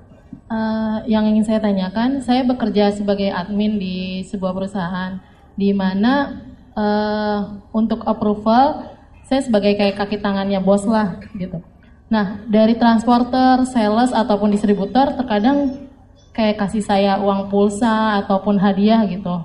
Eh, 0.53 0.99
yang 1.09 1.25
ingin 1.25 1.49
saya 1.49 1.57
tanyakan, 1.57 2.21
saya 2.21 2.45
bekerja 2.45 2.93
sebagai 2.93 3.33
admin 3.33 3.81
di 3.81 4.21
sebuah 4.29 4.53
perusahaan, 4.53 5.17
di 5.57 5.73
mana 5.73 6.45
eh, 6.77 7.41
untuk 7.73 8.05
approval 8.05 8.93
saya 9.25 9.41
sebagai 9.41 9.81
kayak 9.81 9.97
kaki 9.97 10.21
tangannya 10.21 10.61
bos 10.61 10.85
lah 10.85 11.25
gitu. 11.33 11.65
Nah 12.13 12.45
dari 12.53 12.77
transporter, 12.77 13.65
sales 13.65 14.13
ataupun 14.13 14.53
distributor 14.53 15.17
terkadang 15.17 15.89
kayak 16.37 16.69
kasih 16.69 16.85
saya 16.85 17.17
uang 17.17 17.49
pulsa 17.49 18.21
ataupun 18.21 18.61
hadiah 18.61 19.09
gitu. 19.09 19.41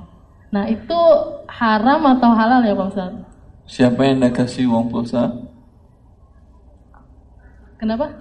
Nah 0.52 0.68
itu 0.68 0.99
haram 1.48 2.03
atau 2.03 2.36
halal 2.36 2.68
ya 2.68 2.76
Pak 2.76 2.88
Ustadz? 2.91 3.24
Siapa 3.64 4.03
yang 4.03 4.20
Anda 4.20 4.36
kasih 4.36 4.68
uang 4.68 4.91
pulsa? 4.91 5.49
Kenapa? 7.80 8.11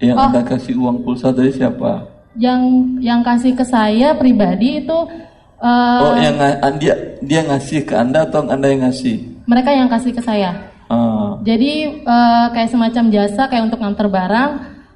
Yang 0.00 0.16
Oh. 0.16 0.24
Anda 0.30 0.40
kasih 0.46 0.74
uang 0.80 1.04
pulsa 1.04 1.28
dari 1.34 1.52
siapa? 1.52 2.06
Yang 2.38 2.62
yang 3.02 3.20
kasih 3.20 3.52
ke 3.52 3.64
saya 3.66 4.14
pribadi 4.14 4.80
itu 4.80 4.98
eh, 5.60 6.00
oh, 6.00 6.14
yang 6.16 6.38
dia 6.78 6.94
dia 7.20 7.42
ngasih 7.44 7.84
ke 7.84 7.92
Anda 7.92 8.24
atau 8.24 8.46
Anda 8.46 8.70
yang 8.70 8.86
ngasih? 8.88 9.42
mereka 9.50 9.74
yang 9.74 9.90
kasih 9.90 10.14
ke 10.14 10.22
saya. 10.22 10.70
Ah, 10.86 11.34
Jadi 11.42 12.00
eh, 12.00 12.46
kayak 12.54 12.70
semacam 12.70 13.04
jasa 13.10 13.50
kayak 13.50 13.66
untuk 13.66 13.82
nganter 13.82 14.06
barang, 14.06 14.50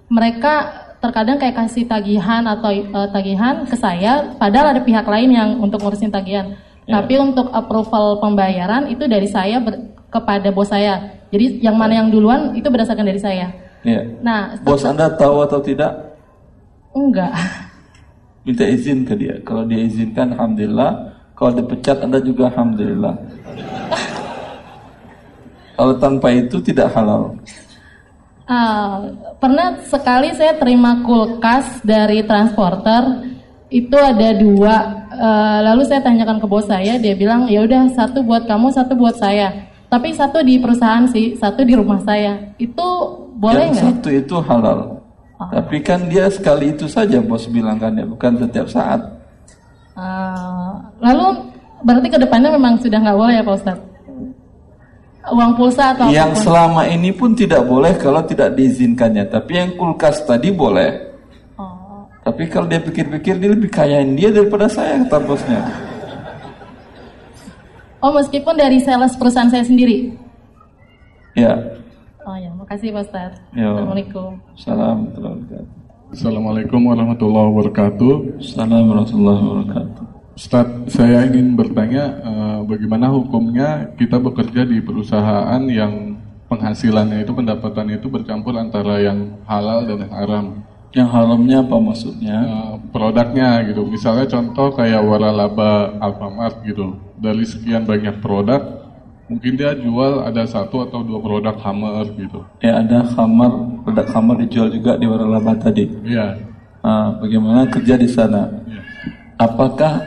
mereka 0.06 0.54
terkadang 1.02 1.36
kayak 1.42 1.58
kasih 1.58 1.84
tagihan 1.90 2.46
atau 2.46 2.70
eh, 2.70 3.08
tagihan 3.10 3.66
ke 3.66 3.74
saya, 3.74 4.38
padahal 4.38 4.78
ada 4.78 4.80
pihak 4.86 5.04
lain 5.04 5.30
yang 5.34 5.48
untuk 5.58 5.82
ngurusin 5.82 6.14
tagihan. 6.14 6.54
Ya. 6.86 7.02
Tapi 7.02 7.18
untuk 7.18 7.50
approval 7.50 8.22
pembayaran 8.22 8.86
itu 8.86 9.10
dari 9.10 9.26
saya 9.26 9.58
ber- 9.58 9.90
kepada 10.08 10.54
bos 10.54 10.70
saya. 10.70 11.18
Jadi 11.34 11.58
yang 11.58 11.74
mana 11.74 11.98
yang 11.98 12.08
duluan 12.14 12.54
itu 12.54 12.70
berdasarkan 12.70 13.10
dari 13.10 13.18
saya. 13.18 13.63
Ya. 13.84 14.00
Nah, 14.24 14.56
Bos 14.64 14.82
Anda 14.82 15.12
tahu 15.12 15.44
atau 15.44 15.60
tidak? 15.60 15.92
enggak. 16.94 17.34
Minta 18.46 18.64
izin 18.64 19.04
ke 19.04 19.14
dia. 19.18 19.34
Kalau 19.44 19.66
dia 19.68 19.84
izinkan, 19.84 20.32
alhamdulillah. 20.32 21.12
Kalau 21.34 21.52
dipecat, 21.58 22.00
Anda 22.00 22.22
juga 22.22 22.48
alhamdulillah. 22.48 23.14
Kalau 25.76 25.94
tanpa 25.98 26.30
itu 26.30 26.62
tidak 26.62 26.94
halal. 26.94 27.34
Ah, 28.44 29.00
pernah 29.40 29.80
sekali 29.88 30.30
saya 30.36 30.54
terima 30.60 31.00
kulkas 31.00 31.80
dari 31.80 32.20
transporter 32.22 33.32
itu 33.72 33.96
ada 33.96 34.30
dua. 34.36 34.76
Eh, 35.14 35.58
lalu 35.64 35.82
saya 35.88 36.04
tanyakan 36.04 36.38
ke 36.38 36.46
bos 36.46 36.68
saya, 36.68 37.00
dia 37.00 37.16
bilang 37.16 37.48
ya 37.48 37.64
udah 37.64 37.90
satu 37.96 38.22
buat 38.22 38.44
kamu, 38.46 38.70
satu 38.70 38.94
buat 38.94 39.16
saya. 39.16 39.50
Tapi 39.94 40.10
satu 40.10 40.42
di 40.42 40.58
perusahaan 40.58 41.06
sih, 41.06 41.38
satu 41.38 41.62
di 41.62 41.78
rumah 41.78 42.02
saya. 42.02 42.34
Itu 42.58 42.82
boleh 43.38 43.70
nggak? 43.70 43.84
satu 43.94 44.08
itu 44.10 44.36
halal. 44.42 44.98
Tapi 45.38 45.76
kan 45.86 46.10
dia 46.10 46.26
sekali 46.26 46.74
itu 46.74 46.90
saja 46.90 47.22
bos 47.22 47.46
bilang 47.46 47.78
kan 47.78 47.94
ya, 47.94 48.02
bukan 48.02 48.42
setiap 48.42 48.66
saat. 48.66 48.98
Ah, 49.94 50.82
lalu 50.98 51.46
berarti 51.86 52.10
ke 52.10 52.18
depannya 52.18 52.50
memang 52.58 52.74
sudah 52.82 52.98
nggak 52.98 53.14
boleh 53.14 53.34
ya 53.38 53.46
Pak 53.46 53.54
Ustadz? 53.62 53.86
Uang 55.30 55.52
pulsa 55.54 55.94
atau 55.94 56.10
Yang 56.10 56.26
apa 56.26 56.36
pun? 56.36 56.42
selama 56.42 56.82
ini 56.90 57.10
pun 57.14 57.30
tidak 57.38 57.62
boleh 57.62 57.94
kalau 57.94 58.26
tidak 58.26 58.50
diizinkannya. 58.58 59.30
Tapi 59.30 59.52
yang 59.54 59.70
kulkas 59.78 60.26
tadi 60.26 60.50
boleh. 60.50 61.14
Tapi 62.24 62.42
kalau 62.50 62.66
dia 62.66 62.80
pikir-pikir 62.80 63.36
dia 63.36 63.50
lebih 63.52 63.70
kayain 63.70 64.16
dia 64.16 64.32
daripada 64.32 64.66
saya 64.66 65.06
kata 65.06 65.22
bosnya. 65.22 65.60
Oh 68.04 68.12
meskipun 68.12 68.52
dari 68.52 68.84
sales 68.84 69.16
perusahaan 69.16 69.48
saya 69.48 69.64
sendiri. 69.64 70.12
Ya. 71.32 71.56
Oh 72.28 72.36
ya, 72.36 72.52
makasih 72.52 72.92
Pak 72.92 73.08
Ustadz. 73.08 73.40
Ya. 73.56 73.72
Assalamualaikum. 73.72 74.30
Salam 74.60 75.08
warahmatullahi 75.08 75.40
wabarakatuh. 75.40 76.12
Assalamualaikum 76.12 76.80
warahmatullahi 76.84 77.48
wabarakatuh. 77.48 78.12
Assalamualaikum 78.44 78.88
warahmatullahi 78.92 79.40
wabarakatuh. 79.40 80.02
Ustaz, 80.36 80.68
saya 80.92 81.24
ingin 81.32 81.56
bertanya 81.56 82.04
eh, 82.20 82.58
bagaimana 82.68 83.08
hukumnya 83.08 83.88
kita 83.96 84.20
bekerja 84.20 84.68
di 84.68 84.84
perusahaan 84.84 85.62
yang 85.64 86.20
penghasilannya 86.52 87.24
itu 87.24 87.32
pendapatannya 87.32 88.04
itu 88.04 88.12
bercampur 88.12 88.52
antara 88.60 89.00
yang 89.00 89.32
halal 89.48 89.80
dan 89.88 90.04
yang 90.04 90.12
haram. 90.12 90.46
Yang 90.94 91.08
haramnya 91.10 91.58
apa 91.66 91.76
maksudnya? 91.82 92.38
Eh, 92.46 92.74
produknya 92.94 93.66
gitu. 93.66 93.82
Misalnya 93.82 94.30
contoh 94.30 94.70
kayak 94.78 95.02
waralaba 95.02 95.98
Alfamart 95.98 96.62
gitu. 96.62 96.94
Dari 97.18 97.42
sekian 97.42 97.82
banyak 97.82 98.22
produk, 98.22 98.62
mungkin 99.26 99.58
dia 99.58 99.74
jual 99.74 100.22
ada 100.22 100.46
satu 100.46 100.86
atau 100.86 101.02
dua 101.02 101.18
produk 101.18 101.58
Hammer 101.58 102.06
gitu. 102.14 102.46
Ya 102.62 102.78
ada 102.78 103.02
kamar, 103.10 103.82
produk 103.82 104.06
kamar 104.06 104.36
dijual 104.46 104.70
juga 104.70 104.94
di 104.94 105.06
Waralaba 105.10 105.58
tadi. 105.58 105.90
Iya. 106.06 106.38
Ah, 106.84 107.16
bagaimana 107.18 107.66
kerja 107.66 107.98
di 107.98 108.06
sana? 108.06 108.46
Apakah 109.40 110.04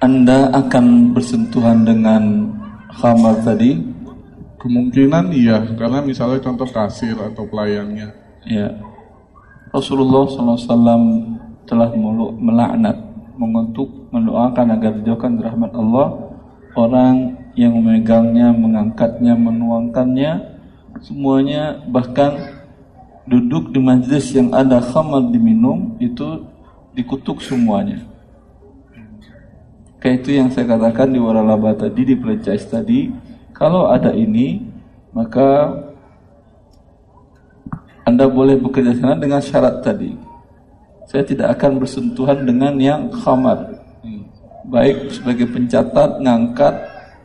Anda 0.00 0.48
akan 0.48 1.12
bersentuhan 1.12 1.84
dengan 1.84 2.56
kamar 2.88 3.44
tadi? 3.44 3.76
Kemungkinan 4.56 5.32
iya, 5.32 5.60
karena 5.76 6.00
misalnya 6.00 6.40
contoh 6.40 6.68
kasir 6.68 7.16
atau 7.20 7.44
pelayannya. 7.48 8.08
Ya. 8.48 8.89
Rasulullah 9.70 10.26
SAW 10.26 10.98
telah 11.66 11.94
melaknat, 12.38 12.98
mengutuk, 13.38 14.10
mendoakan 14.10 14.74
agar 14.74 14.98
dijauhkan 14.98 15.38
rahmat 15.38 15.70
Allah 15.78 16.34
orang 16.74 17.38
yang 17.54 17.78
memegangnya, 17.78 18.50
mengangkatnya, 18.50 19.38
menuangkannya, 19.38 20.32
semuanya 21.02 21.78
bahkan 21.86 22.60
duduk 23.30 23.70
di 23.70 23.78
majlis 23.78 24.34
yang 24.34 24.50
ada 24.50 24.82
khamar 24.82 25.30
diminum 25.30 25.94
itu 26.02 26.42
dikutuk 26.94 27.38
semuanya. 27.38 28.02
Kayak 30.02 30.24
itu 30.24 30.30
yang 30.34 30.48
saya 30.50 30.66
katakan 30.66 31.14
di 31.14 31.22
waralaba 31.22 31.76
tadi, 31.76 32.02
di 32.08 32.16
franchise 32.18 32.66
tadi, 32.66 33.12
kalau 33.54 33.86
ada 33.86 34.10
ini, 34.16 34.64
maka 35.12 35.76
anda 38.10 38.26
boleh 38.26 38.58
bekerja 38.58 38.98
sana 38.98 39.14
dengan 39.14 39.38
syarat 39.38 39.86
tadi. 39.86 40.10
Saya 41.06 41.22
tidak 41.22 41.58
akan 41.58 41.78
bersentuhan 41.78 42.42
dengan 42.42 42.74
yang 42.78 43.10
khamar. 43.10 43.78
Baik 44.66 45.10
sebagai 45.10 45.50
pencatat, 45.50 46.22
ngangkat, 46.22 46.74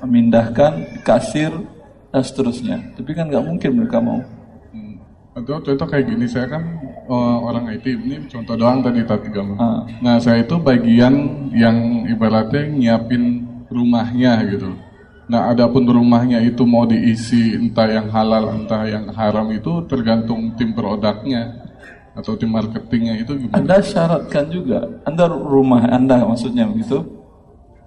memindahkan, 0.01 1.01
kasir, 1.05 1.53
dan 2.09 2.23
seterusnya. 2.23 2.77
Tapi 2.97 3.11
kan 3.13 3.29
nggak 3.29 3.45
mungkin 3.45 3.69
mereka 3.77 4.01
mau. 4.01 4.21
Atau 5.35 5.59
contoh 5.59 5.83
kayak 5.83 6.07
gini, 6.07 6.25
saya 6.31 6.47
kan 6.47 6.63
eh, 6.87 7.37
orang 7.43 7.67
IT, 7.75 7.85
ini 7.91 8.23
contoh 8.31 8.55
doang 8.55 8.79
tadi 8.79 9.03
tadi 9.03 9.27
kamu. 9.27 9.53
Ah. 9.59 9.83
Nah 9.99 10.15
saya 10.15 10.47
itu 10.47 10.55
bagian 10.55 11.13
yang 11.51 12.07
ibaratnya 12.07 12.71
nyiapin 12.71 13.43
rumahnya 13.67 14.47
gitu. 14.47 14.71
Nah 15.25 15.49
adapun 15.49 15.89
rumahnya 15.89 16.37
itu 16.45 16.61
mau 16.65 16.85
diisi 16.85 17.57
entah 17.57 17.89
yang 17.89 18.07
halal 18.13 18.53
entah 18.53 18.85
yang 18.85 19.09
haram 19.09 19.49
itu 19.49 19.81
tergantung 19.89 20.53
tim 20.53 20.71
produknya 20.77 21.65
atau 22.13 22.37
tim 22.37 22.53
marketingnya 22.53 23.25
itu 23.25 23.33
gimana? 23.35 23.57
Anda 23.57 23.77
syaratkan 23.81 24.53
juga. 24.53 24.85
Anda 25.03 25.25
rumah 25.27 25.89
Anda 25.89 26.23
maksudnya 26.23 26.69
begitu? 26.69 27.01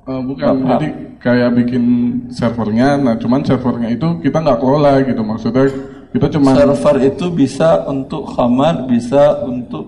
Eh, 0.08 0.22
bukan, 0.24 0.64
Bapak. 0.64 0.68
jadi 0.80 0.88
kayak 1.20 1.50
bikin 1.52 1.84
servernya, 2.32 2.96
nah 2.96 3.14
cuman 3.20 3.44
servernya 3.44 3.92
itu 3.92 4.08
kita 4.24 4.40
nggak 4.40 4.56
kelola 4.56 5.04
gitu, 5.04 5.20
maksudnya 5.20 5.68
kita 6.08 6.26
cuma 6.32 6.56
Server 6.56 6.96
itu 7.04 7.26
bisa 7.28 7.84
untuk 7.84 8.24
khamar, 8.32 8.88
bisa 8.88 9.44
untuk 9.44 9.84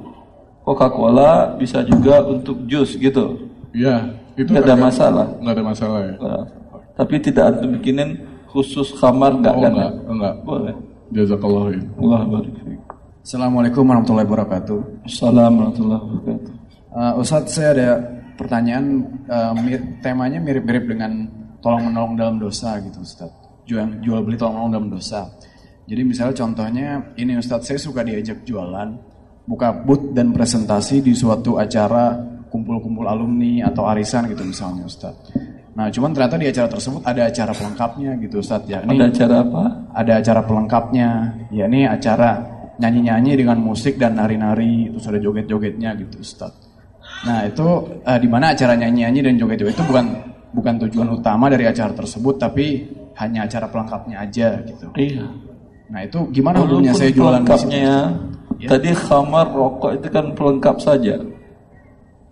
Coca-Cola, 0.61 1.57
bisa 1.57 1.81
juga 1.81 2.21
untuk 2.29 2.69
jus 2.69 3.01
gitu. 3.01 3.49
Iya, 3.73 4.13
itu 4.37 4.53
Nggak 4.53 4.69
ada 4.69 4.77
masalah. 4.77 5.27
Nggak 5.41 5.55
ada 5.57 5.65
masalah 5.65 6.01
ya. 6.05 6.15
Nah, 6.21 6.43
Tapi 7.01 7.17
tidak 7.25 7.45
ada 7.57 7.65
bikinin 7.65 8.21
khusus 8.53 8.93
kamar 9.01 9.41
nggak 9.41 9.55
Oh, 9.57 9.63
kan? 9.65 9.73
enggak, 9.73 9.93
enggak. 10.05 10.35
Boleh. 10.45 10.75
Jazakallah 11.17 11.65
ya. 11.73 11.81
Allah 11.97 12.21
barik. 12.29 12.55
Assalamualaikum 13.25 13.83
warahmatullahi 13.89 14.27
wabarakatuh. 14.29 14.79
Assalamualaikum 15.09 15.57
warahmatullahi 15.57 16.03
wabarakatuh. 16.05 16.53
Uh, 16.93 17.13
Ustadz, 17.25 17.57
saya 17.57 17.69
ada 17.73 17.89
pertanyaan 18.37 18.85
uh, 19.33 19.57
mir- 19.57 19.97
temanya 20.05 20.45
mirip-mirip 20.45 20.85
dengan 20.93 21.25
tolong 21.65 21.89
menolong 21.89 22.15
dalam 22.21 22.37
dosa 22.37 22.77
gitu 22.85 23.01
Ustadz. 23.01 23.65
Jual, 23.65 23.97
jual 24.05 24.21
beli 24.21 24.37
tolong 24.37 24.61
menolong 24.61 24.73
dalam 24.77 24.89
dosa. 24.93 25.25
Jadi 25.89 26.03
misalnya 26.05 26.35
contohnya 26.37 26.89
ini 27.17 27.41
Ustadz, 27.41 27.65
saya 27.65 27.81
suka 27.81 28.05
diajak 28.05 28.45
jualan, 28.45 28.89
buka 29.49 29.73
booth 29.73 30.13
dan 30.13 30.37
presentasi 30.37 31.01
di 31.01 31.17
suatu 31.17 31.57
acara 31.57 32.13
kumpul-kumpul 32.53 33.09
alumni 33.09 33.65
atau 33.73 33.89
arisan 33.89 34.29
gitu 34.29 34.45
misalnya 34.45 34.85
Ustadz. 34.85 35.33
Nah 35.77 35.87
cuman 35.89 36.11
ternyata 36.11 36.37
di 36.37 36.49
acara 36.51 36.69
tersebut 36.69 37.01
ada 37.07 37.23
acara 37.31 37.53
pelengkapnya 37.55 38.11
gitu 38.19 38.43
Ustadz 38.43 38.71
ya. 38.71 38.79
Ada 38.83 39.05
acara 39.07 39.37
apa? 39.47 39.65
Ada 39.95 40.13
acara 40.19 40.41
pelengkapnya, 40.43 41.09
yakni 41.55 41.87
acara 41.87 42.31
nyanyi-nyanyi 42.81 43.33
dengan 43.39 43.59
musik 43.61 44.01
dan 44.01 44.17
nari-nari, 44.19 44.91
terus 44.91 45.07
ada 45.07 45.19
joget-jogetnya 45.23 45.91
gitu 46.01 46.17
Ustadz. 46.19 46.69
Nah 47.27 47.47
itu 47.47 47.67
eh, 48.03 48.19
di 48.19 48.29
mana 48.29 48.57
acara 48.57 48.75
nyanyi-nyanyi 48.75 49.21
dan 49.31 49.35
joget-joget 49.39 49.75
itu 49.79 49.85
bukan 49.87 50.07
bukan 50.51 50.75
tujuan 50.89 51.09
utama 51.15 51.47
dari 51.47 51.65
acara 51.71 51.95
tersebut, 51.95 52.35
tapi 52.41 52.91
hanya 53.21 53.47
acara 53.47 53.71
pelengkapnya 53.71 54.17
aja 54.27 54.59
gitu. 54.67 54.91
Iya. 54.99 55.27
Nah 55.91 56.01
itu 56.07 56.19
gimana 56.35 56.63
hukumnya 56.63 56.95
saya 56.95 57.11
jualan 57.15 57.43
situ? 57.43 57.47
pelengkapnya 57.47 57.95
tadi 58.69 58.91
khamar 58.93 59.47
rokok 59.49 59.91
itu 59.97 60.09
kan 60.13 60.27
pelengkap 60.37 60.77
saja 60.83 61.17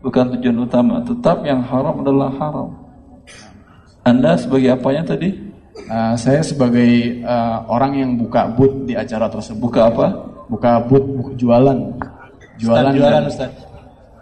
bukan 0.05 0.25
tujuan 0.37 0.59
utama 0.67 1.01
tetap 1.01 1.41
yang 1.47 1.65
haram 1.65 2.05
adalah 2.05 2.31
haram 2.37 2.69
anda 4.09 4.33
sebagai 4.35 4.73
apanya 4.73 5.05
tadi 5.07 5.31
Eh, 5.79 6.15
saya 6.19 6.43
sebagai 6.43 6.91
eh, 7.23 7.57
orang 7.71 7.95
yang 7.95 8.11
buka 8.19 8.51
booth 8.51 8.83
di 8.83 8.93
acara 8.93 9.31
tersebut. 9.31 9.63
Buka 9.63 9.89
apa? 9.89 10.07
Buka 10.45 10.83
booth, 10.85 11.07
buka 11.15 11.33
jualan. 11.39 11.79
Jualan. 12.59 12.83
Stand 12.83 12.99
jualan 12.99 13.15
dan- 13.15 13.31
Ustaz. 13.31 13.51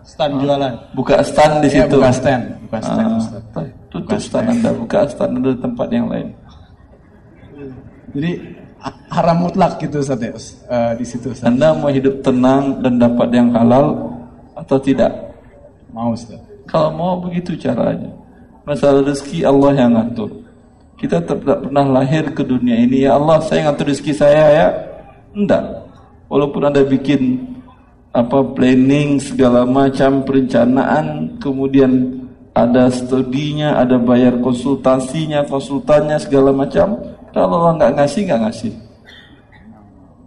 Stand 0.07 0.35
jualan. 0.39 0.73
buka 0.95 1.15
stand 1.21 1.55
di 1.59 1.67
Iya, 1.67 1.89
situ 1.89 1.97
buka 1.97 2.11
stand, 2.13 2.45
buka 2.63 2.79
stand, 2.79 3.09
Ah, 3.09 3.19
Ustaz. 3.19 3.43
tutup 3.89 4.21
stand 4.21 4.47
anda 4.53 4.71
buka 4.71 5.01
stand 5.09 5.33
anda 5.35 5.51
di 5.51 5.59
tempat 5.59 5.89
yang 5.91 6.07
lain 6.07 6.29
Jadi 8.15 8.31
ha- 8.79 8.99
haram 9.11 9.37
mutlak 9.41 9.77
gitu 9.79 9.99
Ustaz 9.99 10.21
ya, 10.21 10.31
eh, 10.31 10.93
di 10.95 11.05
situ 11.05 11.33
Ustaz. 11.33 11.47
anda 11.47 11.73
mau 11.73 11.91
hidup 11.91 12.23
tenang 12.23 12.79
dan 12.81 12.97
dapat 12.97 13.29
yang 13.31 13.49
halal 13.51 14.13
atau 14.55 14.77
tidak 14.79 15.11
Mau 15.89 16.13
Ustaz. 16.13 16.37
Kalau 16.67 16.93
mau 16.93 17.17
begitu 17.17 17.57
caranya. 17.57 18.13
Masalah 18.67 19.07
rezeki 19.07 19.47
Allah 19.47 19.73
yang 19.79 19.95
ngatur. 19.95 20.43
Kita 20.99 21.23
tidak 21.23 21.71
pernah 21.71 21.87
lahir 22.03 22.35
ke 22.35 22.43
dunia 22.43 22.75
ini 22.83 23.07
ya 23.07 23.15
Allah 23.15 23.39
saya 23.39 23.71
ngatur 23.71 23.95
rezeki 23.95 24.13
saya 24.13 24.45
ya. 24.51 24.67
Enggak. 25.33 25.87
Walaupun 26.27 26.67
Anda 26.67 26.83
bikin 26.83 27.47
apa 28.11 28.43
planning 28.57 29.23
segala 29.23 29.63
macam 29.63 30.27
perencanaan 30.27 31.37
kemudian 31.39 32.25
ada 32.57 32.89
studinya, 32.89 33.77
ada 33.77 34.01
bayar 34.01 34.41
konsultasinya, 34.41 35.45
konsultannya 35.45 36.17
segala 36.17 36.51
macam. 36.57 36.97
Kalau 37.37 37.61
Allah 37.61 37.73
nggak 37.77 37.93
ngasih, 38.01 38.21
nggak 38.25 38.43
ngasih. 38.49 38.73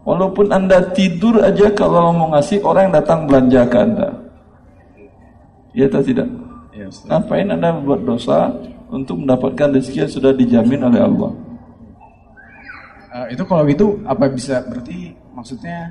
Walaupun 0.06 0.54
anda 0.54 0.80
tidur 0.94 1.42
aja 1.42 1.74
kalau 1.74 2.14
mau 2.14 2.30
ngasih 2.34 2.62
orang 2.62 2.90
yang 2.90 2.96
datang 3.02 3.20
belanja 3.26 3.62
ke 3.66 3.78
anda. 3.78 4.10
Ya 5.74 5.86
atau 5.90 6.02
tidak? 6.06 6.30
Ngapain 7.06 7.48
anda 7.50 7.70
buat 7.78 8.02
dosa 8.02 8.50
untuk 8.90 9.22
mendapatkan 9.22 9.70
rezeki 9.74 10.06
yang 10.06 10.12
sudah 10.12 10.32
dijamin 10.34 10.82
oleh 10.84 11.02
Allah? 11.02 11.32
Eh, 13.10 13.34
itu 13.34 13.44
kalau 13.46 13.66
gitu 13.66 13.98
apa 14.06 14.30
bisa 14.30 14.62
berarti 14.66 15.14
maksudnya 15.34 15.90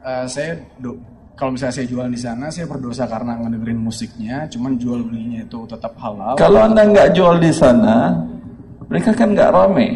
eh, 0.00 0.24
saya 0.26 0.56
do- 0.80 0.96
kalau 1.36 1.52
misalnya 1.52 1.76
saya 1.76 1.86
jualan 1.86 2.08
di 2.08 2.16
sana 2.16 2.48
saya 2.48 2.64
berdosa 2.64 3.04
karena 3.04 3.36
ngedengerin 3.36 3.76
musiknya, 3.76 4.48
cuman 4.48 4.80
jual 4.80 5.04
belinya 5.04 5.44
itu 5.44 5.68
tetap 5.68 5.92
halal. 6.00 6.32
Kalau 6.40 6.64
anda 6.64 6.80
nggak 6.80 7.12
jual 7.12 7.36
di 7.36 7.52
sana, 7.52 8.24
mereka 8.88 9.12
kan 9.12 9.36
nggak 9.36 9.52
rame. 9.52 9.88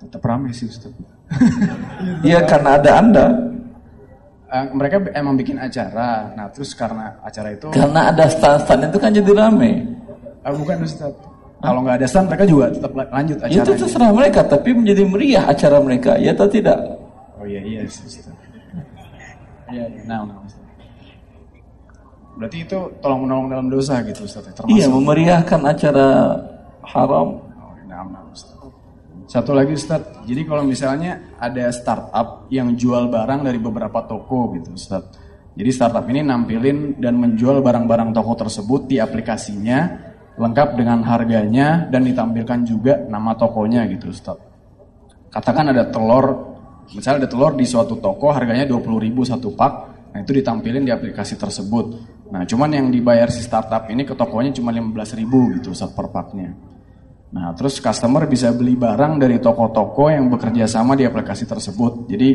tetap 0.00 0.20
ramai 0.24 0.52
sih 0.52 0.68
Ustaz. 0.68 0.92
Iya 2.20 2.44
karena 2.44 2.76
ada 2.76 2.90
anda. 3.00 3.26
Eh, 4.54 4.66
mereka 4.70 5.02
emang 5.18 5.34
bikin 5.34 5.58
acara. 5.58 6.30
Nah, 6.38 6.46
terus 6.54 6.78
karena 6.78 7.18
acara 7.26 7.50
itu 7.50 7.74
Karena 7.74 8.14
ada 8.14 8.30
stand-stand 8.30 8.86
itu 8.86 8.98
kan 9.02 9.10
jadi 9.10 9.32
rame. 9.34 9.82
Eh, 10.46 10.54
bukan 10.54 10.86
Ustaz. 10.86 11.10
Kalau 11.58 11.80
nggak 11.82 11.96
ada 11.98 12.06
stand 12.06 12.30
mereka 12.30 12.44
juga 12.46 12.70
tetap 12.70 12.92
la- 12.94 13.10
lanjut 13.10 13.38
acara. 13.42 13.64
Itu 13.66 13.72
terserah 13.74 14.12
mereka, 14.14 14.40
tapi 14.46 14.70
menjadi 14.78 15.02
meriah 15.10 15.44
acara 15.50 15.82
mereka, 15.82 16.14
ya 16.22 16.30
atau 16.30 16.46
tidak? 16.46 16.78
Oh 17.34 17.42
iya 17.42 17.58
iya 17.66 17.80
Ustaz. 17.82 18.30
Iya, 19.74 19.90
iya. 19.90 20.02
Nah, 20.06 20.22
nah, 20.22 20.38
Ustaz. 20.46 20.62
Berarti 22.38 22.58
itu 22.62 22.78
tolong 23.02 23.20
menolong 23.26 23.46
dalam 23.50 23.66
dosa 23.66 24.06
gitu 24.06 24.22
Ustaz. 24.22 24.46
ya? 24.46 24.54
Termasuk. 24.54 24.70
Iya, 24.70 24.86
memeriahkan 24.86 25.60
acara 25.66 26.06
haram. 26.86 27.42
Nah, 27.90 28.06
nah, 28.06 28.22
Ustaz. 28.30 28.53
Satu 29.24 29.56
lagi 29.56 29.72
Ustaz, 29.72 30.20
jadi 30.28 30.44
kalau 30.44 30.68
misalnya 30.68 31.32
ada 31.40 31.72
startup 31.72 32.44
yang 32.52 32.76
jual 32.76 33.08
barang 33.08 33.40
dari 33.48 33.56
beberapa 33.56 34.04
toko 34.04 34.52
gitu 34.52 34.76
Ustaz. 34.76 35.00
Jadi 35.56 35.70
startup 35.72 36.04
ini 36.12 36.20
nampilin 36.20 37.00
dan 37.00 37.16
menjual 37.16 37.64
barang-barang 37.64 38.12
toko 38.12 38.36
tersebut 38.36 38.84
di 38.84 39.00
aplikasinya 39.00 40.12
lengkap 40.36 40.76
dengan 40.76 41.00
harganya 41.08 41.88
dan 41.88 42.04
ditampilkan 42.04 42.68
juga 42.68 43.00
nama 43.08 43.32
tokonya 43.32 43.88
gitu 43.96 44.12
Ustaz. 44.12 44.36
Katakan 45.32 45.72
ada 45.72 45.88
telur, 45.88 46.58
misalnya 46.92 47.24
ada 47.24 47.30
telur 47.32 47.56
di 47.56 47.64
suatu 47.64 47.96
toko 47.96 48.28
harganya 48.28 48.68
20.000 48.68 49.08
satu 49.24 49.56
pak, 49.56 49.72
nah 50.12 50.20
itu 50.20 50.36
ditampilin 50.36 50.84
di 50.84 50.92
aplikasi 50.92 51.40
tersebut. 51.40 51.86
Nah 52.28 52.44
cuman 52.44 52.70
yang 52.76 52.86
dibayar 52.92 53.32
si 53.32 53.40
startup 53.40 53.88
ini 53.88 54.04
ke 54.04 54.12
tokonya 54.12 54.52
cuma 54.52 54.68
15.000 54.68 55.56
gitu 55.58 55.72
Ustaz 55.72 55.88
per 55.96 56.12
paknya. 56.12 56.73
Nah, 57.34 57.50
terus 57.50 57.82
customer 57.82 58.30
bisa 58.30 58.54
beli 58.54 58.78
barang 58.78 59.18
dari 59.18 59.42
toko-toko 59.42 60.06
yang 60.06 60.30
bekerja 60.30 60.70
sama 60.70 60.94
di 60.94 61.02
aplikasi 61.02 61.50
tersebut. 61.50 62.06
Jadi, 62.06 62.28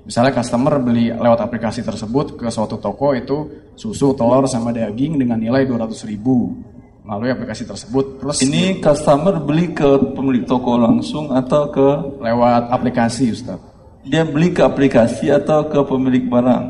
misalnya 0.00 0.32
customer 0.32 0.80
beli 0.80 1.12
lewat 1.12 1.44
aplikasi 1.44 1.84
tersebut 1.84 2.40
ke 2.40 2.48
suatu 2.48 2.80
toko 2.80 3.12
itu 3.12 3.68
susu, 3.76 4.16
telur, 4.16 4.48
sama 4.48 4.72
daging 4.72 5.20
dengan 5.20 5.36
nilai 5.36 5.68
200 5.68 5.92
ribu 6.08 6.56
melalui 7.04 7.36
aplikasi 7.36 7.68
tersebut. 7.68 8.16
Terus 8.16 8.36
Ini 8.48 8.80
customer 8.80 9.44
beli 9.44 9.76
ke 9.76 10.16
pemilik 10.16 10.48
toko 10.48 10.80
langsung 10.80 11.36
atau 11.36 11.68
ke 11.68 11.88
lewat 12.24 12.72
aplikasi, 12.72 13.36
Ustaz. 13.36 13.60
Dia 14.08 14.24
beli 14.24 14.56
ke 14.56 14.64
aplikasi 14.64 15.36
atau 15.36 15.68
ke 15.68 15.84
pemilik 15.84 16.24
barang? 16.32 16.64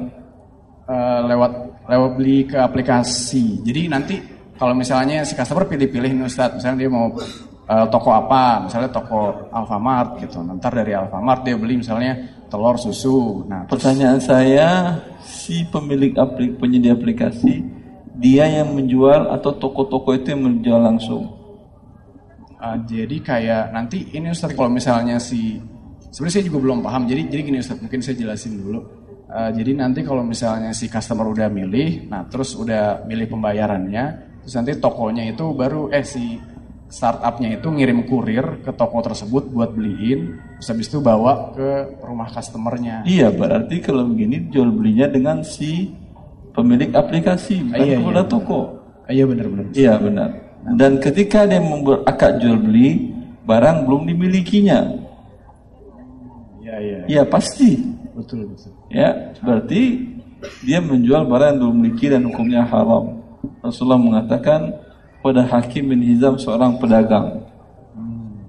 Eh, 0.91 1.21
lewat 1.31 1.53
lewat 1.87 2.11
beli 2.19 2.51
ke 2.51 2.59
aplikasi. 2.59 3.63
Jadi 3.63 3.81
nanti 3.87 4.19
kalau 4.59 4.75
misalnya 4.75 5.23
si 5.23 5.39
customer 5.39 5.71
pilih-pilih 5.71 6.19
nih 6.19 6.27
Ustaz, 6.27 6.51
misalnya 6.51 6.83
dia 6.83 6.91
mau 6.91 7.15
eh, 7.67 7.87
toko 7.91 8.11
apa, 8.15 8.67
misalnya 8.67 8.91
toko 8.91 9.51
Alfamart 9.51 10.23
gitu. 10.23 10.41
Nanti 10.43 10.67
dari 10.71 10.95
Alfamart 10.95 11.43
dia 11.43 11.59
beli 11.59 11.83
misalnya 11.83 12.15
telur 12.47 12.79
susu. 12.79 13.45
Nah, 13.51 13.67
terus 13.67 13.83
Pertanyaan 13.83 14.21
saya, 14.23 14.69
si 15.23 15.67
pemilik 15.67 16.15
aplik 16.15 16.59
penyedia 16.63 16.95
aplikasi, 16.95 17.63
dia 18.17 18.49
yang 18.49 18.73
menjual 18.73 19.29
atau 19.35 19.53
toko-toko 19.59 20.17
itu 20.17 20.33
yang 20.33 20.43
menjual 20.47 20.81
langsung? 20.81 21.37
Uh, 22.57 22.79
jadi 22.89 23.17
kayak 23.21 23.65
nanti 23.77 24.09
ini 24.17 24.33
Ustaz 24.33 24.57
kalau 24.57 24.73
misalnya 24.73 25.21
si 25.21 25.61
sebenarnya 26.09 26.41
saya 26.41 26.45
juga 26.49 26.59
belum 26.65 26.81
paham. 26.81 27.05
Jadi 27.05 27.29
jadi 27.29 27.43
gini 27.45 27.59
Ustaz, 27.61 27.77
mungkin 27.77 28.01
saya 28.01 28.17
jelasin 28.17 28.57
dulu. 28.57 28.81
Uh, 29.27 29.51
jadi 29.53 29.77
nanti 29.77 30.01
kalau 30.07 30.25
misalnya 30.25 30.73
si 30.73 30.89
customer 30.89 31.29
udah 31.29 31.53
milih, 31.53 32.09
nah 32.09 32.25
terus 32.25 32.57
udah 32.57 33.05
milih 33.05 33.29
pembayarannya, 33.29 34.05
terus 34.41 34.55
nanti 34.57 34.73
tokonya 34.81 35.29
itu 35.29 35.53
baru 35.53 35.93
eh 35.93 36.07
si 36.07 36.41
startupnya 36.87 37.59
itu 37.59 37.67
ngirim 37.67 38.07
kurir 38.07 38.63
ke 38.63 38.71
toko 38.71 39.03
tersebut 39.03 39.51
buat 39.51 39.75
beliin, 39.75 40.39
terus 40.59 40.69
habis 40.71 40.87
itu 40.87 41.03
bawa 41.03 41.53
ke 41.53 41.99
rumah 42.03 42.31
customernya. 42.31 43.03
Iya, 43.03 43.35
berarti 43.35 43.83
kalau 43.83 44.07
begini 44.07 44.47
jual 44.49 44.71
belinya 44.71 45.11
dengan 45.11 45.43
si 45.43 45.91
pemilik 46.55 46.95
aplikasi, 46.95 47.67
bukan 47.67 47.85
iya, 47.85 47.97
kepada 47.99 48.23
iya. 48.23 48.31
toko. 48.31 48.61
Iya 49.07 49.25
benar-benar. 49.27 49.67
Iya 49.75 49.93
benar. 49.99 50.31
Dan 50.67 50.99
ketika 50.99 51.47
dia 51.47 51.63
membuat 51.63 52.03
akad 52.07 52.43
jual 52.43 52.59
beli, 52.59 53.15
barang 53.47 53.87
belum 53.87 54.03
dimilikinya. 54.11 54.79
Iya 56.59 56.77
iya. 56.83 56.99
Iya 57.07 57.23
pasti. 57.27 57.79
Betul 58.17 58.51
betul. 58.51 58.75
Ya, 58.91 59.37
berarti 59.45 60.11
dia 60.67 60.83
menjual 60.83 61.29
barang 61.29 61.49
yang 61.55 61.59
belum 61.63 61.75
dimiliki 61.79 62.07
dan 62.11 62.23
hukumnya 62.27 62.67
haram. 62.67 63.23
Rasulullah 63.63 64.01
mengatakan 64.01 64.75
pada 65.27 65.43
Hakim 65.43 65.91
bin 65.91 66.07
Hizam 66.07 66.39
seorang 66.39 66.79
pedagang. 66.79 67.43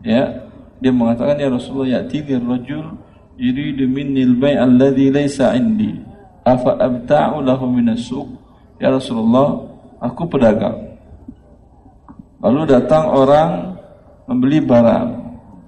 Ya, 0.05 0.45
dia 0.77 0.93
mengatakan 0.93 1.41
ya 1.41 1.49
Rasulullah 1.49 1.97
ya'tini 1.97 2.37
rajul 2.37 2.93
yuridu 3.33 3.89
minni 3.89 4.21
al-bai' 4.21 4.61
alladhi 4.61 5.09
laysa 5.09 5.57
indi. 5.57 5.97
Afa 6.45 6.77
abta'u 6.77 7.41
lahu 7.41 7.65
min 7.65 7.97
as-suq? 7.97 8.29
Ya 8.77 8.93
Rasulullah, 8.93 9.65
aku 9.97 10.29
pedagang. 10.29 10.77
Lalu 12.45 12.69
datang 12.69 13.09
orang 13.09 13.73
membeli 14.29 14.61
barang. 14.61 15.07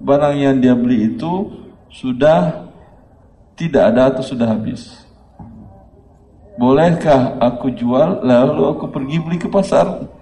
Barang 0.00 0.38
yang 0.38 0.62
dia 0.62 0.78
beli 0.78 1.10
itu 1.10 1.50
sudah 1.90 2.70
tidak 3.58 3.92
ada 3.92 4.14
atau 4.14 4.22
sudah 4.22 4.46
habis. 4.46 5.04
Bolehkah 6.54 7.34
aku 7.42 7.74
jual 7.74 8.22
lalu 8.22 8.62
aku 8.70 8.86
pergi 8.88 9.16
beli 9.18 9.36
ke 9.42 9.50
pasar? 9.50 10.19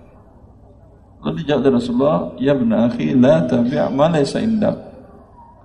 Lalu 1.19 1.35
dijawab 1.43 1.61
dari 1.67 1.75
Rasulullah, 1.75 2.19
ya 2.39 2.53
benar 2.55 2.79
akhi, 2.91 3.15
la 3.19 3.43
tabi' 3.43 3.79
ma 3.91 4.07
laysa 4.07 4.39
indak. 4.39 4.77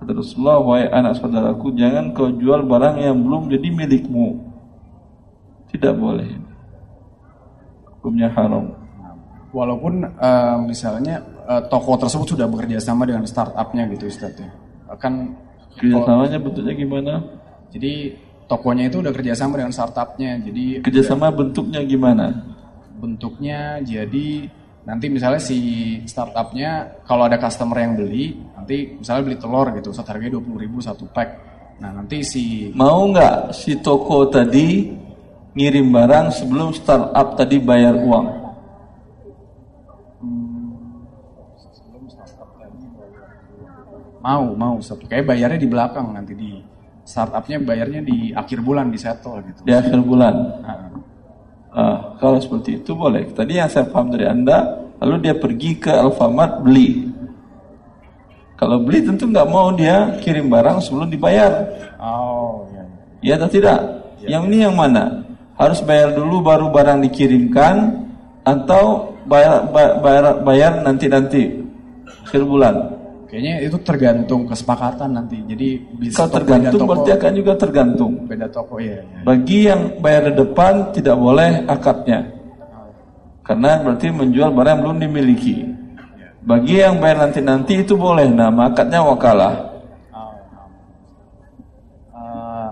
Kata 0.02 0.10
Rasulullah, 0.10 0.58
wahai 0.58 0.90
anak 0.90 1.14
saudaraku, 1.22 1.72
jangan 1.78 2.10
kau 2.10 2.28
jual 2.34 2.66
barang 2.66 2.98
yang 2.98 3.16
belum 3.22 3.48
jadi 3.54 3.68
milikmu. 3.70 4.34
Tidak 5.70 5.94
boleh. 5.94 6.26
Hukumnya 7.86 8.28
haram. 8.34 8.74
Walaupun 9.54 10.02
eh, 10.02 10.56
misalnya 10.66 11.22
eh, 11.46 11.62
toko 11.70 11.94
tersebut 11.94 12.34
sudah 12.34 12.50
bekerja 12.50 12.82
sama 12.82 13.06
dengan 13.06 13.22
startupnya 13.22 13.86
gitu 13.94 14.10
Ustaz 14.10 14.34
ya. 14.34 14.50
Kan 14.98 15.38
Kerjasamanya 15.74 16.38
bentuknya 16.38 16.74
gimana? 16.74 17.14
Jadi 17.70 18.14
tokonya 18.46 18.86
itu 18.86 19.02
udah 19.02 19.10
kerjasama 19.10 19.58
dengan 19.58 19.74
startupnya. 19.74 20.38
Jadi 20.42 20.82
Kerjasama 20.86 21.34
bentuknya 21.34 21.82
gimana? 21.82 22.54
bentuknya 23.04 23.84
jadi 23.84 24.48
nanti 24.84 25.06
misalnya 25.08 25.40
si 25.40 25.58
startupnya 26.04 27.00
kalau 27.08 27.24
ada 27.24 27.40
customer 27.40 27.80
yang 27.80 27.96
beli 27.96 28.36
nanti 28.52 29.00
misalnya 29.00 29.22
beli 29.32 29.38
telur 29.40 29.66
gitu 29.72 29.90
Ustaz 29.92 30.08
harganya 30.08 30.36
20.000 30.36 30.64
ribu 30.64 30.78
satu 30.84 31.04
pack. 31.08 31.28
Nah 31.80 31.90
nanti 31.90 32.20
si 32.20 32.70
Mau 32.76 33.08
nggak 33.08 33.56
si 33.56 33.80
toko 33.80 34.28
tadi 34.28 34.92
ngirim 35.56 35.88
barang 35.88 36.30
sebelum 36.30 36.76
startup 36.76 37.34
tadi 37.34 37.56
bayar 37.58 37.96
uang? 37.96 38.44
mau 44.24 44.56
mau 44.56 44.80
Ustaz. 44.80 44.96
Kayak 45.04 45.36
bayarnya 45.36 45.60
di 45.60 45.68
belakang 45.68 46.06
nanti 46.16 46.32
di 46.32 46.56
startupnya 47.04 47.60
bayarnya 47.60 48.00
di 48.00 48.32
akhir 48.32 48.64
bulan 48.64 48.88
di 48.88 48.96
settle 48.96 49.44
gitu. 49.44 49.60
Di 49.68 49.76
akhir 49.76 50.00
bulan. 50.00 50.34
Nah, 50.64 50.88
Ah, 51.74 52.14
kalau 52.22 52.38
seperti 52.38 52.78
itu 52.78 52.94
boleh. 52.94 53.26
Tadi 53.34 53.58
yang 53.58 53.66
saya 53.66 53.90
paham 53.90 54.14
dari 54.14 54.30
Anda, 54.30 54.78
lalu 55.02 55.26
dia 55.26 55.34
pergi 55.34 55.74
ke 55.74 55.90
Alfamart 55.90 56.62
beli. 56.62 57.10
Kalau 58.54 58.78
beli 58.78 59.02
tentu 59.02 59.26
nggak 59.26 59.50
mau 59.50 59.74
dia 59.74 60.14
kirim 60.22 60.46
barang 60.46 60.78
sebelum 60.78 61.10
dibayar. 61.10 61.50
Oh, 61.98 62.70
ya. 62.70 62.84
Ya 63.26 63.32
atau 63.34 63.50
tidak? 63.50 63.82
Yang 64.22 64.42
ini 64.54 64.58
yang 64.62 64.78
mana? 64.78 65.26
Harus 65.58 65.82
bayar 65.82 66.14
dulu 66.14 66.46
baru 66.46 66.70
barang 66.70 67.02
dikirimkan 67.10 68.06
atau 68.46 69.14
bayar 69.26 69.66
bayar 69.74 69.92
bayar, 69.98 70.24
bayar 70.46 70.72
nanti-nanti 70.86 71.58
akhir 72.22 72.42
bulan. 72.46 72.74
Kayaknya 73.34 73.66
itu 73.66 73.78
tergantung 73.82 74.46
kesepakatan 74.46 75.10
nanti. 75.10 75.42
Jadi 75.42 75.82
bisa 75.98 76.22
Kalau 76.22 76.38
tergantung 76.38 76.86
toko- 76.86 76.90
berarti 76.94 77.10
akan 77.18 77.32
juga 77.34 77.52
tergantung. 77.58 78.12
beda 78.30 78.46
toko 78.46 78.78
ya. 78.78 79.02
ya. 79.02 79.26
Bagi 79.26 79.58
yang 79.66 79.98
bayar 79.98 80.30
di 80.30 80.38
depan 80.38 80.94
tidak 80.94 81.18
boleh 81.18 81.66
akadnya. 81.66 82.30
Karena 83.42 83.82
berarti 83.82 84.06
menjual 84.14 84.54
barang 84.54 84.70
yang 84.78 84.82
belum 84.86 84.98
dimiliki. 85.02 85.66
Bagi 86.46 86.78
yang 86.78 87.02
bayar 87.02 87.26
nanti-nanti 87.26 87.82
itu 87.82 87.98
boleh. 87.98 88.30
Nah, 88.30 88.54
akadnya 88.54 89.02
wakalah. 89.02 89.82
Uh, 92.14 92.70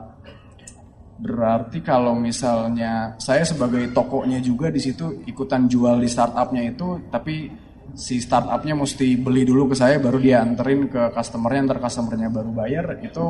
berarti 1.18 1.82
kalau 1.82 2.14
misalnya 2.14 3.18
saya 3.18 3.42
sebagai 3.42 3.90
tokonya 3.90 4.38
juga 4.38 4.70
di 4.70 4.78
situ 4.78 5.26
ikutan 5.26 5.66
jual 5.66 5.98
di 5.98 6.06
startupnya 6.06 6.70
itu, 6.70 7.02
tapi 7.10 7.50
si 7.92 8.20
startupnya 8.24 8.72
mesti 8.72 9.20
beli 9.20 9.44
dulu 9.44 9.72
ke 9.72 9.76
saya 9.76 10.00
baru 10.00 10.16
dia 10.16 10.40
anterin 10.40 10.88
ke 10.88 11.12
customernya. 11.12 11.60
Ntar 11.68 11.78
customernya 11.80 12.28
baru 12.32 12.50
bayar 12.52 12.96
itu 13.04 13.24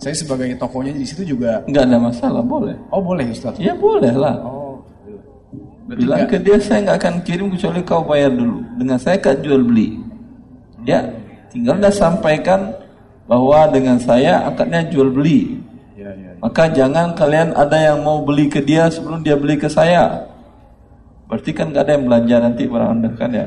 saya 0.00 0.14
sebagai 0.16 0.48
tokonya 0.56 0.96
di 0.96 1.04
situ 1.04 1.36
juga 1.36 1.64
nggak 1.68 1.84
ada 1.84 1.98
masalah 2.00 2.42
boleh. 2.42 2.76
Oh 2.88 3.04
boleh 3.04 3.28
Ustaz? 3.32 3.60
Ya 3.60 3.76
boleh 3.76 4.12
lah. 4.12 4.36
Oh. 4.40 4.84
Bilang 5.86 6.26
ke 6.26 6.40
dia 6.42 6.58
saya 6.58 6.82
nggak 6.82 6.98
akan 6.98 7.14
kirim 7.22 7.46
kecuali 7.52 7.80
kau 7.84 8.02
bayar 8.02 8.32
dulu. 8.32 8.64
Dengan 8.80 8.98
saya 8.98 9.20
kan 9.20 9.36
jual 9.38 9.62
beli. 9.62 10.00
Ya 10.82 11.12
tinggal 11.52 11.78
dah 11.78 11.92
sampaikan 11.92 12.72
bahwa 13.28 13.68
dengan 13.68 14.00
saya 14.00 14.48
akadnya 14.48 14.86
jual 14.88 15.12
beli. 15.12 15.60
Ya, 15.96 16.12
ya, 16.12 16.36
ya. 16.36 16.40
maka 16.44 16.68
jangan 16.68 17.16
kalian 17.16 17.56
ada 17.56 17.78
yang 17.80 18.04
mau 18.04 18.20
beli 18.20 18.52
ke 18.52 18.60
dia 18.60 18.86
sebelum 18.92 19.24
dia 19.24 19.36
beli 19.36 19.56
ke 19.56 19.68
saya. 19.68 20.28
Berarti 21.26 21.50
kan 21.50 21.74
nggak 21.74 21.82
ada 21.82 21.92
yang 21.98 22.04
belanja 22.06 22.36
nanti 22.38 22.62
barang 22.70 22.90
anda 22.92 23.10
kan 23.18 23.30
ya 23.34 23.46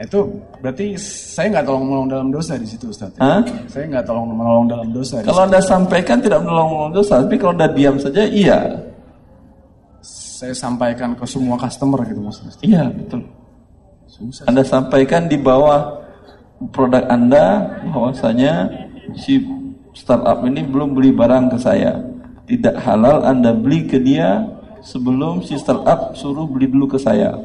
Nah, 0.00 0.08
itu 0.08 0.20
berarti 0.64 0.96
saya 0.96 1.52
nggak 1.52 1.66
tolong 1.68 1.84
menolong 1.84 2.08
dalam 2.08 2.28
dosa 2.32 2.56
di 2.56 2.64
situ 2.64 2.88
Ustaz. 2.88 3.12
ya? 3.12 3.20
Hah? 3.20 3.44
Saya 3.68 3.84
nggak 3.84 4.08
tolong 4.08 4.32
menolong 4.32 4.64
dalam 4.64 4.88
dosa. 4.96 5.20
di 5.20 5.28
Kalau 5.28 5.44
situ. 5.44 5.48
anda 5.52 5.60
sampaikan 5.60 6.16
tidak 6.24 6.40
menolong 6.40 6.88
dosa, 6.88 7.20
tapi 7.20 7.36
kalau 7.36 7.52
anda 7.52 7.68
diam 7.68 8.00
saja 8.00 8.24
iya. 8.24 8.80
saya 10.00 10.56
sampaikan 10.56 11.12
ke 11.12 11.28
semua 11.28 11.60
customer 11.60 12.00
gitu 12.08 12.16
Mas. 12.16 12.40
Iya 12.64 12.88
betul. 12.88 13.28
Susah. 14.08 14.48
Anda 14.48 14.64
sampaikan 14.64 15.28
di 15.28 15.36
bawah 15.36 16.00
produk 16.72 17.04
Anda 17.04 17.68
bahwasanya 17.92 18.72
si 19.20 19.44
startup 19.92 20.40
ini 20.48 20.64
belum 20.64 20.96
beli 20.96 21.12
barang 21.12 21.52
ke 21.52 21.58
saya. 21.60 22.00
Tidak 22.48 22.72
halal 22.88 23.20
Anda 23.28 23.52
beli 23.52 23.84
ke 23.84 24.00
dia 24.00 24.48
sebelum 24.80 25.44
si 25.44 25.60
startup 25.60 26.16
suruh 26.16 26.48
beli 26.48 26.72
dulu 26.72 26.96
ke 26.96 26.96
saya. 26.96 27.36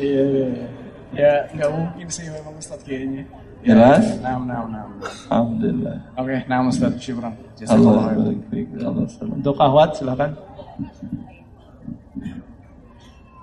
Iya 0.00 0.22
iya 0.24 0.46
iya. 0.48 0.68
Ya 1.10 1.32
nggak 1.52 1.70
mungkin 1.76 2.06
sih 2.08 2.24
memang 2.32 2.54
Ustaz 2.56 2.80
kayaknya. 2.86 3.22
Jelas? 3.60 4.04
Nah, 4.24 4.40
nah, 4.40 4.64
nah. 4.64 4.84
Alhamdulillah. 5.28 5.96
Oke, 6.16 6.36
syukran. 6.96 7.32
Jazakallah 7.60 8.16
barik 8.16 8.40
fiik. 8.48 8.66
Allah 8.80 9.04
salam. 9.12 9.36
Untuk 9.36 9.56
Ahwat 9.60 9.90
silakan. 10.00 10.30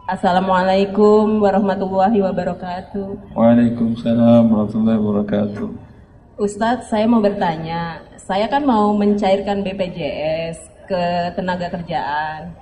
Assalamualaikum 0.09 1.37
warahmatullahi 1.43 2.17
wabarakatuh. 2.23 3.37
Waalaikumsalam 3.37 4.49
warahmatullahi 4.49 4.97
wabarakatuh. 4.97 5.67
Ustadz, 6.41 6.89
saya 6.89 7.05
mau 7.05 7.21
bertanya. 7.21 8.01
Saya 8.17 8.49
kan 8.49 8.65
mau 8.65 8.95
mencairkan 8.97 9.61
BPJS 9.61 10.57
ke 10.89 11.03
tenaga 11.37 11.69
kerjaan. 11.69 12.55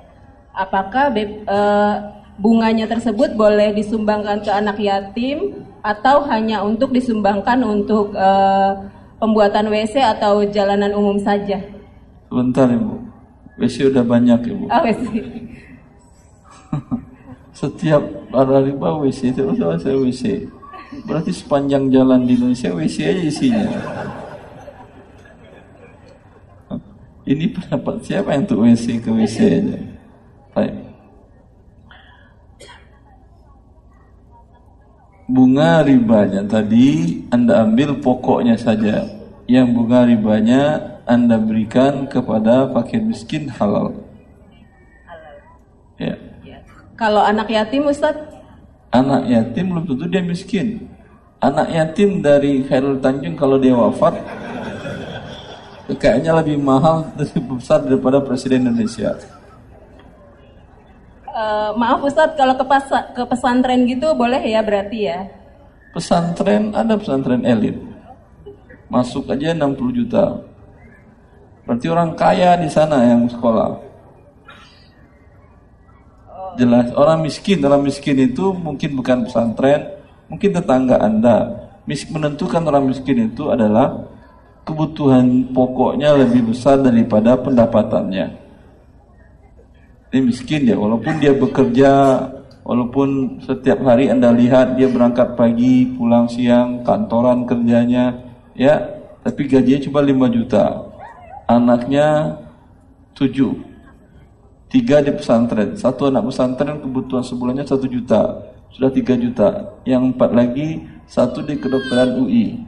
Apakah 0.51 1.13
B- 1.13 1.45
eh, 1.45 1.95
bunganya 2.35 2.85
tersebut 2.87 3.35
boleh 3.35 3.71
disumbangkan 3.71 4.43
ke 4.43 4.51
anak 4.51 4.77
yatim 4.79 5.63
atau 5.79 6.25
hanya 6.27 6.63
untuk 6.65 6.91
disumbangkan 6.91 7.61
untuk 7.63 8.11
eh, 8.15 8.71
pembuatan 9.19 9.71
WC 9.71 10.01
atau 10.03 10.43
jalanan 10.49 10.91
umum 10.91 11.15
saja? 11.21 11.61
Sebentar 12.27 12.67
Ibu. 12.67 12.99
WC 13.55 13.87
udah 13.93 14.03
banyak 14.03 14.39
Ibu. 14.51 14.65
Oh, 14.67 14.81
WC. 14.83 15.03
Setiap 17.59 18.03
ada 18.35 18.59
riba 18.59 18.99
WC 18.99 19.31
itu 19.31 19.41
sama 19.55 19.79
saya 19.79 19.95
WC. 19.95 20.51
Berarti 21.07 21.31
sepanjang 21.31 21.87
jalan 21.87 22.27
di 22.27 22.35
Indonesia 22.35 22.71
WC 22.75 22.95
aja 23.07 23.23
isinya. 23.23 23.67
Ini 27.25 27.57
pendapat 27.57 28.05
siapa 28.05 28.37
yang 28.37 28.45
untuk 28.45 28.69
WC 28.69 29.01
ke 29.01 29.09
WC 29.09 29.37
aja? 29.49 29.77
Baik. 30.53 30.84
Bunga 35.25 35.81
ribanya 35.81 36.45
tadi 36.45 37.21
Anda 37.33 37.65
ambil 37.65 37.97
pokoknya 37.97 38.55
saja. 38.57 39.09
Yang 39.49 39.67
bunga 39.73 40.05
ribanya 40.05 40.61
Anda 41.09 41.41
berikan 41.41 42.05
kepada 42.05 42.69
fakir 42.69 43.01
miskin 43.01 43.49
halal. 43.49 43.93
Ya. 45.97 46.17
Kalau 46.95 47.23
anak 47.23 47.49
yatim, 47.51 47.87
Ustadz, 47.87 48.35
Anak 48.95 49.27
yatim 49.27 49.75
belum 49.75 49.83
tentu 49.91 50.05
dia 50.07 50.23
miskin. 50.23 50.87
Anak 51.43 51.67
yatim 51.67 52.23
dari 52.23 52.63
Khairul 52.63 53.03
Tanjung 53.03 53.35
kalau 53.35 53.59
dia 53.59 53.75
wafat 53.75 54.15
kayaknya 55.93 56.41
lebih 56.41 56.57
mahal 56.57 57.05
lebih 57.13 57.59
besar 57.59 57.83
daripada 57.83 58.23
presiden 58.23 58.65
Indonesia. 58.65 59.13
Eh, 61.35 61.69
maaf 61.75 61.99
Ustadz, 62.01 62.39
kalau 62.39 62.55
ke, 62.55 62.63
pas- 62.63 63.07
ke 63.11 63.23
pesantren 63.27 63.83
gitu 63.83 64.15
boleh 64.15 64.39
ya 64.39 64.63
berarti 64.63 64.99
ya? 65.11 65.19
Pesantren 65.91 66.71
ada 66.71 66.95
pesantren 66.95 67.43
elit. 67.43 67.75
Masuk 68.87 69.27
aja 69.27 69.51
60 69.51 69.91
juta. 69.91 70.39
Berarti 71.65 71.87
orang 71.89 72.13
kaya 72.13 72.55
di 72.61 72.69
sana 72.69 73.01
yang 73.03 73.25
sekolah. 73.25 73.81
Jelas 76.55 76.87
orang 76.95 77.19
miskin, 77.25 77.59
orang 77.67 77.83
miskin 77.83 78.15
itu 78.15 78.55
mungkin 78.55 78.95
bukan 78.95 79.27
pesantren, 79.27 79.91
mungkin 80.31 80.55
tetangga 80.55 81.01
Anda. 81.03 81.67
Mis 81.83 82.07
menentukan 82.07 82.63
orang 82.63 82.87
miskin 82.89 83.27
itu 83.27 83.51
adalah 83.51 84.07
kebutuhan 84.63 85.51
pokoknya 85.51 86.15
lebih 86.15 86.53
besar 86.53 86.79
daripada 86.81 87.37
pendapatannya. 87.37 88.44
Ini 90.13 90.21
miskin 90.21 90.69
ya, 90.69 90.77
walaupun 90.77 91.17
dia 91.17 91.33
bekerja, 91.33 91.91
walaupun 92.61 93.41
setiap 93.41 93.81
hari 93.81 94.13
Anda 94.13 94.29
lihat 94.29 94.77
dia 94.77 94.85
berangkat 94.85 95.33
pagi, 95.33 95.89
pulang 95.97 96.29
siang, 96.29 96.85
kantoran 96.85 97.49
kerjanya, 97.49 98.13
ya, 98.53 98.85
tapi 99.25 99.49
gajinya 99.49 99.81
cuma 99.81 100.05
5 100.05 100.29
juta. 100.29 100.65
Anaknya 101.49 102.37
7. 103.17 103.57
Tiga 104.69 105.01
di 105.01 105.09
pesantren, 105.13 105.73
satu 105.73 106.13
anak 106.13 106.29
pesantren 106.29 106.77
kebutuhan 106.81 107.25
sebulannya 107.25 107.65
satu 107.65 107.89
juta, 107.89 108.45
sudah 108.69 108.93
3 108.93 109.17
juta. 109.17 109.49
Yang 109.81 110.13
empat 110.13 110.29
lagi, 110.37 110.85
satu 111.09 111.41
di 111.41 111.57
kedokteran 111.57 112.21
UI. 112.21 112.61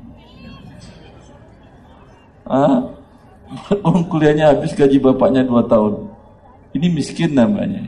Ah, 2.50 2.82
kuliahnya 4.10 4.58
habis 4.58 4.74
gaji 4.74 4.98
bapaknya 4.98 5.46
2 5.46 5.70
tahun. 5.70 6.17
Ini 6.78 6.94
miskin 6.94 7.34
namanya. 7.34 7.82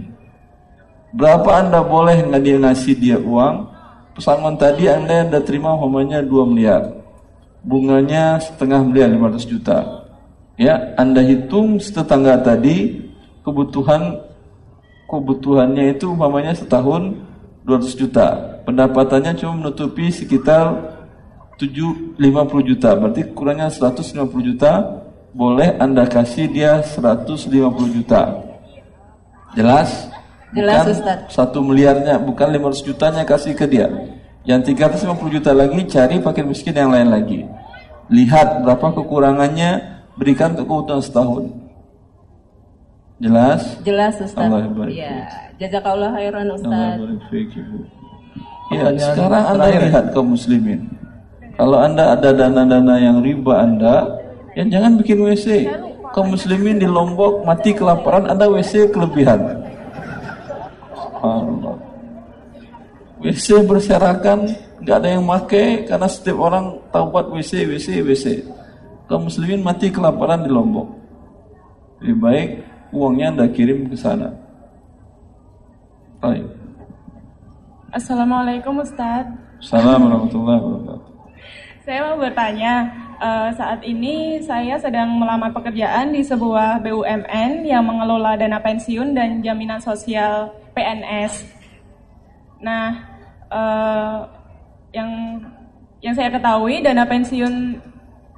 Berapa 1.13 1.61
anda 1.61 1.85
boleh 1.85 2.25
dia 2.41 2.57
ngasih 2.57 2.97
dia 2.97 3.17
uang? 3.21 3.69
Pesangon 4.17 4.57
tadi 4.57 4.89
anda 4.89 5.21
yang 5.21 5.29
udah 5.29 5.43
terima 5.45 5.77
umpamanya 5.77 6.25
2 6.25 6.49
miliar. 6.49 6.89
Bunganya 7.61 8.41
setengah 8.41 8.81
miliar 8.81 9.13
500 9.13 9.45
juta. 9.45 9.77
Ya, 10.57 10.97
anda 10.97 11.21
hitung 11.21 11.77
tetangga 11.77 12.41
tadi 12.41 13.05
kebutuhan 13.45 14.25
kebutuhannya 15.05 15.93
itu 15.93 16.09
umpamanya 16.09 16.57
setahun 16.57 17.13
200 17.69 17.93
juta. 17.93 18.27
Pendapatannya 18.65 19.37
cuma 19.37 19.53
menutupi 19.53 20.09
sekitar 20.09 20.97
7 21.61 22.17
50 22.17 22.69
juta. 22.73 22.97
Berarti 22.97 23.21
kurangnya 23.37 23.69
150 23.69 24.49
juta. 24.49 25.05
Boleh 25.29 25.77
Anda 25.77 26.09
kasih 26.09 26.49
dia 26.49 26.81
150 26.81 27.45
juta. 27.93 28.48
Jelas? 29.57 30.09
Jelas, 30.49 30.81
bukan 30.81 30.93
Ustaz. 30.93 31.17
Satu 31.29 31.59
miliarnya, 31.61 32.17
bukan 32.17 32.49
500 32.49 32.81
jutanya 32.81 33.21
kasih 33.25 33.53
ke 33.53 33.69
dia. 33.69 33.85
Yang 34.45 34.73
350 34.73 35.35
juta 35.37 35.51
lagi 35.53 35.79
cari 35.85 36.17
fakir 36.25 36.45
miskin 36.45 36.73
yang 36.73 36.89
lain 36.89 37.13
lagi. 37.13 37.45
Lihat 38.09 38.65
berapa 38.65 38.89
kekurangannya, 38.97 40.01
berikan 40.17 40.57
untuk 40.57 40.65
kebutuhan 40.65 41.01
setahun. 41.05 41.43
Jelas? 43.21 43.61
Jelas 43.85 44.15
Ustaz. 44.17 44.41
Allah 44.41 44.65
Ya, 44.89 45.27
jazakallah 45.61 46.17
khairan 46.17 46.49
Allah 46.49 46.57
Ustaz. 46.57 46.97
Ibu. 47.29 47.77
Ya, 48.69 48.85
sekarang 48.97 49.43
Anda 49.53 49.65
terakhir. 49.65 49.81
lihat 49.89 50.05
kaum 50.13 50.27
muslimin. 50.33 50.79
Kalau 51.59 51.77
Anda 51.77 52.15
ada 52.15 52.29
dana-dana 52.31 52.95
yang 52.95 53.19
riba 53.19 53.53
Anda, 53.65 53.95
ya 54.55 54.63
jangan 54.65 54.97
bikin 54.97 55.19
WC. 55.19 55.67
Kaum 56.09 56.33
muslimin 56.33 56.81
di 56.81 56.87
Lombok 56.89 57.45
mati 57.45 57.71
kelaparan, 57.73 58.25
Anda 58.25 58.49
WC 58.49 58.89
kelebihan. 58.89 59.39
Allah. 61.21 61.75
WC 63.19 63.67
berserakan, 63.67 64.47
nggak 64.79 64.95
ada 64.95 65.09
yang 65.11 65.27
make 65.27 65.85
karena 65.85 66.07
setiap 66.07 66.39
orang 66.39 66.79
tahu 66.89 67.11
buat 67.11 67.27
WC, 67.29 67.67
WC, 67.67 67.87
WC. 68.01 68.25
Kaum 69.05 69.27
muslimin 69.27 69.61
mati 69.61 69.91
kelaparan 69.91 70.45
di 70.45 70.49
Lombok. 70.49 70.87
Lebih 71.99 72.17
baik 72.17 72.49
uangnya 72.95 73.35
Anda 73.35 73.45
kirim 73.51 73.91
ke 73.91 73.95
sana. 73.99 74.31
Baik. 76.23 76.45
Assalamualaikum 77.89 78.79
Ustadz. 78.81 79.33
Assalamualaikum 79.59 80.07
warahmatullahi 80.07 80.61
wabarakatuh. 80.63 81.08
Saya 81.89 82.05
mau 82.05 82.21
bertanya, 82.21 82.85
eh, 83.17 83.49
saat 83.57 83.81
ini 83.81 84.37
saya 84.45 84.77
sedang 84.77 85.09
melamar 85.17 85.49
pekerjaan 85.49 86.13
di 86.13 86.21
sebuah 86.21 86.85
BUMN 86.85 87.65
yang 87.65 87.81
mengelola 87.81 88.37
dana 88.37 88.61
pensiun 88.61 89.17
dan 89.17 89.41
jaminan 89.41 89.81
sosial 89.81 90.53
PNS. 90.77 91.49
Nah, 92.61 92.93
eh, 93.49 94.17
yang 94.93 95.41
yang 96.05 96.13
saya 96.13 96.29
ketahui 96.29 96.85
dana 96.85 97.09
pensiun 97.09 97.81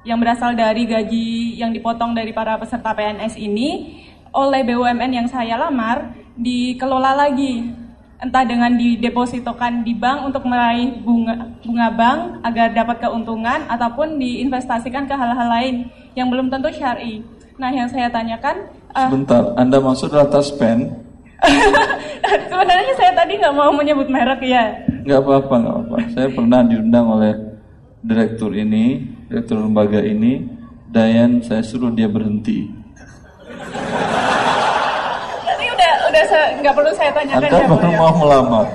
yang 0.08 0.16
berasal 0.16 0.56
dari 0.56 0.88
gaji 0.88 1.60
yang 1.60 1.76
dipotong 1.76 2.16
dari 2.16 2.32
para 2.32 2.56
peserta 2.56 2.96
PNS 2.96 3.36
ini 3.36 4.00
oleh 4.32 4.64
BUMN 4.64 5.12
yang 5.12 5.28
saya 5.28 5.60
lamar 5.60 6.08
dikelola 6.40 7.28
lagi 7.28 7.81
entah 8.22 8.46
dengan 8.46 8.70
didepositokan 8.78 9.82
di 9.82 9.98
bank 9.98 10.30
untuk 10.30 10.46
meraih 10.46 10.94
bunga 11.02 11.58
bunga 11.66 11.88
bank 11.90 12.20
agar 12.46 12.70
dapat 12.70 13.02
keuntungan 13.02 13.66
ataupun 13.66 14.14
diinvestasikan 14.22 15.10
ke 15.10 15.14
hal-hal 15.18 15.50
lain 15.50 15.90
yang 16.14 16.30
belum 16.30 16.46
tentu 16.46 16.70
syar'i. 16.70 17.26
Nah, 17.58 17.74
yang 17.74 17.90
saya 17.90 18.06
tanyakan 18.06 18.70
eh, 18.94 19.10
Sebentar, 19.10 19.42
Anda 19.58 19.82
maksud 19.82 20.14
taspen? 20.30 21.02
sebenarnya 22.50 22.94
saya 22.94 23.12
tadi 23.18 23.34
nggak 23.42 23.56
mau 23.58 23.74
menyebut 23.74 24.06
merek 24.06 24.46
ya. 24.46 24.70
Nggak 25.02 25.20
apa-apa, 25.26 25.54
nggak 25.58 25.74
apa-apa. 25.74 25.96
Saya 26.14 26.28
pernah 26.30 26.60
diundang 26.62 27.06
oleh 27.10 27.34
direktur 28.06 28.54
ini, 28.54 29.02
direktur 29.26 29.58
lembaga 29.58 29.98
ini, 29.98 30.62
Dayan 30.92 31.40
saya 31.40 31.64
suruh 31.64 31.88
dia 31.88 32.04
berhenti. 32.04 32.68
Udah 36.12 36.24
nggak 36.60 36.74
perlu 36.76 36.92
saya 36.92 37.10
tanyakan 37.16 37.48
Anda 37.48 37.56
ya, 37.56 37.66
baru 37.72 37.88
ya. 37.88 37.98
mau 37.98 38.12
melamar. 38.20 38.66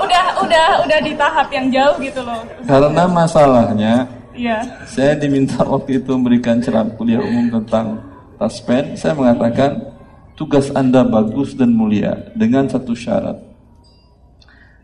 Udah 0.00 0.24
udah 0.40 0.66
udah 0.88 0.98
di 1.04 1.12
tahap 1.14 1.48
yang 1.52 1.66
jauh 1.68 1.96
gitu 2.00 2.20
loh. 2.24 2.40
Karena 2.64 3.04
masalahnya, 3.04 3.94
Iya. 4.32 4.58
saya 4.88 5.12
diminta 5.20 5.60
waktu 5.60 6.00
itu 6.00 6.08
memberikan 6.16 6.56
ceramah 6.64 6.96
kuliah 6.96 7.20
umum 7.20 7.60
tentang 7.60 8.00
taspen. 8.40 8.96
Saya 8.96 9.12
mengatakan 9.12 9.92
tugas 10.34 10.72
Anda 10.72 11.04
bagus 11.04 11.52
dan 11.52 11.76
mulia 11.76 12.32
dengan 12.32 12.64
satu 12.66 12.96
syarat. 12.96 13.36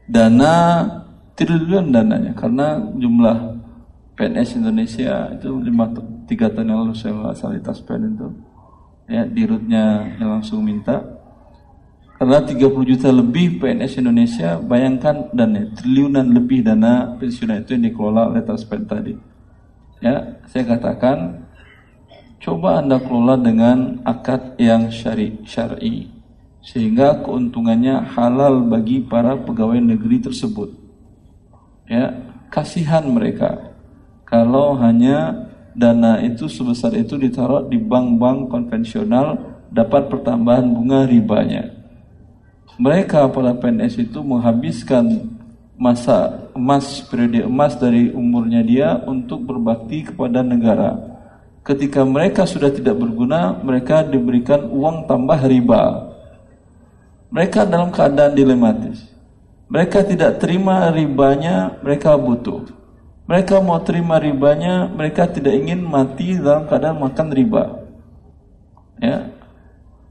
Dana 0.09 0.85
triliun 1.37 1.93
dananya 1.93 2.33
karena 2.37 2.81
jumlah 2.97 3.57
PNS 4.17 4.59
Indonesia 4.59 5.31
itu 5.31 5.49
lima 5.63 5.87
tiga 6.27 6.51
tahun 6.51 6.69
yang 6.73 6.79
lalu 6.85 6.95
saya 6.97 7.15
salah 7.37 7.55
di 7.55 7.63
taspen 7.63 8.17
itu 8.17 8.27
ya 9.07 9.23
dirutnya 9.25 10.05
yang 10.19 10.41
langsung 10.41 10.65
minta 10.65 11.01
karena 12.19 12.43
30 12.43 12.83
juta 12.83 13.09
lebih 13.15 13.63
PNS 13.63 14.03
Indonesia 14.03 14.59
bayangkan 14.59 15.31
dana 15.31 15.71
triliunan 15.71 16.27
lebih 16.35 16.67
dana 16.67 17.15
pensiunan 17.15 17.63
itu 17.63 17.79
yang 17.79 17.95
dikelola 17.95 18.35
oleh 18.35 18.43
taspen 18.43 18.83
tadi. 18.91 19.15
Ya 20.03 20.43
saya 20.51 20.67
katakan 20.67 21.47
coba 22.43 22.83
anda 22.83 22.99
kelola 22.99 23.39
dengan 23.39 24.03
akad 24.03 24.59
yang 24.59 24.91
syari 24.91 25.39
syar'i 25.47 26.11
sehingga 26.59 27.23
keuntungannya 27.23 28.03
halal 28.19 28.67
bagi 28.67 28.99
para 29.07 29.39
pegawai 29.39 29.79
negeri 29.79 30.19
tersebut. 30.19 30.75
Ya 31.87 32.19
kasihan 32.51 33.07
mereka. 33.07 33.79
Kalau 34.27 34.75
hanya 34.75 35.47
dana 35.79 36.19
itu 36.19 36.51
sebesar 36.51 36.99
itu 36.99 37.15
ditaruh 37.15 37.71
di 37.71 37.79
bank-bank 37.79 38.51
konvensional 38.51 39.39
dapat 39.71 40.11
pertambahan 40.11 40.67
bunga 40.67 41.07
ribanya 41.07 41.78
mereka 42.79 43.27
para 43.27 43.59
PNS 43.59 44.07
itu 44.07 44.23
menghabiskan 44.23 45.27
masa 45.75 46.47
emas 46.55 47.03
periode 47.07 47.43
emas 47.43 47.75
dari 47.75 48.15
umurnya 48.15 48.63
dia 48.63 48.89
untuk 49.03 49.43
berbakti 49.43 50.07
kepada 50.07 50.47
negara. 50.47 50.95
Ketika 51.67 52.07
mereka 52.07 52.47
sudah 52.47 52.71
tidak 52.73 52.97
berguna, 52.97 53.59
mereka 53.61 54.07
diberikan 54.07 54.71
uang 54.71 55.11
tambah 55.11 55.37
riba. 55.45 56.15
Mereka 57.29 57.69
dalam 57.69 57.93
keadaan 57.93 58.33
dilematis. 58.33 59.05
Mereka 59.69 60.09
tidak 60.09 60.41
terima 60.41 60.89
ribanya, 60.89 61.77
mereka 61.85 62.17
butuh. 62.17 62.73
Mereka 63.29 63.61
mau 63.61 63.77
terima 63.85 64.17
ribanya, 64.17 64.89
mereka 64.89 65.29
tidak 65.29 65.53
ingin 65.53 65.85
mati 65.85 66.41
dalam 66.41 66.65
keadaan 66.65 67.05
makan 67.05 67.29
riba. 67.37 67.65
Ya, 68.97 69.29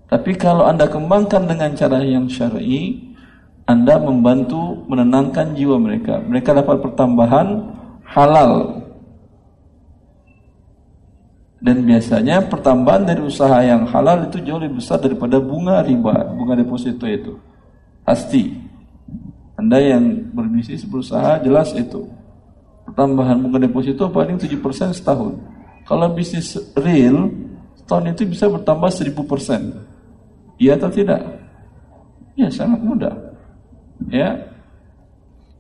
tapi 0.08 0.40
kalau 0.40 0.64
Anda 0.64 0.88
kembangkan 0.88 1.52
dengan 1.52 1.76
cara 1.76 2.00
yang 2.00 2.32
syar'i, 2.32 3.12
Anda 3.68 4.00
membantu 4.00 4.88
menenangkan 4.88 5.52
jiwa 5.52 5.76
mereka. 5.76 6.24
Mereka 6.24 6.56
dapat 6.56 6.80
pertambahan 6.80 7.48
halal. 8.08 8.84
Dan 11.60 11.84
biasanya 11.84 12.48
pertambahan 12.48 13.04
dari 13.04 13.20
usaha 13.20 13.60
yang 13.60 13.84
halal 13.92 14.32
itu 14.32 14.40
jauh 14.48 14.64
lebih 14.64 14.80
besar 14.80 15.04
daripada 15.04 15.44
bunga 15.44 15.84
riba, 15.84 16.32
bunga 16.32 16.56
deposito 16.56 17.04
itu. 17.04 17.36
Pasti. 18.08 18.64
Anda 19.60 19.82
yang 19.82 20.32
berbisnis 20.32 20.88
berusaha 20.88 21.44
jelas 21.44 21.76
itu. 21.76 22.08
Pertambahan 22.88 23.44
bunga 23.44 23.60
deposito 23.60 24.08
paling 24.08 24.40
7% 24.40 24.96
setahun. 24.96 25.36
Kalau 25.84 26.08
bisnis 26.16 26.56
real, 26.80 27.28
setahun 27.76 28.16
itu 28.16 28.24
bisa 28.32 28.48
bertambah 28.48 28.88
1000%. 28.88 29.87
Iya 30.58 30.78
atau 30.78 30.90
tidak? 30.90 31.22
Ya 32.38 32.50
sangat 32.50 32.82
mudah. 32.82 33.14
Ya. 34.10 34.50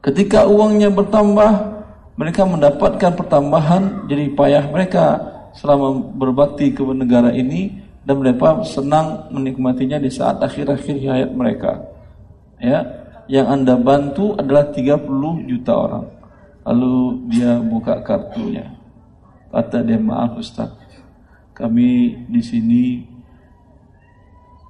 Ketika 0.01 0.45
uangnya 0.45 0.93
bertambah, 0.93 1.77
mereka 2.17 2.45
mendapatkan 2.45 3.13
pertambahan 3.13 4.09
jadi 4.09 4.33
payah 4.33 4.65
mereka 4.69 5.21
selama 5.53 6.01
berbakti 6.17 6.73
ke 6.73 6.81
negara 6.81 7.33
ini 7.33 7.81
dan 8.05 8.21
mereka 8.21 8.61
senang 8.65 9.29
menikmatinya 9.29 10.01
di 10.01 10.09
saat 10.09 10.41
akhir-akhir 10.41 10.95
hayat 11.01 11.31
mereka. 11.33 11.81
Ya, 12.57 12.85
yang 13.29 13.51
Anda 13.51 13.77
bantu 13.77 14.33
adalah 14.33 14.71
30 14.71 15.45
juta 15.45 15.73
orang. 15.75 16.05
Lalu 16.63 16.95
dia 17.29 17.59
buka 17.59 18.01
kartunya. 18.01 18.73
Kata 19.51 19.83
dia, 19.83 19.99
"Maaf 19.99 20.39
Ustaz, 20.39 20.71
kami 21.51 22.23
di 22.31 22.41
sini 22.41 22.83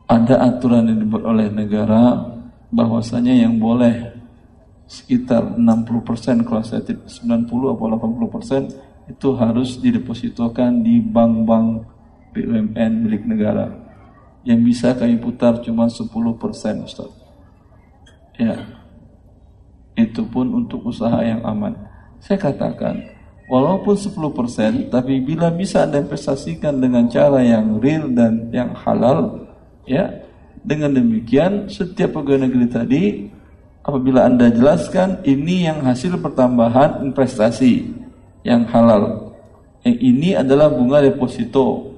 ada 0.08 0.36
aturan 0.48 0.88
yang 0.88 1.00
dibuat 1.04 1.24
oleh 1.28 1.52
negara 1.52 2.32
bahwasanya 2.72 3.36
yang 3.36 3.60
boleh 3.60 4.16
sekitar 4.88 5.60
60% 5.60 6.48
kalau 6.48 6.64
saya 6.64 6.80
tidak 6.80 7.12
90 7.12 7.76
atau 7.76 7.86
80% 7.92 9.12
itu 9.12 9.28
harus 9.36 9.80
didepositokan 9.84 10.84
di 10.84 11.04
bank-bank 11.04 11.84
BUMN 12.32 12.92
milik 13.04 13.24
negara. 13.28 13.68
Yang 14.48 14.60
bisa 14.64 14.96
kami 14.96 15.20
putar 15.20 15.60
cuma 15.60 15.92
10% 15.92 16.08
Ustaz. 16.88 17.12
Ya. 18.40 18.64
Itu 19.98 20.24
pun 20.30 20.56
untuk 20.56 20.88
usaha 20.88 21.20
yang 21.20 21.44
aman. 21.44 21.74
Saya 22.24 22.40
katakan, 22.40 23.02
walaupun 23.52 23.98
10%, 23.98 24.94
tapi 24.94 25.20
bila 25.20 25.52
bisa 25.52 25.84
Anda 25.84 26.00
investasikan 26.06 26.80
dengan 26.80 27.10
cara 27.10 27.42
yang 27.44 27.82
real 27.82 28.14
dan 28.14 28.54
yang 28.54 28.78
halal, 28.78 29.47
ya, 29.88 30.12
dengan 30.62 30.94
demikian 30.94 31.72
setiap 31.72 32.20
pegawai 32.20 32.46
negeri 32.46 32.68
tadi 32.68 33.04
apabila 33.88 34.28
Anda 34.28 34.52
jelaskan 34.52 35.24
ini 35.24 35.64
yang 35.64 35.82
hasil 35.88 36.20
pertambahan 36.20 37.08
investasi 37.08 37.88
yang 38.44 38.68
halal. 38.68 39.32
Yang 39.88 39.98
ini 40.04 40.30
adalah 40.36 40.68
bunga 40.68 41.00
deposito 41.00 41.96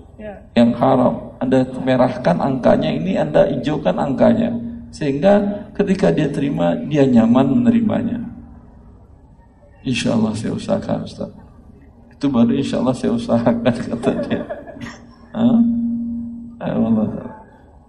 yang 0.53 0.72
haram. 0.78 1.34
Anda 1.41 1.66
merahkan 1.66 2.38
angkanya, 2.38 2.90
ini 2.94 3.18
Anda 3.18 3.49
hijaukan 3.49 3.95
angkanya. 3.98 4.53
Sehingga 4.90 5.66
ketika 5.74 6.14
dia 6.14 6.30
terima, 6.30 6.78
dia 6.90 7.06
nyaman 7.06 7.61
menerimanya. 7.61 8.20
Insya 9.86 10.14
Allah 10.14 10.36
saya 10.36 10.53
usahakan 10.53 11.07
Ustaz. 11.07 11.32
Itu 12.11 12.28
baru 12.28 12.52
insya 12.52 12.84
Allah 12.84 12.95
saya 12.98 13.16
usahakan 13.16 13.74
kata 13.95 14.11
dia. 14.28 14.41
Hah? 15.32 15.60
Allah. 16.60 17.28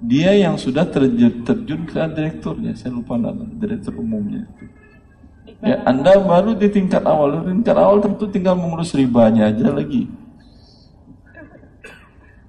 Dia 0.00 0.32
yang 0.32 0.56
sudah 0.56 0.88
terjun, 0.88 1.44
terjun 1.44 1.84
ke 1.84 2.00
direkturnya, 2.16 2.72
saya 2.72 2.96
lupa 2.96 3.20
nama 3.20 3.44
direktur 3.60 4.00
umumnya. 4.00 4.48
Ya, 5.60 5.76
Anda 5.84 6.16
baru 6.16 6.56
di 6.56 6.72
tingkat 6.72 7.04
awal, 7.04 7.44
di 7.44 7.52
tingkat 7.60 7.76
awal 7.76 8.00
tentu 8.00 8.24
tinggal 8.32 8.56
mengurus 8.56 8.96
ribanya 8.96 9.52
aja 9.52 9.68
lagi. 9.68 10.08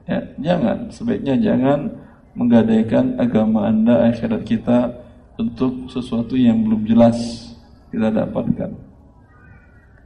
Ya, 0.07 0.32
jangan, 0.40 0.88
sebaiknya 0.95 1.36
jangan 1.36 1.91
menggadaikan 2.40 3.19
agama 3.19 3.68
Anda, 3.68 4.07
akhirat 4.07 4.48
kita 4.48 4.95
untuk 5.36 5.91
sesuatu 5.91 6.40
yang 6.40 6.64
belum 6.64 6.88
jelas 6.88 7.52
kita 7.91 8.07
dapatkan. 8.15 8.72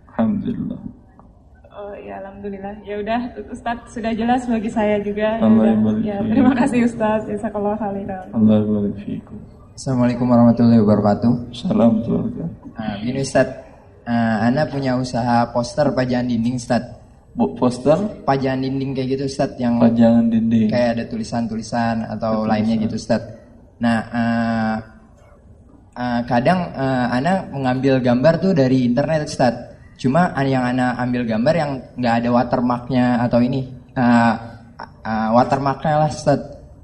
Alhamdulillah. 0.10 0.95
Ya 2.06 2.22
alhamdulillah. 2.22 2.76
Ya 2.86 2.96
udah 3.02 3.20
Ustadz 3.50 3.98
sudah 3.98 4.14
jelas 4.14 4.46
bagi 4.46 4.70
saya 4.70 5.02
juga. 5.02 5.42
Ya 5.42 5.42
Allah 5.42 5.74
Ya, 6.06 6.18
terima 6.22 6.54
kasih 6.54 6.86
Ustadz. 6.86 7.26
Jazakallah 7.26 7.74
khairan. 7.82 8.30
Allah 8.30 8.94
fiikum. 9.02 9.38
Assalamualaikum 9.74 10.30
warahmatullahi 10.30 10.80
wabarakatuh. 10.86 11.32
Salam 11.52 12.00
keluarga. 12.06 12.46
Nah, 12.78 12.96
gini 13.02 13.20
Ustaz, 13.26 13.50
uh, 14.06 14.46
Ana 14.46 14.70
punya 14.70 14.96
usaha 14.96 15.50
poster 15.52 15.92
pajangan 15.92 16.30
dinding 16.30 16.56
Ustaz. 16.62 16.84
Bu, 17.36 17.52
poster? 17.60 17.98
Pajangan 18.24 18.64
dinding 18.64 18.96
kayak 18.96 19.08
gitu 19.18 19.24
Ustaz 19.28 19.58
yang 19.60 19.76
Pajangan 19.82 20.32
dinding. 20.32 20.72
kayak 20.72 20.90
ada 20.96 21.04
tulisan-tulisan 21.12 22.08
atau 22.08 22.46
Ada 22.46 22.50
lainnya 22.56 22.80
tulisan. 22.80 22.86
gitu 22.88 22.96
Ustaz. 22.96 23.22
Nah, 23.84 23.98
uh, 24.14 24.76
uh, 25.98 26.22
kadang 26.24 26.72
uh, 26.72 27.12
Ana 27.12 27.50
mengambil 27.52 28.00
gambar 28.00 28.34
tuh 28.40 28.54
dari 28.56 28.88
internet 28.88 29.28
Ustaz. 29.28 29.75
Cuma 29.96 30.32
uh, 30.36 30.44
yang 30.44 30.64
Ana 30.64 31.00
ambil 31.00 31.24
gambar 31.24 31.54
yang 31.56 31.72
nggak 31.96 32.14
ada 32.24 32.30
watermarknya 32.36 33.06
atau 33.24 33.40
ini 33.40 33.72
uh, 33.96 34.34
uh, 35.04 35.30
watermarknya 35.36 36.04
lah 36.04 36.10
Ustaz. 36.12 36.40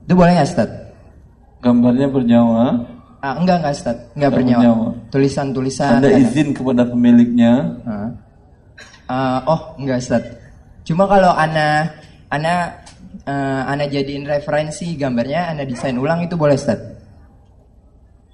Itu 0.08 0.14
boleh 0.16 0.36
nggak 0.36 0.50
Ustaz? 0.50 0.70
Gambarnya 1.62 2.08
bernyawa. 2.10 2.64
Ah, 3.22 3.38
enggak 3.38 3.62
enggak 3.62 3.76
Ustaz, 3.78 3.98
enggak 4.18 4.32
bernyawa. 4.34 4.62
bernyawa. 4.66 4.88
Tulisan-tulisan. 5.14 6.02
Ada 6.02 6.10
kadang- 6.10 6.22
izin 6.26 6.48
kepada 6.58 6.84
pemiliknya. 6.90 7.54
Ah. 7.86 8.10
Ah, 9.06 9.40
oh, 9.46 9.62
enggak 9.78 10.02
Ustaz. 10.02 10.24
Cuma 10.82 11.06
kalau 11.06 11.30
ana 11.30 11.94
ana 12.34 12.82
eh, 13.22 13.62
ana 13.70 13.86
jadiin 13.86 14.26
referensi 14.26 14.98
gambarnya, 14.98 15.54
ana 15.54 15.62
desain 15.70 15.94
ulang 16.02 16.26
itu 16.26 16.34
boleh 16.34 16.58
Ustaz. 16.58 16.82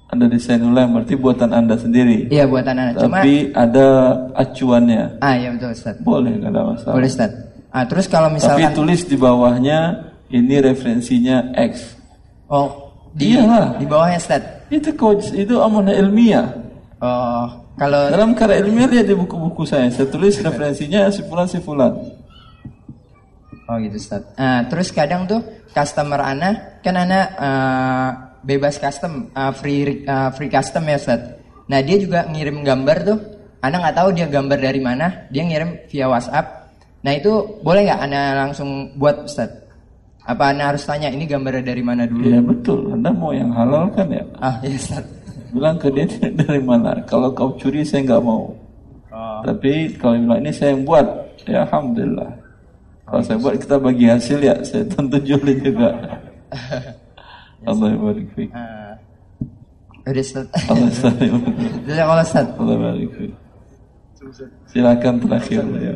Ada 0.08 0.26
desain 0.32 0.64
ulang 0.64 0.96
berarti 0.96 1.20
buatan 1.20 1.52
anda 1.52 1.76
sendiri. 1.76 2.32
Iya, 2.32 2.48
buatan. 2.48 2.96
Cuma 2.96 3.20
Tapi 3.20 3.52
ada 3.52 3.88
acuannya. 4.40 5.20
Ah, 5.20 5.36
iya 5.36 5.52
betul 5.52 5.76
Ustaz. 5.76 6.00
Boleh 6.00 6.32
nggak 6.40 6.52
ada 6.56 6.62
masalah. 6.64 6.96
Boleh 6.96 7.10
Ustaz. 7.12 7.32
Ah, 7.76 7.84
terus 7.84 8.06
kalau 8.08 8.32
Tapi 8.32 8.36
misalkan 8.40 8.72
tulis 8.72 9.02
di 9.04 9.18
bawahnya 9.20 9.80
ini 10.32 10.56
referensinya 10.64 11.52
X. 11.60 12.00
Oh, 12.48 12.96
di 13.12 13.36
Iyalah. 13.36 13.76
di 13.76 13.84
bawahnya 13.84 14.20
Ustaz. 14.24 14.44
Itu 14.72 14.96
coach, 14.96 15.36
itu 15.36 15.60
amanah 15.60 15.92
ilmiah. 15.92 16.56
Oh, 17.04 17.68
kalau 17.76 18.08
Dalam 18.08 18.32
karya 18.32 18.64
ilmiah 18.64 18.88
lihat 18.88 19.12
di 19.12 19.16
buku-buku 19.16 19.68
saya, 19.68 19.92
saya 19.92 20.08
tulis 20.08 20.40
referensinya 20.40 21.12
si 21.12 21.20
fulan 21.28 21.48
si 21.52 21.60
fulan. 21.60 21.94
Oh 23.68 23.76
gitu 23.84 24.00
Ustaz. 24.00 24.24
Nah, 24.40 24.64
terus 24.72 24.96
kadang 24.96 25.28
tuh 25.28 25.44
customer 25.76 26.24
ana 26.24 26.80
kan 26.80 26.96
ana 26.96 27.20
eh, 27.36 28.10
bebas 28.48 28.80
custom, 28.80 29.28
eh, 29.36 29.52
free 29.60 30.08
eh, 30.08 30.30
free 30.32 30.48
custom 30.48 30.88
ya 30.88 30.96
Ustaz. 30.96 31.22
Nah 31.68 31.84
dia 31.84 32.00
juga 32.00 32.24
ngirim 32.32 32.64
gambar 32.64 32.98
tuh. 33.04 33.20
Ana 33.60 33.84
nggak 33.84 33.96
tahu 34.00 34.10
dia 34.16 34.32
gambar 34.32 34.60
dari 34.64 34.80
mana. 34.80 35.28
Dia 35.28 35.44
ngirim 35.44 35.92
via 35.92 36.08
WhatsApp. 36.08 36.72
Nah 37.04 37.12
itu 37.12 37.60
boleh 37.60 37.84
nggak 37.84 38.02
ana 38.08 38.48
langsung 38.48 38.96
buat 38.96 39.28
Ustaz? 39.28 39.52
Apa 40.24 40.56
ana 40.56 40.72
harus 40.72 40.88
tanya 40.88 41.12
ini 41.12 41.28
gambarnya 41.28 41.76
dari 41.76 41.84
mana 41.84 42.08
dulu? 42.08 42.24
Iya 42.24 42.40
betul, 42.40 42.80
anda 42.96 43.12
mau 43.12 43.32
yang 43.36 43.52
halal 43.52 43.92
kan 43.92 44.08
ya? 44.08 44.24
Ah 44.40 44.56
iya 44.64 44.80
Ustaz. 44.80 45.04
Bilang 45.52 45.76
ke 45.80 45.92
dia 45.92 46.08
dari 46.32 46.64
mana? 46.64 46.96
Kalau 47.04 47.32
kau 47.36 47.52
curi 47.60 47.84
saya 47.84 48.08
nggak 48.08 48.24
mau. 48.24 48.52
Oh. 49.12 49.40
Tapi 49.44 49.96
kalau 50.00 50.20
bilang 50.20 50.40
ini 50.44 50.52
saya 50.52 50.76
yang 50.76 50.84
buat, 50.84 51.08
ya 51.48 51.64
alhamdulillah. 51.64 52.32
Kalau 53.08 53.22
saya 53.24 53.38
buat 53.40 53.56
kita 53.56 53.76
bagi 53.80 54.06
hasil 54.12 54.40
ya, 54.44 54.56
saya 54.68 54.84
tentu 54.84 55.16
jualin 55.24 55.60
juga. 55.64 55.90
Allah. 57.66 57.90
Ah. 58.54 58.94
Udah 60.08 60.22
Ustaz. 60.24 60.46
Allah 60.70 60.88
Ustaz. 62.22 62.48
Allah 62.54 62.78
barik. 62.78 63.12
Silakan 64.70 65.16
terakhir 65.24 65.64
ya. 65.82 65.96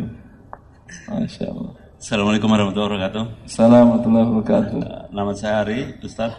Masya 1.07 1.45
Allah. 1.51 1.71
Assalamualaikum 2.01 2.49
warahmatullahi 2.49 2.89
wabarakatuh. 2.97 3.23
Assalamualaikum 3.45 4.09
warahmatullahi 4.09 4.27
wabarakatuh. 4.41 5.13
Nama 5.13 5.31
saya 5.37 5.55
Ari, 5.61 5.79
Ustaz. 6.01 6.33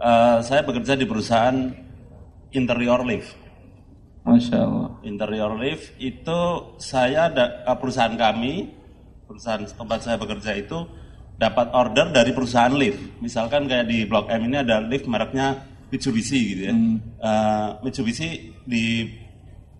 Eh, 0.00 0.38
saya 0.46 0.60
bekerja 0.62 0.94
di 0.94 1.04
perusahaan 1.04 1.56
interior 2.54 3.02
lift. 3.02 3.34
Masya 4.22 4.56
Allah. 4.62 4.88
Interior 5.02 5.52
lift 5.58 5.92
itu 5.98 6.38
saya 6.78 7.26
da- 7.28 7.66
eh, 7.66 7.76
perusahaan 7.76 8.14
kami, 8.14 8.70
perusahaan 9.26 9.66
tempat 9.66 9.98
saya 10.06 10.16
bekerja 10.16 10.56
itu 10.56 10.78
dapat 11.40 11.72
order 11.72 12.12
dari 12.12 12.36
perusahaan 12.36 12.76
lift. 12.76 13.00
Misalkan 13.24 13.64
kayak 13.64 13.88
di 13.88 14.04
Blok 14.04 14.28
M 14.28 14.44
ini 14.44 14.60
ada 14.60 14.84
lift 14.84 15.08
mereknya 15.08 15.64
Mitsubishi 15.88 16.40
gitu 16.52 16.62
ya. 16.68 16.74
Eh, 16.76 17.68
Mitsubishi 17.80 18.52
di 18.68 19.08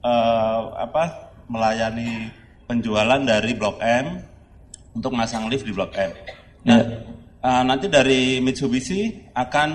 eh, 0.00 0.60
apa 0.72 1.36
melayani 1.52 2.32
penjualan 2.64 3.20
dari 3.20 3.52
Blok 3.52 3.76
M 3.84 4.24
untuk 4.96 5.12
masang 5.12 5.52
lift 5.52 5.68
di 5.68 5.76
Blok 5.76 5.92
M. 6.00 6.10
Nah, 6.64 6.80
eh, 7.44 7.62
nanti 7.68 7.92
dari 7.92 8.40
Mitsubishi 8.40 9.28
akan 9.36 9.70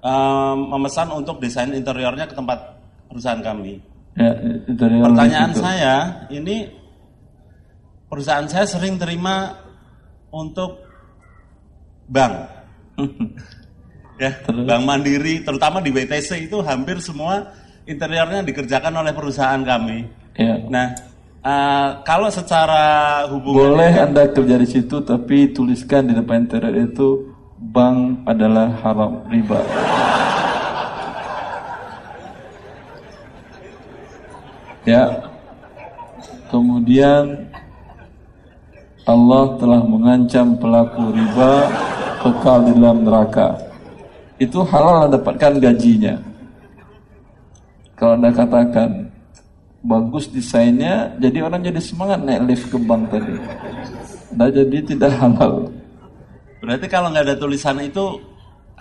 eh, 0.00 0.54
memesan 0.56 1.12
untuk 1.12 1.44
desain 1.44 1.76
interiornya 1.76 2.24
ke 2.24 2.32
tempat 2.32 2.80
perusahaan 3.12 3.44
kami. 3.44 3.84
Ya, 4.16 4.32
dari 4.66 4.98
Pertanyaan 4.98 5.52
itu. 5.52 5.60
saya, 5.62 5.94
ini 6.32 6.66
perusahaan 8.08 8.48
saya 8.48 8.64
sering 8.66 8.98
terima 8.98 9.54
untuk 10.32 10.87
bank. 12.08 12.34
ya, 14.22 14.32
bank 14.48 14.82
mandiri, 14.82 15.44
terutama 15.44 15.78
di 15.78 15.92
BTC 15.94 16.48
itu 16.50 16.58
hampir 16.64 16.98
semua 16.98 17.54
interiornya 17.88 18.44
dikerjakan 18.44 18.92
oleh 19.00 19.12
perusahaan 19.14 19.60
kami. 19.62 20.08
Ya. 20.36 20.60
Nah, 20.68 20.92
eh, 21.40 21.88
kalau 22.04 22.28
secara 22.28 23.24
hubungan 23.32 23.76
Boleh 23.78 23.92
Anda 23.96 24.28
kerja 24.28 24.56
di 24.60 24.68
situ 24.68 25.00
tapi 25.04 25.50
tuliskan 25.52 26.10
di 26.10 26.14
depan 26.16 26.44
interior 26.44 26.76
itu 26.76 27.32
bank 27.58 28.28
adalah 28.28 28.72
haram 28.82 29.24
riba. 29.28 29.60
Ya. 34.86 35.04
Kemudian 36.48 37.44
Allah 39.04 39.60
telah 39.60 39.84
mengancam 39.84 40.56
pelaku 40.56 41.12
riba 41.12 41.52
kekal 42.22 42.58
di 42.66 42.72
dalam 42.78 43.06
neraka. 43.06 43.54
Itu 44.38 44.62
halal 44.62 45.06
Anda 45.06 45.18
dapatkan 45.18 45.58
gajinya. 45.58 46.14
Kalau 47.98 48.14
Anda 48.14 48.30
katakan 48.30 49.10
bagus 49.82 50.30
desainnya, 50.30 51.10
jadi 51.18 51.42
orang 51.42 51.66
jadi 51.66 51.80
semangat 51.82 52.22
naik 52.22 52.42
lift 52.46 52.66
ke 52.70 52.78
bank 52.78 53.10
tadi. 53.10 53.34
Nah, 54.38 54.48
jadi 54.50 54.78
tidak 54.84 55.12
halal. 55.18 55.66
berarti 56.58 56.86
kalau 56.90 57.08
nggak 57.14 57.22
ada 57.22 57.36
tulisan 57.38 57.78
itu 57.78 58.18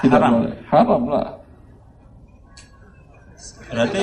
Tidak 0.02 0.14
haram. 0.18 0.32
boleh. 0.42 0.54
Haram 0.70 1.02
lah. 1.10 1.28
Berarti 3.70 4.02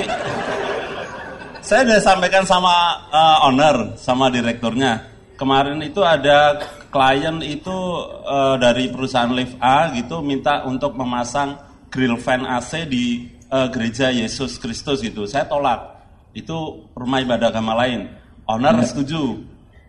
saya 1.59 1.81
sudah 1.83 2.01
sampaikan 2.03 2.43
sama 2.47 2.75
eh, 3.11 3.37
owner, 3.47 3.75
sama 3.99 4.27
direkturnya. 4.31 5.14
Kemarin 5.35 5.83
itu 5.83 5.99
ada 5.99 6.63
klien 6.87 7.43
itu 7.43 7.77
eh, 8.23 8.55
dari 8.59 8.87
perusahaan 8.87 9.31
lift 9.35 9.59
A 9.59 9.91
gitu 9.91 10.23
minta 10.23 10.63
untuk 10.63 10.95
memasang 10.95 11.59
grill 11.91 12.15
fan 12.15 12.47
AC 12.47 12.87
di 12.87 13.27
eh, 13.51 13.67
gereja 13.71 14.11
Yesus 14.11 14.55
Kristus 14.59 15.03
gitu. 15.03 15.27
Saya 15.27 15.43
tolak. 15.47 15.95
Itu 16.35 16.87
rumah 16.95 17.23
ibadah 17.23 17.51
agama 17.51 17.75
lain. 17.83 18.11
Owner 18.47 18.79
Ya. 18.79 18.87
setuju. 18.87 19.39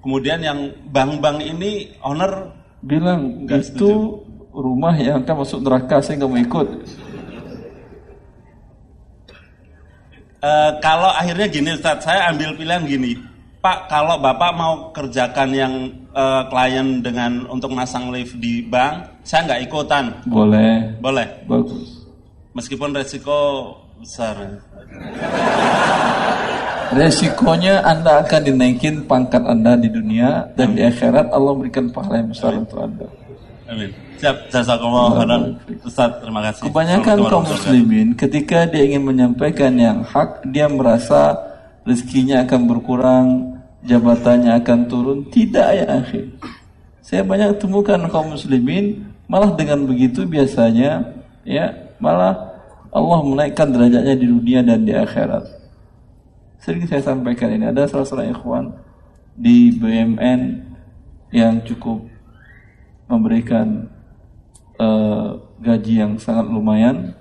Kemudian 0.02 0.38
yang 0.38 0.70
bank-bank 0.90 1.42
ini 1.42 1.90
owner 2.02 2.54
Bilang 2.86 3.50
itu 3.50 4.22
rumah 4.54 4.94
yang 4.94 5.26
akan 5.26 5.42
masuk 5.42 5.58
neraka 5.66 5.98
saya 5.98 6.22
nggak 6.22 6.30
mau 6.30 6.38
ikut. 6.38 6.68
Eh, 10.46 10.70
kalau 10.78 11.10
akhirnya 11.10 11.46
gini 11.50 11.74
Ustaz, 11.74 12.06
saya 12.06 12.30
ambil 12.30 12.54
pilihan 12.54 12.86
gini. 12.86 13.12
Pak, 13.60 13.90
kalau 13.90 14.20
Bapak 14.22 14.50
mau 14.54 14.72
kerjakan 14.94 15.50
yang 15.50 15.74
eh, 16.14 16.42
klien 16.48 17.02
dengan 17.02 17.44
untuk 17.50 17.74
masang 17.74 18.14
lift 18.14 18.38
di 18.38 18.62
bank, 18.62 19.22
saya 19.26 19.50
nggak 19.50 19.62
ikutan. 19.66 20.04
Boleh. 20.28 20.94
Boleh. 21.02 21.26
Bagus. 21.50 22.06
Meskipun 22.54 22.94
resiko 22.94 23.72
besar. 24.00 24.36
Resikonya 26.94 27.82
Anda 27.82 28.22
akan 28.22 28.40
dinaikin 28.46 29.04
pangkat 29.10 29.42
Anda 29.42 29.74
di 29.74 29.90
dunia 29.90 30.46
dan 30.54 30.78
di 30.78 30.86
akhirat 30.86 31.34
Allah 31.34 31.50
memberikan 31.52 31.90
pahala 31.90 32.22
yang 32.22 32.30
besar 32.30 32.54
untuk 32.54 32.78
Anda. 32.78 33.06
Amin. 33.66 33.90
Siap, 34.16 34.48
khairan. 34.48 35.60
Ustaz, 35.84 36.10
terima 36.22 36.40
kasih. 36.48 36.62
Kebanyakan 36.70 37.16
kaum 37.28 37.44
muslimin 37.44 38.08
ketika 38.16 38.64
dia 38.64 38.82
ingin 38.88 39.04
menyampaikan 39.04 39.74
yang 39.76 40.00
hak, 40.06 40.46
dia 40.48 40.70
merasa 40.70 41.36
rezekinya 41.86 42.42
akan 42.42 42.60
berkurang, 42.66 43.26
jabatannya 43.86 44.58
akan 44.60 44.78
turun. 44.90 45.18
Tidak 45.30 45.68
ya 45.72 45.86
akhir. 46.02 46.36
Saya 47.00 47.22
banyak 47.22 47.62
temukan 47.62 48.02
kaum 48.10 48.34
muslimin 48.34 49.06
malah 49.30 49.54
dengan 49.54 49.86
begitu 49.86 50.26
biasanya 50.26 51.14
ya 51.46 51.70
malah 52.02 52.58
Allah 52.90 53.20
menaikkan 53.22 53.70
derajatnya 53.70 54.18
di 54.18 54.26
dunia 54.26 54.60
dan 54.66 54.82
di 54.82 54.90
akhirat. 54.90 55.46
Sering 56.58 56.82
saya 56.90 56.98
sampaikan 56.98 57.54
ini 57.54 57.70
ada 57.70 57.86
salah 57.86 58.02
seorang 58.02 58.34
ikhwan 58.34 58.64
di 59.38 59.70
BUMN 59.78 60.40
yang 61.30 61.62
cukup 61.62 62.02
memberikan 63.06 63.86
eh, 64.82 65.28
gaji 65.62 65.94
yang 66.02 66.12
sangat 66.18 66.50
lumayan 66.50 67.14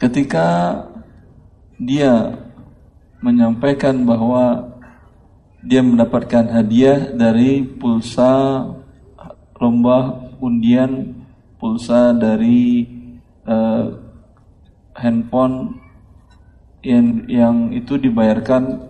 ketika 0.00 0.80
dia 1.76 2.32
menyampaikan 3.18 4.06
bahwa 4.06 4.78
dia 5.62 5.82
mendapatkan 5.82 6.46
hadiah 6.54 7.10
dari 7.10 7.66
pulsa 7.66 8.62
lomba 9.58 10.30
undian 10.38 11.18
pulsa 11.58 12.14
dari 12.14 12.86
uh, 13.42 13.90
handphone 14.94 15.82
yang 16.86 17.26
yang 17.26 17.56
itu 17.74 17.98
dibayarkan 17.98 18.86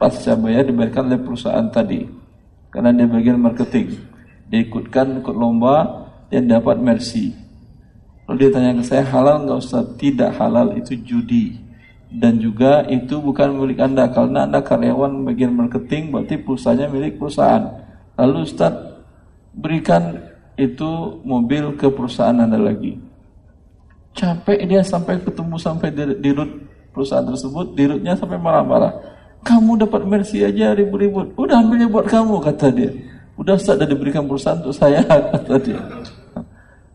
pasca 0.00 0.32
bayar 0.32 0.64
dibayarkan 0.64 1.12
oleh 1.12 1.20
perusahaan 1.20 1.68
tadi. 1.68 2.08
Karena 2.72 2.96
dia 2.96 3.04
bagian 3.04 3.36
marketing. 3.36 4.00
Dia 4.48 4.64
ikutkan 4.64 5.20
ikut 5.20 5.36
lomba 5.36 6.08
dan 6.32 6.48
dapat 6.48 6.80
mercy. 6.80 7.36
Lalu 8.24 8.46
dia 8.46 8.50
tanya 8.54 8.80
ke 8.80 8.84
saya 8.86 9.04
halal 9.04 9.44
nggak 9.44 9.60
Ustaz? 9.60 9.84
Tidak 10.00 10.30
halal. 10.40 10.72
Itu 10.80 10.96
judi 10.96 11.69
dan 12.10 12.42
juga 12.42 12.82
itu 12.90 13.22
bukan 13.22 13.54
milik 13.54 13.78
anda 13.78 14.10
karena 14.10 14.42
anda 14.42 14.58
karyawan 14.58 15.22
bagian 15.30 15.54
marketing 15.54 16.10
berarti 16.10 16.34
pulsanya 16.42 16.90
milik 16.90 17.22
perusahaan. 17.22 17.70
Lalu 18.18 18.50
Ustaz 18.50 18.74
berikan 19.54 20.18
itu 20.58 21.22
mobil 21.22 21.78
ke 21.78 21.86
perusahaan 21.86 22.34
anda 22.34 22.58
lagi. 22.58 22.98
Capek 24.10 24.66
dia 24.66 24.82
sampai 24.82 25.22
ketemu 25.22 25.54
sampai 25.54 25.94
di, 25.94 26.02
di 26.18 26.30
root 26.34 26.50
perusahaan 26.90 27.22
tersebut 27.22 27.78
di 27.78 27.86
rootnya 27.86 28.18
sampai 28.18 28.42
marah-marah. 28.42 28.90
Kamu 29.46 29.78
dapat 29.78 30.02
mercy 30.02 30.42
aja 30.42 30.74
ribut-ribut. 30.74 31.38
Udah 31.38 31.62
ambilnya 31.62 31.86
buat 31.86 32.10
kamu 32.10 32.42
kata 32.42 32.74
dia. 32.74 32.90
Udah 33.38 33.54
Ustaz 33.54 33.78
sudah 33.78 33.86
diberikan 33.86 34.26
perusahaan 34.26 34.58
untuk 34.58 34.74
saya 34.74 35.00
kata 35.32 35.56
dia. 35.62 35.78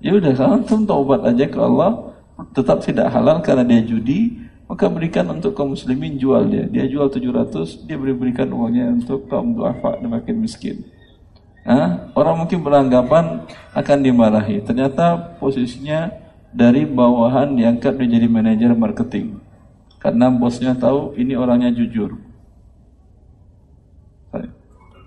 Ya 0.04 0.12
udah 0.12 0.36
antum 0.44 0.84
taubat 0.84 1.24
aja 1.24 1.48
ke 1.48 1.56
Allah. 1.56 2.12
Tetap 2.52 2.84
tidak 2.84 3.16
halal 3.16 3.40
karena 3.40 3.64
dia 3.64 3.80
judi 3.80 4.45
maka 4.66 4.90
berikan 4.90 5.30
untuk 5.30 5.54
kaum 5.54 5.78
muslimin 5.78 6.18
jual 6.18 6.50
dia. 6.50 6.66
Dia 6.66 6.86
jual 6.90 7.06
700, 7.10 7.86
dia 7.86 7.98
beri 7.98 8.18
berikan 8.18 8.50
uangnya 8.50 8.90
untuk 8.98 9.30
kaum 9.30 9.54
duafa 9.54 10.02
dan 10.02 10.10
makin 10.10 10.42
miskin. 10.42 10.82
Nah, 11.66 12.14
orang 12.14 12.46
mungkin 12.46 12.62
beranggapan 12.62 13.46
akan 13.74 13.98
dimarahi. 14.02 14.62
Ternyata 14.62 15.38
posisinya 15.42 16.14
dari 16.54 16.86
bawahan 16.86 17.58
diangkat 17.58 17.98
menjadi 17.98 18.28
manajer 18.30 18.72
marketing. 18.78 19.42
Karena 19.98 20.30
bosnya 20.30 20.78
tahu 20.78 21.18
ini 21.18 21.34
orangnya 21.34 21.74
jujur. 21.74 22.22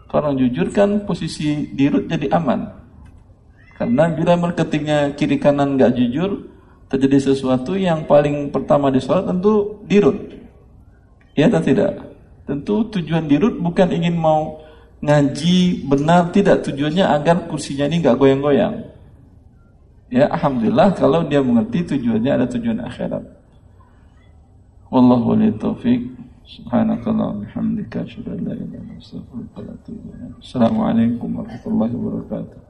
Orang 0.08 0.40
jujur 0.40 0.72
kan 0.72 1.04
posisi 1.04 1.68
dirut 1.76 2.08
jadi 2.08 2.32
aman. 2.32 2.72
Karena 3.76 4.10
bila 4.10 4.34
marketingnya 4.34 5.14
kiri 5.14 5.38
kanan 5.38 5.76
nggak 5.78 5.94
jujur, 5.94 6.48
terjadi 6.88 7.32
sesuatu 7.32 7.76
yang 7.76 8.08
paling 8.08 8.48
pertama 8.48 8.88
disolat 8.88 9.28
tentu 9.28 9.84
dirut. 9.84 10.16
Ya 11.36 11.46
atau 11.46 11.60
tidak? 11.60 12.00
Tentu 12.48 12.88
tujuan 12.88 13.28
dirut 13.28 13.60
bukan 13.60 13.92
ingin 13.92 14.16
mau 14.16 14.64
ngaji 15.04 15.86
benar 15.86 16.32
tidak 16.34 16.66
tujuannya 16.66 17.04
agar 17.06 17.46
kursinya 17.46 17.86
ini 17.86 18.02
nggak 18.02 18.18
goyang-goyang. 18.18 18.74
Ya 20.08 20.26
alhamdulillah 20.32 20.96
kalau 20.96 21.28
dia 21.28 21.44
mengerti 21.44 21.84
tujuannya 21.84 22.32
ada 22.32 22.46
tujuan 22.48 22.80
akhirat. 22.80 23.22
Wallahu 24.88 25.36
wali 25.36 25.52
taufik. 25.60 26.00
Subhanakallah 26.48 27.44
bihamdika 27.44 28.08
asyhadu. 28.08 28.56
Assalamualaikum 30.40 31.28
warahmatullahi 31.36 31.92
wabarakatuh. 31.92 32.67